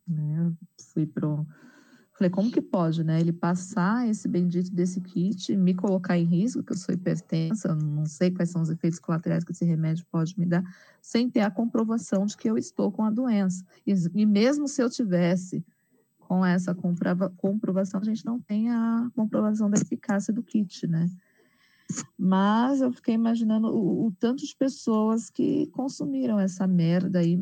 né? 0.06 0.52
Fui 0.92 1.04
pro 1.04 1.44
Falei, 2.12 2.30
como 2.30 2.48
que 2.48 2.62
pode, 2.62 3.02
né? 3.02 3.20
Ele 3.20 3.32
passar 3.32 4.08
esse 4.08 4.28
bendito 4.28 4.72
desse 4.72 5.00
kit, 5.00 5.56
me 5.56 5.74
colocar 5.74 6.16
em 6.16 6.22
risco, 6.24 6.62
que 6.62 6.72
eu 6.72 6.76
sou 6.76 6.94
hipertensa, 6.94 7.74
não 7.74 8.06
sei 8.06 8.30
quais 8.30 8.50
são 8.50 8.62
os 8.62 8.70
efeitos 8.70 9.00
colaterais 9.00 9.42
que 9.42 9.50
esse 9.50 9.64
remédio 9.64 10.06
pode 10.12 10.38
me 10.38 10.46
dar, 10.46 10.62
sem 11.02 11.28
ter 11.28 11.40
a 11.40 11.50
comprovação 11.50 12.24
de 12.26 12.36
que 12.36 12.48
eu 12.48 12.56
estou 12.56 12.92
com 12.92 13.02
a 13.02 13.10
doença. 13.10 13.64
E, 13.84 13.92
e 14.14 14.24
mesmo 14.24 14.68
se 14.68 14.80
eu 14.80 14.88
tivesse 14.88 15.64
com 16.20 16.46
essa 16.46 16.72
comprova, 16.72 17.30
comprovação, 17.30 18.00
a 18.00 18.04
gente 18.04 18.24
não 18.24 18.38
tem 18.38 18.70
a 18.70 19.10
comprovação 19.16 19.68
da 19.68 19.76
eficácia 19.76 20.32
do 20.32 20.40
kit, 20.40 20.86
né? 20.86 21.10
Mas 22.18 22.80
eu 22.80 22.92
fiquei 22.92 23.14
imaginando 23.14 23.68
o, 23.68 24.06
o 24.06 24.12
tanto 24.12 24.44
de 24.44 24.56
pessoas 24.56 25.30
que 25.30 25.66
consumiram 25.68 26.40
essa 26.40 26.66
merda 26.66 27.18
aí, 27.18 27.38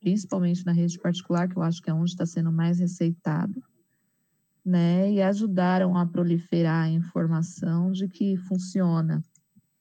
principalmente 0.00 0.64
na 0.64 0.72
rede 0.72 0.98
particular, 0.98 1.48
que 1.48 1.56
eu 1.56 1.62
acho 1.62 1.82
que 1.82 1.90
é 1.90 1.94
onde 1.94 2.10
está 2.10 2.24
sendo 2.24 2.52
mais 2.52 2.78
receitado 2.78 3.62
né, 4.64 5.10
e 5.10 5.22
ajudaram 5.22 5.96
a 5.96 6.06
proliferar 6.06 6.84
a 6.84 6.90
informação 6.90 7.90
de 7.90 8.08
que 8.08 8.36
funciona, 8.36 9.22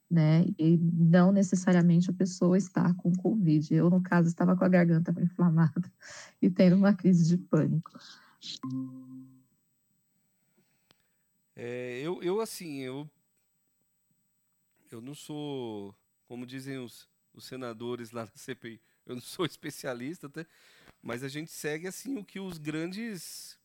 né, 0.10 0.46
e 0.58 0.78
não 0.78 1.32
necessariamente 1.32 2.10
a 2.10 2.14
pessoa 2.14 2.58
está 2.58 2.94
com 2.96 3.12
Covid. 3.16 3.74
Eu, 3.74 3.90
no 3.90 4.02
caso, 4.02 4.28
estava 4.28 4.56
com 4.56 4.64
a 4.64 4.70
garganta 4.70 5.14
inflamada 5.22 5.92
e 6.42 6.50
tendo 6.50 6.76
uma 6.76 6.94
crise 6.94 7.28
de 7.28 7.38
pânico. 7.38 7.92
É, 11.56 12.00
eu, 12.02 12.24
eu, 12.24 12.40
assim, 12.40 12.80
eu, 12.80 13.08
eu 14.96 15.02
não 15.02 15.16
sou, 15.16 15.96
como 16.28 16.46
dizem 16.46 16.78
os, 16.78 17.08
os 17.34 17.46
senadores 17.46 18.12
lá 18.12 18.26
na 18.26 18.32
CPI, 18.36 18.82
eu 19.06 19.16
não 19.16 19.22
sou 19.22 19.46
especialista, 19.48 20.28
até, 20.28 20.46
mas 21.02 21.24
a 21.24 21.28
gente 21.28 21.52
segue, 21.52 21.88
assim, 21.88 22.18
o 22.18 22.24
que 22.24 22.40
os 22.40 22.58
grandes 22.58 23.58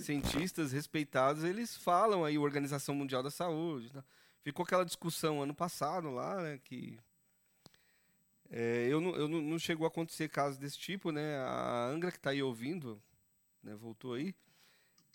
cientistas 0.00 0.72
respeitados, 0.72 1.44
eles 1.44 1.76
falam 1.76 2.24
aí, 2.24 2.38
Organização 2.38 2.94
Mundial 2.94 3.22
da 3.22 3.30
Saúde. 3.30 3.90
Tá? 3.90 4.02
Ficou 4.42 4.64
aquela 4.64 4.84
discussão 4.84 5.42
ano 5.42 5.54
passado 5.54 6.10
lá, 6.10 6.42
né, 6.42 6.58
que 6.64 6.98
é, 8.50 8.86
eu, 8.88 9.00
não, 9.00 9.14
eu 9.14 9.28
não, 9.28 9.42
não, 9.42 9.58
chegou 9.58 9.84
a 9.84 9.88
acontecer 9.88 10.28
casos 10.28 10.58
desse 10.58 10.78
tipo, 10.78 11.12
né? 11.12 11.36
A 11.38 11.86
Angra 11.86 12.10
que 12.10 12.16
está 12.16 12.30
aí 12.30 12.42
ouvindo, 12.42 13.00
né, 13.62 13.74
voltou 13.74 14.14
aí, 14.14 14.34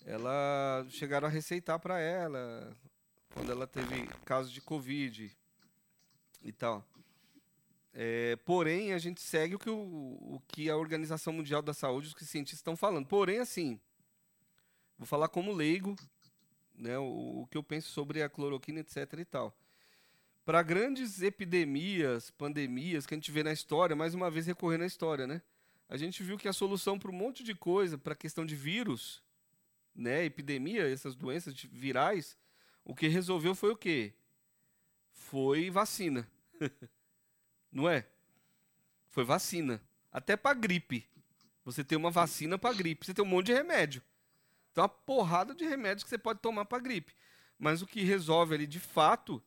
ela 0.05 0.85
chegaram 0.89 1.27
a 1.27 1.31
receitar 1.31 1.79
para 1.79 1.99
ela 1.99 2.75
quando 3.33 3.51
ela 3.51 3.67
teve 3.67 4.07
casos 4.25 4.51
de 4.51 4.61
Covid 4.61 5.35
e 6.41 6.51
tal. 6.51 6.87
É, 7.93 8.35
porém, 8.37 8.93
a 8.93 8.97
gente 8.97 9.21
segue 9.21 9.55
o 9.55 9.59
que, 9.59 9.69
o, 9.69 9.75
o 9.75 10.41
que 10.47 10.69
a 10.69 10.77
Organização 10.77 11.33
Mundial 11.33 11.61
da 11.61 11.73
Saúde, 11.73 12.07
os 12.07 12.27
cientistas 12.27 12.59
estão 12.59 12.75
falando. 12.75 13.05
Porém, 13.05 13.39
assim, 13.39 13.79
Vou 15.03 15.07
falar 15.07 15.27
como 15.27 15.51
leigo, 15.51 15.95
né, 16.73 16.97
o, 16.97 17.41
o 17.41 17.47
que 17.47 17.57
eu 17.57 17.63
penso 17.63 17.89
sobre 17.89 18.21
a 18.21 18.29
cloroquina, 18.29 18.79
etc 18.79 19.13
e 19.19 19.25
tal. 19.25 19.53
Para 20.45 20.61
grandes 20.61 21.21
epidemias, 21.21 22.31
pandemias 22.31 23.05
que 23.05 23.13
a 23.13 23.17
gente 23.17 23.31
vê 23.31 23.43
na 23.43 23.51
história, 23.51 23.95
mais 23.95 24.13
uma 24.13 24.29
vez 24.29 24.45
recorrendo 24.45 24.83
à 24.83 24.87
história, 24.87 25.25
né? 25.25 25.41
A 25.89 25.97
gente 25.97 26.23
viu 26.23 26.37
que 26.37 26.47
a 26.47 26.53
solução 26.53 26.97
para 26.97 27.11
um 27.11 27.13
monte 27.13 27.43
de 27.43 27.53
coisa, 27.53 27.97
para 27.97 28.13
a 28.13 28.15
questão 28.15 28.45
de 28.45 28.55
vírus, 28.55 29.21
né, 29.93 30.23
epidemia, 30.23 30.89
essas 30.89 31.15
doenças 31.15 31.53
virais, 31.71 32.37
o 32.85 32.93
que 32.93 33.07
resolveu 33.07 33.55
foi 33.55 33.71
o 33.71 33.77
quê? 33.77 34.13
Foi 35.13 35.69
vacina. 35.69 36.29
Não 37.71 37.89
é? 37.89 38.05
Foi 39.09 39.23
vacina. 39.23 39.81
Até 40.11 40.35
para 40.35 40.53
gripe. 40.53 41.07
Você 41.65 41.83
tem 41.83 41.97
uma 41.97 42.11
vacina 42.11 42.57
para 42.57 42.75
gripe, 42.75 43.05
você 43.05 43.13
tem 43.13 43.23
um 43.23 43.27
monte 43.27 43.47
de 43.47 43.53
remédio. 43.53 44.01
Tem 44.73 44.81
uma 44.81 44.89
porrada 44.89 45.55
de 45.55 45.65
remédios 45.65 46.03
que 46.03 46.09
você 46.09 46.17
pode 46.17 46.39
tomar 46.39 46.65
para 46.65 46.83
gripe. 46.83 47.15
Mas 47.57 47.81
o 47.81 47.87
que 47.87 48.03
resolve 48.03 48.55
ali 48.55 48.67
de 48.67 48.79
fato 48.79 49.41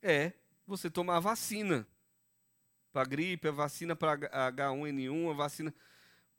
é 0.00 0.32
você 0.66 0.88
tomar 0.88 1.16
a 1.16 1.20
vacina 1.20 1.86
para 2.92 3.04
gripe, 3.04 3.48
a 3.48 3.52
vacina 3.52 3.96
para 3.96 4.16
H1N1, 4.52 5.30
a 5.30 5.34
vacina. 5.34 5.74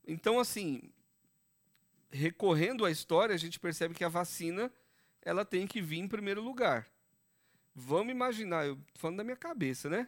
Então, 0.08 0.40
assim, 0.40 0.92
recorrendo 2.12 2.86
à 2.86 2.92
história, 2.92 3.36
a 3.36 3.38
gente 3.38 3.60
percebe 3.60 3.94
que 3.94 4.04
a 4.04 4.10
vacina 4.10 4.72
ela 5.22 5.46
tem 5.46 5.68
que 5.68 5.82
vir 5.82 6.00
em 6.00 6.08
primeiro 6.08 6.42
lugar. 6.42 6.88
Vamos 7.76 8.12
imaginar, 8.12 8.66
eu 8.66 8.78
falando 8.96 9.18
da 9.18 9.24
minha 9.24 9.36
cabeça, 9.36 9.90
né? 9.90 10.08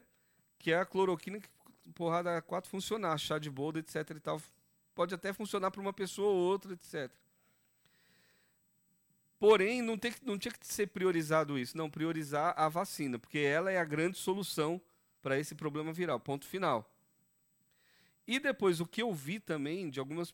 Que 0.59 0.71
é 0.71 0.79
a 0.79 0.85
cloroquina 0.85 1.39
que 1.39 1.49
porrada 1.95 2.41
4 2.41 2.69
funcionar, 2.69 3.17
chá 3.17 3.39
de 3.39 3.49
bolda, 3.49 3.79
etc 3.79 4.09
e 4.11 4.19
tal. 4.19 4.41
Pode 4.93 5.13
até 5.15 5.33
funcionar 5.33 5.71
para 5.71 5.81
uma 5.81 5.93
pessoa 5.93 6.29
ou 6.29 6.37
outra, 6.37 6.73
etc. 6.73 7.11
Porém, 9.39 9.81
não, 9.81 9.97
tem, 9.97 10.13
não 10.21 10.37
tinha 10.37 10.51
que 10.51 10.67
ser 10.67 10.87
priorizado 10.87 11.57
isso, 11.57 11.75
não, 11.75 11.89
priorizar 11.89 12.53
a 12.55 12.69
vacina, 12.69 13.17
porque 13.17 13.39
ela 13.39 13.71
é 13.71 13.79
a 13.79 13.83
grande 13.83 14.17
solução 14.17 14.79
para 15.21 15.39
esse 15.39 15.55
problema 15.55 15.91
viral, 15.91 16.19
ponto 16.19 16.45
final. 16.45 16.87
E 18.27 18.39
depois, 18.39 18.79
o 18.79 18.85
que 18.85 19.01
eu 19.01 19.11
vi 19.11 19.39
também 19.39 19.89
de 19.89 19.99
algumas, 19.99 20.33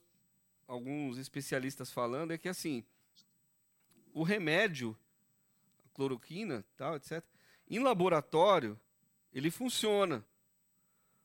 alguns 0.67 1.17
especialistas 1.17 1.89
falando 1.89 2.31
é 2.31 2.37
que, 2.37 2.49
assim, 2.49 2.83
o 4.17 4.23
remédio, 4.23 4.97
a 5.85 5.95
cloroquina, 5.95 6.65
tal, 6.75 6.95
etc., 6.95 7.23
em 7.69 7.79
laboratório, 7.79 8.79
ele 9.31 9.51
funciona. 9.51 10.25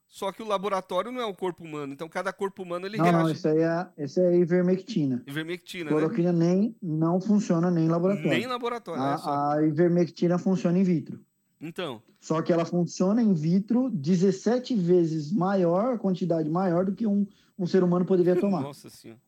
Só 0.06 0.30
que 0.30 0.42
o 0.42 0.46
laboratório 0.46 1.10
não 1.10 1.22
é 1.22 1.24
o 1.24 1.34
corpo 1.34 1.64
humano, 1.64 1.94
então 1.94 2.06
cada 2.06 2.34
corpo 2.34 2.62
humano 2.62 2.84
ele 2.84 2.98
não, 2.98 3.04
reage. 3.04 3.18
Não, 3.18 3.30
isso 3.30 3.48
aí 3.48 3.60
é, 3.60 4.04
isso 4.04 4.20
é 4.20 4.36
ivermectina. 4.36 5.22
Ivermectina, 5.26 5.88
Cloroquina 5.88 6.32
né? 6.32 6.46
nem 6.46 6.76
não 6.82 7.18
funciona 7.18 7.70
nem 7.70 7.86
em 7.86 7.88
laboratório. 7.88 8.28
Nem 8.28 8.42
em 8.42 8.46
laboratório. 8.46 9.02
A, 9.02 9.56
é 9.56 9.62
a 9.62 9.66
ivermectina 9.66 10.36
funciona 10.36 10.78
in 10.78 10.82
vitro. 10.82 11.18
Então. 11.58 12.02
Só 12.20 12.42
que 12.42 12.52
ela 12.52 12.66
funciona 12.66 13.22
in 13.22 13.32
vitro 13.32 13.88
17 13.88 14.74
vezes 14.74 15.32
maior, 15.32 15.98
quantidade 15.98 16.50
maior 16.50 16.84
do 16.84 16.92
que 16.92 17.06
um, 17.06 17.26
um 17.58 17.66
ser 17.66 17.82
humano 17.82 18.04
poderia 18.04 18.36
tomar. 18.36 18.60
Nossa 18.60 18.90
senhora. 18.90 19.20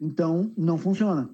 Então, 0.00 0.52
não 0.56 0.78
funciona. 0.78 1.28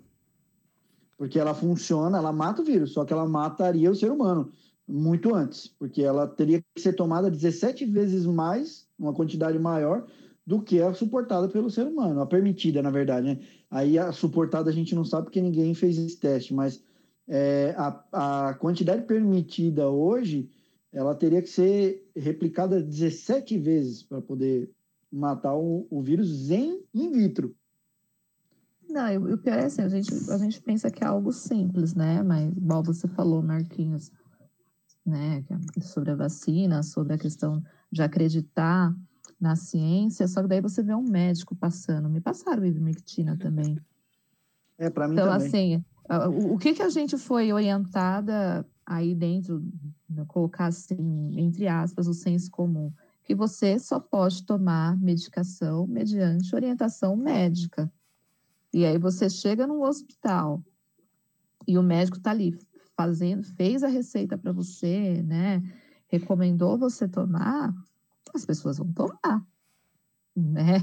Porque 1.24 1.38
ela 1.38 1.54
funciona, 1.54 2.18
ela 2.18 2.34
mata 2.34 2.60
o 2.60 2.64
vírus, 2.66 2.92
só 2.92 3.02
que 3.02 3.10
ela 3.10 3.26
mataria 3.26 3.90
o 3.90 3.94
ser 3.94 4.10
humano 4.10 4.52
muito 4.86 5.34
antes, 5.34 5.66
porque 5.66 6.02
ela 6.02 6.28
teria 6.28 6.62
que 6.74 6.82
ser 6.82 6.92
tomada 6.92 7.30
17 7.30 7.86
vezes 7.86 8.26
mais, 8.26 8.86
uma 8.98 9.14
quantidade 9.14 9.58
maior, 9.58 10.06
do 10.46 10.60
que 10.60 10.82
a 10.82 10.92
suportada 10.92 11.48
pelo 11.48 11.70
ser 11.70 11.86
humano, 11.86 12.20
a 12.20 12.26
permitida, 12.26 12.82
na 12.82 12.90
verdade, 12.90 13.26
né? 13.26 13.40
Aí 13.70 13.98
a 13.98 14.12
suportada 14.12 14.68
a 14.68 14.72
gente 14.72 14.94
não 14.94 15.02
sabe 15.02 15.24
porque 15.24 15.40
ninguém 15.40 15.72
fez 15.72 15.96
esse 15.96 16.18
teste, 16.18 16.52
mas 16.52 16.84
é, 17.26 17.74
a, 17.78 18.48
a 18.50 18.54
quantidade 18.56 19.06
permitida 19.06 19.88
hoje, 19.88 20.50
ela 20.92 21.14
teria 21.14 21.40
que 21.40 21.48
ser 21.48 22.06
replicada 22.14 22.82
17 22.82 23.56
vezes 23.56 24.02
para 24.02 24.20
poder 24.20 24.70
matar 25.10 25.56
o, 25.56 25.86
o 25.88 26.02
vírus 26.02 26.50
em 26.50 26.82
in 26.92 27.10
vitro. 27.12 27.56
Não, 28.94 29.34
o 29.34 29.36
pior 29.36 29.58
é 29.58 29.64
assim, 29.64 29.82
a 29.82 29.88
gente, 29.88 30.14
a 30.30 30.38
gente 30.38 30.62
pensa 30.62 30.88
que 30.88 31.02
é 31.02 31.06
algo 31.08 31.32
simples, 31.32 31.96
né? 31.96 32.22
Mas, 32.22 32.56
igual 32.56 32.80
você 32.80 33.08
falou, 33.08 33.42
Marquinhos, 33.42 34.12
né, 35.04 35.44
é 35.76 35.80
sobre 35.80 36.12
a 36.12 36.14
vacina, 36.14 36.80
sobre 36.84 37.14
a 37.14 37.18
questão 37.18 37.60
de 37.90 38.02
acreditar 38.02 38.94
na 39.40 39.56
ciência, 39.56 40.28
só 40.28 40.42
que 40.42 40.48
daí 40.48 40.60
você 40.60 40.80
vê 40.80 40.94
um 40.94 41.02
médico 41.02 41.56
passando. 41.56 42.08
Me 42.08 42.20
passaram 42.20 42.64
ivermectina 42.64 43.36
também. 43.36 43.76
É, 44.76 44.90
para 44.90 45.06
mim 45.06 45.14
então, 45.14 45.28
também. 45.28 45.46
assim, 45.46 45.84
o, 46.28 46.54
o 46.54 46.58
que 46.58 46.74
que 46.74 46.82
a 46.82 46.88
gente 46.88 47.16
foi 47.16 47.52
orientada 47.52 48.66
aí 48.84 49.14
dentro, 49.14 49.62
colocar 50.26 50.66
assim, 50.66 51.30
entre 51.38 51.68
aspas, 51.68 52.08
o 52.08 52.12
senso 52.12 52.50
comum? 52.50 52.92
Que 53.22 53.36
você 53.36 53.78
só 53.78 54.00
pode 54.00 54.44
tomar 54.44 54.98
medicação 54.98 55.86
mediante 55.86 56.52
orientação 56.56 57.16
médica. 57.16 57.88
E 58.74 58.84
aí 58.84 58.98
você 58.98 59.30
chega 59.30 59.68
num 59.68 59.82
hospital 59.84 60.60
e 61.64 61.78
o 61.78 61.82
médico 61.82 62.16
está 62.16 62.32
ali 62.32 62.58
fazendo, 62.96 63.44
fez 63.44 63.84
a 63.84 63.88
receita 63.88 64.36
para 64.36 64.50
você, 64.50 65.22
né? 65.22 65.62
Recomendou 66.08 66.76
você 66.76 67.06
tomar, 67.06 67.72
as 68.34 68.44
pessoas 68.44 68.78
vão 68.78 68.92
tomar, 68.92 69.46
né? 70.34 70.78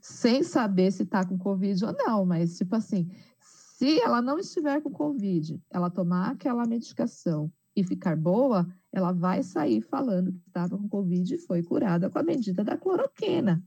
Sem 0.00 0.42
saber 0.42 0.90
se 0.90 1.02
está 1.02 1.22
com 1.22 1.36
Covid 1.36 1.84
ou 1.84 1.92
não, 1.92 2.24
mas 2.24 2.56
tipo 2.56 2.74
assim, 2.74 3.10
se 3.42 4.00
ela 4.00 4.22
não 4.22 4.38
estiver 4.38 4.80
com 4.80 4.90
Covid, 4.90 5.62
ela 5.70 5.90
tomar 5.90 6.30
aquela 6.30 6.64
medicação 6.64 7.52
e 7.76 7.84
ficar 7.84 8.16
boa, 8.16 8.66
ela 8.90 9.12
vai 9.12 9.42
sair 9.42 9.82
falando 9.82 10.32
que 10.32 10.46
estava 10.46 10.78
com 10.78 10.88
Covid 10.88 11.34
e 11.34 11.38
foi 11.38 11.62
curada 11.62 12.08
com 12.08 12.18
a 12.18 12.22
medida 12.22 12.64
da 12.64 12.78
cloroquina, 12.78 13.62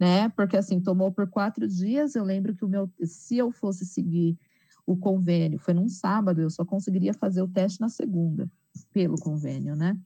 né? 0.00 0.30
Porque 0.30 0.56
assim, 0.56 0.80
tomou 0.80 1.12
por 1.12 1.28
quatro 1.28 1.68
dias, 1.68 2.16
eu 2.16 2.24
lembro 2.24 2.56
que 2.56 2.64
o 2.64 2.68
meu, 2.68 2.90
se 3.04 3.36
eu 3.36 3.52
fosse 3.52 3.84
seguir 3.84 4.38
o 4.86 4.96
convênio. 4.96 5.58
Foi 5.58 5.74
num 5.74 5.88
sábado, 5.88 6.40
eu 6.40 6.50
só 6.50 6.64
conseguiria 6.64 7.14
fazer 7.14 7.42
o 7.42 7.48
teste 7.48 7.80
na 7.80 7.88
segunda, 7.88 8.50
pelo 8.92 9.16
convênio, 9.16 9.76
né? 9.76 9.96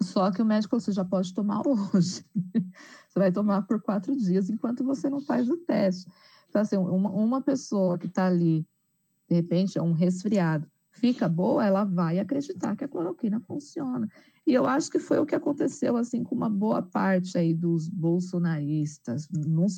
Só 0.00 0.30
que 0.30 0.40
o 0.40 0.44
médico 0.44 0.78
você 0.78 0.92
já 0.92 1.04
pode 1.04 1.34
tomar 1.34 1.62
hoje. 1.66 2.24
você 3.08 3.18
vai 3.18 3.32
tomar 3.32 3.62
por 3.62 3.82
quatro 3.82 4.14
dias 4.14 4.48
enquanto 4.48 4.84
você 4.84 5.10
não 5.10 5.20
faz 5.20 5.48
o 5.48 5.56
teste. 5.56 6.08
fala 6.50 6.62
assim, 6.62 6.76
uma, 6.76 7.10
uma 7.10 7.42
pessoa 7.42 7.98
que 7.98 8.06
está 8.06 8.26
ali, 8.26 8.64
de 9.28 9.34
repente, 9.34 9.76
é 9.78 9.82
um 9.82 9.92
resfriado, 9.92 10.70
fica 10.98 11.28
boa, 11.28 11.64
ela 11.64 11.84
vai 11.84 12.18
acreditar 12.18 12.76
que 12.76 12.84
a 12.84 12.88
cloroquina 12.88 13.40
funciona. 13.40 14.08
E 14.46 14.54
eu 14.54 14.66
acho 14.66 14.90
que 14.90 14.98
foi 14.98 15.18
o 15.18 15.26
que 15.26 15.34
aconteceu 15.34 15.96
assim 15.96 16.22
com 16.22 16.34
uma 16.34 16.48
boa 16.48 16.82
parte 16.82 17.36
aí 17.36 17.54
dos 17.54 17.88
bolsonaristas, 17.88 19.28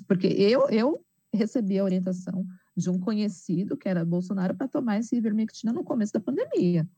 porque 0.07 0.27
eu, 0.27 0.69
eu 0.69 1.05
recebi 1.33 1.79
a 1.79 1.85
orientação 1.85 2.47
de 2.77 2.89
um 2.89 2.99
conhecido 2.99 3.77
que 3.77 3.89
era 3.89 4.05
Bolsonaro 4.05 4.55
para 4.55 4.69
tomar 4.69 4.99
esse 4.99 5.17
ivermectina 5.17 5.73
no 5.73 5.85
começo 5.85 6.13
da 6.13 6.21
pandemia. 6.21 6.89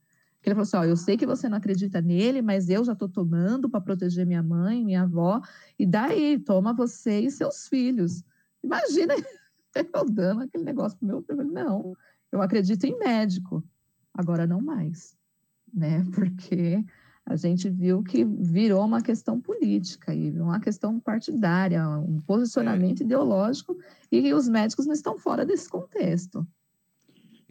Que 0.40 0.48
ele 0.48 0.54
falou 0.54 0.62
assim: 0.62 0.76
ó, 0.76 0.84
eu 0.84 0.96
sei 0.96 1.16
que 1.16 1.26
você 1.26 1.48
não 1.48 1.56
acredita 1.58 2.00
nele, 2.00 2.42
mas 2.42 2.68
eu 2.68 2.84
já 2.84 2.92
estou 2.92 3.08
tomando 3.08 3.70
para 3.70 3.80
proteger 3.80 4.26
minha 4.26 4.42
mãe, 4.42 4.84
minha 4.84 5.02
avó, 5.02 5.40
e 5.78 5.86
daí, 5.86 6.38
toma 6.38 6.72
você 6.72 7.20
e 7.20 7.30
seus 7.30 7.68
filhos. 7.68 8.24
Imagina 8.62 9.14
eu 9.94 10.04
dando 10.10 10.42
aquele 10.42 10.64
negócio 10.64 10.98
pro 10.98 11.06
meu 11.06 11.22
filho. 11.22 11.44
Não, 11.44 11.96
eu 12.30 12.42
acredito 12.42 12.84
em 12.84 12.98
médico, 12.98 13.62
agora 14.14 14.46
não 14.46 14.60
mais, 14.60 15.16
né? 15.72 16.04
Porque 16.14 16.84
a 17.24 17.36
gente 17.36 17.70
viu 17.70 18.02
que 18.02 18.24
virou 18.24 18.84
uma 18.84 19.00
questão 19.00 19.40
política 19.40 20.12
e 20.14 20.30
uma 20.40 20.60
questão 20.60 20.98
partidária, 20.98 21.88
um 21.88 22.18
posicionamento 22.20 23.02
é. 23.02 23.04
ideológico, 23.04 23.78
e 24.10 24.34
os 24.34 24.48
médicos 24.48 24.86
não 24.86 24.92
estão 24.92 25.16
fora 25.18 25.46
desse 25.46 25.68
contexto. 25.68 26.44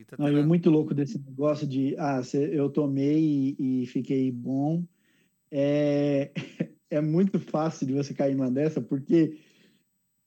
Tá 0.08 0.18
não, 0.18 0.28
é 0.28 0.44
muito 0.44 0.70
louco 0.70 0.94
desse 0.94 1.18
negócio 1.20 1.66
de 1.66 1.96
ah, 1.98 2.22
eu 2.34 2.70
tomei 2.70 3.56
e, 3.58 3.84
e 3.84 3.86
fiquei 3.86 4.30
bom. 4.32 4.84
É, 5.50 6.32
é 6.90 7.00
muito 7.00 7.40
fácil 7.40 7.88
de 7.88 7.94
você 7.94 8.14
cair 8.14 8.36
numa 8.36 8.52
dessa, 8.52 8.82
porque 8.82 9.38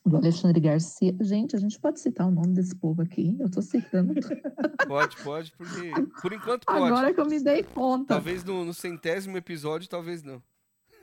do 0.09 0.17
Alexandre 0.17 0.61
Garcia. 0.61 1.15
Gente, 1.21 1.57
a 1.57 1.59
gente 1.59 1.79
pode 1.79 2.01
citar 2.01 2.29
o 2.29 2.31
nome 2.31 2.55
desse 2.55 2.75
povo 2.77 3.03
aqui? 3.03 3.37
Eu 3.39 3.47
estou 3.47 3.63
citando. 3.63 4.15
Pode, 4.87 5.17
pode, 5.25 5.53
porque 5.57 5.93
por 6.23 6.33
enquanto 6.33 6.65
pode. 6.65 6.87
Agora 6.87 7.13
que 7.13 7.21
eu 7.21 7.27
me 7.27 7.41
dei 7.41 7.65
conta. 7.65 8.15
Talvez 8.15 8.45
no, 8.45 8.65
no 8.65 8.73
centésimo 8.73 9.37
episódio, 9.37 9.89
talvez 9.89 10.23
não. 10.23 10.41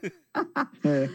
é. 0.82 1.10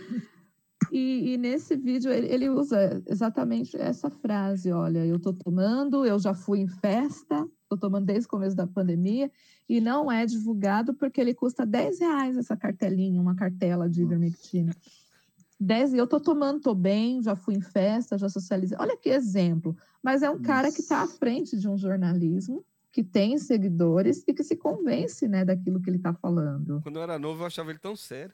E, 0.91 1.33
e, 1.33 1.37
nesse 1.37 1.75
vídeo 1.75 2.11
ele, 2.11 2.27
ele, 2.27 2.49
usa 2.49 3.01
exatamente 3.07 3.75
essa 3.75 4.09
frase: 4.09 4.71
olha, 4.71 5.03
eu 5.03 5.15
estou 5.15 5.33
tomando, 5.33 6.05
eu 6.05 6.19
já 6.19 6.33
fui 6.33 6.59
em 6.59 6.67
festa, 6.67 7.47
estou 7.63 7.77
tomando 7.77 8.05
desde 8.05 8.27
o 8.27 8.29
começo 8.29 8.55
da 8.55 8.67
pandemia, 8.67 9.31
e 9.67 9.81
não 9.81 10.11
é 10.11 10.25
divulgado 10.25 10.93
porque 10.93 11.19
ele 11.19 11.33
custa 11.33 11.65
10 11.65 11.99
reais 11.99 12.37
essa 12.37 12.55
cartelinha, 12.55 13.21
uma 13.21 13.35
cartela 13.35 13.89
de 13.89 14.03
ivermectina. 14.03 14.75
10 15.59 15.93
e 15.93 15.97
eu 15.97 16.05
estou 16.05 16.19
tomando, 16.19 16.57
estou 16.57 16.73
bem, 16.73 17.21
já 17.21 17.35
fui 17.35 17.55
em 17.55 17.61
festa, 17.61 18.17
já 18.17 18.29
socializei. 18.29 18.77
Olha 18.79 18.95
que 18.95 19.09
exemplo. 19.09 19.75
Mas 20.01 20.23
é 20.23 20.29
um 20.29 20.41
cara 20.41 20.71
que 20.71 20.79
está 20.79 21.01
à 21.01 21.07
frente 21.07 21.57
de 21.57 21.67
um 21.67 21.77
jornalismo 21.77 22.65
que 22.91 23.03
tem 23.03 23.37
seguidores 23.37 24.23
e 24.27 24.33
que 24.33 24.43
se 24.43 24.55
convence 24.55 25.27
né, 25.27 25.43
daquilo 25.43 25.81
que 25.81 25.89
ele 25.89 25.97
está 25.97 26.13
falando. 26.13 26.81
Quando 26.81 26.95
eu 26.95 27.03
era 27.03 27.19
novo, 27.19 27.41
eu 27.41 27.47
achava 27.47 27.69
ele 27.71 27.79
tão 27.79 27.95
sério. 27.95 28.33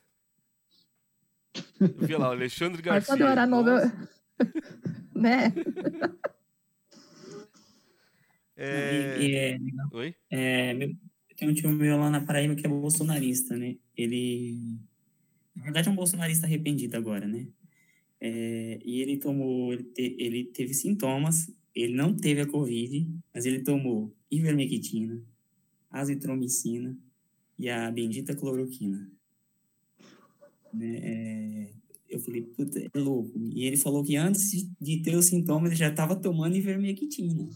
Eu 1.80 2.06
via 2.06 2.18
lá, 2.18 2.30
o 2.30 2.31
Alexandre 2.31 2.81
Garcia. 2.81 2.99
Mas 2.99 3.07
quando 3.07 3.22
eu 3.22 3.27
era 3.27 3.47
novo, 3.47 3.69
eu... 3.69 3.91
né? 5.15 5.53
É... 8.56 9.19
E, 9.19 9.35
é, 9.35 9.57
Oi? 9.91 10.15
É, 10.30 10.73
tem 11.35 11.49
um 11.49 11.53
tio 11.53 11.69
meu 11.69 11.97
lá 11.97 12.10
na 12.10 12.22
Paraíba 12.22 12.56
que 12.56 12.65
é 12.65 12.69
bolsonarista, 12.69 13.57
né? 13.57 13.76
Ele, 13.95 14.80
na 15.56 15.64
verdade, 15.64 15.88
é 15.88 15.91
um 15.91 15.95
bolsonarista 15.95 16.45
arrependido 16.45 16.98
agora, 16.98 17.27
né? 17.27 17.48
É, 18.19 18.80
e 18.84 19.02
ele 19.02 19.18
tomou, 19.18 19.73
ele, 19.73 19.84
te, 19.84 20.15
ele 20.19 20.45
teve 20.45 20.73
sintomas, 20.73 21.52
ele 21.73 21.94
não 21.94 22.15
teve 22.15 22.41
a 22.41 22.45
Covid, 22.45 23.07
mas 23.34 23.45
ele 23.45 23.60
tomou 23.60 24.15
ivermectina, 24.32 25.22
azitromicina 25.90 26.98
e 27.57 27.69
a 27.69 27.91
bendita 27.91 28.36
cloroquina. 28.36 29.10
Né? 30.73 30.98
É, 30.98 31.69
eu 32.10 32.19
falei, 32.19 32.41
puta, 32.41 32.80
é 32.80 32.99
louco. 32.99 33.32
E 33.53 33.65
ele 33.65 33.77
falou 33.77 34.03
que 34.03 34.15
antes 34.15 34.68
de 34.80 35.02
ter 35.02 35.15
os 35.15 35.26
sintomas 35.26 35.72
ele 35.72 35.80
já 35.80 35.90
estava 35.90 36.15
tomando 36.15 36.56
ivermectina. 36.56 37.48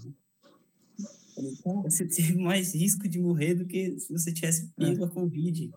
Falei, 1.36 1.56
cara, 1.64 1.82
você 1.82 2.06
teve 2.06 2.36
mais 2.36 2.76
risco 2.76 3.08
de 3.08 3.20
morrer 3.20 3.56
do 3.56 3.66
que 3.66 4.00
se 4.00 4.12
você 4.12 4.32
tivesse 4.32 4.68
pego 4.76 5.06
a 5.06 5.10
Covid. 5.10 5.72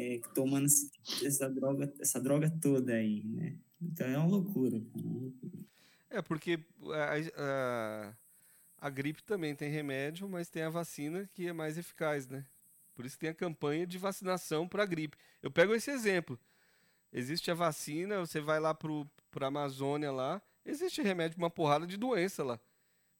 É, 0.00 0.18
tomando 0.34 0.64
essa 1.22 1.46
droga, 1.50 1.92
essa 2.00 2.18
droga 2.18 2.50
toda 2.62 2.94
aí, 2.94 3.22
né? 3.22 3.58
Então 3.82 4.06
é 4.06 4.16
uma 4.16 4.26
loucura, 4.26 4.80
cara. 4.80 5.60
É, 6.08 6.22
porque 6.22 6.58
a, 6.90 7.16
a, 7.36 8.14
a, 8.86 8.88
gripe 8.88 9.22
também 9.22 9.54
tem 9.54 9.70
remédio, 9.70 10.26
mas 10.26 10.48
tem 10.48 10.62
a 10.62 10.70
vacina 10.70 11.28
que 11.34 11.46
é 11.46 11.52
mais 11.52 11.76
eficaz, 11.76 12.26
né? 12.26 12.46
Por 12.94 13.04
isso 13.04 13.18
tem 13.18 13.28
a 13.28 13.34
campanha 13.34 13.86
de 13.86 13.98
vacinação 13.98 14.66
para 14.66 14.84
a 14.84 14.86
gripe. 14.86 15.18
Eu 15.42 15.50
pego 15.50 15.74
esse 15.74 15.90
exemplo. 15.90 16.40
Existe 17.12 17.50
a 17.50 17.54
vacina, 17.54 18.20
você 18.20 18.40
vai 18.40 18.58
lá 18.58 18.72
para 18.72 19.44
a 19.44 19.48
Amazônia 19.48 20.10
lá, 20.10 20.40
existe 20.64 21.02
remédio 21.02 21.36
para 21.36 21.44
uma 21.44 21.50
porrada 21.50 21.86
de 21.86 21.98
doença 21.98 22.42
lá. 22.42 22.58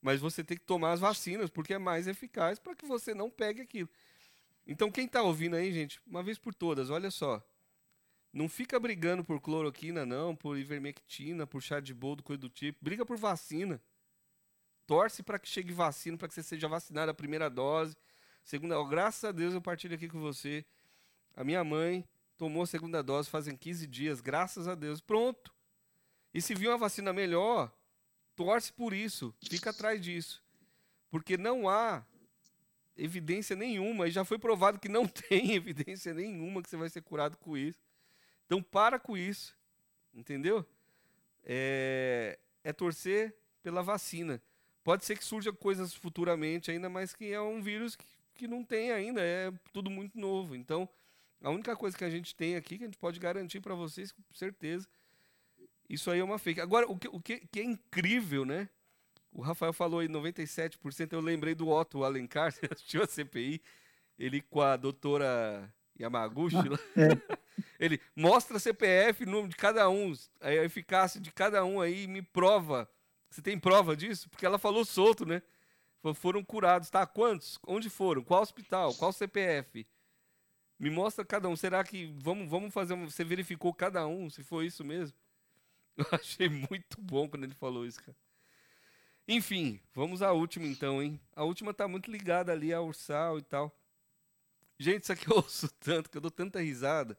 Mas 0.01 0.19
você 0.19 0.43
tem 0.43 0.57
que 0.57 0.65
tomar 0.65 0.93
as 0.93 1.01
vacinas, 1.01 1.51
porque 1.51 1.75
é 1.75 1.79
mais 1.79 2.07
eficaz 2.07 2.59
para 2.59 2.75
que 2.75 2.87
você 2.87 3.13
não 3.13 3.29
pegue 3.29 3.61
aquilo. 3.61 3.91
Então, 4.71 4.89
quem 4.89 5.05
está 5.07 5.21
ouvindo 5.21 5.57
aí, 5.57 5.73
gente, 5.73 6.01
uma 6.07 6.23
vez 6.23 6.39
por 6.39 6.55
todas, 6.55 6.91
olha 6.91 7.11
só. 7.11 7.45
Não 8.33 8.49
fica 8.49 8.79
brigando 8.79 9.25
por 9.25 9.41
cloroquina, 9.41 10.07
não, 10.07 10.37
por 10.37 10.57
ivermectina, 10.57 11.45
por 11.45 11.61
chá 11.61 11.81
de 11.81 11.93
boldo, 11.93 12.23
coisa 12.23 12.41
do 12.41 12.49
tipo. 12.49 12.79
Briga 12.81 13.05
por 13.05 13.17
vacina. 13.17 13.83
Torce 14.87 15.25
para 15.25 15.41
que 15.41 15.49
chegue 15.49 15.73
vacina, 15.73 16.17
para 16.17 16.29
que 16.29 16.35
você 16.35 16.45
seja 16.45 16.69
vacinado 16.69 17.11
a 17.11 17.15
primeira 17.15 17.51
dose. 17.51 17.97
Segunda, 18.45 18.79
oh, 18.79 18.87
graças 18.87 19.25
a 19.25 19.33
Deus 19.33 19.55
eu 19.55 19.61
partilho 19.61 19.97
aqui 19.97 20.09
com 20.09 20.21
você. 20.21 20.65
A 21.35 21.43
minha 21.43 21.65
mãe 21.65 22.09
tomou 22.39 22.63
a 22.63 22.67
segunda 22.67 23.03
dose 23.03 23.29
fazem 23.29 23.57
15 23.57 23.89
dias, 23.89 24.21
graças 24.21 24.69
a 24.69 24.77
Deus. 24.77 25.01
Pronto. 25.01 25.53
E 26.33 26.41
se 26.41 26.55
vir 26.55 26.69
uma 26.69 26.79
vacina 26.79 27.13
melhor, 27.13 27.73
torce 28.37 28.73
por 28.73 28.95
isso, 28.95 29.35
fica 29.49 29.71
atrás 29.71 30.01
disso. 30.01 30.41
Porque 31.11 31.37
não 31.37 31.69
há 31.69 32.05
evidência 32.97 33.57
nenhuma, 33.57 34.09
e 34.09 34.11
já 34.11 34.25
foi 34.25 34.39
provado 34.39 34.79
que 34.79 34.89
não 34.89 35.07
tem 35.29 35.55
evidência 35.55 36.13
nenhuma 36.15 36.63
que 36.63 36.69
você 36.69 36.77
vai 36.77 36.89
ser 36.89 37.03
curado 37.03 37.37
com 37.37 37.57
isso. 37.57 37.79
Então 38.47 38.63
para 38.63 38.99
com 38.99 39.17
isso, 39.17 39.57
entendeu? 40.15 40.67
É, 41.45 42.39
é 42.65 42.73
torcer 42.73 43.35
pela 43.63 43.83
vacina. 43.83 44.43
Pode 44.83 45.05
ser 45.05 45.17
que 45.17 45.25
surja 45.25 45.53
coisas 45.53 45.95
futuramente 45.95 46.71
ainda, 46.71 46.89
mas 46.89 47.15
que 47.15 47.33
é 47.33 47.41
um 47.41 47.63
vírus 47.63 47.95
que, 47.95 48.05
que 48.35 48.49
não 48.49 48.65
tem 48.65 48.91
ainda, 48.91 49.21
é 49.21 49.53
tudo 49.73 49.91
muito 49.91 50.19
novo. 50.19 50.57
Então, 50.57 50.89
a 51.43 51.51
única 51.51 51.77
coisa 51.77 51.97
que 51.97 52.05
a 52.05 52.11
gente 52.11 52.35
tem 52.35 52.57
aqui, 52.57 52.77
que 52.77 52.85
a 52.85 52.87
gente 52.87 52.99
pode 52.99 53.21
garantir 53.21 53.61
para 53.61 53.75
vocês, 53.75 54.13
com 54.13 54.23
certeza, 54.33 54.89
isso 55.89 56.11
aí 56.11 56.21
é 56.21 56.25
uma 56.25 56.39
fake. 56.39 56.61
Agora, 56.61 56.91
o 56.91 56.97
que, 56.97 57.09
o 57.09 57.21
que, 57.21 57.39
que 57.47 57.61
é 57.61 57.65
incrível, 57.65 58.45
né? 58.45 58.69
O 59.33 59.43
Rafael 59.43 59.73
falou 59.73 60.01
aí 60.01 60.09
97%, 60.09 61.13
eu 61.13 61.21
lembrei 61.21 61.55
do 61.55 61.69
Otto 61.69 62.05
Alencar, 62.05 62.51
você 62.53 62.69
assistiu 62.71 63.03
a 63.03 63.07
CPI, 63.07 63.63
ele 64.19 64.41
com 64.41 64.61
a 64.61 64.77
doutora 64.77 65.73
Yamaguchi 65.99 66.57
ah, 66.57 66.71
lá. 66.71 66.79
É. 66.97 67.41
Ele 67.79 68.01
mostra 68.17 68.59
CPF, 68.59 69.25
número 69.27 69.49
de 69.49 69.57
cada 69.57 69.89
um, 69.89 70.15
a 70.41 70.53
eficácia 70.53 71.21
de 71.21 71.31
cada 71.31 71.65
um 71.65 71.81
aí, 71.81 72.07
me 72.07 72.23
prova. 72.23 72.89
Você 73.31 73.41
tem 73.41 73.59
prova 73.59 73.97
disso? 73.97 74.29
Porque 74.29 74.45
ela 74.45 74.59
falou 74.59 74.85
solto, 74.85 75.25
né? 75.27 75.43
Foram 76.15 76.43
curados, 76.43 76.89
tá? 76.89 77.07
Quantos? 77.07 77.59
Onde 77.67 77.91
foram? 77.91 78.23
Qual 78.23 78.43
hospital? 78.43 78.95
Qual 78.95 79.13
CPF? 79.13 79.87
Me 80.79 80.89
mostra 80.89 81.25
cada 81.25 81.49
um. 81.49 81.57
Será 81.57 81.85
que 81.85 82.13
vamos, 82.19 82.49
vamos 82.49 82.73
fazer 82.73 82.95
um, 82.95 83.09
Você 83.09 83.23
verificou 83.23 83.73
cada 83.75 84.07
um, 84.07 84.31
se 84.31 84.43
foi 84.43 84.67
isso 84.67 84.83
mesmo? 84.83 85.17
Eu 85.97 86.07
achei 86.13 86.49
muito 86.49 87.01
bom 87.01 87.29
quando 87.29 87.45
ele 87.45 87.55
falou 87.55 87.85
isso, 87.85 88.03
cara. 88.03 88.17
Enfim, 89.33 89.79
vamos 89.95 90.23
à 90.23 90.33
última 90.33 90.67
então, 90.67 91.01
hein? 91.01 91.21
A 91.37 91.45
última 91.45 91.73
tá 91.73 91.87
muito 91.87 92.11
ligada 92.11 92.51
ali 92.51 92.75
a 92.75 92.81
Ursal 92.81 93.39
e 93.39 93.43
tal. 93.43 93.73
Gente, 94.77 95.05
isso 95.05 95.13
aqui 95.13 95.31
eu 95.31 95.37
ouço 95.39 95.69
tanto, 95.79 96.11
que 96.11 96.17
eu 96.17 96.21
dou 96.21 96.33
tanta 96.33 96.61
risada, 96.61 97.17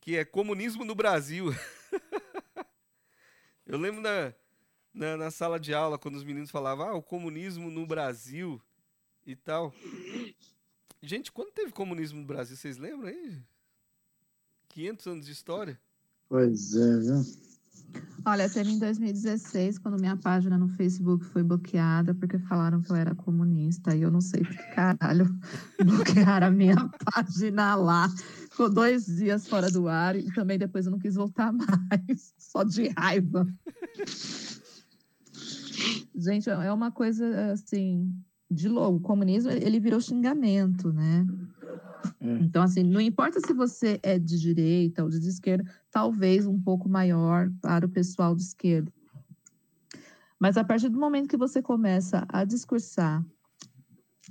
que 0.00 0.16
é 0.16 0.24
comunismo 0.24 0.84
no 0.84 0.92
Brasil. 0.92 1.54
eu 3.64 3.78
lembro 3.78 4.00
na, 4.00 4.34
na, 4.92 5.16
na, 5.16 5.30
sala 5.30 5.60
de 5.60 5.72
aula, 5.72 6.00
quando 6.00 6.16
os 6.16 6.24
meninos 6.24 6.50
falavam, 6.50 6.88
ah, 6.88 6.94
o 6.94 7.02
comunismo 7.02 7.70
no 7.70 7.86
Brasil 7.86 8.60
e 9.24 9.36
tal. 9.36 9.72
Gente, 11.00 11.30
quando 11.30 11.52
teve 11.52 11.70
comunismo 11.70 12.18
no 12.18 12.26
Brasil, 12.26 12.56
vocês 12.56 12.76
lembram 12.76 13.08
aí? 13.08 13.40
500 14.68 15.06
anos 15.06 15.26
de 15.26 15.30
história? 15.30 15.80
Pois 16.28 16.74
é, 16.74 16.98
viu? 16.98 17.53
Olha, 18.26 18.48
teve 18.48 18.70
em 18.70 18.78
2016, 18.78 19.76
quando 19.78 20.00
minha 20.00 20.16
página 20.16 20.56
no 20.56 20.66
Facebook 20.66 21.22
foi 21.26 21.42
bloqueada, 21.42 22.14
porque 22.14 22.38
falaram 22.38 22.80
que 22.80 22.90
eu 22.90 22.96
era 22.96 23.14
comunista. 23.14 23.94
E 23.94 24.00
eu 24.00 24.10
não 24.10 24.22
sei 24.22 24.40
porque 24.40 24.62
caralho 24.74 25.26
bloquearam 25.84 26.46
a 26.46 26.50
minha 26.50 26.76
página 27.12 27.74
lá. 27.74 28.08
Ficou 28.50 28.70
dois 28.70 29.04
dias 29.04 29.46
fora 29.46 29.70
do 29.70 29.88
ar 29.88 30.16
e 30.16 30.32
também 30.32 30.58
depois 30.58 30.86
eu 30.86 30.92
não 30.92 30.98
quis 30.98 31.16
voltar 31.16 31.52
mais, 31.52 32.32
só 32.38 32.64
de 32.64 32.88
raiva. 32.96 33.46
Gente, 36.16 36.48
é 36.48 36.72
uma 36.72 36.90
coisa 36.90 37.52
assim, 37.52 38.10
de 38.50 38.70
louco. 38.70 38.96
O 38.96 39.00
comunismo, 39.00 39.50
ele 39.50 39.78
virou 39.78 40.00
xingamento, 40.00 40.90
né? 40.94 41.26
É. 42.20 42.38
Então, 42.40 42.62
assim, 42.62 42.82
não 42.82 43.00
importa 43.00 43.40
se 43.40 43.52
você 43.52 43.98
é 44.02 44.18
de 44.18 44.38
direita 44.38 45.02
ou 45.02 45.08
de 45.08 45.16
esquerda, 45.28 45.64
talvez 45.90 46.46
um 46.46 46.60
pouco 46.60 46.88
maior 46.88 47.50
para 47.60 47.86
o 47.86 47.88
pessoal 47.88 48.34
de 48.34 48.42
esquerda. 48.42 48.92
Mas 50.38 50.56
a 50.56 50.64
partir 50.64 50.88
do 50.88 50.98
momento 50.98 51.28
que 51.28 51.36
você 51.36 51.62
começa 51.62 52.26
a 52.28 52.44
discursar 52.44 53.24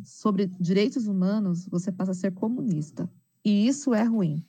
sobre 0.03 0.47
direitos 0.59 1.07
humanos, 1.07 1.67
você 1.67 1.91
passa 1.91 2.11
a 2.11 2.15
ser 2.15 2.31
comunista. 2.31 3.09
E 3.43 3.67
isso 3.67 3.93
é 3.93 4.03
ruim. 4.03 4.45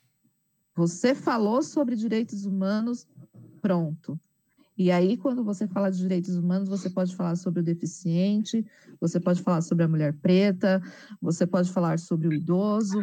Você 0.75 1.15
falou 1.15 1.63
sobre 1.63 1.95
direitos 1.97 2.45
humanos, 2.45 3.07
pronto. 3.61 4.19
E 4.77 4.91
aí, 4.91 5.17
quando 5.17 5.45
você 5.45 5.69
fala 5.69 5.91
de 5.91 5.99
direitos 5.99 6.37
humanos, 6.37 6.69
você 6.69 6.91
pode 6.91 7.15
falar 7.15 7.37
sobre 7.37 7.61
o 7.61 7.65
deficiente, 7.65 8.65
você 9.01 9.21
pode 9.21 9.41
falar 9.43 9.61
sobre 9.61 9.85
a 9.85 9.89
mulher 9.89 10.13
preta, 10.15 10.83
você 11.23 11.47
pode 11.47 11.71
falar 11.71 11.99
sobre 11.99 12.29
o 12.29 12.33
idoso. 12.33 13.01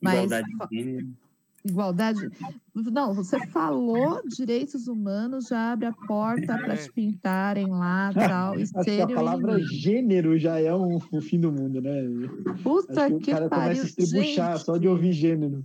Igualdade 0.00 0.46
mas... 0.58 0.68
de 0.70 0.76
gênero. 0.76 1.22
Igualdade. 1.64 2.28
Não, 2.74 3.14
você 3.14 3.38
falou 3.46 4.20
direitos 4.26 4.88
humanos, 4.88 5.46
já 5.46 5.72
abre 5.72 5.86
a 5.86 5.92
porta 5.92 6.58
para 6.58 6.76
te 6.76 6.90
pintarem 6.90 7.68
lá 7.68 8.10
tal. 8.14 8.58
E 8.58 9.00
a 9.00 9.06
palavra 9.06 9.52
inimigo. 9.52 9.74
gênero 9.74 10.38
já 10.38 10.58
é 10.58 10.74
um, 10.74 10.98
o 11.12 11.20
fim 11.20 11.38
do 11.38 11.52
mundo, 11.52 11.80
né? 11.80 12.02
Puta 12.64 13.04
Acho 13.04 13.14
que, 13.18 13.24
que 13.24 13.30
o 13.30 13.34
cara 13.34 13.48
pariu. 13.48 13.76
começa 13.76 13.82
a 13.82 14.02
estribuchar 14.02 14.58
só 14.58 14.76
de 14.76 14.88
ouvir 14.88 15.12
gênero. 15.12 15.64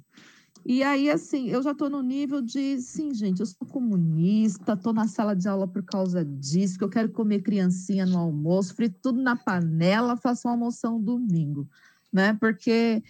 E 0.69 0.83
aí, 0.83 1.09
assim, 1.09 1.47
eu 1.47 1.63
já 1.63 1.71
estou 1.71 1.89
no 1.89 2.03
nível 2.03 2.41
de, 2.41 2.81
sim, 2.81 3.13
gente, 3.13 3.39
eu 3.39 3.45
sou 3.45 3.65
comunista, 3.65 4.73
estou 4.73 4.91
na 4.91 5.07
sala 5.07 5.33
de 5.33 5.47
aula 5.47 5.65
por 5.65 5.81
causa 5.81 6.25
disso, 6.25 6.77
que 6.77 6.83
eu 6.83 6.89
quero 6.89 7.09
comer 7.09 7.41
criancinha 7.41 8.05
no 8.05 8.17
almoço, 8.17 8.75
frito 8.75 8.99
tudo 9.01 9.21
na 9.21 9.33
panela, 9.33 10.17
faço 10.17 10.45
uma 10.45 10.55
almoção 10.55 11.01
domingo, 11.01 11.69
né? 12.11 12.33
Porque 12.33 13.01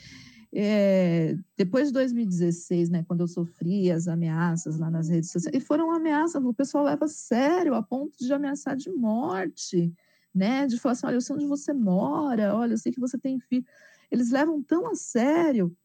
é, 0.54 1.36
depois 1.58 1.88
de 1.88 1.94
2016, 1.94 2.92
né, 2.92 3.04
quando 3.08 3.22
eu 3.22 3.28
sofri 3.28 3.90
as 3.90 4.08
ameaças 4.08 4.78
lá 4.78 4.92
nas 4.92 5.10
redes 5.10 5.32
sociais, 5.32 5.56
e 5.56 5.60
foram 5.60 5.92
ameaças, 5.92 6.46
o 6.46 6.54
pessoal 6.54 6.84
leva 6.84 7.06
a 7.06 7.10
sério, 7.10 7.74
a 7.74 7.82
ponto 7.82 8.20
de 8.20 8.32
ameaçar 8.32 8.76
de 8.76 8.92
morte, 8.92 9.92
né? 10.32 10.68
De 10.68 10.78
falar 10.78 10.94
assim, 10.94 11.08
olha, 11.08 11.16
eu 11.16 11.22
sei 11.22 11.36
onde 11.36 11.48
você 11.48 11.74
mora, 11.74 12.56
olha, 12.56 12.74
eu 12.74 12.78
sei 12.78 12.92
que 12.92 13.00
você 13.00 13.18
tem 13.18 13.40
filho. 13.40 13.66
Eles 14.12 14.30
levam 14.30 14.62
tão 14.62 14.86
a 14.86 14.94
sério 14.94 15.76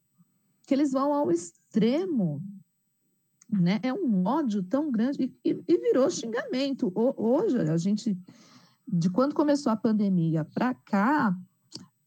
que 0.72 0.74
eles 0.74 0.92
vão 0.92 1.12
ao 1.12 1.30
extremo, 1.30 2.42
né? 3.46 3.78
É 3.82 3.92
um 3.92 4.24
ódio 4.26 4.62
tão 4.62 4.90
grande 4.90 5.30
e, 5.44 5.62
e 5.68 5.78
virou 5.78 6.08
xingamento. 6.10 6.90
O, 6.94 7.12
hoje, 7.22 7.58
a 7.58 7.76
gente, 7.76 8.18
de 8.88 9.10
quando 9.10 9.34
começou 9.34 9.70
a 9.70 9.76
pandemia 9.76 10.46
para 10.46 10.72
cá, 10.72 11.38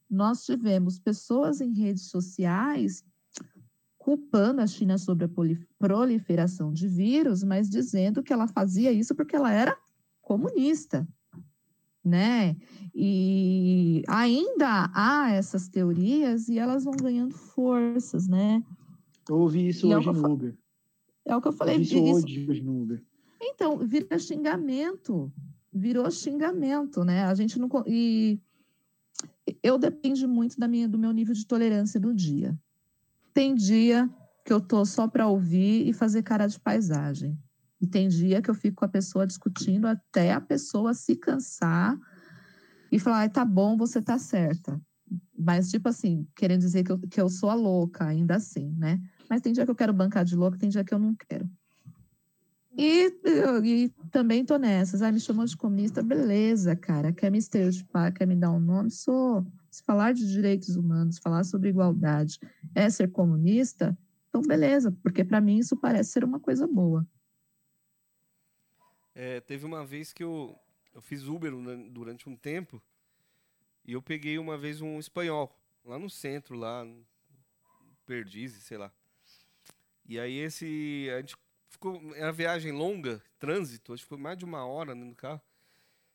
nós 0.09 0.43
tivemos 0.45 0.97
pessoas 0.97 1.61
em 1.61 1.73
redes 1.73 2.09
sociais 2.09 3.03
culpando 3.99 4.61
a 4.61 4.67
China 4.67 4.97
sobre 4.97 5.25
a 5.25 5.29
proliferação 5.77 6.73
de 6.73 6.87
vírus, 6.87 7.43
mas 7.43 7.69
dizendo 7.69 8.23
que 8.23 8.33
ela 8.33 8.47
fazia 8.47 8.91
isso 8.91 9.13
porque 9.13 9.35
ela 9.35 9.51
era 9.51 9.77
comunista, 10.23 11.07
né? 12.05 12.55
E 12.93 14.03
ainda 14.07 14.89
há 14.93 15.31
essas 15.31 15.67
teorias 15.67 16.47
e 16.47 16.59
elas 16.59 16.85
vão 16.85 16.93
ganhando 16.95 17.33
forças, 17.33 18.27
né? 18.27 18.63
Eu 19.27 19.39
ouvi 19.39 19.67
isso 19.69 19.87
e 19.87 19.95
hoje 19.95 20.09
é 20.09 20.11
no 20.11 20.31
Uber. 20.31 20.55
É 21.25 21.35
o 21.35 21.41
que 21.41 21.47
eu 21.47 21.53
falei. 21.53 21.77
Eu 21.77 21.81
isso, 21.81 21.97
isso 21.97 22.49
hoje 22.51 22.61
no 22.61 22.83
Uber. 22.83 23.03
Então, 23.41 23.79
vira 23.79 24.17
xingamento. 24.19 25.31
Virou 25.73 26.09
xingamento, 26.09 27.03
né? 27.03 27.25
A 27.25 27.33
gente 27.33 27.59
não. 27.59 27.69
E 27.85 28.39
eu 29.61 29.77
depende 29.77 30.25
muito 30.25 30.59
da 30.59 30.67
minha, 30.67 30.87
do 30.87 30.97
meu 30.97 31.11
nível 31.11 31.33
de 31.33 31.45
tolerância 31.45 31.99
do 31.99 32.13
dia. 32.13 32.57
Tem 33.33 33.53
dia 33.53 34.09
que 34.45 34.53
eu 34.53 34.61
tô 34.61 34.85
só 34.85 35.07
para 35.07 35.27
ouvir 35.27 35.87
e 35.87 35.91
fazer 35.91 36.23
cara 36.23 36.47
de 36.47 36.59
paisagem. 36.59 37.37
E 37.81 37.87
tem 37.87 38.07
dia 38.07 38.41
que 38.41 38.49
eu 38.49 38.55
fico 38.55 38.77
com 38.77 38.85
a 38.85 38.89
pessoa 38.89 39.27
discutindo 39.27 39.85
até 39.85 40.31
a 40.31 40.41
pessoa 40.41 40.93
se 40.93 41.15
cansar 41.15 41.97
e 42.91 42.99
falar, 42.99 43.23
ah, 43.23 43.29
tá 43.29 43.43
bom, 43.43 43.75
você 43.75 44.01
tá 44.01 44.17
certa. 44.17 44.79
Mas, 45.37 45.69
tipo 45.69 45.89
assim, 45.89 46.27
querendo 46.35 46.61
dizer 46.61 46.83
que 46.83 46.91
eu, 46.91 46.99
que 46.99 47.21
eu 47.21 47.29
sou 47.29 47.49
a 47.49 47.53
louca, 47.53 48.05
ainda 48.05 48.35
assim, 48.35 48.73
né? 48.77 48.99
Mas 49.29 49.41
tem 49.41 49.53
dia 49.53 49.65
que 49.65 49.71
eu 49.71 49.75
quero 49.75 49.93
bancar 49.93 50.23
de 50.23 50.35
louca, 50.35 50.57
tem 50.57 50.69
dia 50.69 50.83
que 50.83 50.93
eu 50.93 50.99
não 50.99 51.15
quero. 51.15 51.49
E, 52.77 53.07
e 53.63 53.89
também 54.11 54.43
tô 54.43 54.57
nessas. 54.57 55.01
Ah, 55.01 55.11
me 55.11 55.19
chamou 55.19 55.45
de 55.45 55.55
comunista, 55.55 56.03
beleza, 56.03 56.75
cara. 56.75 57.13
Quer 57.13 57.31
me 57.31 57.37
estereotipar, 57.37 58.13
quer 58.13 58.25
me 58.25 58.35
dar 58.35 58.51
um 58.51 58.59
nome? 58.59 58.91
Sou. 58.91 59.45
Se 59.71 59.83
falar 59.83 60.13
de 60.13 60.27
direitos 60.29 60.75
humanos, 60.75 61.19
falar 61.19 61.43
sobre 61.43 61.69
igualdade 61.69 62.39
é 62.73 62.89
ser 62.89 63.11
comunista, 63.11 63.97
então 64.29 64.41
beleza, 64.41 64.91
porque 65.03 65.23
para 65.23 65.41
mim 65.41 65.57
isso 65.57 65.75
parece 65.75 66.11
ser 66.11 66.23
uma 66.23 66.39
coisa 66.39 66.65
boa. 66.65 67.05
É, 69.15 69.39
teve 69.39 69.65
uma 69.65 69.85
vez 69.85 70.11
que 70.11 70.21
eu, 70.21 70.59
eu 70.93 71.01
fiz 71.01 71.23
Uber 71.23 71.51
durante 71.89 72.27
um 72.27 72.35
tempo 72.35 72.81
e 73.85 73.93
eu 73.93 74.01
peguei 74.01 74.37
uma 74.37 74.57
vez 74.57 74.81
um 74.81 74.99
espanhol 74.99 75.57
lá 75.85 75.97
no 75.97 76.09
centro, 76.09 76.55
lá, 76.55 76.85
Perdizes, 78.05 78.63
sei 78.63 78.77
lá. 78.77 78.91
E 80.05 80.19
aí 80.19 80.37
esse. 80.37 81.09
A 81.15 81.21
gente 81.21 81.35
ficou. 81.69 81.99
Era 82.15 82.31
viagem 82.31 82.71
longa, 82.71 83.21
trânsito, 83.39 83.93
acho 83.93 84.03
que 84.03 84.09
foi 84.09 84.17
mais 84.17 84.37
de 84.37 84.45
uma 84.45 84.65
hora 84.65 84.93
no 84.93 85.15
carro. 85.15 85.41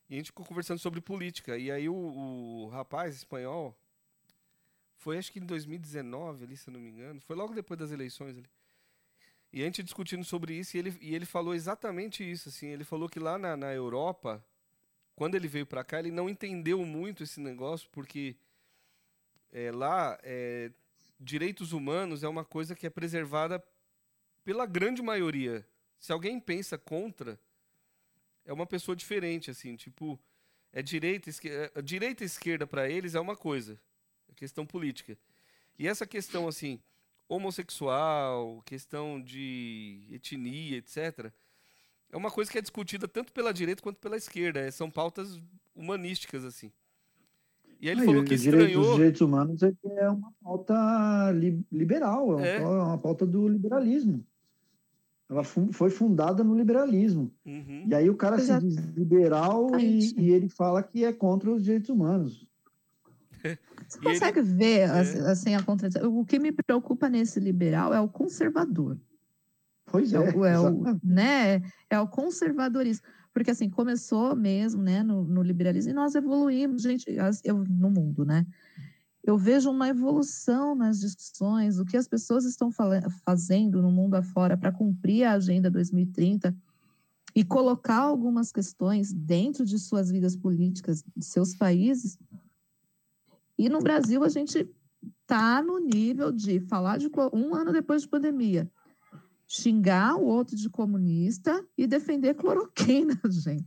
E 0.09 0.15
a 0.15 0.17
gente 0.17 0.27
ficou 0.27 0.45
conversando 0.45 0.79
sobre 0.79 1.01
política. 1.01 1.59
E 1.59 1.71
aí 1.71 1.89
o, 1.89 1.95
o 1.95 2.69
rapaz 2.69 3.17
espanhol. 3.17 3.77
Foi 4.99 5.17
acho 5.17 5.33
que 5.33 5.39
em 5.39 5.47
2019, 5.47 6.45
ali, 6.45 6.57
se 6.57 6.69
eu 6.69 6.75
não 6.75 6.81
me 6.81 6.91
engano. 6.91 7.21
Foi 7.23 7.35
logo 7.35 7.55
depois 7.55 7.79
das 7.81 7.91
eleições 7.91 8.37
ali. 8.37 8.49
E 9.53 9.63
a 9.63 9.65
gente 9.65 9.83
discutindo 9.83 10.25
sobre 10.25 10.55
isso, 10.55 10.77
e 10.77 10.81
ele, 10.81 10.97
e 11.01 11.15
ele 11.15 11.27
falou 11.27 11.55
exatamente 11.55 12.29
isso. 12.29 12.49
Assim, 12.49 12.69
ele 12.69 12.85
falou 12.85 13.09
que 13.09 13.19
lá 13.19 13.37
na, 13.37 13.57
na 13.57 13.75
Europa, 13.75 14.45
quando 15.17 15.35
ele 15.35 15.49
veio 15.49 15.67
para 15.67 15.83
cá, 15.83 15.99
ele 15.99 16.11
não 16.11 16.29
entendeu 16.29 16.85
muito 16.85 17.25
esse 17.25 17.41
negócio, 17.41 17.89
porque 17.91 18.37
é, 19.53 19.73
lá 19.73 20.19
é, 20.23 20.71
direitos 21.19 21.73
humanos 21.73 22.23
é 22.23 22.29
uma 22.29 22.45
coisa 22.45 22.75
que 22.75 22.87
é 22.87 22.91
preservada 22.91 23.63
pela 24.45 24.65
grande 24.67 25.03
maioria. 25.03 25.67
Se 25.99 26.13
alguém 26.13 26.39
pensa 26.41 26.79
contra, 26.79 27.39
é 28.45 28.53
uma 28.53 28.67
pessoa 28.67 28.97
diferente, 28.97 29.51
assim, 29.51 29.77
tipo, 29.77 30.19
é 30.73 30.81
direita, 30.81 31.29
esquerda, 31.29 31.73
é, 31.75 31.83
direita 31.83 32.23
e 32.23 32.27
esquerda 32.27 32.67
para 32.67 32.89
eles 32.89 33.15
é 33.15 33.21
uma 33.21 33.37
coisa, 33.37 33.81
é 34.29 34.35
questão 34.35 34.65
política. 34.65 35.19
E 35.79 35.89
essa 35.89 36.07
questão, 36.07 36.47
assim, 36.47 36.81
homossexual, 37.31 38.61
questão 38.65 39.21
de 39.21 40.03
etnia, 40.11 40.79
etc., 40.79 41.33
é 42.13 42.17
uma 42.17 42.31
coisa 42.31 42.51
que 42.51 42.59
é 42.59 42.61
discutida 42.61 43.07
tanto 43.07 43.33
pela 43.33 43.53
direita 43.53 43.81
quanto 43.81 43.99
pela 43.99 44.17
esquerda. 44.17 44.59
É, 44.59 44.71
são 44.73 44.91
pautas 44.91 45.41
humanísticas, 45.77 46.45
assim. 46.45 46.73
E 47.81 47.89
aí 47.89 47.95
ele 47.95 48.05
falou 48.05 48.25
que 48.25 48.35
estranhou... 48.35 48.91
Os 48.91 48.97
direitos 48.97 49.21
humanos 49.21 49.63
é 49.63 50.11
uma 50.11 50.33
pauta 50.43 50.75
liberal, 51.71 52.41
é, 52.41 52.57
é. 52.57 52.67
uma 52.67 52.99
pauta 52.99 53.25
do 53.25 53.49
liberalismo. 53.49 54.25
Ela 55.31 55.45
foi 55.45 55.89
fundada 55.89 56.43
no 56.43 56.57
liberalismo. 56.57 57.31
Uhum. 57.47 57.85
E 57.87 57.95
aí 57.95 58.11
o 58.11 58.17
cara 58.17 58.37
Exato. 58.37 58.69
se 58.69 58.77
diz 58.77 58.85
liberal 58.97 59.79
e, 59.79 60.13
e, 60.21 60.31
ele 60.33 60.49
fala 60.49 60.83
que 60.83 61.05
é 61.05 61.13
contra 61.13 61.53
os 61.53 61.63
direitos 61.63 61.89
humanos. 61.89 62.45
Você 63.91 63.99
consegue 64.01 64.39
ele, 64.39 64.55
ver 64.55 64.79
é. 64.81 65.31
assim, 65.31 65.55
a 65.55 65.63
contradição? 65.63 66.17
O 66.17 66.25
que 66.25 66.39
me 66.39 66.53
preocupa 66.53 67.09
nesse 67.09 67.41
liberal 67.41 67.93
é 67.93 68.01
o 68.01 68.09
conservador. 68.09 68.97
Pois 69.87 70.13
é. 70.13 70.17
É 70.17 70.21
o, 70.21 70.45
é 70.45 70.61
o, 70.61 71.01
né, 71.03 71.63
é 71.91 71.99
o 71.99 72.07
conservadorismo. 72.07 73.05
Porque 73.33 73.51
assim, 73.51 73.69
começou 73.69 74.37
mesmo 74.37 74.83
né, 74.83 75.03
no, 75.03 75.25
no 75.25 75.43
liberalismo 75.43 75.91
e 75.91 75.95
nós 75.95 76.15
evoluímos, 76.15 76.83
gente, 76.83 77.07
eu, 77.45 77.65
no 77.65 77.91
mundo, 77.91 78.25
né? 78.25 78.47
Eu 79.23 79.37
vejo 79.37 79.71
uma 79.71 79.89
evolução 79.89 80.75
nas 80.75 81.01
discussões, 81.01 81.79
o 81.79 81.85
que 81.85 81.97
as 81.97 82.09
pessoas 82.09 82.45
estão 82.45 82.71
fazendo 83.25 83.83
no 83.83 83.91
mundo 83.91 84.15
afora 84.15 84.57
para 84.57 84.73
cumprir 84.73 85.25
a 85.25 85.33
Agenda 85.33 85.71
2030 85.71 86.57
e 87.35 87.45
colocar 87.45 87.99
algumas 87.99 88.51
questões 88.51 89.13
dentro 89.13 89.65
de 89.65 89.79
suas 89.79 90.11
vidas 90.11 90.35
políticas, 90.35 91.05
de 91.15 91.25
seus 91.25 91.55
países. 91.55 92.19
E 93.61 93.69
no 93.69 93.79
Brasil, 93.79 94.25
a 94.25 94.29
gente 94.31 94.67
está 95.21 95.63
no 95.63 95.79
nível 95.79 96.33
de 96.33 96.61
falar 96.61 96.97
de 96.97 97.11
um 97.31 97.55
ano 97.55 97.75
depois 97.75 98.01
de 98.01 98.09
pandemia, 98.09 98.71
xingar 99.47 100.17
o 100.17 100.25
outro 100.25 100.57
de 100.57 100.71
comunista 100.71 101.63
e 101.77 101.87
defender 101.87 102.33
cloroquina, 102.33 103.21
gente. 103.29 103.67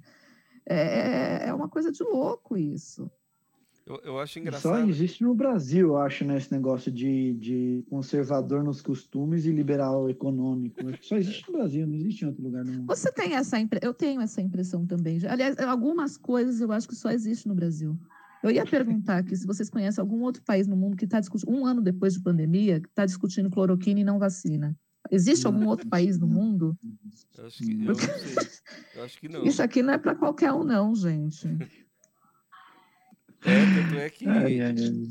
É, 0.65 1.49
é 1.49 1.53
uma 1.53 1.69
coisa 1.69 1.91
de 1.91 2.03
louco 2.03 2.57
isso. 2.57 3.07
Eu, 3.85 4.01
eu 4.03 4.19
acho 4.19 4.39
engraçado. 4.39 4.79
Só 4.79 4.89
existe 4.89 5.21
no 5.21 5.35
Brasil, 5.35 5.89
eu 5.89 5.97
acho, 5.97 6.25
né, 6.25 6.37
esse 6.37 6.51
negócio 6.51 6.91
de, 6.91 7.35
de 7.35 7.85
conservador 7.87 8.63
nos 8.63 8.81
costumes 8.81 9.45
e 9.45 9.51
liberal 9.51 10.09
econômico. 10.09 10.81
Só 11.03 11.17
existe 11.17 11.45
no 11.51 11.59
Brasil, 11.59 11.85
não 11.85 11.93
existe 11.93 12.23
em 12.23 12.29
outro 12.29 12.41
lugar. 12.41 12.65
Não. 12.65 12.83
Você 12.87 13.11
tem 13.11 13.35
essa 13.35 13.59
impressão? 13.59 13.87
Eu 13.87 13.93
tenho 13.93 14.21
essa 14.21 14.41
impressão 14.41 14.87
também. 14.87 15.19
Aliás, 15.27 15.55
algumas 15.59 16.17
coisas 16.17 16.61
eu 16.61 16.71
acho 16.71 16.87
que 16.87 16.95
só 16.95 17.11
existe 17.11 17.47
no 17.47 17.53
Brasil. 17.53 17.95
Eu 18.43 18.51
ia 18.51 18.65
perguntar 18.65 19.19
aqui 19.19 19.35
se 19.37 19.47
vocês 19.47 19.69
conhecem 19.69 20.01
algum 20.01 20.21
outro 20.21 20.43
país 20.43 20.67
no 20.67 20.75
mundo 20.75 20.97
que 20.97 21.05
está 21.05 21.17
discutindo, 21.17 21.49
um 21.49 21.65
ano 21.65 21.81
depois 21.81 22.13
de 22.13 22.21
pandemia, 22.21 22.81
que 22.81 22.89
está 22.89 23.05
discutindo 23.05 23.49
cloroquina 23.49 24.01
e 24.01 24.03
não 24.03 24.19
vacina. 24.19 24.77
Existe 25.09 25.47
algum 25.47 25.65
outro 25.67 25.87
país 25.87 26.19
no 26.19 26.27
mundo? 26.27 26.77
Eu 27.37 27.45
acho 27.45 27.57
que, 27.59 27.65
sei. 27.65 28.61
Eu 28.95 29.03
acho 29.03 29.17
que 29.17 29.29
não. 29.29 29.45
Isso 29.45 29.63
aqui 29.63 29.81
não 29.81 29.93
é 29.93 29.97
para 29.97 30.13
qualquer 30.13 30.51
um, 30.51 30.63
não, 30.63 30.93
gente. 30.93 31.47
É, 33.45 33.65
tanto 33.75 33.95
é 33.99 34.09
que 34.09 34.27
ai, 34.27 34.61
ai, 34.61 34.75
ai. 34.77 35.07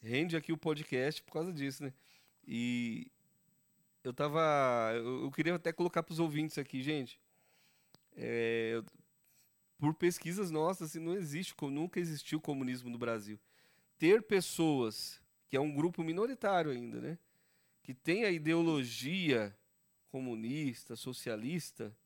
rende 0.00 0.36
aqui 0.36 0.52
o 0.52 0.56
podcast 0.56 1.22
por 1.22 1.32
causa 1.32 1.52
disso, 1.52 1.82
né? 1.82 1.92
E 2.46 3.10
eu 4.04 4.12
tava. 4.12 4.92
Eu, 4.94 5.24
eu 5.24 5.30
queria 5.30 5.54
até 5.54 5.72
colocar 5.72 6.02
para 6.02 6.12
os 6.12 6.18
ouvintes 6.18 6.58
aqui, 6.58 6.82
gente. 6.82 7.20
É, 8.16 8.82
por 9.78 9.94
pesquisas 9.94 10.50
nossas, 10.50 10.90
assim, 10.90 10.98
não 10.98 11.14
existe, 11.14 11.54
nunca 11.62 12.00
existiu 12.00 12.40
comunismo 12.40 12.90
no 12.90 12.98
Brasil. 12.98 13.38
Ter 13.96 14.22
pessoas, 14.22 15.20
que 15.48 15.56
é 15.56 15.60
um 15.60 15.72
grupo 15.72 16.02
minoritário 16.02 16.70
ainda, 16.70 17.00
né? 17.00 17.18
Que 17.82 17.94
tem 17.94 18.24
a 18.24 18.30
ideologia 18.30 19.56
comunista, 20.10 20.96
socialista, 20.96 21.96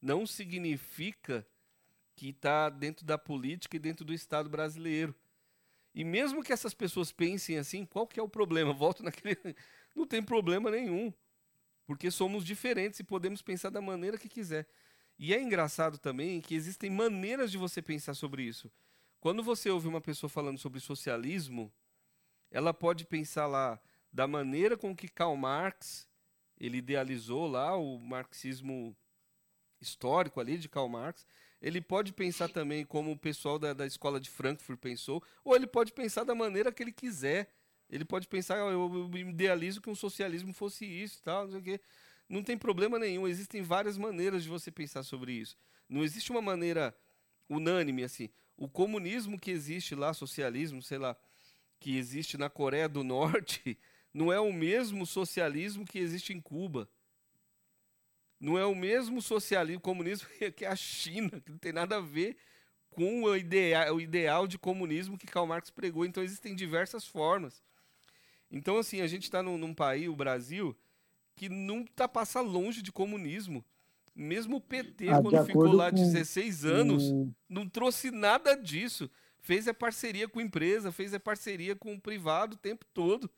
não 0.00 0.26
significa 0.26 1.46
que 2.16 2.30
está 2.30 2.68
dentro 2.70 3.04
da 3.04 3.18
política 3.18 3.76
e 3.76 3.80
dentro 3.80 4.04
do 4.04 4.14
Estado 4.14 4.48
brasileiro. 4.48 5.14
E 5.94 6.04
mesmo 6.04 6.42
que 6.42 6.52
essas 6.52 6.72
pessoas 6.72 7.12
pensem 7.12 7.58
assim, 7.58 7.84
qual 7.84 8.06
que 8.06 8.18
é 8.18 8.22
o 8.22 8.28
problema? 8.28 8.72
Volto 8.74 9.02
naquele. 9.02 9.36
Não 9.94 10.06
tem 10.06 10.22
problema 10.22 10.70
nenhum. 10.70 11.12
Porque 11.86 12.10
somos 12.10 12.44
diferentes 12.44 13.00
e 13.00 13.04
podemos 13.04 13.42
pensar 13.42 13.70
da 13.70 13.80
maneira 13.80 14.16
que 14.16 14.28
quiser. 14.28 14.66
E 15.22 15.34
é 15.34 15.42
engraçado 15.42 15.98
também 15.98 16.40
que 16.40 16.54
existem 16.54 16.88
maneiras 16.88 17.50
de 17.50 17.58
você 17.58 17.82
pensar 17.82 18.14
sobre 18.14 18.42
isso. 18.42 18.72
Quando 19.20 19.42
você 19.42 19.68
ouve 19.68 19.86
uma 19.86 20.00
pessoa 20.00 20.30
falando 20.30 20.56
sobre 20.56 20.80
socialismo, 20.80 21.70
ela 22.50 22.72
pode 22.72 23.04
pensar 23.04 23.46
lá 23.46 23.78
da 24.10 24.26
maneira 24.26 24.78
com 24.78 24.96
que 24.96 25.08
Karl 25.08 25.36
Marx 25.36 26.08
ele 26.58 26.78
idealizou 26.78 27.46
lá 27.46 27.76
o 27.76 27.98
marxismo 27.98 28.96
histórico 29.78 30.40
ali 30.40 30.56
de 30.56 30.70
Karl 30.70 30.88
Marx, 30.88 31.26
ele 31.60 31.82
pode 31.82 32.14
pensar 32.14 32.48
também 32.48 32.86
como 32.86 33.12
o 33.12 33.18
pessoal 33.18 33.58
da, 33.58 33.74
da 33.74 33.86
escola 33.86 34.18
de 34.18 34.30
Frankfurt 34.30 34.80
pensou, 34.80 35.22
ou 35.44 35.54
ele 35.54 35.66
pode 35.66 35.92
pensar 35.92 36.24
da 36.24 36.34
maneira 36.34 36.72
que 36.72 36.82
ele 36.82 36.92
quiser. 36.92 37.52
Ele 37.90 38.06
pode 38.06 38.26
pensar, 38.26 38.64
oh, 38.64 38.70
eu 38.70 39.10
idealizo 39.18 39.82
que 39.82 39.90
um 39.90 39.94
socialismo 39.94 40.54
fosse 40.54 40.86
isso, 40.86 41.20
tal, 41.22 41.44
não 41.44 41.50
sei 41.50 41.60
o 41.60 41.62
quê. 41.62 41.80
Não 42.30 42.42
tem 42.42 42.56
problema 42.56 42.98
nenhum. 42.98 43.28
Existem 43.28 43.60
várias 43.60 43.98
maneiras 43.98 44.42
de 44.42 44.48
você 44.48 44.70
pensar 44.70 45.02
sobre 45.02 45.32
isso. 45.32 45.58
Não 45.86 46.02
existe 46.02 46.30
uma 46.30 46.40
maneira 46.40 46.96
unânime 47.48 48.04
assim. 48.04 48.30
O 48.56 48.68
comunismo 48.68 49.38
que 49.38 49.50
existe 49.50 49.94
lá, 49.94 50.14
socialismo, 50.14 50.82
sei 50.82 50.96
lá, 50.96 51.14
que 51.78 51.98
existe 51.98 52.38
na 52.38 52.48
Coreia 52.48 52.88
do 52.88 53.04
Norte, 53.04 53.76
não 54.14 54.32
é 54.32 54.40
o 54.40 54.52
mesmo 54.52 55.04
socialismo 55.04 55.84
que 55.84 55.98
existe 55.98 56.32
em 56.32 56.40
Cuba 56.40 56.88
não 58.40 58.58
é 58.58 58.64
o 58.64 58.74
mesmo 58.74 59.20
socialismo, 59.20 59.82
comunismo 59.82 60.26
que 60.56 60.64
a 60.64 60.74
China, 60.74 61.40
que 61.40 61.50
não 61.50 61.58
tem 61.58 61.72
nada 61.72 61.98
a 61.98 62.00
ver 62.00 62.38
com 62.88 63.22
o 63.22 63.36
ideal, 63.36 63.94
o 63.94 64.00
ideal 64.00 64.46
de 64.48 64.58
comunismo 64.58 65.18
que 65.18 65.26
Karl 65.26 65.46
Marx 65.46 65.70
pregou. 65.70 66.06
Então 66.06 66.22
existem 66.22 66.54
diversas 66.54 67.06
formas. 67.06 67.62
Então, 68.50 68.78
assim, 68.78 69.00
a 69.00 69.06
gente 69.06 69.24
está 69.24 69.42
num, 69.42 69.56
num, 69.56 69.72
país, 69.72 70.08
o 70.08 70.16
Brasil, 70.16 70.76
que 71.40 71.90
está 71.90 72.06
passa 72.06 72.42
longe 72.42 72.82
de 72.82 72.92
comunismo. 72.92 73.64
Mesmo 74.14 74.56
o 74.56 74.60
PT, 74.60 75.08
ah, 75.08 75.22
quando 75.22 75.46
ficou 75.46 75.72
lá 75.72 75.90
com... 75.90 75.96
16 75.96 76.64
anos, 76.66 77.14
não 77.48 77.66
trouxe 77.66 78.10
nada 78.10 78.54
disso. 78.54 79.08
Fez 79.38 79.66
a 79.66 79.72
parceria 79.72 80.28
com 80.28 80.40
a 80.40 80.42
empresa, 80.42 80.92
fez 80.92 81.14
a 81.14 81.20
parceria 81.20 81.74
com 81.74 81.94
o 81.94 82.00
privado 82.00 82.54
o 82.54 82.58
tempo 82.58 82.84
todo. 82.92 83.30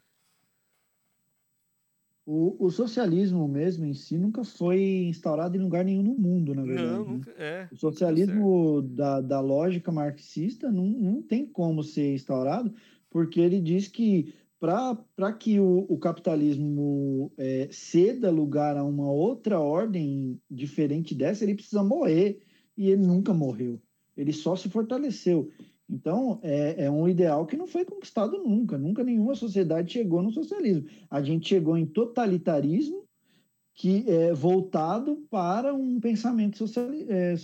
O, 2.27 2.67
o, 2.67 2.71
socialismo 2.71 3.47
mesmo 3.47 3.85
em 3.85 3.95
si 3.95 4.17
nunca 4.17 4.45
foi 4.45 4.81
instaurado 5.09 5.57
em 5.57 5.61
lugar 5.61 5.85
nenhum 5.85 6.03
no 6.03 6.15
mundo, 6.15 6.55
na 6.55 6.63
verdade. 6.63 6.89
Não, 6.89 7.05
né? 7.05 7.13
nunca, 7.13 7.31
é. 7.37 7.69
O 7.71 7.77
socialismo 7.77 8.83
da, 8.83 9.21
da 9.21 9.41
lógica 9.41 9.91
marxista 9.93 10.71
não, 10.71 10.87
não 10.87 11.23
tem 11.23 11.47
como 11.47 11.83
ser 11.83 12.15
instaurado, 12.15 12.73
porque 13.11 13.41
ele 13.41 13.61
diz 13.61 13.89
que 13.89 14.35
para 14.63 15.33
que 15.33 15.59
o, 15.59 15.87
o 15.89 15.99
capitalismo 15.99 17.33
é, 17.37 17.69
ceda 17.73 18.31
lugar 18.31 18.77
a 18.77 18.85
uma 18.85 19.11
outra 19.11 19.59
ordem 19.59 20.41
diferente 20.49 21.17
dessa, 21.17 21.43
ele 21.43 21.57
precisa 21.57 21.83
morrer. 21.83 22.39
E 22.79 22.89
ele 22.89 23.05
nunca 23.05 23.35
morreu. 23.35 23.83
Ele 24.17 24.33
só 24.33 24.55
se 24.55 24.69
fortaleceu. 24.69 25.51
Então, 25.91 26.39
é, 26.45 26.85
é, 26.85 26.91
um 26.91 27.09
ideal 27.09 27.45
que 27.45 27.57
não 27.57 27.67
foi 27.67 27.85
conquistado 27.85 28.39
nunca. 28.39 28.79
Nunca 28.79 29.03
nenhuma 29.03 29.35
sociedade 29.35 29.95
chegou 29.95 30.23
no 30.23 30.31
socialismo. 30.31 30.87
A 31.11 31.21
gente 31.21 31.49
chegou 31.49 31.77
em 31.77 31.85
totalitarismo 31.85 33.03
que 33.75 34.09
é 34.09 34.33
voltado 34.33 35.27
para 35.29 35.75
um 35.75 35.99
pensamento 35.99 36.65
é, 37.09 37.35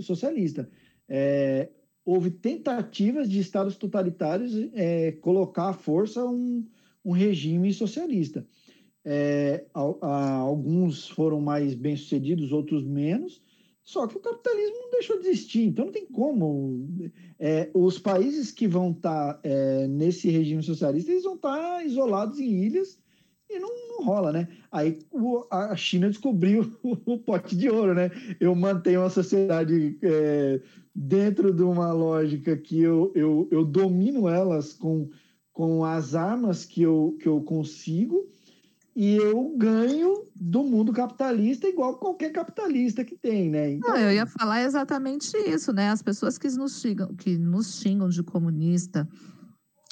socialista. 0.00 0.70
É, 1.08 1.70
houve 2.08 2.30
tentativas 2.30 3.28
de 3.28 3.38
estados 3.38 3.76
totalitários 3.76 4.54
é, 4.72 5.12
colocar 5.12 5.68
à 5.68 5.72
força 5.74 6.24
um, 6.24 6.64
um 7.04 7.12
regime 7.12 7.70
socialista. 7.70 8.46
É, 9.04 9.66
a, 9.74 9.82
a, 10.00 10.32
alguns 10.36 11.06
foram 11.06 11.38
mais 11.38 11.74
bem-sucedidos, 11.74 12.50
outros 12.50 12.82
menos, 12.82 13.42
só 13.84 14.06
que 14.06 14.16
o 14.16 14.20
capitalismo 14.20 14.76
não 14.80 14.90
deixou 14.90 15.20
de 15.20 15.28
existir, 15.28 15.64
então 15.64 15.84
não 15.84 15.92
tem 15.92 16.06
como. 16.06 16.88
É, 17.38 17.70
os 17.74 17.98
países 17.98 18.50
que 18.50 18.66
vão 18.66 18.92
estar 18.92 19.34
tá, 19.34 19.40
é, 19.42 19.86
nesse 19.86 20.30
regime 20.30 20.62
socialista, 20.62 21.10
eles 21.10 21.24
vão 21.24 21.34
estar 21.34 21.58
tá 21.58 21.84
isolados 21.84 22.40
em 22.40 22.64
ilhas 22.64 22.98
e 23.50 23.58
não, 23.58 23.70
não 23.88 24.04
rola, 24.04 24.32
né? 24.32 24.48
Aí 24.70 24.98
o, 25.10 25.44
a 25.50 25.74
China 25.74 26.08
descobriu 26.08 26.72
o, 26.82 26.96
o, 27.14 27.18
pote 27.18 27.56
de 27.56 27.68
ouro, 27.68 27.94
né? 27.94 28.10
Eu 28.38 28.54
mantenho 28.54 29.02
a 29.02 29.10
sociedade 29.10 29.98
é, 30.02 30.60
dentro 30.94 31.52
de 31.52 31.62
uma 31.62 31.92
lógica 31.92 32.56
que 32.56 32.80
eu, 32.80 33.12
eu, 33.14 33.48
eu 33.50 33.64
domino 33.64 34.28
elas 34.28 34.72
com, 34.72 35.08
com 35.52 35.84
as 35.84 36.14
armas 36.14 36.64
que 36.64 36.82
eu, 36.82 37.16
que 37.20 37.28
eu 37.28 37.40
consigo 37.40 38.28
e 39.00 39.14
eu 39.14 39.54
ganho 39.56 40.26
do 40.34 40.64
mundo 40.64 40.92
capitalista 40.92 41.68
igual 41.68 41.98
qualquer 41.98 42.32
capitalista 42.32 43.04
que 43.04 43.16
tem, 43.16 43.48
né? 43.48 43.74
Então... 43.74 43.90
Não, 43.90 43.96
eu 43.96 44.12
ia 44.12 44.26
falar 44.26 44.64
exatamente 44.64 45.36
isso, 45.36 45.72
né? 45.72 45.90
As 45.90 46.02
pessoas 46.02 46.36
que 46.36 46.48
nos 46.48 46.80
xingam, 46.80 47.14
que 47.14 47.38
nos 47.38 47.80
xingam 47.80 48.08
de 48.08 48.24
comunista, 48.24 49.08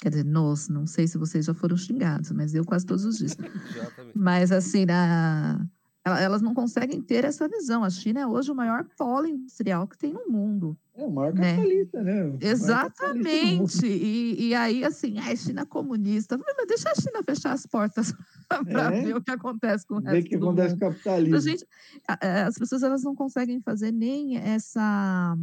quer 0.07 0.11
dizer, 0.11 0.25
nós, 0.25 0.69
não 0.69 0.87
sei 0.87 1.05
se 1.05 1.17
vocês 1.17 1.45
já 1.45 1.53
foram 1.53 1.75
xingados, 1.75 2.31
mas 2.31 2.55
eu 2.55 2.63
quase 2.63 2.85
todos 2.85 3.03
os 3.03 3.17
dias. 3.17 3.35
mas 4.15 4.51
assim, 4.51 4.85
na 4.85 5.67
elas 6.05 6.41
não 6.41 6.53
conseguem 6.53 7.01
ter 7.01 7.25
essa 7.25 7.49
visão. 7.49 7.83
A 7.83 7.89
China 7.89 8.21
é 8.21 8.25
hoje 8.25 8.49
o 8.49 8.55
maior 8.55 8.85
polo 8.97 9.27
industrial 9.27 9.85
que 9.85 9.97
tem 9.97 10.13
no 10.13 10.25
mundo. 10.29 10.77
É 10.95 11.03
o 11.03 11.11
maior 11.11 11.33
né? 11.33 11.57
capitalista, 11.57 12.01
né? 12.01 12.23
né? 12.23 12.37
Exatamente. 12.39 13.85
E, 13.85 14.47
e 14.47 14.55
aí, 14.55 14.85
assim, 14.85 15.19
a 15.19 15.35
China 15.35 15.65
comunista. 15.65 16.37
Mas 16.37 16.65
deixa 16.65 16.89
a 16.89 16.95
China 16.95 17.21
fechar 17.25 17.51
as 17.51 17.65
portas 17.65 18.13
para 18.47 18.95
é. 18.95 19.01
ver 19.01 19.17
o 19.17 19.21
que 19.21 19.31
acontece 19.31 19.85
com 19.85 19.95
o 19.95 19.99
resto 19.99 20.13
Ver 20.13 20.19
o 20.21 20.29
que 20.29 20.35
acontece 20.35 20.69
mundo. 20.75 20.79
com 20.79 20.85
o 20.85 20.89
capitalismo. 20.91 21.39
Gente, 21.41 21.67
as 22.07 22.57
pessoas 22.57 22.83
elas 22.83 23.03
não 23.03 23.13
conseguem 23.13 23.59
fazer 23.59 23.91
nem 23.91 24.37
essa, 24.37 25.37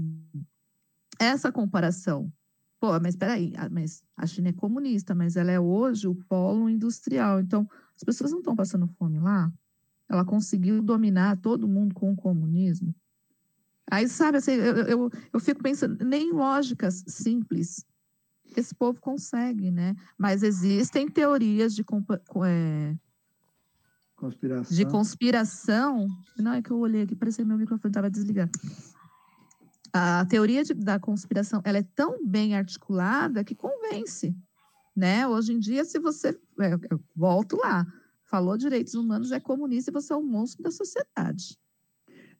essa 1.20 1.52
comparação. 1.52 2.32
Pô, 2.84 3.00
mas 3.00 3.16
peraí, 3.16 3.50
mas 3.70 4.02
a 4.14 4.26
China 4.26 4.50
é 4.50 4.52
comunista, 4.52 5.14
mas 5.14 5.36
ela 5.36 5.50
é 5.50 5.58
hoje 5.58 6.06
o 6.06 6.14
polo 6.14 6.68
industrial. 6.68 7.40
Então, 7.40 7.66
as 7.96 8.04
pessoas 8.04 8.30
não 8.30 8.40
estão 8.40 8.54
passando 8.54 8.86
fome 8.98 9.18
lá. 9.18 9.50
Ela 10.06 10.22
conseguiu 10.22 10.82
dominar 10.82 11.38
todo 11.38 11.66
mundo 11.66 11.94
com 11.94 12.12
o 12.12 12.14
comunismo. 12.14 12.94
Aí, 13.90 14.06
sabe, 14.06 14.36
assim, 14.36 14.52
eu, 14.52 14.76
eu, 14.76 15.10
eu 15.32 15.40
fico 15.40 15.62
pensando, 15.62 16.04
nem 16.04 16.30
lógicas 16.30 17.02
simples 17.06 17.86
esse 18.54 18.74
povo 18.74 19.00
consegue, 19.00 19.70
né? 19.70 19.96
Mas 20.18 20.42
existem 20.42 21.08
teorias 21.08 21.74
de, 21.74 21.82
é, 22.46 22.94
conspiração. 24.14 24.76
de 24.76 24.84
conspiração. 24.84 26.06
Não, 26.36 26.52
é 26.52 26.60
que 26.60 26.70
eu 26.70 26.78
olhei 26.78 27.00
aqui, 27.04 27.16
parecia 27.16 27.42
que 27.42 27.48
meu 27.48 27.56
microfone 27.56 27.90
estava 27.90 28.10
desligado. 28.10 28.52
A 29.96 30.26
teoria 30.26 30.64
de, 30.64 30.74
da 30.74 30.98
conspiração 30.98 31.62
ela 31.64 31.78
é 31.78 31.86
tão 31.94 32.26
bem 32.26 32.56
articulada 32.56 33.44
que 33.44 33.54
convence. 33.54 34.34
Né? 34.94 35.24
Hoje 35.24 35.52
em 35.52 35.58
dia, 35.60 35.84
se 35.84 36.00
você. 36.00 36.30
É, 36.60 36.74
eu 36.90 37.00
volto 37.14 37.56
lá. 37.56 37.86
Falou 38.24 38.56
direitos 38.56 38.94
humanos, 38.94 39.30
é 39.30 39.38
comunista 39.38 39.92
e 39.92 39.94
você 39.94 40.12
é 40.12 40.16
um 40.16 40.24
monstro 40.24 40.64
da 40.64 40.72
sociedade. 40.72 41.56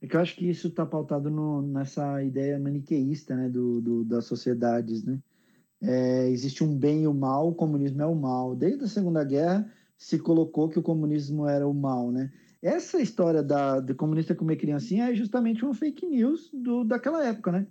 É 0.02 0.06
que 0.08 0.16
eu 0.16 0.20
acho 0.20 0.34
que 0.34 0.50
isso 0.50 0.66
está 0.66 0.84
pautado 0.84 1.30
no, 1.30 1.62
nessa 1.62 2.20
ideia 2.24 2.58
maniqueísta 2.58 3.36
né, 3.36 3.48
do, 3.48 3.80
do, 3.80 4.04
das 4.04 4.24
sociedades. 4.24 5.04
Né? 5.04 5.20
É, 5.80 6.28
existe 6.30 6.64
um 6.64 6.76
bem 6.76 7.04
e 7.04 7.06
o 7.06 7.14
mal, 7.14 7.50
o 7.50 7.54
comunismo 7.54 8.02
é 8.02 8.06
o 8.06 8.16
mal. 8.16 8.56
Desde 8.56 8.82
a 8.82 8.88
Segunda 8.88 9.22
Guerra 9.22 9.70
se 9.96 10.18
colocou 10.18 10.68
que 10.68 10.78
o 10.80 10.82
comunismo 10.82 11.46
era 11.46 11.68
o 11.68 11.72
mal, 11.72 12.10
né? 12.10 12.32
Essa 12.64 12.98
história 12.98 13.42
da, 13.42 13.78
do 13.78 13.94
comunista 13.94 14.34
comer 14.34 14.56
criancinha 14.56 15.10
é 15.10 15.14
justamente 15.14 15.62
uma 15.62 15.74
fake 15.74 16.06
news 16.06 16.48
do, 16.50 16.82
daquela 16.82 17.22
época, 17.22 17.52
né? 17.52 17.66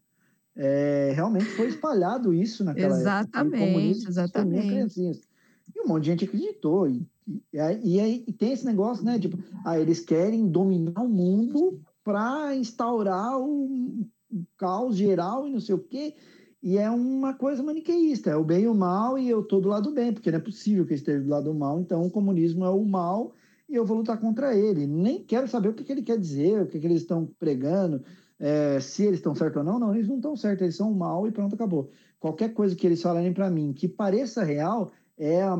É, 0.55 1.11
realmente 1.15 1.45
foi 1.45 1.65
espalhado 1.69 2.31
isso 2.31 2.63
naquela 2.63 2.95
exatamente, 2.95 3.97
época. 3.97 4.07
Exatamente, 4.07 5.21
E 5.75 5.81
um 5.81 5.87
monte 5.87 6.03
de 6.03 6.09
gente 6.11 6.25
acreditou. 6.25 6.87
E, 6.87 7.07
e, 7.27 7.57
e, 7.83 7.99
aí, 7.99 8.23
e 8.27 8.31
tem 8.31 8.51
esse 8.51 8.67
negócio, 8.67 9.03
né? 9.03 9.17
Tipo, 9.17 9.35
ah, 9.65 9.79
eles 9.79 9.99
querem 9.99 10.47
dominar 10.47 11.01
o 11.01 11.09
mundo 11.09 11.81
para 12.03 12.55
instaurar 12.55 13.39
o, 13.39 14.05
caos 14.59 14.95
geral 14.95 15.47
e 15.47 15.51
não 15.51 15.59
sei 15.59 15.73
o 15.73 15.79
quê. 15.79 16.13
E 16.61 16.77
é 16.77 16.87
uma 16.91 17.33
coisa 17.33 17.63
maniqueísta, 17.63 18.29
é 18.29 18.35
o 18.35 18.43
bem 18.43 18.65
e 18.65 18.67
o 18.67 18.75
mal, 18.75 19.17
e 19.17 19.27
eu 19.27 19.41
estou 19.41 19.59
do 19.59 19.69
lado 19.69 19.89
do 19.89 19.95
bem, 19.95 20.13
porque 20.13 20.29
não 20.29 20.37
é 20.37 20.41
possível 20.41 20.85
que 20.85 20.93
eu 20.93 20.97
esteja 20.97 21.19
do 21.19 21.29
lado 21.29 21.45
do 21.45 21.53
mal, 21.55 21.79
então 21.81 22.03
o 22.03 22.11
comunismo 22.11 22.63
é 22.63 22.69
o 22.69 22.85
mal 22.85 23.33
e 23.73 23.75
eu 23.75 23.83
vou 23.83 23.97
lutar 23.97 24.19
contra 24.19 24.55
ele. 24.55 24.85
Nem 24.85 25.23
quero 25.23 25.47
saber 25.47 25.69
o 25.69 25.73
que, 25.73 25.83
que 25.83 25.91
ele 25.91 26.03
quer 26.03 26.19
dizer, 26.19 26.61
o 26.61 26.67
que, 26.67 26.79
que 26.79 26.85
eles 26.85 27.01
estão 27.01 27.25
pregando, 27.39 28.03
é, 28.39 28.79
se 28.79 29.03
eles 29.03 29.17
estão 29.17 29.33
certos 29.33 29.57
ou 29.57 29.63
não. 29.63 29.79
Não, 29.79 29.95
eles 29.95 30.07
não 30.07 30.17
estão 30.17 30.35
certos, 30.35 30.61
eles 30.61 30.75
são 30.75 30.93
mal 30.93 31.27
e 31.27 31.31
pronto, 31.31 31.55
acabou. 31.55 31.89
Qualquer 32.19 32.53
coisa 32.53 32.75
que 32.75 32.85
eles 32.85 33.01
falarem 33.01 33.33
para 33.33 33.49
mim 33.49 33.73
que 33.73 33.87
pareça 33.87 34.43
real 34.43 34.91
é 35.17 35.41
a, 35.41 35.53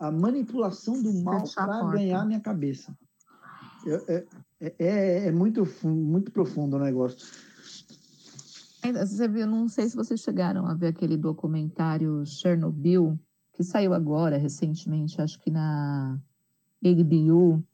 a 0.00 0.10
manipulação 0.10 1.00
do 1.00 1.12
mal 1.22 1.44
para 1.54 1.92
ganhar 1.92 2.26
minha 2.26 2.40
cabeça. 2.40 2.98
É, 3.86 4.26
é, 4.60 4.74
é, 4.80 5.26
é 5.28 5.32
muito, 5.32 5.64
muito 5.84 6.32
profundo 6.32 6.76
o 6.76 6.80
negócio. 6.80 7.18
Você 8.82 9.28
viu, 9.28 9.46
não 9.46 9.68
sei 9.68 9.88
se 9.88 9.94
vocês 9.94 10.20
chegaram 10.20 10.66
a 10.66 10.74
ver 10.74 10.88
aquele 10.88 11.16
documentário 11.16 12.26
Chernobyl, 12.26 13.16
que 13.52 13.62
saiu 13.62 13.94
agora, 13.94 14.36
recentemente, 14.36 15.20
acho 15.20 15.40
que 15.40 15.50
na 15.50 16.20
HBO. 16.82 17.64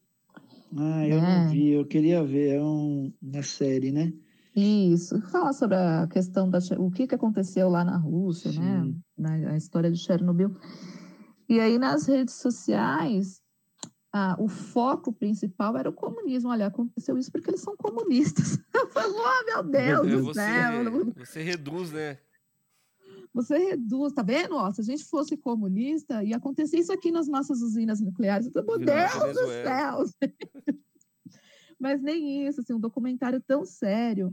Ah, 0.77 1.07
eu 1.07 1.21
né? 1.21 1.45
não 1.45 1.51
vi, 1.51 1.73
eu 1.73 1.85
queria 1.87 2.25
ver, 2.25 2.57
é 2.57 2.63
um, 2.63 3.13
uma 3.21 3.43
série, 3.43 3.93
né? 3.93 4.13
Isso, 4.55 5.21
fala 5.31 5.53
sobre 5.53 5.77
a 5.77 6.07
questão 6.07 6.49
da 6.49 6.59
o 6.79 6.91
que, 6.91 7.07
que 7.07 7.15
aconteceu 7.15 7.69
lá 7.69 7.85
na 7.85 7.97
Rússia, 7.97 8.53
né? 8.53 8.83
Sim. 8.83 9.03
né? 9.17 9.39
Na 9.41 9.51
a 9.53 9.57
história 9.57 9.91
de 9.91 9.99
Chernobyl. 9.99 10.55
E 11.49 11.59
aí 11.61 11.79
nas 11.79 12.07
redes 12.07 12.35
sociais 12.35 13.43
ah, 14.13 14.37
o 14.39 14.47
foco 14.47 15.11
principal 15.11 15.77
era 15.77 15.89
o 15.89 15.93
comunismo. 15.93 16.51
Olha, 16.51 16.67
aconteceu 16.67 17.17
isso 17.17 17.33
porque 17.33 17.49
eles 17.49 17.63
são 17.63 17.75
comunistas. 17.77 18.59
Eu 18.75 18.89
falei, 18.89 19.11
oh, 19.11 19.45
meu 19.45 19.63
Deus 19.63 20.07
do 20.07 20.25
você, 20.25 20.41
céu. 20.41 21.13
Você 21.17 21.43
reduz, 21.43 21.93
né? 21.93 22.19
Você 23.33 23.57
reduz, 23.57 24.13
tá 24.13 24.23
vendo? 24.23 24.57
Ó, 24.57 24.71
se 24.73 24.81
a 24.81 24.85
gente 24.85 25.05
fosse 25.05 25.37
comunista, 25.37 26.23
ia 26.23 26.37
acontecer 26.37 26.79
isso 26.79 26.93
aqui 26.93 27.11
nas 27.11 27.29
nossas 27.29 27.63
usinas 27.63 28.01
nucleares. 28.01 28.51
Meu 28.53 28.79
Deus 28.79 29.35
do 29.35 29.47
céu! 29.63 30.05
Mas 31.81 32.01
nem 32.01 32.47
isso, 32.47 32.61
assim, 32.61 32.75
um 32.75 32.81
documentário 32.81 33.41
tão 33.41 33.65
sério, 33.65 34.33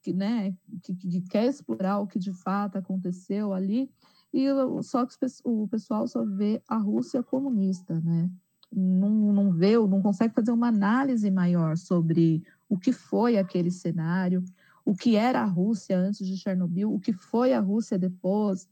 que, 0.00 0.12
né, 0.12 0.56
que, 0.82 0.94
que 0.94 1.20
quer 1.22 1.46
explorar 1.46 2.00
o 2.00 2.06
que 2.06 2.18
de 2.18 2.32
fato 2.32 2.76
aconteceu 2.76 3.52
ali, 3.52 3.90
e 4.32 4.46
só 4.82 5.06
que 5.06 5.14
o 5.44 5.68
pessoal 5.68 6.08
só 6.08 6.24
vê 6.24 6.60
a 6.66 6.76
Rússia 6.78 7.22
comunista, 7.22 8.00
né? 8.00 8.30
não, 8.74 9.10
não 9.10 9.52
vê, 9.52 9.76
não 9.76 10.00
consegue 10.00 10.34
fazer 10.34 10.50
uma 10.50 10.68
análise 10.68 11.30
maior 11.30 11.76
sobre 11.76 12.42
o 12.68 12.78
que 12.78 12.92
foi 12.92 13.36
aquele 13.36 13.70
cenário, 13.70 14.42
o 14.84 14.94
que 14.94 15.16
era 15.16 15.40
a 15.40 15.46
Rússia 15.46 15.98
antes 15.98 16.26
de 16.26 16.36
Chernobyl, 16.36 16.92
o 16.92 17.00
que 17.00 17.12
foi 17.12 17.52
a 17.52 17.60
Rússia 17.60 17.98
depois. 17.98 18.68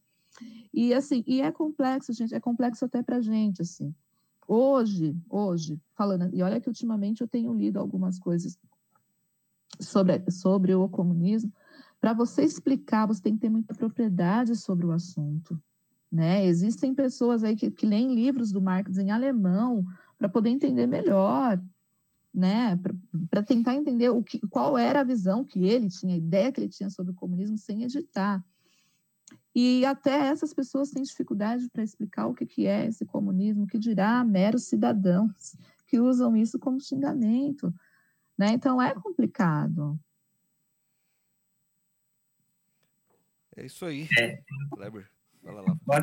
E 0.73 0.95
assim, 0.95 1.25
e 1.27 1.41
é 1.41 1.51
complexo, 1.51 2.13
gente, 2.13 2.35
é 2.35 2.41
complexo 2.41 2.85
até 2.85 3.03
para 3.03 3.21
gente, 3.21 3.63
assim. 3.63 3.95
Hoje, 4.47 5.17
hoje, 5.29 5.81
falando, 5.95 6.35
e 6.35 6.43
olha 6.43 6.61
que 6.61 6.69
ultimamente 6.69 7.21
eu 7.21 7.29
tenho 7.29 7.53
lido 7.53 7.79
algumas 7.79 8.19
coisas 8.19 8.59
sobre, 9.79 10.29
sobre 10.31 10.75
o 10.75 10.89
comunismo, 10.89 11.53
para 12.01 12.13
você 12.13 12.43
explicar, 12.43 13.07
você 13.07 13.23
tem 13.23 13.35
que 13.35 13.41
ter 13.41 13.51
muita 13.51 13.75
propriedade 13.75 14.57
sobre 14.57 14.87
o 14.87 14.93
assunto. 14.93 15.61
Né? 16.11 16.45
Existem 16.47 16.95
pessoas 16.95 17.45
aí 17.45 17.55
que, 17.55 17.71
que 17.71 17.87
leem 17.87 18.15
livros 18.15 18.51
do 18.51 18.61
Marx 18.61 18.99
em 18.99 19.11
alemão 19.11 19.85
para 20.19 20.29
poder 20.29 20.51
entender 20.51 20.87
melhor, 20.87 21.61
né? 22.33 22.79
Para 23.29 23.43
tentar 23.43 23.75
entender 23.75 24.09
o 24.09 24.23
que, 24.23 24.39
qual 24.49 24.79
era 24.79 25.01
a 25.01 25.05
visão 25.05 25.45
que 25.45 25.65
ele 25.65 25.89
tinha, 25.89 26.15
a 26.15 26.19
ideia 26.19 26.53
que 26.53 26.61
ele 26.61 26.69
tinha 26.69 26.91
sobre 26.91 27.13
o 27.13 27.17
comunismo 27.17 27.59
sem 27.59 27.83
editar. 27.83 28.45
E 29.55 29.85
até 29.85 30.29
essas 30.29 30.55
pessoas 30.55 30.91
têm 30.91 31.03
dificuldade 31.03 31.69
para 31.71 31.83
explicar 31.83 32.27
o 32.27 32.35
que, 32.35 32.47
que 32.47 32.67
é 32.67 32.87
esse 32.87 33.05
comunismo, 33.05 33.67
que 33.67 33.79
dirá 33.79 34.25
meros 34.25 34.65
cidadãos 34.65 35.57
que 35.87 35.99
usam 35.99 36.37
isso 36.37 36.59
como 36.59 36.81
xingamento. 36.81 37.75
Né? 38.39 38.53
Então 38.53 38.81
é 38.81 38.95
complicado. 38.95 39.99
É 43.57 43.67
isso 43.67 43.85
aí. 43.85 44.09
É. 44.19 44.41
Kleber. 44.71 45.11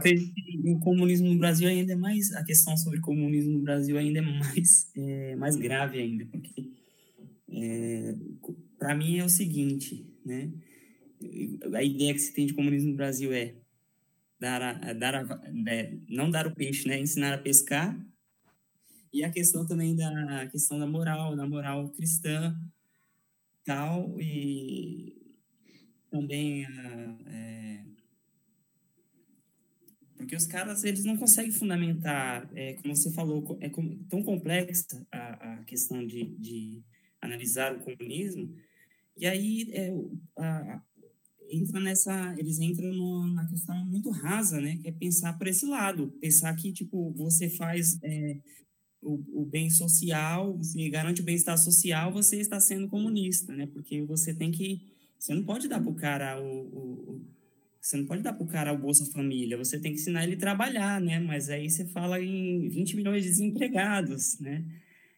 Que 0.02 0.72
o 0.72 0.80
comunismo 0.80 1.28
no 1.30 1.38
Brasil 1.38 1.68
ainda 1.68 1.94
é 1.94 1.96
mais. 1.96 2.34
A 2.34 2.44
questão 2.44 2.76
sobre 2.76 3.00
comunismo 3.00 3.54
no 3.54 3.64
Brasil 3.64 3.98
ainda 3.98 4.20
é 4.20 4.22
mais, 4.22 4.92
é, 4.98 5.36
mais 5.36 5.56
grave 5.56 6.00
ainda, 6.00 6.26
porque 6.26 6.72
é, 7.50 8.16
para 8.78 8.96
mim 8.96 9.18
é 9.20 9.24
o 9.24 9.30
seguinte, 9.30 10.06
né? 10.26 10.52
A 11.74 11.84
ideia 11.84 12.14
que 12.14 12.20
se 12.20 12.34
tem 12.34 12.46
de 12.46 12.54
comunismo 12.54 12.92
no 12.92 12.98
Brasil 12.98 13.34
é 13.34 13.56
dar 14.40 14.62
a, 14.62 14.94
dar 14.94 15.16
a, 15.16 15.42
é, 15.68 15.98
não 16.10 16.30
dar 16.30 16.48
o 16.48 16.56
peixe, 16.56 16.88
né? 16.88 17.00
Ensinar 17.00 17.34
a 17.34 17.38
pescar. 17.38 17.98
E 19.14 19.24
a 19.24 19.32
questão 19.32 19.66
também 19.66 19.96
da 19.96 20.48
questão 20.48 20.78
da 20.78 20.86
moral, 20.86 21.36
da 21.36 21.48
moral 21.48 21.90
cristã, 21.90 22.56
tal, 23.64 24.20
e 24.20 25.16
também 26.12 26.66
a, 26.66 27.18
é, 27.28 27.84
porque 30.18 30.36
os 30.36 30.48
caras, 30.48 30.84
eles 30.84 31.06
não 31.06 31.16
conseguem 31.16 31.52
fundamentar, 31.52 32.50
é, 32.56 32.74
como 32.74 32.96
você 32.96 33.12
falou, 33.12 33.58
é 33.62 33.70
tão 34.10 34.24
complexa 34.24 35.06
a, 35.12 35.54
a 35.54 35.64
questão 35.64 36.06
de, 36.06 36.26
de 36.38 36.82
analisar 37.22 37.76
o 37.76 37.80
comunismo, 37.80 38.54
e 39.16 39.26
aí 39.26 39.70
é, 39.72 39.94
a, 40.38 40.82
entra 41.50 41.80
nessa, 41.80 42.36
eles 42.38 42.60
entram 42.60 42.92
no, 42.92 43.28
na 43.28 43.48
questão 43.48 43.76
muito 43.86 44.10
rasa, 44.10 44.60
né, 44.60 44.78
que 44.78 44.88
é 44.90 44.92
pensar 44.92 45.38
por 45.38 45.48
esse 45.48 45.66
lado, 45.66 46.12
pensar 46.20 46.54
que, 46.56 46.74
tipo, 46.74 47.12
você 47.14 47.50
faz 47.50 48.00
é, 48.04 48.40
o, 49.02 49.42
o, 49.42 49.46
bem 49.46 49.70
social, 49.70 50.58
você 50.58 50.90
garante 50.90 51.22
o 51.22 51.26
bem-estar 51.26 51.58
social, 51.58 52.12
você 52.12 52.40
está 52.40 52.60
sendo 52.60 52.88
comunista, 52.88 53.56
né, 53.56 53.68
porque 53.68 54.02
você 54.02 54.34
tem 54.34 54.52
que, 54.52 54.82
você 55.18 55.34
não 55.34 55.44
pode 55.44 55.68
dar 55.68 55.80
para 55.80 55.92
o 55.92 55.96
cara 55.96 56.42
o, 56.42 56.62
o 56.66 57.37
você 57.88 57.96
não 57.96 58.06
pode 58.06 58.22
dar 58.22 58.34
para 58.34 58.44
o 58.44 58.48
cara 58.48 58.74
o 58.74 58.78
Bolsa 58.78 59.06
Família, 59.14 59.58
você 59.58 59.80
tem 59.80 59.94
que 59.94 60.00
ensinar 60.00 60.26
ele 60.26 60.36
a 60.36 60.40
trabalhar, 60.40 61.00
né? 61.00 61.22
Mas 61.22 61.50
aí 61.50 61.70
você 61.70 61.86
fala 61.86 62.22
em 62.22 62.68
20 62.68 62.98
milhões 62.98 63.24
de 63.24 63.30
desempregados, 63.30 64.38
né? 64.42 64.66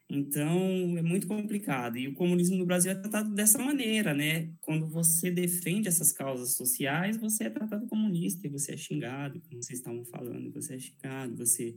Então, 0.07 0.95
é 0.95 1.01
muito 1.01 1.25
complicado. 1.25 1.97
E 1.97 2.07
o 2.07 2.13
comunismo 2.13 2.57
no 2.57 2.67
Brasil 2.67 2.91
é 2.91 2.95
tratado 2.95 3.33
dessa 3.33 3.57
maneira, 3.57 4.13
né? 4.13 4.51
Quando 4.61 4.87
você 4.87 5.31
defende 5.31 5.87
essas 5.87 6.11
causas 6.11 6.55
sociais, 6.55 7.17
você 7.17 7.45
é 7.45 7.49
tratado 7.49 7.87
comunista 7.87 8.45
e 8.45 8.49
você 8.51 8.73
é 8.73 8.77
xingado, 8.77 9.41
como 9.49 9.63
vocês 9.63 9.79
estavam 9.79 10.05
falando, 10.05 10.51
você 10.51 10.75
é 10.75 10.79
xingado, 10.79 11.35
você 11.35 11.75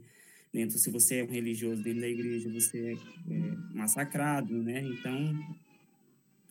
dentro 0.53 0.77
se 0.77 0.91
você 0.91 1.17
é 1.17 1.23
um 1.23 1.31
religioso 1.31 1.81
dentro 1.81 2.01
da 2.01 2.07
igreja, 2.07 2.51
você 2.51 2.77
é, 2.77 3.33
é 3.33 3.55
massacrado, 3.73 4.61
né? 4.61 4.83
Então, 4.83 5.33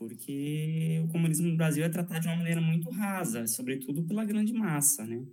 porque 0.09 1.01
o 1.05 1.09
comunismo 1.09 1.49
no 1.49 1.57
Brasil 1.57 1.85
é 1.85 1.89
tratado 1.89 2.21
de 2.21 2.29
uma 2.29 2.37
maneira 2.37 2.61
muito 2.61 2.91
rasa, 2.91 3.47
sobretudo 3.47 4.03
pela 4.05 4.25
grande 4.25 4.53
massa, 4.53 5.07
né? 5.07 5.25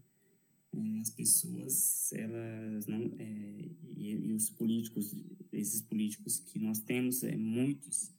é, 0.73 0.99
as 0.99 1.09
pessoas, 1.09 2.11
elas 2.13 2.85
não, 2.87 3.11
é, 3.19 3.69
e, 3.97 4.11
e, 4.11 4.33
os 4.33 4.49
políticos, 4.49 5.15
esses 5.51 5.81
políticos 5.81 6.39
que 6.39 6.59
nós 6.59 6.79
temos, 6.79 7.23
é, 7.23 7.35
muitos, 7.35 8.11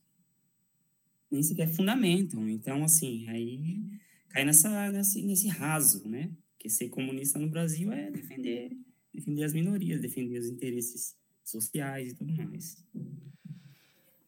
nem 1.30 1.42
sequer 1.42 1.68
fundamentam. 1.68 2.48
Então, 2.48 2.82
assim, 2.82 3.28
aí 3.28 3.82
cai 4.30 4.44
nessa, 4.44 4.90
nesse, 4.90 5.22
nesse 5.22 5.48
raso, 5.48 6.08
né? 6.08 6.30
Que 6.58 6.68
ser 6.68 6.88
comunista 6.88 7.38
no 7.38 7.48
Brasil 7.48 7.92
é 7.92 8.10
defender, 8.10 8.76
defender 9.14 9.44
as 9.44 9.54
minorias, 9.54 10.00
defender 10.00 10.38
os 10.38 10.46
interesses 10.46 11.16
sociais 11.44 12.12
e 12.12 12.14
tudo 12.14 12.32
mais. 12.34 12.84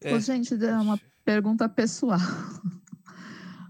É. 0.00 0.14
Ô, 0.14 0.20
gente, 0.20 0.54
uma 0.54 0.98
pergunta 1.24 1.68
pessoal. 1.68 2.18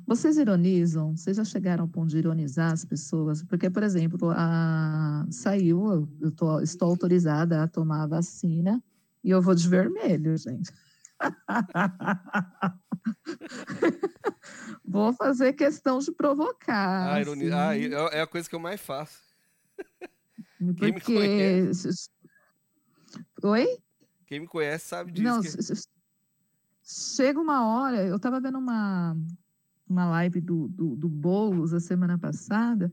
Vocês 0.07 0.37
ironizam? 0.37 1.17
Vocês 1.17 1.37
já 1.37 1.45
chegaram 1.45 1.85
ao 1.85 1.89
ponto 1.89 2.11
de 2.11 2.19
ironizar 2.19 2.73
as 2.73 2.85
pessoas? 2.85 3.43
Porque, 3.45 3.71
por 3.71 3.83
exemplo, 3.83 4.31
a... 4.31 5.25
saiu, 5.31 6.09
eu 6.21 6.31
tô, 6.31 6.61
estou 6.61 6.89
autorizada 6.89 7.63
a 7.63 7.69
tomar 7.69 8.03
a 8.03 8.07
vacina 8.07 8.83
e 9.23 9.31
eu 9.31 9.41
vou 9.41 9.55
de 9.55 9.69
vermelho, 9.69 10.37
gente. 10.37 10.71
vou 14.85 15.13
fazer 15.15 15.53
questão 15.53 16.01
de 16.01 16.11
provocar. 16.13 17.15
Ah, 17.15 17.21
ironia. 17.21 17.69
Ah, 17.69 17.79
é, 17.79 18.19
é 18.19 18.21
a 18.21 18.27
coisa 18.27 18.49
que 18.49 18.55
eu 18.55 18.61
mais 18.61 18.81
faço. 18.81 19.21
Porque... 20.59 20.81
Quem 20.81 20.93
me 20.93 21.01
conhece... 21.01 21.89
Oi? 23.43 23.79
Quem 24.27 24.41
me 24.41 24.47
conhece 24.47 24.89
sabe 24.89 25.13
disso. 25.13 25.25
Não, 25.25 25.41
que... 25.41 25.49
chega 26.83 27.41
uma 27.41 27.67
hora, 27.67 28.05
eu 28.05 28.17
estava 28.17 28.41
vendo 28.41 28.59
uma, 28.59 29.17
uma 29.89 30.07
live 30.11 30.41
do, 30.41 30.69
do, 30.69 30.97
do 30.97 31.09
Boulos 31.09 31.73
a 31.73 31.81
semana 31.81 32.19
passada, 32.19 32.93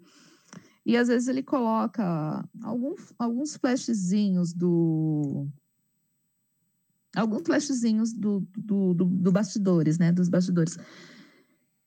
e 0.86 0.98
às 0.98 1.08
vezes 1.08 1.28
ele 1.28 1.44
coloca 1.44 2.48
algum, 2.64 2.96
alguns 3.18 3.56
flashzinhos 3.56 4.54
do. 4.54 5.48
Alguns 7.16 7.44
flashzinhos 7.44 8.14
do, 8.14 8.48
do, 8.56 8.94
do, 8.94 9.06
do 9.06 9.32
bastidores, 9.32 9.98
né? 9.98 10.12
Dos 10.12 10.30
bastidores. 10.30 10.78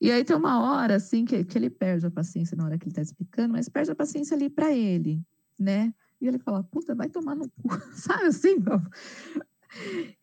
E 0.01 0.11
aí 0.11 0.24
tem 0.24 0.37
uma 0.37 0.61
hora, 0.61 0.97
assim, 0.97 1.24
que, 1.24 1.45
que 1.45 1.57
ele 1.57 1.70
perde 1.70 2.07
a 2.07 2.11
paciência 2.11 2.57
na 2.57 2.65
hora 2.65 2.77
que 2.77 2.85
ele 2.85 2.91
está 2.91 3.03
explicando, 3.03 3.53
mas 3.53 3.69
perde 3.69 3.93
a 3.93 3.95
paciência 3.95 4.37
ali 4.37 4.51
para 4.51 4.73
ele, 4.73 5.24
né? 5.59 5.95
E 6.20 6.27
ele 6.27 6.39
fala, 6.39 6.62
puta, 6.62 6.95
vai 6.95 7.09
tomar 7.09 7.37
no 7.37 7.49
cu, 7.49 7.69
sabe 7.95 8.27
assim? 8.27 8.57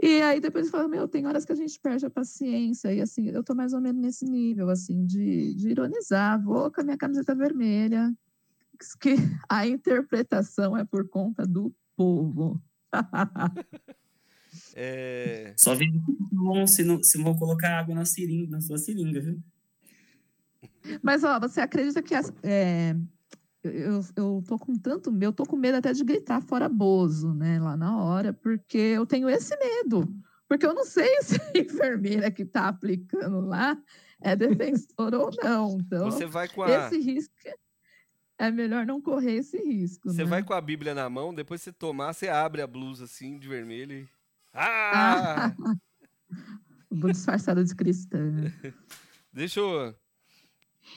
E 0.02 0.22
aí 0.22 0.40
depois 0.40 0.66
ele 0.66 0.72
fala, 0.72 0.88
meu, 0.88 1.08
tem 1.08 1.26
horas 1.26 1.46
que 1.46 1.52
a 1.52 1.56
gente 1.56 1.80
perde 1.80 2.06
a 2.06 2.10
paciência. 2.10 2.94
E 2.94 3.02
assim, 3.02 3.30
eu 3.30 3.44
tô 3.44 3.56
mais 3.56 3.74
ou 3.74 3.82
menos 3.82 4.02
nesse 4.02 4.26
nível, 4.26 4.70
assim, 4.70 5.06
de, 5.06 5.54
de 5.56 5.70
ironizar. 5.70 6.42
Vou 6.42 6.72
com 6.72 6.82
a 6.82 6.84
minha 6.84 6.98
camiseta 6.98 7.36
vermelha, 7.36 8.14
que 9.00 9.16
a 9.50 9.68
interpretação 9.68 10.78
é 10.78 10.86
por 10.86 11.08
conta 11.10 11.46
do 11.46 11.74
povo. 11.96 12.62
é... 14.76 15.54
Só 15.58 15.76
vendo 15.76 16.02
se 16.68 16.84
não, 16.84 17.04
se 17.04 17.22
vão 17.22 17.36
colocar 17.36 17.80
água 17.80 17.96
na 17.96 18.06
seringa, 18.06 18.52
na 18.52 18.62
sua 18.62 18.78
seringa, 18.78 19.20
viu? 19.20 19.40
Mas, 21.02 21.24
ó, 21.24 21.40
você 21.40 21.62
acredita 21.62 22.02
que 22.02 22.16
as, 22.16 22.32
é, 22.44 22.96
eu, 23.64 24.02
eu 24.16 24.44
tô 24.48 24.58
com 24.58 24.78
tanto 24.78 25.16
eu 25.22 25.34
tô 25.34 25.46
com 25.46 25.56
medo 25.56 25.78
até 25.78 25.92
de 25.92 26.04
gritar 26.04 26.42
fora 26.42 26.70
Bozo, 26.70 27.34
né, 27.34 27.60
lá 27.60 27.76
na 27.76 28.02
hora, 28.02 28.34
porque 28.34 28.78
eu 28.78 29.06
tenho 29.06 29.30
esse 29.30 29.56
medo. 29.58 30.08
Porque 30.48 30.66
eu 30.66 30.74
não 30.74 30.86
sei 30.86 31.10
se 31.22 31.36
a 31.36 31.60
enfermeira 31.60 32.32
que 32.32 32.42
está 32.42 32.68
aplicando 32.68 33.42
lá 33.42 33.78
é 34.22 34.36
defensor 34.36 35.14
ou 35.14 35.30
não. 35.44 35.78
Então, 35.80 36.12
Você 36.12 36.26
vai 36.26 36.48
com 36.48 36.64
a... 36.64 36.70
esse 36.70 36.98
risco 37.00 37.34
é 38.40 38.50
melhor 38.50 38.86
não 38.86 39.02
correr 39.02 39.34
esse 39.34 39.58
risco. 39.58 40.10
Você 40.10 40.24
né? 40.24 40.30
vai 40.30 40.44
com 40.44 40.54
a 40.54 40.62
Bíblia 40.62 40.96
na 40.96 41.10
mão, 41.10 41.34
depois 41.34 41.62
você 41.62 41.74
tomar, 41.74 42.14
você 42.14 42.30
abre 42.30 42.62
a 42.62 42.68
blusa 42.68 43.04
assim 43.04 43.38
de 43.38 43.48
vermelho 43.48 43.94
e. 43.94 44.10
Ah! 44.54 45.54
Vou 46.90 47.12
disfarçada 47.12 47.64
de 47.64 47.76
cristã. 47.76 48.18
Deixa 49.32 49.60
eu. 49.60 49.94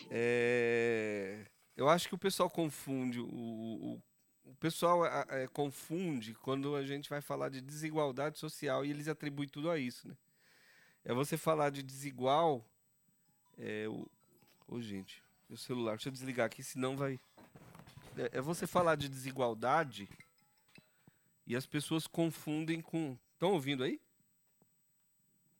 É... 0.09 1.45
Eu 1.77 1.89
acho 1.89 2.09
que 2.09 2.15
o 2.15 2.19
pessoal 2.19 2.51
confunde, 2.51 3.21
o, 3.21 3.27
o, 3.27 4.03
o 4.45 4.55
pessoal 4.57 5.07
é, 5.07 5.47
confunde 5.49 6.35
quando 6.35 6.77
a 6.77 6.85
gente 6.85 7.09
vai 7.09 7.21
falar 7.21 7.49
de 7.49 7.61
desigualdade 7.61 8.39
social 8.39 8.85
e 8.85 8.91
eles 8.91 9.09
atribuem 9.09 9.49
tudo 9.49 9.71
a 9.71 9.79
isso, 9.79 10.09
né? 10.09 10.17
É 11.05 11.13
você 11.13 11.37
falar 11.37 11.71
de 11.71 11.83
desigual. 11.83 12.65
É, 13.59 13.89
o, 13.89 14.09
oh, 14.69 14.81
gente, 14.81 15.23
meu 15.49 15.57
celular, 15.57 15.93
deixa 15.93 16.09
eu 16.09 16.13
desligar 16.13 16.47
aqui, 16.47 16.63
senão 16.63 16.97
vai. 16.97 17.19
É, 18.17 18.39
é 18.39 18.41
você 18.41 18.67
falar 18.67 18.97
de 18.97 19.09
desigualdade 19.09 20.09
e 21.47 21.57
as 21.57 21.67
pessoas 21.67 22.07
confundem 22.07 22.81
com. 22.81 23.19
Estão 23.35 23.53
ouvindo 23.53 23.83
aí? 23.83 24.01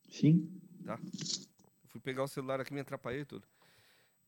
Sim. 0.09 0.61
Tá. 0.85 0.97
Eu 1.03 1.89
fui 1.89 1.99
pegar 1.99 2.23
o 2.23 2.27
celular 2.27 2.61
aqui, 2.61 2.73
me 2.73 2.79
atrapalhei 2.79 3.25
tudo. 3.25 3.45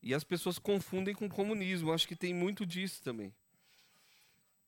E 0.06 0.14
as 0.14 0.24
pessoas 0.24 0.60
confundem 0.60 1.16
com 1.16 1.28
comunismo. 1.28 1.92
Acho 1.92 2.08
que 2.08 2.16
tem 2.16 2.32
muito 2.32 2.64
disso 2.64 3.02
também. 3.02 3.34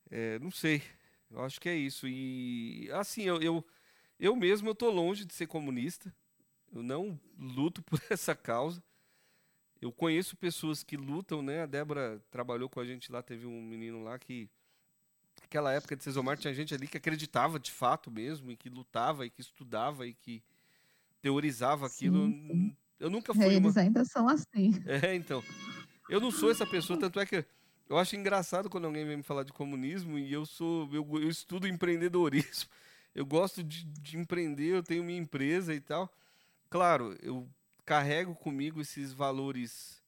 É, 0.09 0.39
não 0.39 0.49
sei. 0.49 0.81
Eu 1.29 1.43
acho 1.43 1.61
que 1.61 1.69
é 1.69 1.75
isso. 1.75 2.07
E 2.07 2.89
assim, 2.91 3.21
eu, 3.21 3.39
eu, 3.39 3.65
eu 4.19 4.35
mesmo 4.35 4.73
tô 4.73 4.89
longe 4.89 5.25
de 5.25 5.35
ser 5.35 5.45
comunista. 5.45 6.11
Eu 6.73 6.81
não 6.81 7.19
luto 7.37 7.83
por 7.85 8.01
essa 8.09 8.35
causa. 8.35 8.83
Eu 9.79 9.91
conheço 9.91 10.35
pessoas 10.35 10.81
que 10.81 10.97
lutam, 10.97 11.43
né? 11.43 11.61
A 11.61 11.67
Débora 11.67 12.19
trabalhou 12.31 12.67
com 12.67 12.79
a 12.79 12.85
gente 12.85 13.11
lá, 13.11 13.21
teve 13.21 13.45
um 13.45 13.61
menino 13.61 14.03
lá 14.03 14.17
que 14.17 14.49
naquela 15.39 15.71
época 15.71 15.95
de 15.95 16.03
Cesomar 16.03 16.35
tinha 16.39 16.51
gente 16.51 16.73
ali 16.73 16.87
que 16.87 16.97
acreditava 16.97 17.59
de 17.59 17.71
fato 17.71 18.09
mesmo 18.09 18.49
e 18.49 18.57
que 18.57 18.69
lutava 18.69 19.23
e 19.23 19.29
que 19.29 19.41
estudava 19.41 20.07
e 20.07 20.15
que 20.15 20.41
teorizava 21.21 21.85
aquilo. 21.85 22.25
Sim, 22.25 22.47
sim. 22.47 22.77
Eu 22.99 23.09
nunca 23.09 23.33
fui. 23.33 23.45
Eles 23.45 23.75
uma... 23.75 23.81
ainda 23.81 24.05
são 24.05 24.27
assim. 24.27 24.71
É, 24.85 25.15
então. 25.15 25.43
Eu 26.09 26.21
não 26.21 26.31
sou 26.31 26.49
essa 26.49 26.65
pessoa, 26.65 26.97
tanto 26.97 27.19
é 27.19 27.25
que 27.25 27.45
eu 27.89 27.97
acho 27.97 28.15
engraçado 28.15 28.69
quando 28.69 28.85
alguém 28.85 29.05
vem 29.05 29.17
me 29.17 29.23
falar 29.23 29.43
de 29.43 29.53
comunismo 29.53 30.17
e 30.17 30.31
eu 30.31 30.45
sou. 30.45 30.89
Eu, 30.93 31.05
eu 31.19 31.29
estudo 31.29 31.67
empreendedorismo. 31.67 32.69
Eu 33.15 33.25
gosto 33.25 33.63
de, 33.63 33.83
de 33.83 34.15
empreender, 34.15 34.75
eu 34.75 34.83
tenho 34.83 35.03
minha 35.03 35.17
empresa 35.17 35.73
e 35.73 35.81
tal. 35.81 36.07
Claro, 36.69 37.17
eu 37.19 37.49
carrego 37.83 38.35
comigo 38.35 38.79
esses 38.79 39.11
valores 39.11 40.03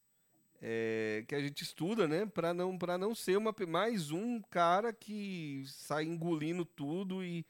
é, 0.61 1.24
que 1.28 1.34
a 1.34 1.40
gente 1.40 1.64
estuda, 1.64 2.07
né? 2.07 2.28
Para 2.28 2.53
não, 2.53 2.78
não 2.99 3.16
ser 3.16 3.36
uma, 3.36 3.56
mais 3.68 4.11
um 4.11 4.40
cara 4.41 4.94
que 4.94 5.64
sai 5.66 6.03
engolindo 6.03 6.64
tudo 6.64 7.24
e 7.24 7.40
é, 7.40 7.44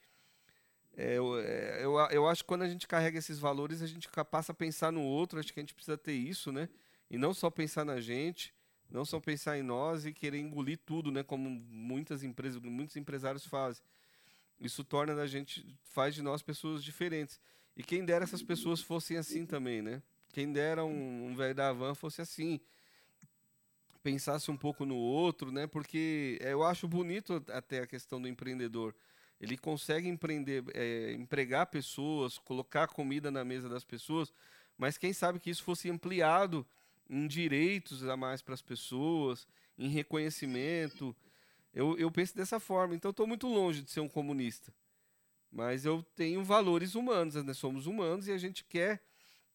eu, 0.97 1.39
é, 1.39 1.83
eu, 1.83 1.95
eu 2.11 2.27
acho 2.27 2.43
que 2.43 2.47
quando 2.47 2.63
a 2.63 2.69
gente 2.69 2.87
carrega 2.87 3.17
esses 3.17 3.39
valores, 3.39 3.81
a 3.81 3.87
gente 3.87 4.09
passa 4.29 4.51
a 4.51 4.55
pensar 4.55 4.91
no 4.91 5.01
outro. 5.01 5.39
Acho 5.39 5.53
que 5.53 5.59
a 5.59 5.63
gente 5.63 5.73
precisa 5.73 5.97
ter 5.97 6.13
isso, 6.13 6.51
né? 6.51 6.69
E 7.09 7.17
não 7.17 7.33
só 7.33 7.49
pensar 7.49 7.85
na 7.85 7.99
gente, 7.99 8.53
não 8.89 9.05
só 9.05 9.19
pensar 9.19 9.57
em 9.57 9.63
nós 9.63 10.05
e 10.05 10.13
querer 10.13 10.39
engolir 10.39 10.79
tudo, 10.85 11.11
né? 11.11 11.23
Como 11.23 11.49
muitas 11.49 12.23
empresas, 12.23 12.61
muitos 12.61 12.95
empresários 12.95 13.45
fazem. 13.45 13.83
Isso 14.59 14.83
torna 14.83 15.13
a 15.13 15.27
gente, 15.27 15.65
faz 15.83 16.13
de 16.13 16.21
nós 16.21 16.41
pessoas 16.41 16.83
diferentes. 16.83 17.39
E 17.77 17.83
quem 17.83 18.03
dera 18.03 18.25
essas 18.25 18.43
pessoas 18.43 18.81
fossem 18.81 19.17
assim 19.17 19.45
também, 19.45 19.81
né? 19.81 20.03
Quem 20.33 20.51
dera 20.51 20.83
um, 20.83 21.27
um 21.27 21.35
velho 21.35 21.55
da 21.55 21.71
van 21.71 21.95
fosse 21.95 22.21
assim. 22.21 22.59
Pensasse 24.03 24.51
um 24.51 24.57
pouco 24.57 24.85
no 24.85 24.97
outro, 24.97 25.51
né? 25.51 25.65
Porque 25.65 26.37
eu 26.41 26.63
acho 26.63 26.87
bonito 26.87 27.43
até 27.49 27.79
a 27.79 27.87
questão 27.87 28.21
do 28.21 28.27
empreendedor 28.27 28.93
ele 29.39 29.57
consegue 29.57 30.07
empreender, 30.07 30.63
é, 30.73 31.13
empregar 31.13 31.67
pessoas, 31.67 32.37
colocar 32.37 32.87
comida 32.87 33.31
na 33.31 33.43
mesa 33.43 33.69
das 33.69 33.83
pessoas, 33.83 34.33
mas 34.77 34.97
quem 34.97 35.13
sabe 35.13 35.39
que 35.39 35.49
isso 35.49 35.63
fosse 35.63 35.89
ampliado 35.89 36.65
em 37.09 37.27
direitos 37.27 38.03
a 38.03 38.15
mais 38.15 38.41
para 38.41 38.53
as 38.53 38.61
pessoas, 38.61 39.47
em 39.77 39.87
reconhecimento. 39.87 41.15
Eu, 41.73 41.97
eu 41.97 42.11
penso 42.11 42.35
dessa 42.35 42.59
forma. 42.59 42.95
Então, 42.95 43.11
estou 43.11 43.25
muito 43.25 43.47
longe 43.47 43.81
de 43.81 43.89
ser 43.89 44.01
um 44.01 44.07
comunista. 44.07 44.73
Mas 45.51 45.85
eu 45.85 46.03
tenho 46.15 46.43
valores 46.43 46.93
humanos, 46.93 47.35
né? 47.35 47.53
somos 47.53 47.87
humanos 47.87 48.27
e 48.27 48.31
a 48.31 48.37
gente 48.37 48.63
quer 48.63 49.01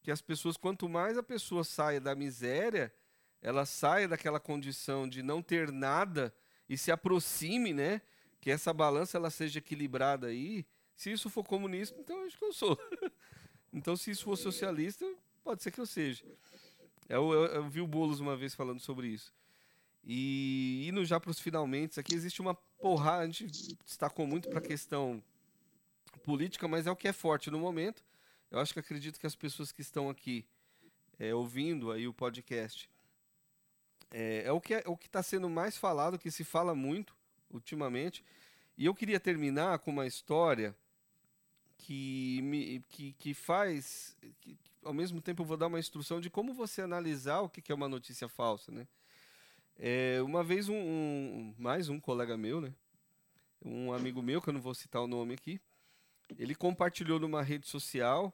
que 0.02 0.10
as 0.10 0.20
pessoas, 0.20 0.56
quanto 0.56 0.88
mais 0.88 1.16
a 1.16 1.22
pessoa 1.22 1.62
saia 1.62 2.00
da 2.00 2.14
miséria, 2.14 2.92
ela 3.40 3.64
saia 3.64 4.08
daquela 4.08 4.40
condição 4.40 5.08
de 5.08 5.22
não 5.22 5.40
ter 5.40 5.70
nada 5.70 6.34
e 6.68 6.76
se 6.76 6.90
aproxime, 6.90 7.72
né? 7.72 8.02
Que 8.44 8.50
essa 8.50 8.74
balança 8.74 9.16
ela 9.16 9.30
seja 9.30 9.58
equilibrada 9.58 10.26
aí. 10.26 10.66
Se 10.94 11.10
isso 11.10 11.30
for 11.30 11.42
comunista, 11.42 11.98
então 11.98 12.26
acho 12.26 12.36
que 12.36 12.44
eu 12.44 12.52
sou. 12.52 12.78
então, 13.72 13.96
se 13.96 14.10
isso 14.10 14.24
for 14.24 14.36
socialista, 14.36 15.10
pode 15.42 15.62
ser 15.62 15.70
que 15.70 15.80
eu 15.80 15.86
seja. 15.86 16.22
Eu, 17.08 17.32
eu, 17.32 17.46
eu 17.46 17.70
vi 17.70 17.80
o 17.80 17.86
Boulos 17.86 18.20
uma 18.20 18.36
vez 18.36 18.54
falando 18.54 18.80
sobre 18.80 19.06
isso. 19.06 19.32
E 20.04 20.86
indo 20.86 21.06
já 21.06 21.18
para 21.18 21.30
os 21.30 21.40
finalmente, 21.40 21.98
aqui 21.98 22.14
existe 22.14 22.42
uma 22.42 22.54
porrada, 22.54 23.22
a 23.22 23.26
gente 23.26 23.46
destacou 23.82 24.26
muito 24.26 24.50
para 24.50 24.58
a 24.58 24.62
questão 24.62 25.22
política, 26.22 26.68
mas 26.68 26.86
é 26.86 26.90
o 26.90 26.96
que 26.96 27.08
é 27.08 27.14
forte 27.14 27.50
no 27.50 27.58
momento. 27.58 28.04
Eu 28.50 28.58
acho 28.58 28.74
que 28.74 28.78
acredito 28.78 29.18
que 29.18 29.26
as 29.26 29.34
pessoas 29.34 29.72
que 29.72 29.80
estão 29.80 30.10
aqui 30.10 30.44
é, 31.18 31.34
ouvindo 31.34 31.90
aí 31.90 32.06
o 32.06 32.12
podcast 32.12 32.90
É, 34.10 34.42
é 34.44 34.52
o 34.52 34.60
que 34.60 34.74
é, 34.74 34.82
o 34.84 34.98
que 34.98 35.06
está 35.06 35.22
sendo 35.22 35.48
mais 35.48 35.78
falado, 35.78 36.18
que 36.18 36.30
se 36.30 36.44
fala 36.44 36.74
muito 36.74 37.16
ultimamente. 37.56 38.24
E 38.76 38.86
eu 38.86 38.94
queria 38.94 39.20
terminar 39.20 39.78
com 39.78 39.90
uma 39.90 40.06
história 40.06 40.74
que 41.78 42.40
me 42.42 42.82
que, 42.88 43.12
que 43.14 43.34
faz 43.34 44.16
que, 44.40 44.56
ao 44.82 44.92
mesmo 44.92 45.20
tempo 45.20 45.42
eu 45.42 45.46
vou 45.46 45.56
dar 45.56 45.66
uma 45.66 45.78
instrução 45.78 46.20
de 46.20 46.30
como 46.30 46.54
você 46.54 46.82
analisar 46.82 47.40
o 47.40 47.48
que, 47.48 47.60
que 47.60 47.72
é 47.72 47.74
uma 47.74 47.88
notícia 47.88 48.28
falsa, 48.28 48.70
né? 48.70 48.86
É, 49.76 50.20
uma 50.22 50.44
vez 50.44 50.68
um, 50.68 50.76
um, 50.76 51.54
mais 51.58 51.88
um 51.88 51.98
colega 51.98 52.36
meu, 52.36 52.60
né? 52.60 52.72
Um 53.64 53.92
amigo 53.92 54.22
meu 54.22 54.40
que 54.40 54.48
eu 54.48 54.52
não 54.52 54.60
vou 54.60 54.74
citar 54.74 55.02
o 55.02 55.06
nome 55.06 55.34
aqui, 55.34 55.60
ele 56.38 56.54
compartilhou 56.54 57.18
numa 57.18 57.42
rede 57.42 57.66
social 57.66 58.32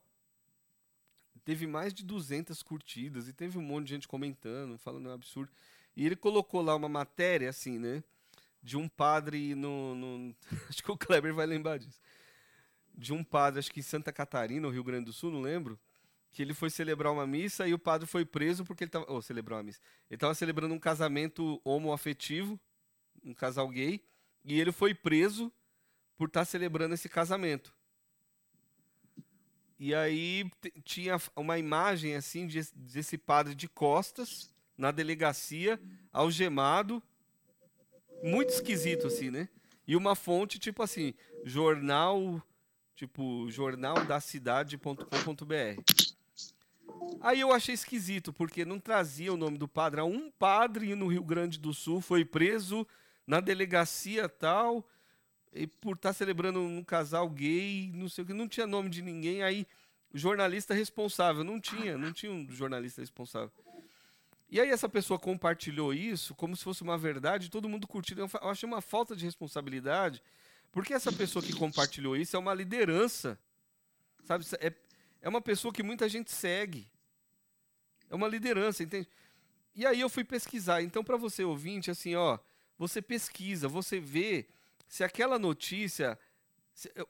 teve 1.44 1.66
mais 1.66 1.92
de 1.92 2.04
200 2.04 2.62
curtidas 2.62 3.28
e 3.28 3.32
teve 3.32 3.58
um 3.58 3.62
monte 3.62 3.86
de 3.86 3.94
gente 3.94 4.08
comentando, 4.08 4.78
falando 4.78 5.08
um 5.08 5.12
absurdo. 5.12 5.50
E 5.96 6.06
ele 6.06 6.16
colocou 6.16 6.62
lá 6.62 6.74
uma 6.74 6.88
matéria, 6.88 7.50
assim, 7.50 7.78
né? 7.78 8.02
De 8.62 8.76
um 8.76 8.88
padre 8.88 9.54
no. 9.54 9.94
no 9.94 10.36
acho 10.68 10.82
que 10.82 10.90
o 10.90 10.96
Kleber 10.96 11.34
vai 11.34 11.46
lembrar 11.46 11.78
disso. 11.78 12.00
De 12.94 13.12
um 13.12 13.24
padre, 13.24 13.60
acho 13.60 13.70
que 13.70 13.80
em 13.80 13.82
Santa 13.82 14.12
Catarina, 14.12 14.62
no 14.62 14.70
Rio 14.70 14.84
Grande 14.84 15.06
do 15.06 15.12
Sul, 15.12 15.30
não 15.30 15.40
lembro. 15.40 15.78
Que 16.32 16.42
ele 16.42 16.54
foi 16.54 16.70
celebrar 16.70 17.12
uma 17.12 17.26
missa 17.26 17.66
e 17.66 17.74
o 17.74 17.78
padre 17.78 18.06
foi 18.06 18.24
preso 18.24 18.64
porque 18.64 18.84
ele 18.84 18.88
estava. 18.88 19.10
Oh, 19.10 19.20
celebrar 19.20 19.58
uma 19.58 19.64
missa. 19.64 19.80
Ele 20.08 20.16
estava 20.16 20.34
celebrando 20.34 20.74
um 20.74 20.78
casamento 20.78 21.60
homoafetivo, 21.64 22.60
um 23.24 23.34
casal 23.34 23.68
gay, 23.68 24.04
e 24.44 24.60
ele 24.60 24.72
foi 24.72 24.94
preso 24.94 25.52
por 26.16 26.28
estar 26.28 26.40
tá 26.40 26.44
celebrando 26.44 26.94
esse 26.94 27.08
casamento. 27.08 27.74
E 29.78 29.94
aí 29.94 30.50
tinha 30.84 31.16
uma 31.34 31.58
imagem 31.58 32.14
assim 32.14 32.46
de, 32.46 32.60
desse 32.74 33.16
padre 33.16 33.54
de 33.54 33.66
costas 33.66 34.54
na 34.76 34.90
delegacia, 34.90 35.80
algemado, 36.12 37.02
muito 38.22 38.50
esquisito 38.50 39.06
assim, 39.06 39.30
né? 39.30 39.48
E 39.86 39.96
uma 39.96 40.14
fonte 40.14 40.58
tipo 40.58 40.82
assim, 40.82 41.14
jornal, 41.44 42.42
tipo 42.94 43.50
jornal 43.50 44.04
da 44.04 44.20
cidade.com.br. 44.20 45.82
Aí 47.20 47.40
eu 47.40 47.52
achei 47.52 47.74
esquisito, 47.74 48.32
porque 48.32 48.64
não 48.64 48.78
trazia 48.78 49.32
o 49.32 49.36
nome 49.36 49.58
do 49.58 49.68
padre. 49.68 50.00
Um 50.02 50.30
padre 50.30 50.94
no 50.94 51.06
Rio 51.08 51.22
Grande 51.22 51.58
do 51.58 51.74
Sul 51.74 52.00
foi 52.00 52.24
preso 52.24 52.86
na 53.26 53.40
delegacia 53.40 54.28
tal 54.28 54.86
e 55.52 55.66
por 55.66 55.96
estar 55.96 56.10
tá 56.10 56.12
celebrando 56.12 56.60
um 56.60 56.82
casal 56.82 57.28
gay, 57.28 57.90
não 57.94 58.08
sei 58.08 58.24
o 58.24 58.26
que, 58.26 58.32
não 58.32 58.48
tinha 58.48 58.66
nome 58.66 58.88
de 58.88 59.02
ninguém, 59.02 59.42
aí 59.42 59.66
jornalista 60.14 60.74
responsável, 60.74 61.44
não 61.44 61.60
tinha, 61.60 61.96
não 61.96 62.12
tinha 62.12 62.30
um 62.32 62.48
jornalista 62.50 63.00
responsável. 63.00 63.52
E 64.50 64.60
aí 64.60 64.68
essa 64.68 64.88
pessoa 64.88 65.18
compartilhou 65.18 65.94
isso 65.94 66.34
como 66.34 66.56
se 66.56 66.64
fosse 66.64 66.82
uma 66.82 66.98
verdade, 66.98 67.50
todo 67.50 67.68
mundo 67.68 67.86
curtindo. 67.86 68.20
Eu 68.20 68.50
achei 68.50 68.66
uma 68.66 68.80
falta 68.80 69.14
de 69.14 69.24
responsabilidade, 69.24 70.20
porque 70.72 70.92
essa 70.92 71.12
pessoa 71.12 71.42
que 71.42 71.52
compartilhou 71.52 72.16
isso 72.16 72.34
é 72.34 72.38
uma 72.38 72.52
liderança, 72.52 73.38
sabe? 74.24 74.44
É, 74.58 74.72
é 75.22 75.28
uma 75.28 75.40
pessoa 75.40 75.72
que 75.72 75.84
muita 75.84 76.08
gente 76.08 76.32
segue. 76.32 76.90
É 78.08 78.14
uma 78.14 78.26
liderança, 78.26 78.82
entende? 78.82 79.08
E 79.74 79.86
aí 79.86 80.00
eu 80.00 80.08
fui 80.08 80.24
pesquisar. 80.24 80.82
Então, 80.82 81.04
para 81.04 81.16
você 81.16 81.44
ouvinte, 81.44 81.90
assim, 81.90 82.16
ó, 82.16 82.38
você 82.76 83.00
pesquisa, 83.00 83.68
você 83.68 84.00
vê 84.00 84.48
se 84.88 85.04
aquela 85.04 85.38
notícia, 85.38 86.18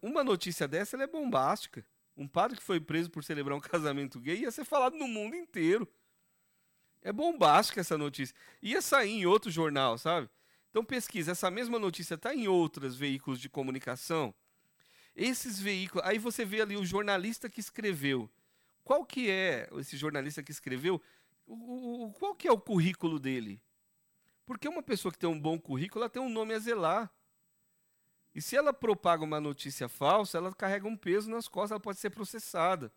uma 0.02 0.22
notícia 0.22 0.68
dessa, 0.68 1.02
é 1.02 1.06
bombástica. 1.06 1.86
Um 2.14 2.28
padre 2.28 2.58
que 2.58 2.62
foi 2.62 2.78
preso 2.78 3.10
por 3.10 3.24
celebrar 3.24 3.56
um 3.56 3.60
casamento 3.62 4.20
gay 4.20 4.40
ia 4.40 4.50
ser 4.50 4.64
falado 4.64 4.94
no 4.96 5.08
mundo 5.08 5.34
inteiro. 5.34 5.88
É 7.02 7.12
bombástica 7.12 7.80
essa 7.80 7.96
notícia. 7.96 8.34
Ia 8.62 8.82
sair 8.82 9.10
em 9.10 9.26
outro 9.26 9.50
jornal, 9.50 9.96
sabe? 9.96 10.28
Então 10.70 10.84
pesquisa, 10.84 11.32
essa 11.32 11.50
mesma 11.50 11.78
notícia 11.78 12.14
está 12.14 12.34
em 12.34 12.46
outros 12.46 12.96
veículos 12.96 13.40
de 13.40 13.48
comunicação. 13.48 14.34
Esses 15.14 15.58
veículos, 15.58 16.06
aí 16.06 16.18
você 16.18 16.44
vê 16.44 16.60
ali 16.60 16.76
o 16.76 16.84
jornalista 16.84 17.48
que 17.48 17.60
escreveu. 17.60 18.30
Qual 18.84 19.04
que 19.04 19.30
é 19.30 19.68
esse 19.76 19.96
jornalista 19.96 20.42
que 20.42 20.50
escreveu? 20.50 21.00
O, 21.46 22.06
o, 22.06 22.12
qual 22.12 22.34
que 22.34 22.46
é 22.46 22.52
o 22.52 22.60
currículo 22.60 23.18
dele? 23.18 23.60
Porque 24.46 24.68
uma 24.68 24.82
pessoa 24.82 25.10
que 25.12 25.18
tem 25.18 25.28
um 25.28 25.40
bom 25.40 25.58
currículo, 25.58 26.02
ela 26.02 26.10
tem 26.10 26.22
um 26.22 26.28
nome 26.28 26.54
a 26.54 26.58
zelar. 26.58 27.10
E 28.34 28.40
se 28.40 28.56
ela 28.56 28.72
propaga 28.72 29.24
uma 29.24 29.40
notícia 29.40 29.88
falsa, 29.88 30.38
ela 30.38 30.54
carrega 30.54 30.86
um 30.86 30.96
peso 30.96 31.28
nas 31.30 31.48
costas, 31.48 31.72
ela 31.72 31.80
pode 31.80 31.98
ser 31.98 32.10
processada. 32.10 32.92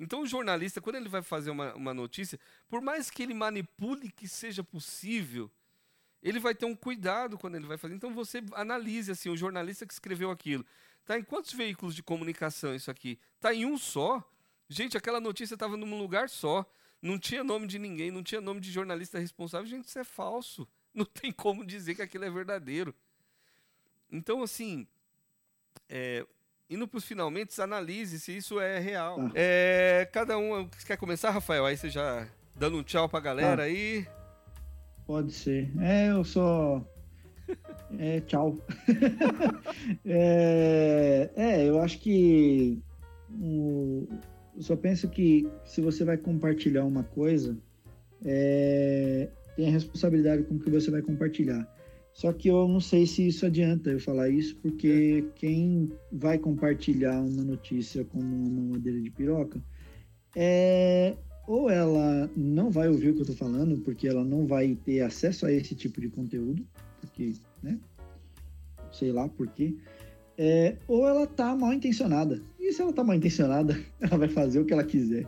Então 0.00 0.22
o 0.22 0.26
jornalista, 0.26 0.80
quando 0.80 0.96
ele 0.96 1.10
vai 1.10 1.20
fazer 1.20 1.50
uma, 1.50 1.74
uma 1.74 1.92
notícia, 1.92 2.40
por 2.70 2.80
mais 2.80 3.10
que 3.10 3.22
ele 3.22 3.34
manipule 3.34 4.10
que 4.10 4.26
seja 4.26 4.64
possível, 4.64 5.50
ele 6.22 6.40
vai 6.40 6.54
ter 6.54 6.64
um 6.64 6.74
cuidado 6.74 7.36
quando 7.36 7.56
ele 7.56 7.66
vai 7.66 7.76
fazer. 7.76 7.94
Então 7.94 8.14
você 8.14 8.42
analise 8.54 9.12
assim, 9.12 9.28
o 9.28 9.36
jornalista 9.36 9.86
que 9.86 9.92
escreveu 9.92 10.30
aquilo. 10.30 10.64
Está 11.02 11.18
em 11.18 11.22
quantos 11.22 11.52
veículos 11.52 11.94
de 11.94 12.02
comunicação 12.02 12.74
isso 12.74 12.90
aqui? 12.90 13.18
Está 13.36 13.54
em 13.54 13.66
um 13.66 13.76
só? 13.76 14.26
Gente, 14.70 14.96
aquela 14.96 15.20
notícia 15.20 15.54
estava 15.54 15.76
num 15.76 15.98
lugar 15.98 16.30
só. 16.30 16.64
Não 17.02 17.18
tinha 17.18 17.44
nome 17.44 17.66
de 17.66 17.78
ninguém, 17.78 18.10
não 18.10 18.22
tinha 18.22 18.40
nome 18.40 18.60
de 18.60 18.70
jornalista 18.70 19.18
responsável. 19.18 19.66
Gente, 19.66 19.86
isso 19.86 19.98
é 19.98 20.04
falso. 20.04 20.66
Não 20.92 21.04
tem 21.04 21.30
como 21.30 21.64
dizer 21.64 21.94
que 21.94 22.02
aquilo 22.02 22.24
é 22.24 22.30
verdadeiro. 22.30 22.92
Então, 24.10 24.42
assim, 24.42 24.88
é, 25.88 26.26
indo 26.70 26.86
para 26.86 26.98
os 26.98 27.04
finalmente, 27.04 27.60
analise 27.60 28.20
se 28.20 28.36
isso 28.36 28.60
é 28.60 28.78
real. 28.78 29.20
Ah. 29.20 29.32
É, 29.34 30.08
cada 30.12 30.38
um. 30.38 30.68
Quer 30.86 30.96
começar, 30.96 31.30
Rafael? 31.30 31.66
Aí 31.66 31.76
você 31.76 31.90
já 31.90 32.26
dando 32.54 32.78
um 32.78 32.82
tchau 32.82 33.08
para 33.08 33.18
a 33.18 33.22
galera 33.22 33.62
ah. 33.62 33.66
aí. 33.66 34.06
Pode 35.06 35.32
ser. 35.32 35.68
É, 35.80 36.10
eu 36.10 36.24
só. 36.24 36.84
É, 37.98 38.20
tchau. 38.20 38.56
é, 40.06 41.28
é, 41.34 41.68
eu 41.68 41.82
acho 41.82 41.98
que. 41.98 42.80
Um, 43.32 44.06
eu 44.56 44.62
só 44.62 44.76
penso 44.76 45.08
que 45.08 45.50
se 45.64 45.80
você 45.80 46.04
vai 46.04 46.16
compartilhar 46.16 46.84
uma 46.84 47.02
coisa, 47.02 47.58
é, 48.24 49.28
tem 49.56 49.66
a 49.66 49.72
responsabilidade 49.72 50.44
com 50.44 50.56
que 50.60 50.70
você 50.70 50.88
vai 50.88 51.02
compartilhar. 51.02 51.66
Só 52.12 52.32
que 52.32 52.48
eu 52.48 52.68
não 52.68 52.80
sei 52.80 53.06
se 53.06 53.26
isso 53.26 53.46
adianta 53.46 53.90
eu 53.90 54.00
falar 54.00 54.28
isso, 54.28 54.56
porque 54.56 55.24
quem 55.36 55.90
vai 56.12 56.38
compartilhar 56.38 57.20
uma 57.20 57.42
notícia 57.42 58.04
como 58.04 58.24
uma 58.24 58.62
mamadeira 58.62 59.00
de 59.00 59.10
piroca, 59.10 59.60
é, 60.36 61.14
ou 61.46 61.70
ela 61.70 62.30
não 62.36 62.70
vai 62.70 62.88
ouvir 62.88 63.10
o 63.10 63.14
que 63.14 63.22
eu 63.22 63.26
tô 63.26 63.32
falando, 63.32 63.78
porque 63.78 64.06
ela 64.06 64.24
não 64.24 64.46
vai 64.46 64.76
ter 64.84 65.00
acesso 65.00 65.46
a 65.46 65.52
esse 65.52 65.74
tipo 65.74 66.00
de 66.00 66.08
conteúdo, 66.08 66.64
porque, 67.00 67.34
né? 67.62 67.78
Sei 68.92 69.12
lá 69.12 69.28
por 69.28 69.48
quê. 69.48 69.74
É, 70.36 70.76
ou 70.86 71.06
ela 71.06 71.26
tá 71.26 71.54
mal 71.54 71.72
intencionada. 71.72 72.40
E 72.58 72.72
se 72.72 72.80
ela 72.80 72.92
tá 72.92 73.02
mal 73.02 73.16
intencionada, 73.16 73.78
ela 74.00 74.16
vai 74.16 74.28
fazer 74.28 74.60
o 74.60 74.64
que 74.64 74.72
ela 74.72 74.84
quiser. 74.84 75.26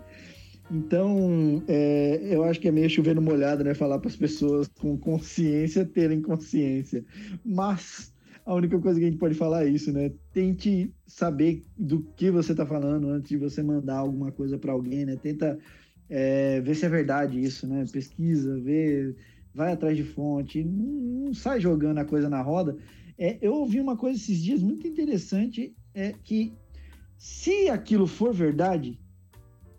Então, 0.72 1.62
é, 1.68 2.34
eu 2.34 2.42
acho 2.44 2.58
que 2.58 2.66
é 2.66 2.72
meio 2.72 2.88
chovendo 2.88 3.20
molhado, 3.20 3.62
né? 3.62 3.74
Falar 3.74 3.98
para 3.98 4.08
as 4.08 4.16
pessoas 4.16 4.68
com 4.68 4.96
consciência 4.96 5.84
terem 5.84 6.22
consciência. 6.22 7.04
Mas 7.44 8.14
a 8.46 8.54
única 8.54 8.78
coisa 8.78 8.98
que 8.98 9.04
a 9.04 9.08
gente 9.08 9.20
pode 9.20 9.34
falar 9.34 9.66
é 9.66 9.68
isso, 9.68 9.92
né? 9.92 10.10
Tente 10.32 10.90
saber 11.06 11.62
do 11.76 12.02
que 12.16 12.30
você 12.30 12.52
está 12.52 12.64
falando 12.64 13.10
antes 13.10 13.28
de 13.28 13.36
você 13.36 13.62
mandar 13.62 13.98
alguma 13.98 14.32
coisa 14.32 14.56
para 14.56 14.72
alguém, 14.72 15.04
né? 15.04 15.16
Tenta 15.16 15.58
é, 16.08 16.62
ver 16.62 16.74
se 16.74 16.86
é 16.86 16.88
verdade 16.88 17.38
isso, 17.38 17.66
né? 17.66 17.84
Pesquisa, 17.92 18.58
vê, 18.58 19.14
vai 19.54 19.74
atrás 19.74 19.94
de 19.94 20.04
fonte, 20.04 20.64
não, 20.64 21.26
não 21.26 21.34
sai 21.34 21.60
jogando 21.60 21.98
a 21.98 22.04
coisa 22.06 22.30
na 22.30 22.40
roda. 22.40 22.78
É, 23.18 23.36
eu 23.42 23.52
ouvi 23.52 23.78
uma 23.78 23.96
coisa 23.96 24.18
esses 24.18 24.42
dias 24.42 24.62
muito 24.62 24.88
interessante, 24.88 25.76
é 25.94 26.14
que 26.24 26.54
se 27.18 27.68
aquilo 27.68 28.06
for 28.06 28.32
verdade, 28.32 28.98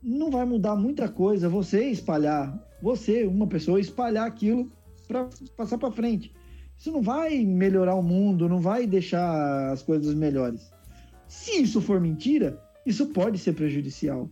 não 0.04 0.30
vai 0.30 0.46
mudar 0.46 0.76
muita 0.76 1.08
coisa 1.08 1.48
você 1.48 1.86
espalhar, 1.86 2.54
você, 2.82 3.26
uma 3.26 3.48
pessoa, 3.48 3.80
espalhar 3.80 4.28
aquilo 4.28 4.70
para 5.08 5.30
passar 5.56 5.78
para 5.78 5.92
frente. 5.92 6.34
Isso 6.78 6.92
não 6.92 7.02
vai 7.02 7.46
melhorar 7.46 7.96
o 7.96 8.04
mundo, 8.04 8.50
não 8.50 8.60
vai 8.60 8.86
deixar 8.86 9.72
as 9.72 9.82
coisas 9.82 10.14
melhores. 10.14 10.72
Se 11.28 11.62
isso 11.62 11.80
for 11.80 12.00
mentira, 12.00 12.60
isso 12.86 13.08
pode 13.08 13.38
ser 13.38 13.54
prejudicial. 13.54 14.30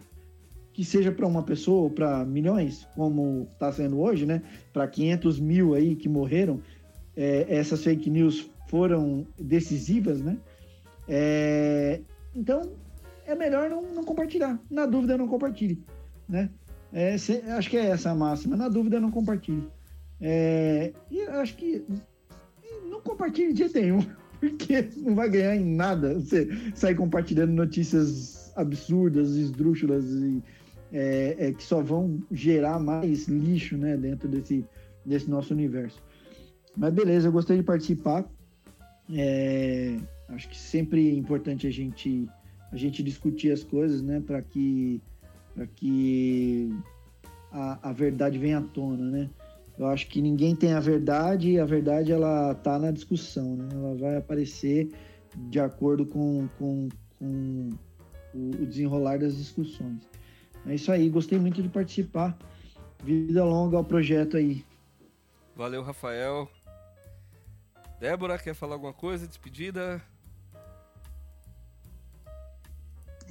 Que 0.73 0.83
seja 0.83 1.11
para 1.11 1.27
uma 1.27 1.43
pessoa 1.43 1.83
ou 1.83 1.89
para 1.89 2.25
milhões, 2.25 2.87
como 2.95 3.47
está 3.53 3.71
sendo 3.71 3.99
hoje, 3.99 4.25
né? 4.25 4.41
Para 4.73 4.87
500 4.87 5.39
mil 5.39 5.73
aí 5.73 5.95
que 5.95 6.09
morreram, 6.09 6.61
é, 7.15 7.45
essas 7.49 7.83
fake 7.83 8.09
news 8.09 8.49
foram 8.67 9.25
decisivas, 9.37 10.21
né? 10.21 10.37
É, 11.07 12.01
então, 12.35 12.73
é 13.31 13.35
melhor 13.35 13.69
não, 13.69 13.81
não 13.81 14.03
compartilhar. 14.03 14.59
Na 14.69 14.85
dúvida, 14.85 15.17
não 15.17 15.27
compartilhe. 15.27 15.83
Né? 16.27 16.49
É, 16.93 17.15
acho 17.15 17.69
que 17.69 17.77
é 17.77 17.87
essa 17.87 18.11
a 18.11 18.15
máxima. 18.15 18.55
Na 18.55 18.67
dúvida, 18.67 18.99
não 18.99 19.11
compartilhe. 19.11 19.67
É, 20.19 20.93
e 21.09 21.21
acho 21.23 21.55
que 21.55 21.83
não 22.89 23.01
compartilhe 23.01 23.53
de 23.53 23.59
jeito 23.59 23.79
nenhum, 23.79 24.05
porque 24.39 24.87
não 24.97 25.15
vai 25.15 25.29
ganhar 25.29 25.55
em 25.55 25.65
nada 25.65 26.13
você 26.15 26.47
sair 26.75 26.95
compartilhando 26.95 27.51
notícias 27.51 28.51
absurdas, 28.55 29.31
esdrúxulas 29.31 30.05
e 30.05 30.43
é, 30.93 31.35
é, 31.39 31.53
que 31.53 31.63
só 31.63 31.81
vão 31.81 32.21
gerar 32.31 32.77
mais 32.77 33.27
lixo 33.27 33.77
né, 33.77 33.95
dentro 33.95 34.27
desse, 34.27 34.65
desse 35.05 35.29
nosso 35.29 35.53
universo. 35.53 36.03
Mas 36.75 36.93
beleza, 36.93 37.27
eu 37.27 37.31
gostei 37.31 37.57
de 37.57 37.63
participar. 37.63 38.25
É, 39.13 39.97
acho 40.29 40.49
que 40.49 40.57
sempre 40.57 41.09
é 41.09 41.13
importante 41.13 41.65
a 41.65 41.71
gente 41.71 42.29
a 42.71 42.77
gente 42.77 43.03
discutir 43.03 43.51
as 43.51 43.63
coisas, 43.63 44.01
né, 44.01 44.21
para 44.25 44.41
que 44.41 45.01
para 45.53 45.67
que 45.67 46.73
a, 47.51 47.89
a 47.89 47.91
verdade 47.91 48.37
venha 48.37 48.59
à 48.59 48.61
tona, 48.61 49.03
né? 49.03 49.29
Eu 49.77 49.87
acho 49.87 50.07
que 50.07 50.21
ninguém 50.21 50.55
tem 50.55 50.73
a 50.73 50.79
verdade 50.79 51.51
e 51.51 51.59
a 51.59 51.65
verdade 51.65 52.11
ela 52.11 52.53
tá 52.55 52.79
na 52.79 52.91
discussão, 52.91 53.55
né? 53.55 53.67
Ela 53.73 53.95
vai 53.95 54.17
aparecer 54.17 54.89
de 55.49 55.59
acordo 55.59 56.05
com, 56.05 56.47
com, 56.57 56.89
com 57.19 57.69
o 58.33 58.65
desenrolar 58.65 59.19
das 59.19 59.35
discussões. 59.35 60.07
É 60.65 60.75
isso 60.75 60.91
aí, 60.91 61.09
gostei 61.09 61.39
muito 61.39 61.61
de 61.61 61.69
participar. 61.69 62.37
Vida 63.03 63.43
longa 63.43 63.77
ao 63.77 63.83
projeto 63.83 64.37
aí. 64.37 64.63
Valeu, 65.55 65.81
Rafael. 65.81 66.49
Débora, 67.99 68.37
quer 68.37 68.53
falar 68.53 68.75
alguma 68.75 68.93
coisa? 68.93 69.27
Despedida? 69.27 70.01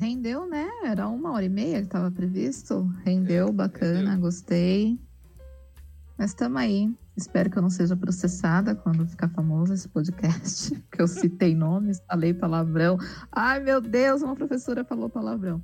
Rendeu, 0.00 0.46
né? 0.46 0.66
Era 0.82 1.06
uma 1.08 1.32
hora 1.32 1.44
e 1.44 1.48
meia 1.50 1.80
que 1.80 1.84
estava 1.84 2.10
previsto. 2.10 2.90
Rendeu, 3.04 3.48
é, 3.48 3.52
bacana, 3.52 4.12
rendeu. 4.12 4.20
gostei. 4.22 4.98
Mas 6.16 6.30
estamos 6.30 6.58
aí. 6.58 6.90
Espero 7.14 7.50
que 7.50 7.58
eu 7.58 7.62
não 7.62 7.68
seja 7.68 7.94
processada 7.94 8.74
quando 8.74 9.06
ficar 9.06 9.28
famoso 9.28 9.74
esse 9.74 9.86
podcast, 9.90 10.74
que 10.90 11.02
eu 11.02 11.06
citei 11.06 11.54
nomes, 11.54 12.00
falei 12.08 12.32
palavrão. 12.32 12.96
Ai, 13.30 13.60
meu 13.60 13.78
Deus, 13.78 14.22
uma 14.22 14.34
professora 14.34 14.82
falou 14.84 15.10
palavrão. 15.10 15.62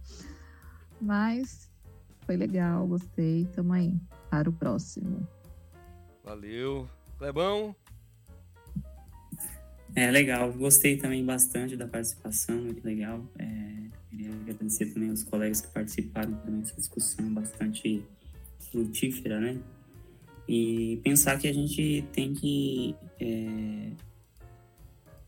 Mas 1.01 1.71
foi 2.27 2.37
legal, 2.37 2.87
gostei. 2.87 3.43
Estamos 3.43 3.75
aí. 3.75 3.95
Para 4.29 4.51
o 4.51 4.53
próximo. 4.53 5.27
Valeu. 6.23 6.87
Clebão? 7.19 7.75
É 9.95 10.11
legal, 10.11 10.53
gostei 10.53 10.99
também 10.99 11.25
bastante 11.25 11.75
da 11.75 11.89
participação, 11.89 12.55
muito 12.57 12.85
legal. 12.85 13.25
É, 13.39 13.86
queria 14.17 14.33
agradecer 14.33 14.87
também 14.87 15.11
aos 15.11 15.23
colegas 15.23 15.61
que 15.61 15.69
participaram 15.69 16.35
também 16.37 16.61
dessa 16.61 16.77
discussão 16.77 17.33
bastante 17.35 18.03
frutífera, 18.71 19.39
né? 19.39 19.61
E 20.49 20.99
pensar 21.03 21.39
que 21.39 21.47
a 21.47 21.53
gente 21.53 22.05
tem 22.13 22.33
que 22.33 22.95
é, 23.21 23.93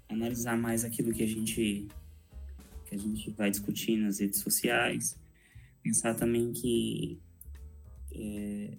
analisar 0.09 0.57
mais 0.57 0.85
aquilo 0.85 1.13
que 1.13 1.23
a 1.23 1.27
gente 1.27 1.89
que 2.87 2.95
a 2.95 2.99
gente 2.99 3.31
vai 3.33 3.51
discutir 3.51 3.99
nas 3.99 4.19
redes 4.19 4.41
sociais, 4.41 5.19
pensar 5.83 6.15
também 6.15 6.53
que 6.53 7.19
é, 8.15 8.71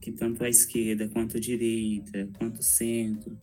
que 0.00 0.12
tanto 0.12 0.44
a 0.44 0.48
esquerda 0.48 1.08
quanto 1.08 1.38
a 1.38 1.40
direita, 1.40 2.28
quanto 2.38 2.60
o 2.60 2.62
centro 2.62 3.40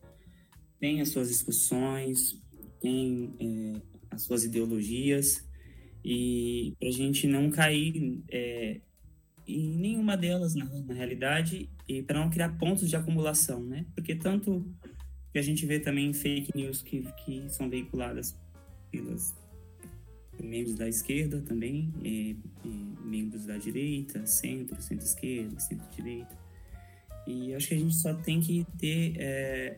tem 0.80 1.02
as 1.02 1.10
suas 1.10 1.30
discussões, 1.30 2.40
tem 2.80 3.34
é, 3.40 3.82
as 4.12 4.24
suas 4.24 4.44
ideologias 4.44 5.50
e 6.04 6.76
para 6.80 6.90
a 6.90 6.92
gente 6.92 7.28
não 7.28 7.50
cair 7.50 8.22
é, 8.30 8.82
em 9.48 9.78
nenhuma 9.78 10.16
delas 10.18 10.56
na, 10.56 10.66
na 10.66 10.94
realidade 10.94 11.70
e 11.88 12.02
para 12.02 12.20
não 12.20 12.30
criar 12.30 12.58
pontos 12.58 12.90
de 12.90 12.96
acumulação, 12.96 13.64
né? 13.64 13.86
Porque 13.94 14.16
tanto 14.16 14.66
que 15.32 15.40
a 15.40 15.42
gente 15.42 15.66
vê 15.66 15.80
também 15.80 16.14
fake 16.14 16.52
news 16.56 16.82
que, 16.82 17.06
que 17.26 17.50
são 17.50 17.70
veiculadas 17.70 18.38
pelos 18.92 19.34
membros 20.40 20.76
da 20.76 20.88
esquerda 20.88 21.42
também, 21.42 21.94
e, 22.04 22.36
e 22.66 22.70
membros 23.04 23.46
da 23.46 23.58
direita, 23.58 24.26
centro, 24.26 24.82
centro-esquerda, 24.82 25.60
centro-direita. 25.60 26.38
E 27.28 27.54
acho 27.54 27.68
que 27.68 27.76
a 27.76 27.80
gente 27.80 27.96
só 27.96 28.14
tem 28.14 28.40
que 28.40 28.66
ter 28.78 29.14
é, 29.18 29.78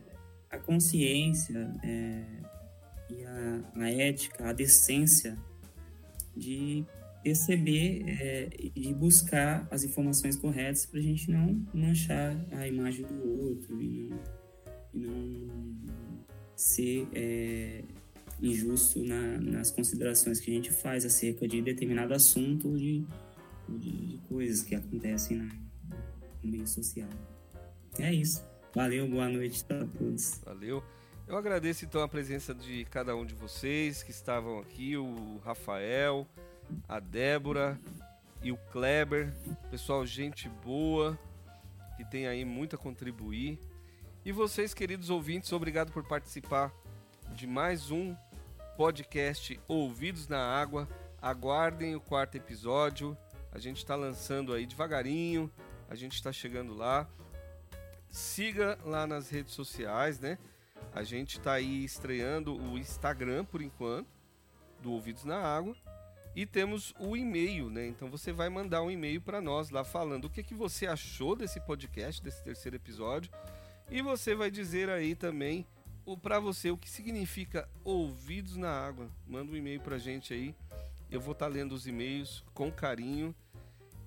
a 0.50 0.58
consciência 0.58 1.72
é, 1.84 2.24
e 3.10 3.26
a, 3.26 3.72
a, 3.76 3.92
ética, 3.92 4.50
a 4.50 4.54
decência 4.54 5.38
de 6.36 6.86
perceber 7.24 8.04
é, 8.08 8.50
e 8.76 8.94
buscar 8.94 9.66
as 9.72 9.84
informações 9.84 10.36
corretas 10.36 10.86
para 10.86 11.00
a 11.00 11.04
gente 11.04 11.32
não 11.32 11.66
manchar 11.74 12.36
a 12.52 12.68
imagem 12.68 13.06
do 13.06 13.42
outro 13.42 13.82
e 13.82 14.10
não, 14.10 14.20
e 14.94 15.00
não 15.00 15.48
ser 16.56 17.08
é, 17.14 17.84
injusto 18.42 19.04
na, 19.04 19.40
nas 19.40 19.72
considerações 19.72 20.40
que 20.40 20.52
a 20.52 20.54
gente 20.54 20.72
faz 20.72 21.06
acerca 21.06 21.48
de 21.48 21.62
determinado 21.62 22.14
assunto 22.14 22.78
de, 22.78 23.06
de, 23.70 23.92
de 24.08 24.18
coisas 24.28 24.62
que 24.62 24.76
acontecem 24.76 25.38
na, 25.38 25.50
no 26.44 26.52
meio 26.52 26.68
social. 26.68 27.10
É 27.98 28.14
isso. 28.14 28.44
Valeu, 28.76 29.08
boa 29.08 29.30
noite 29.30 29.64
a 29.70 29.86
todos. 29.86 30.42
Valeu. 30.44 30.84
Eu 31.26 31.38
agradeço 31.38 31.86
então 31.86 32.04
a 32.04 32.08
presença 32.08 32.54
de 32.54 32.84
cada 32.86 33.16
um 33.16 33.26
de 33.26 33.34
vocês 33.34 34.04
que 34.04 34.12
estavam 34.12 34.60
aqui, 34.60 34.98
o 34.98 35.40
Rafael, 35.44 36.28
a 36.88 37.00
Débora 37.00 37.80
e 38.42 38.52
o 38.52 38.58
Kleber. 38.72 39.34
Pessoal, 39.72 40.06
gente 40.06 40.50
boa, 40.50 41.18
que 41.96 42.04
tem 42.04 42.28
aí 42.28 42.44
muito 42.44 42.76
a 42.76 42.80
contribuir. 42.80 43.58
E 44.26 44.32
vocês, 44.32 44.74
queridos 44.74 45.10
ouvintes, 45.10 45.52
obrigado 45.54 45.92
por 45.94 46.04
participar 46.04 46.74
de 47.34 47.48
mais 47.48 47.90
um 47.90 48.16
podcast 48.76 49.60
Ouvidos 49.66 50.28
na 50.28 50.40
Água. 50.40 50.90
Aguardem 51.22 51.96
o 51.96 52.02
quarto 52.02 52.36
episódio. 52.36 53.18
A 53.52 53.60
gente 53.60 53.78
está 53.78 53.96
lançando 53.96 54.54
aí 54.54 54.66
devagarinho, 54.66 55.50
a 55.90 55.96
gente 55.96 56.16
está 56.16 56.34
chegando 56.34 56.74
lá 56.74 57.10
siga 58.14 58.78
lá 58.86 59.08
nas 59.08 59.28
redes 59.30 59.56
sociais, 59.56 60.20
né? 60.20 60.38
A 60.92 61.04
gente 61.04 61.38
está 61.38 61.54
aí 61.54 61.84
estreando 61.84 62.56
o 62.56 62.78
Instagram 62.78 63.46
por 63.46 63.62
enquanto, 63.62 64.08
do 64.82 64.92
Ouvidos 64.92 65.24
na 65.24 65.38
Água. 65.38 65.76
E 66.36 66.46
temos 66.46 66.96
o 67.00 67.16
e-mail, 67.16 67.70
né? 67.70 67.88
Então 67.88 68.10
você 68.10 68.32
vai 68.32 68.50
mandar 68.50 68.82
um 68.82 68.90
e-mail 68.90 69.22
para 69.22 69.40
nós 69.40 69.70
lá 69.70 69.84
falando 69.84 70.26
o 70.26 70.30
que, 70.30 70.42
que 70.42 70.56
você 70.56 70.88
achou 70.88 71.36
desse 71.36 71.60
podcast, 71.60 72.22
desse 72.22 72.44
terceiro 72.44 72.76
episódio. 72.76 73.32
E 73.90 74.02
você 74.02 74.34
vai 74.34 74.50
dizer 74.50 74.90
aí 74.90 75.16
também 75.16 75.66
para 76.22 76.40
você 76.40 76.72
o 76.72 76.78
que 76.78 76.90
significa 76.90 77.70
Ouvidos 77.84 78.58
na 78.58 78.72
Água. 78.72 79.10
Manda 79.28 79.52
um 79.52 79.56
e-mail 79.56 79.80
para 79.80 79.98
gente 79.98 80.34
aí. 80.34 80.56
Eu 81.10 81.22
vou 81.22 81.34
estar 81.34 81.46
tá 81.46 81.52
lendo 81.52 81.74
os 81.74 81.86
e-mails 81.86 82.44
com 82.54 82.72
carinho 82.72 83.36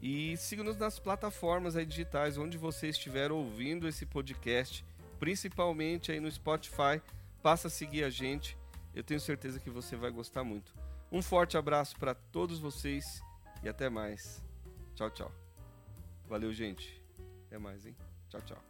e 0.03 0.37
siga-nos 0.37 0.77
nas 0.77 0.99
plataformas 0.99 1.77
aí 1.77 1.87
digitais 1.87 2.37
onde 2.37 2.59
você 2.59 2.89
estiver 2.89 3.33
ouvindo 3.33 3.89
esse 3.89 4.05
podcast, 4.05 4.85
principalmente 5.19 6.13
aí 6.13 6.21
no 6.21 6.31
Spotify. 6.31 7.01
Passa 7.43 7.69
a 7.69 7.71
seguir 7.71 8.05
a 8.05 8.11
gente. 8.11 8.57
Eu 8.95 9.05
tenho 9.05 9.21
certeza 9.21 9.61
que 9.61 9.71
você 9.71 9.97
vai 9.97 10.11
gostar 10.11 10.45
muito. 10.45 10.75
Um 11.11 11.23
forte 11.23 11.57
abraço 11.57 11.97
para 11.99 12.15
todos 12.15 12.59
vocês 12.59 13.23
e 13.63 13.69
até 13.69 13.89
mais. 13.89 14.43
Tchau, 14.95 15.11
tchau. 15.11 15.33
Valeu, 16.29 16.53
gente. 16.53 17.03
Até 17.47 17.59
mais, 17.59 17.87
hein? 17.87 17.95
Tchau, 18.29 18.41
tchau. 18.43 18.63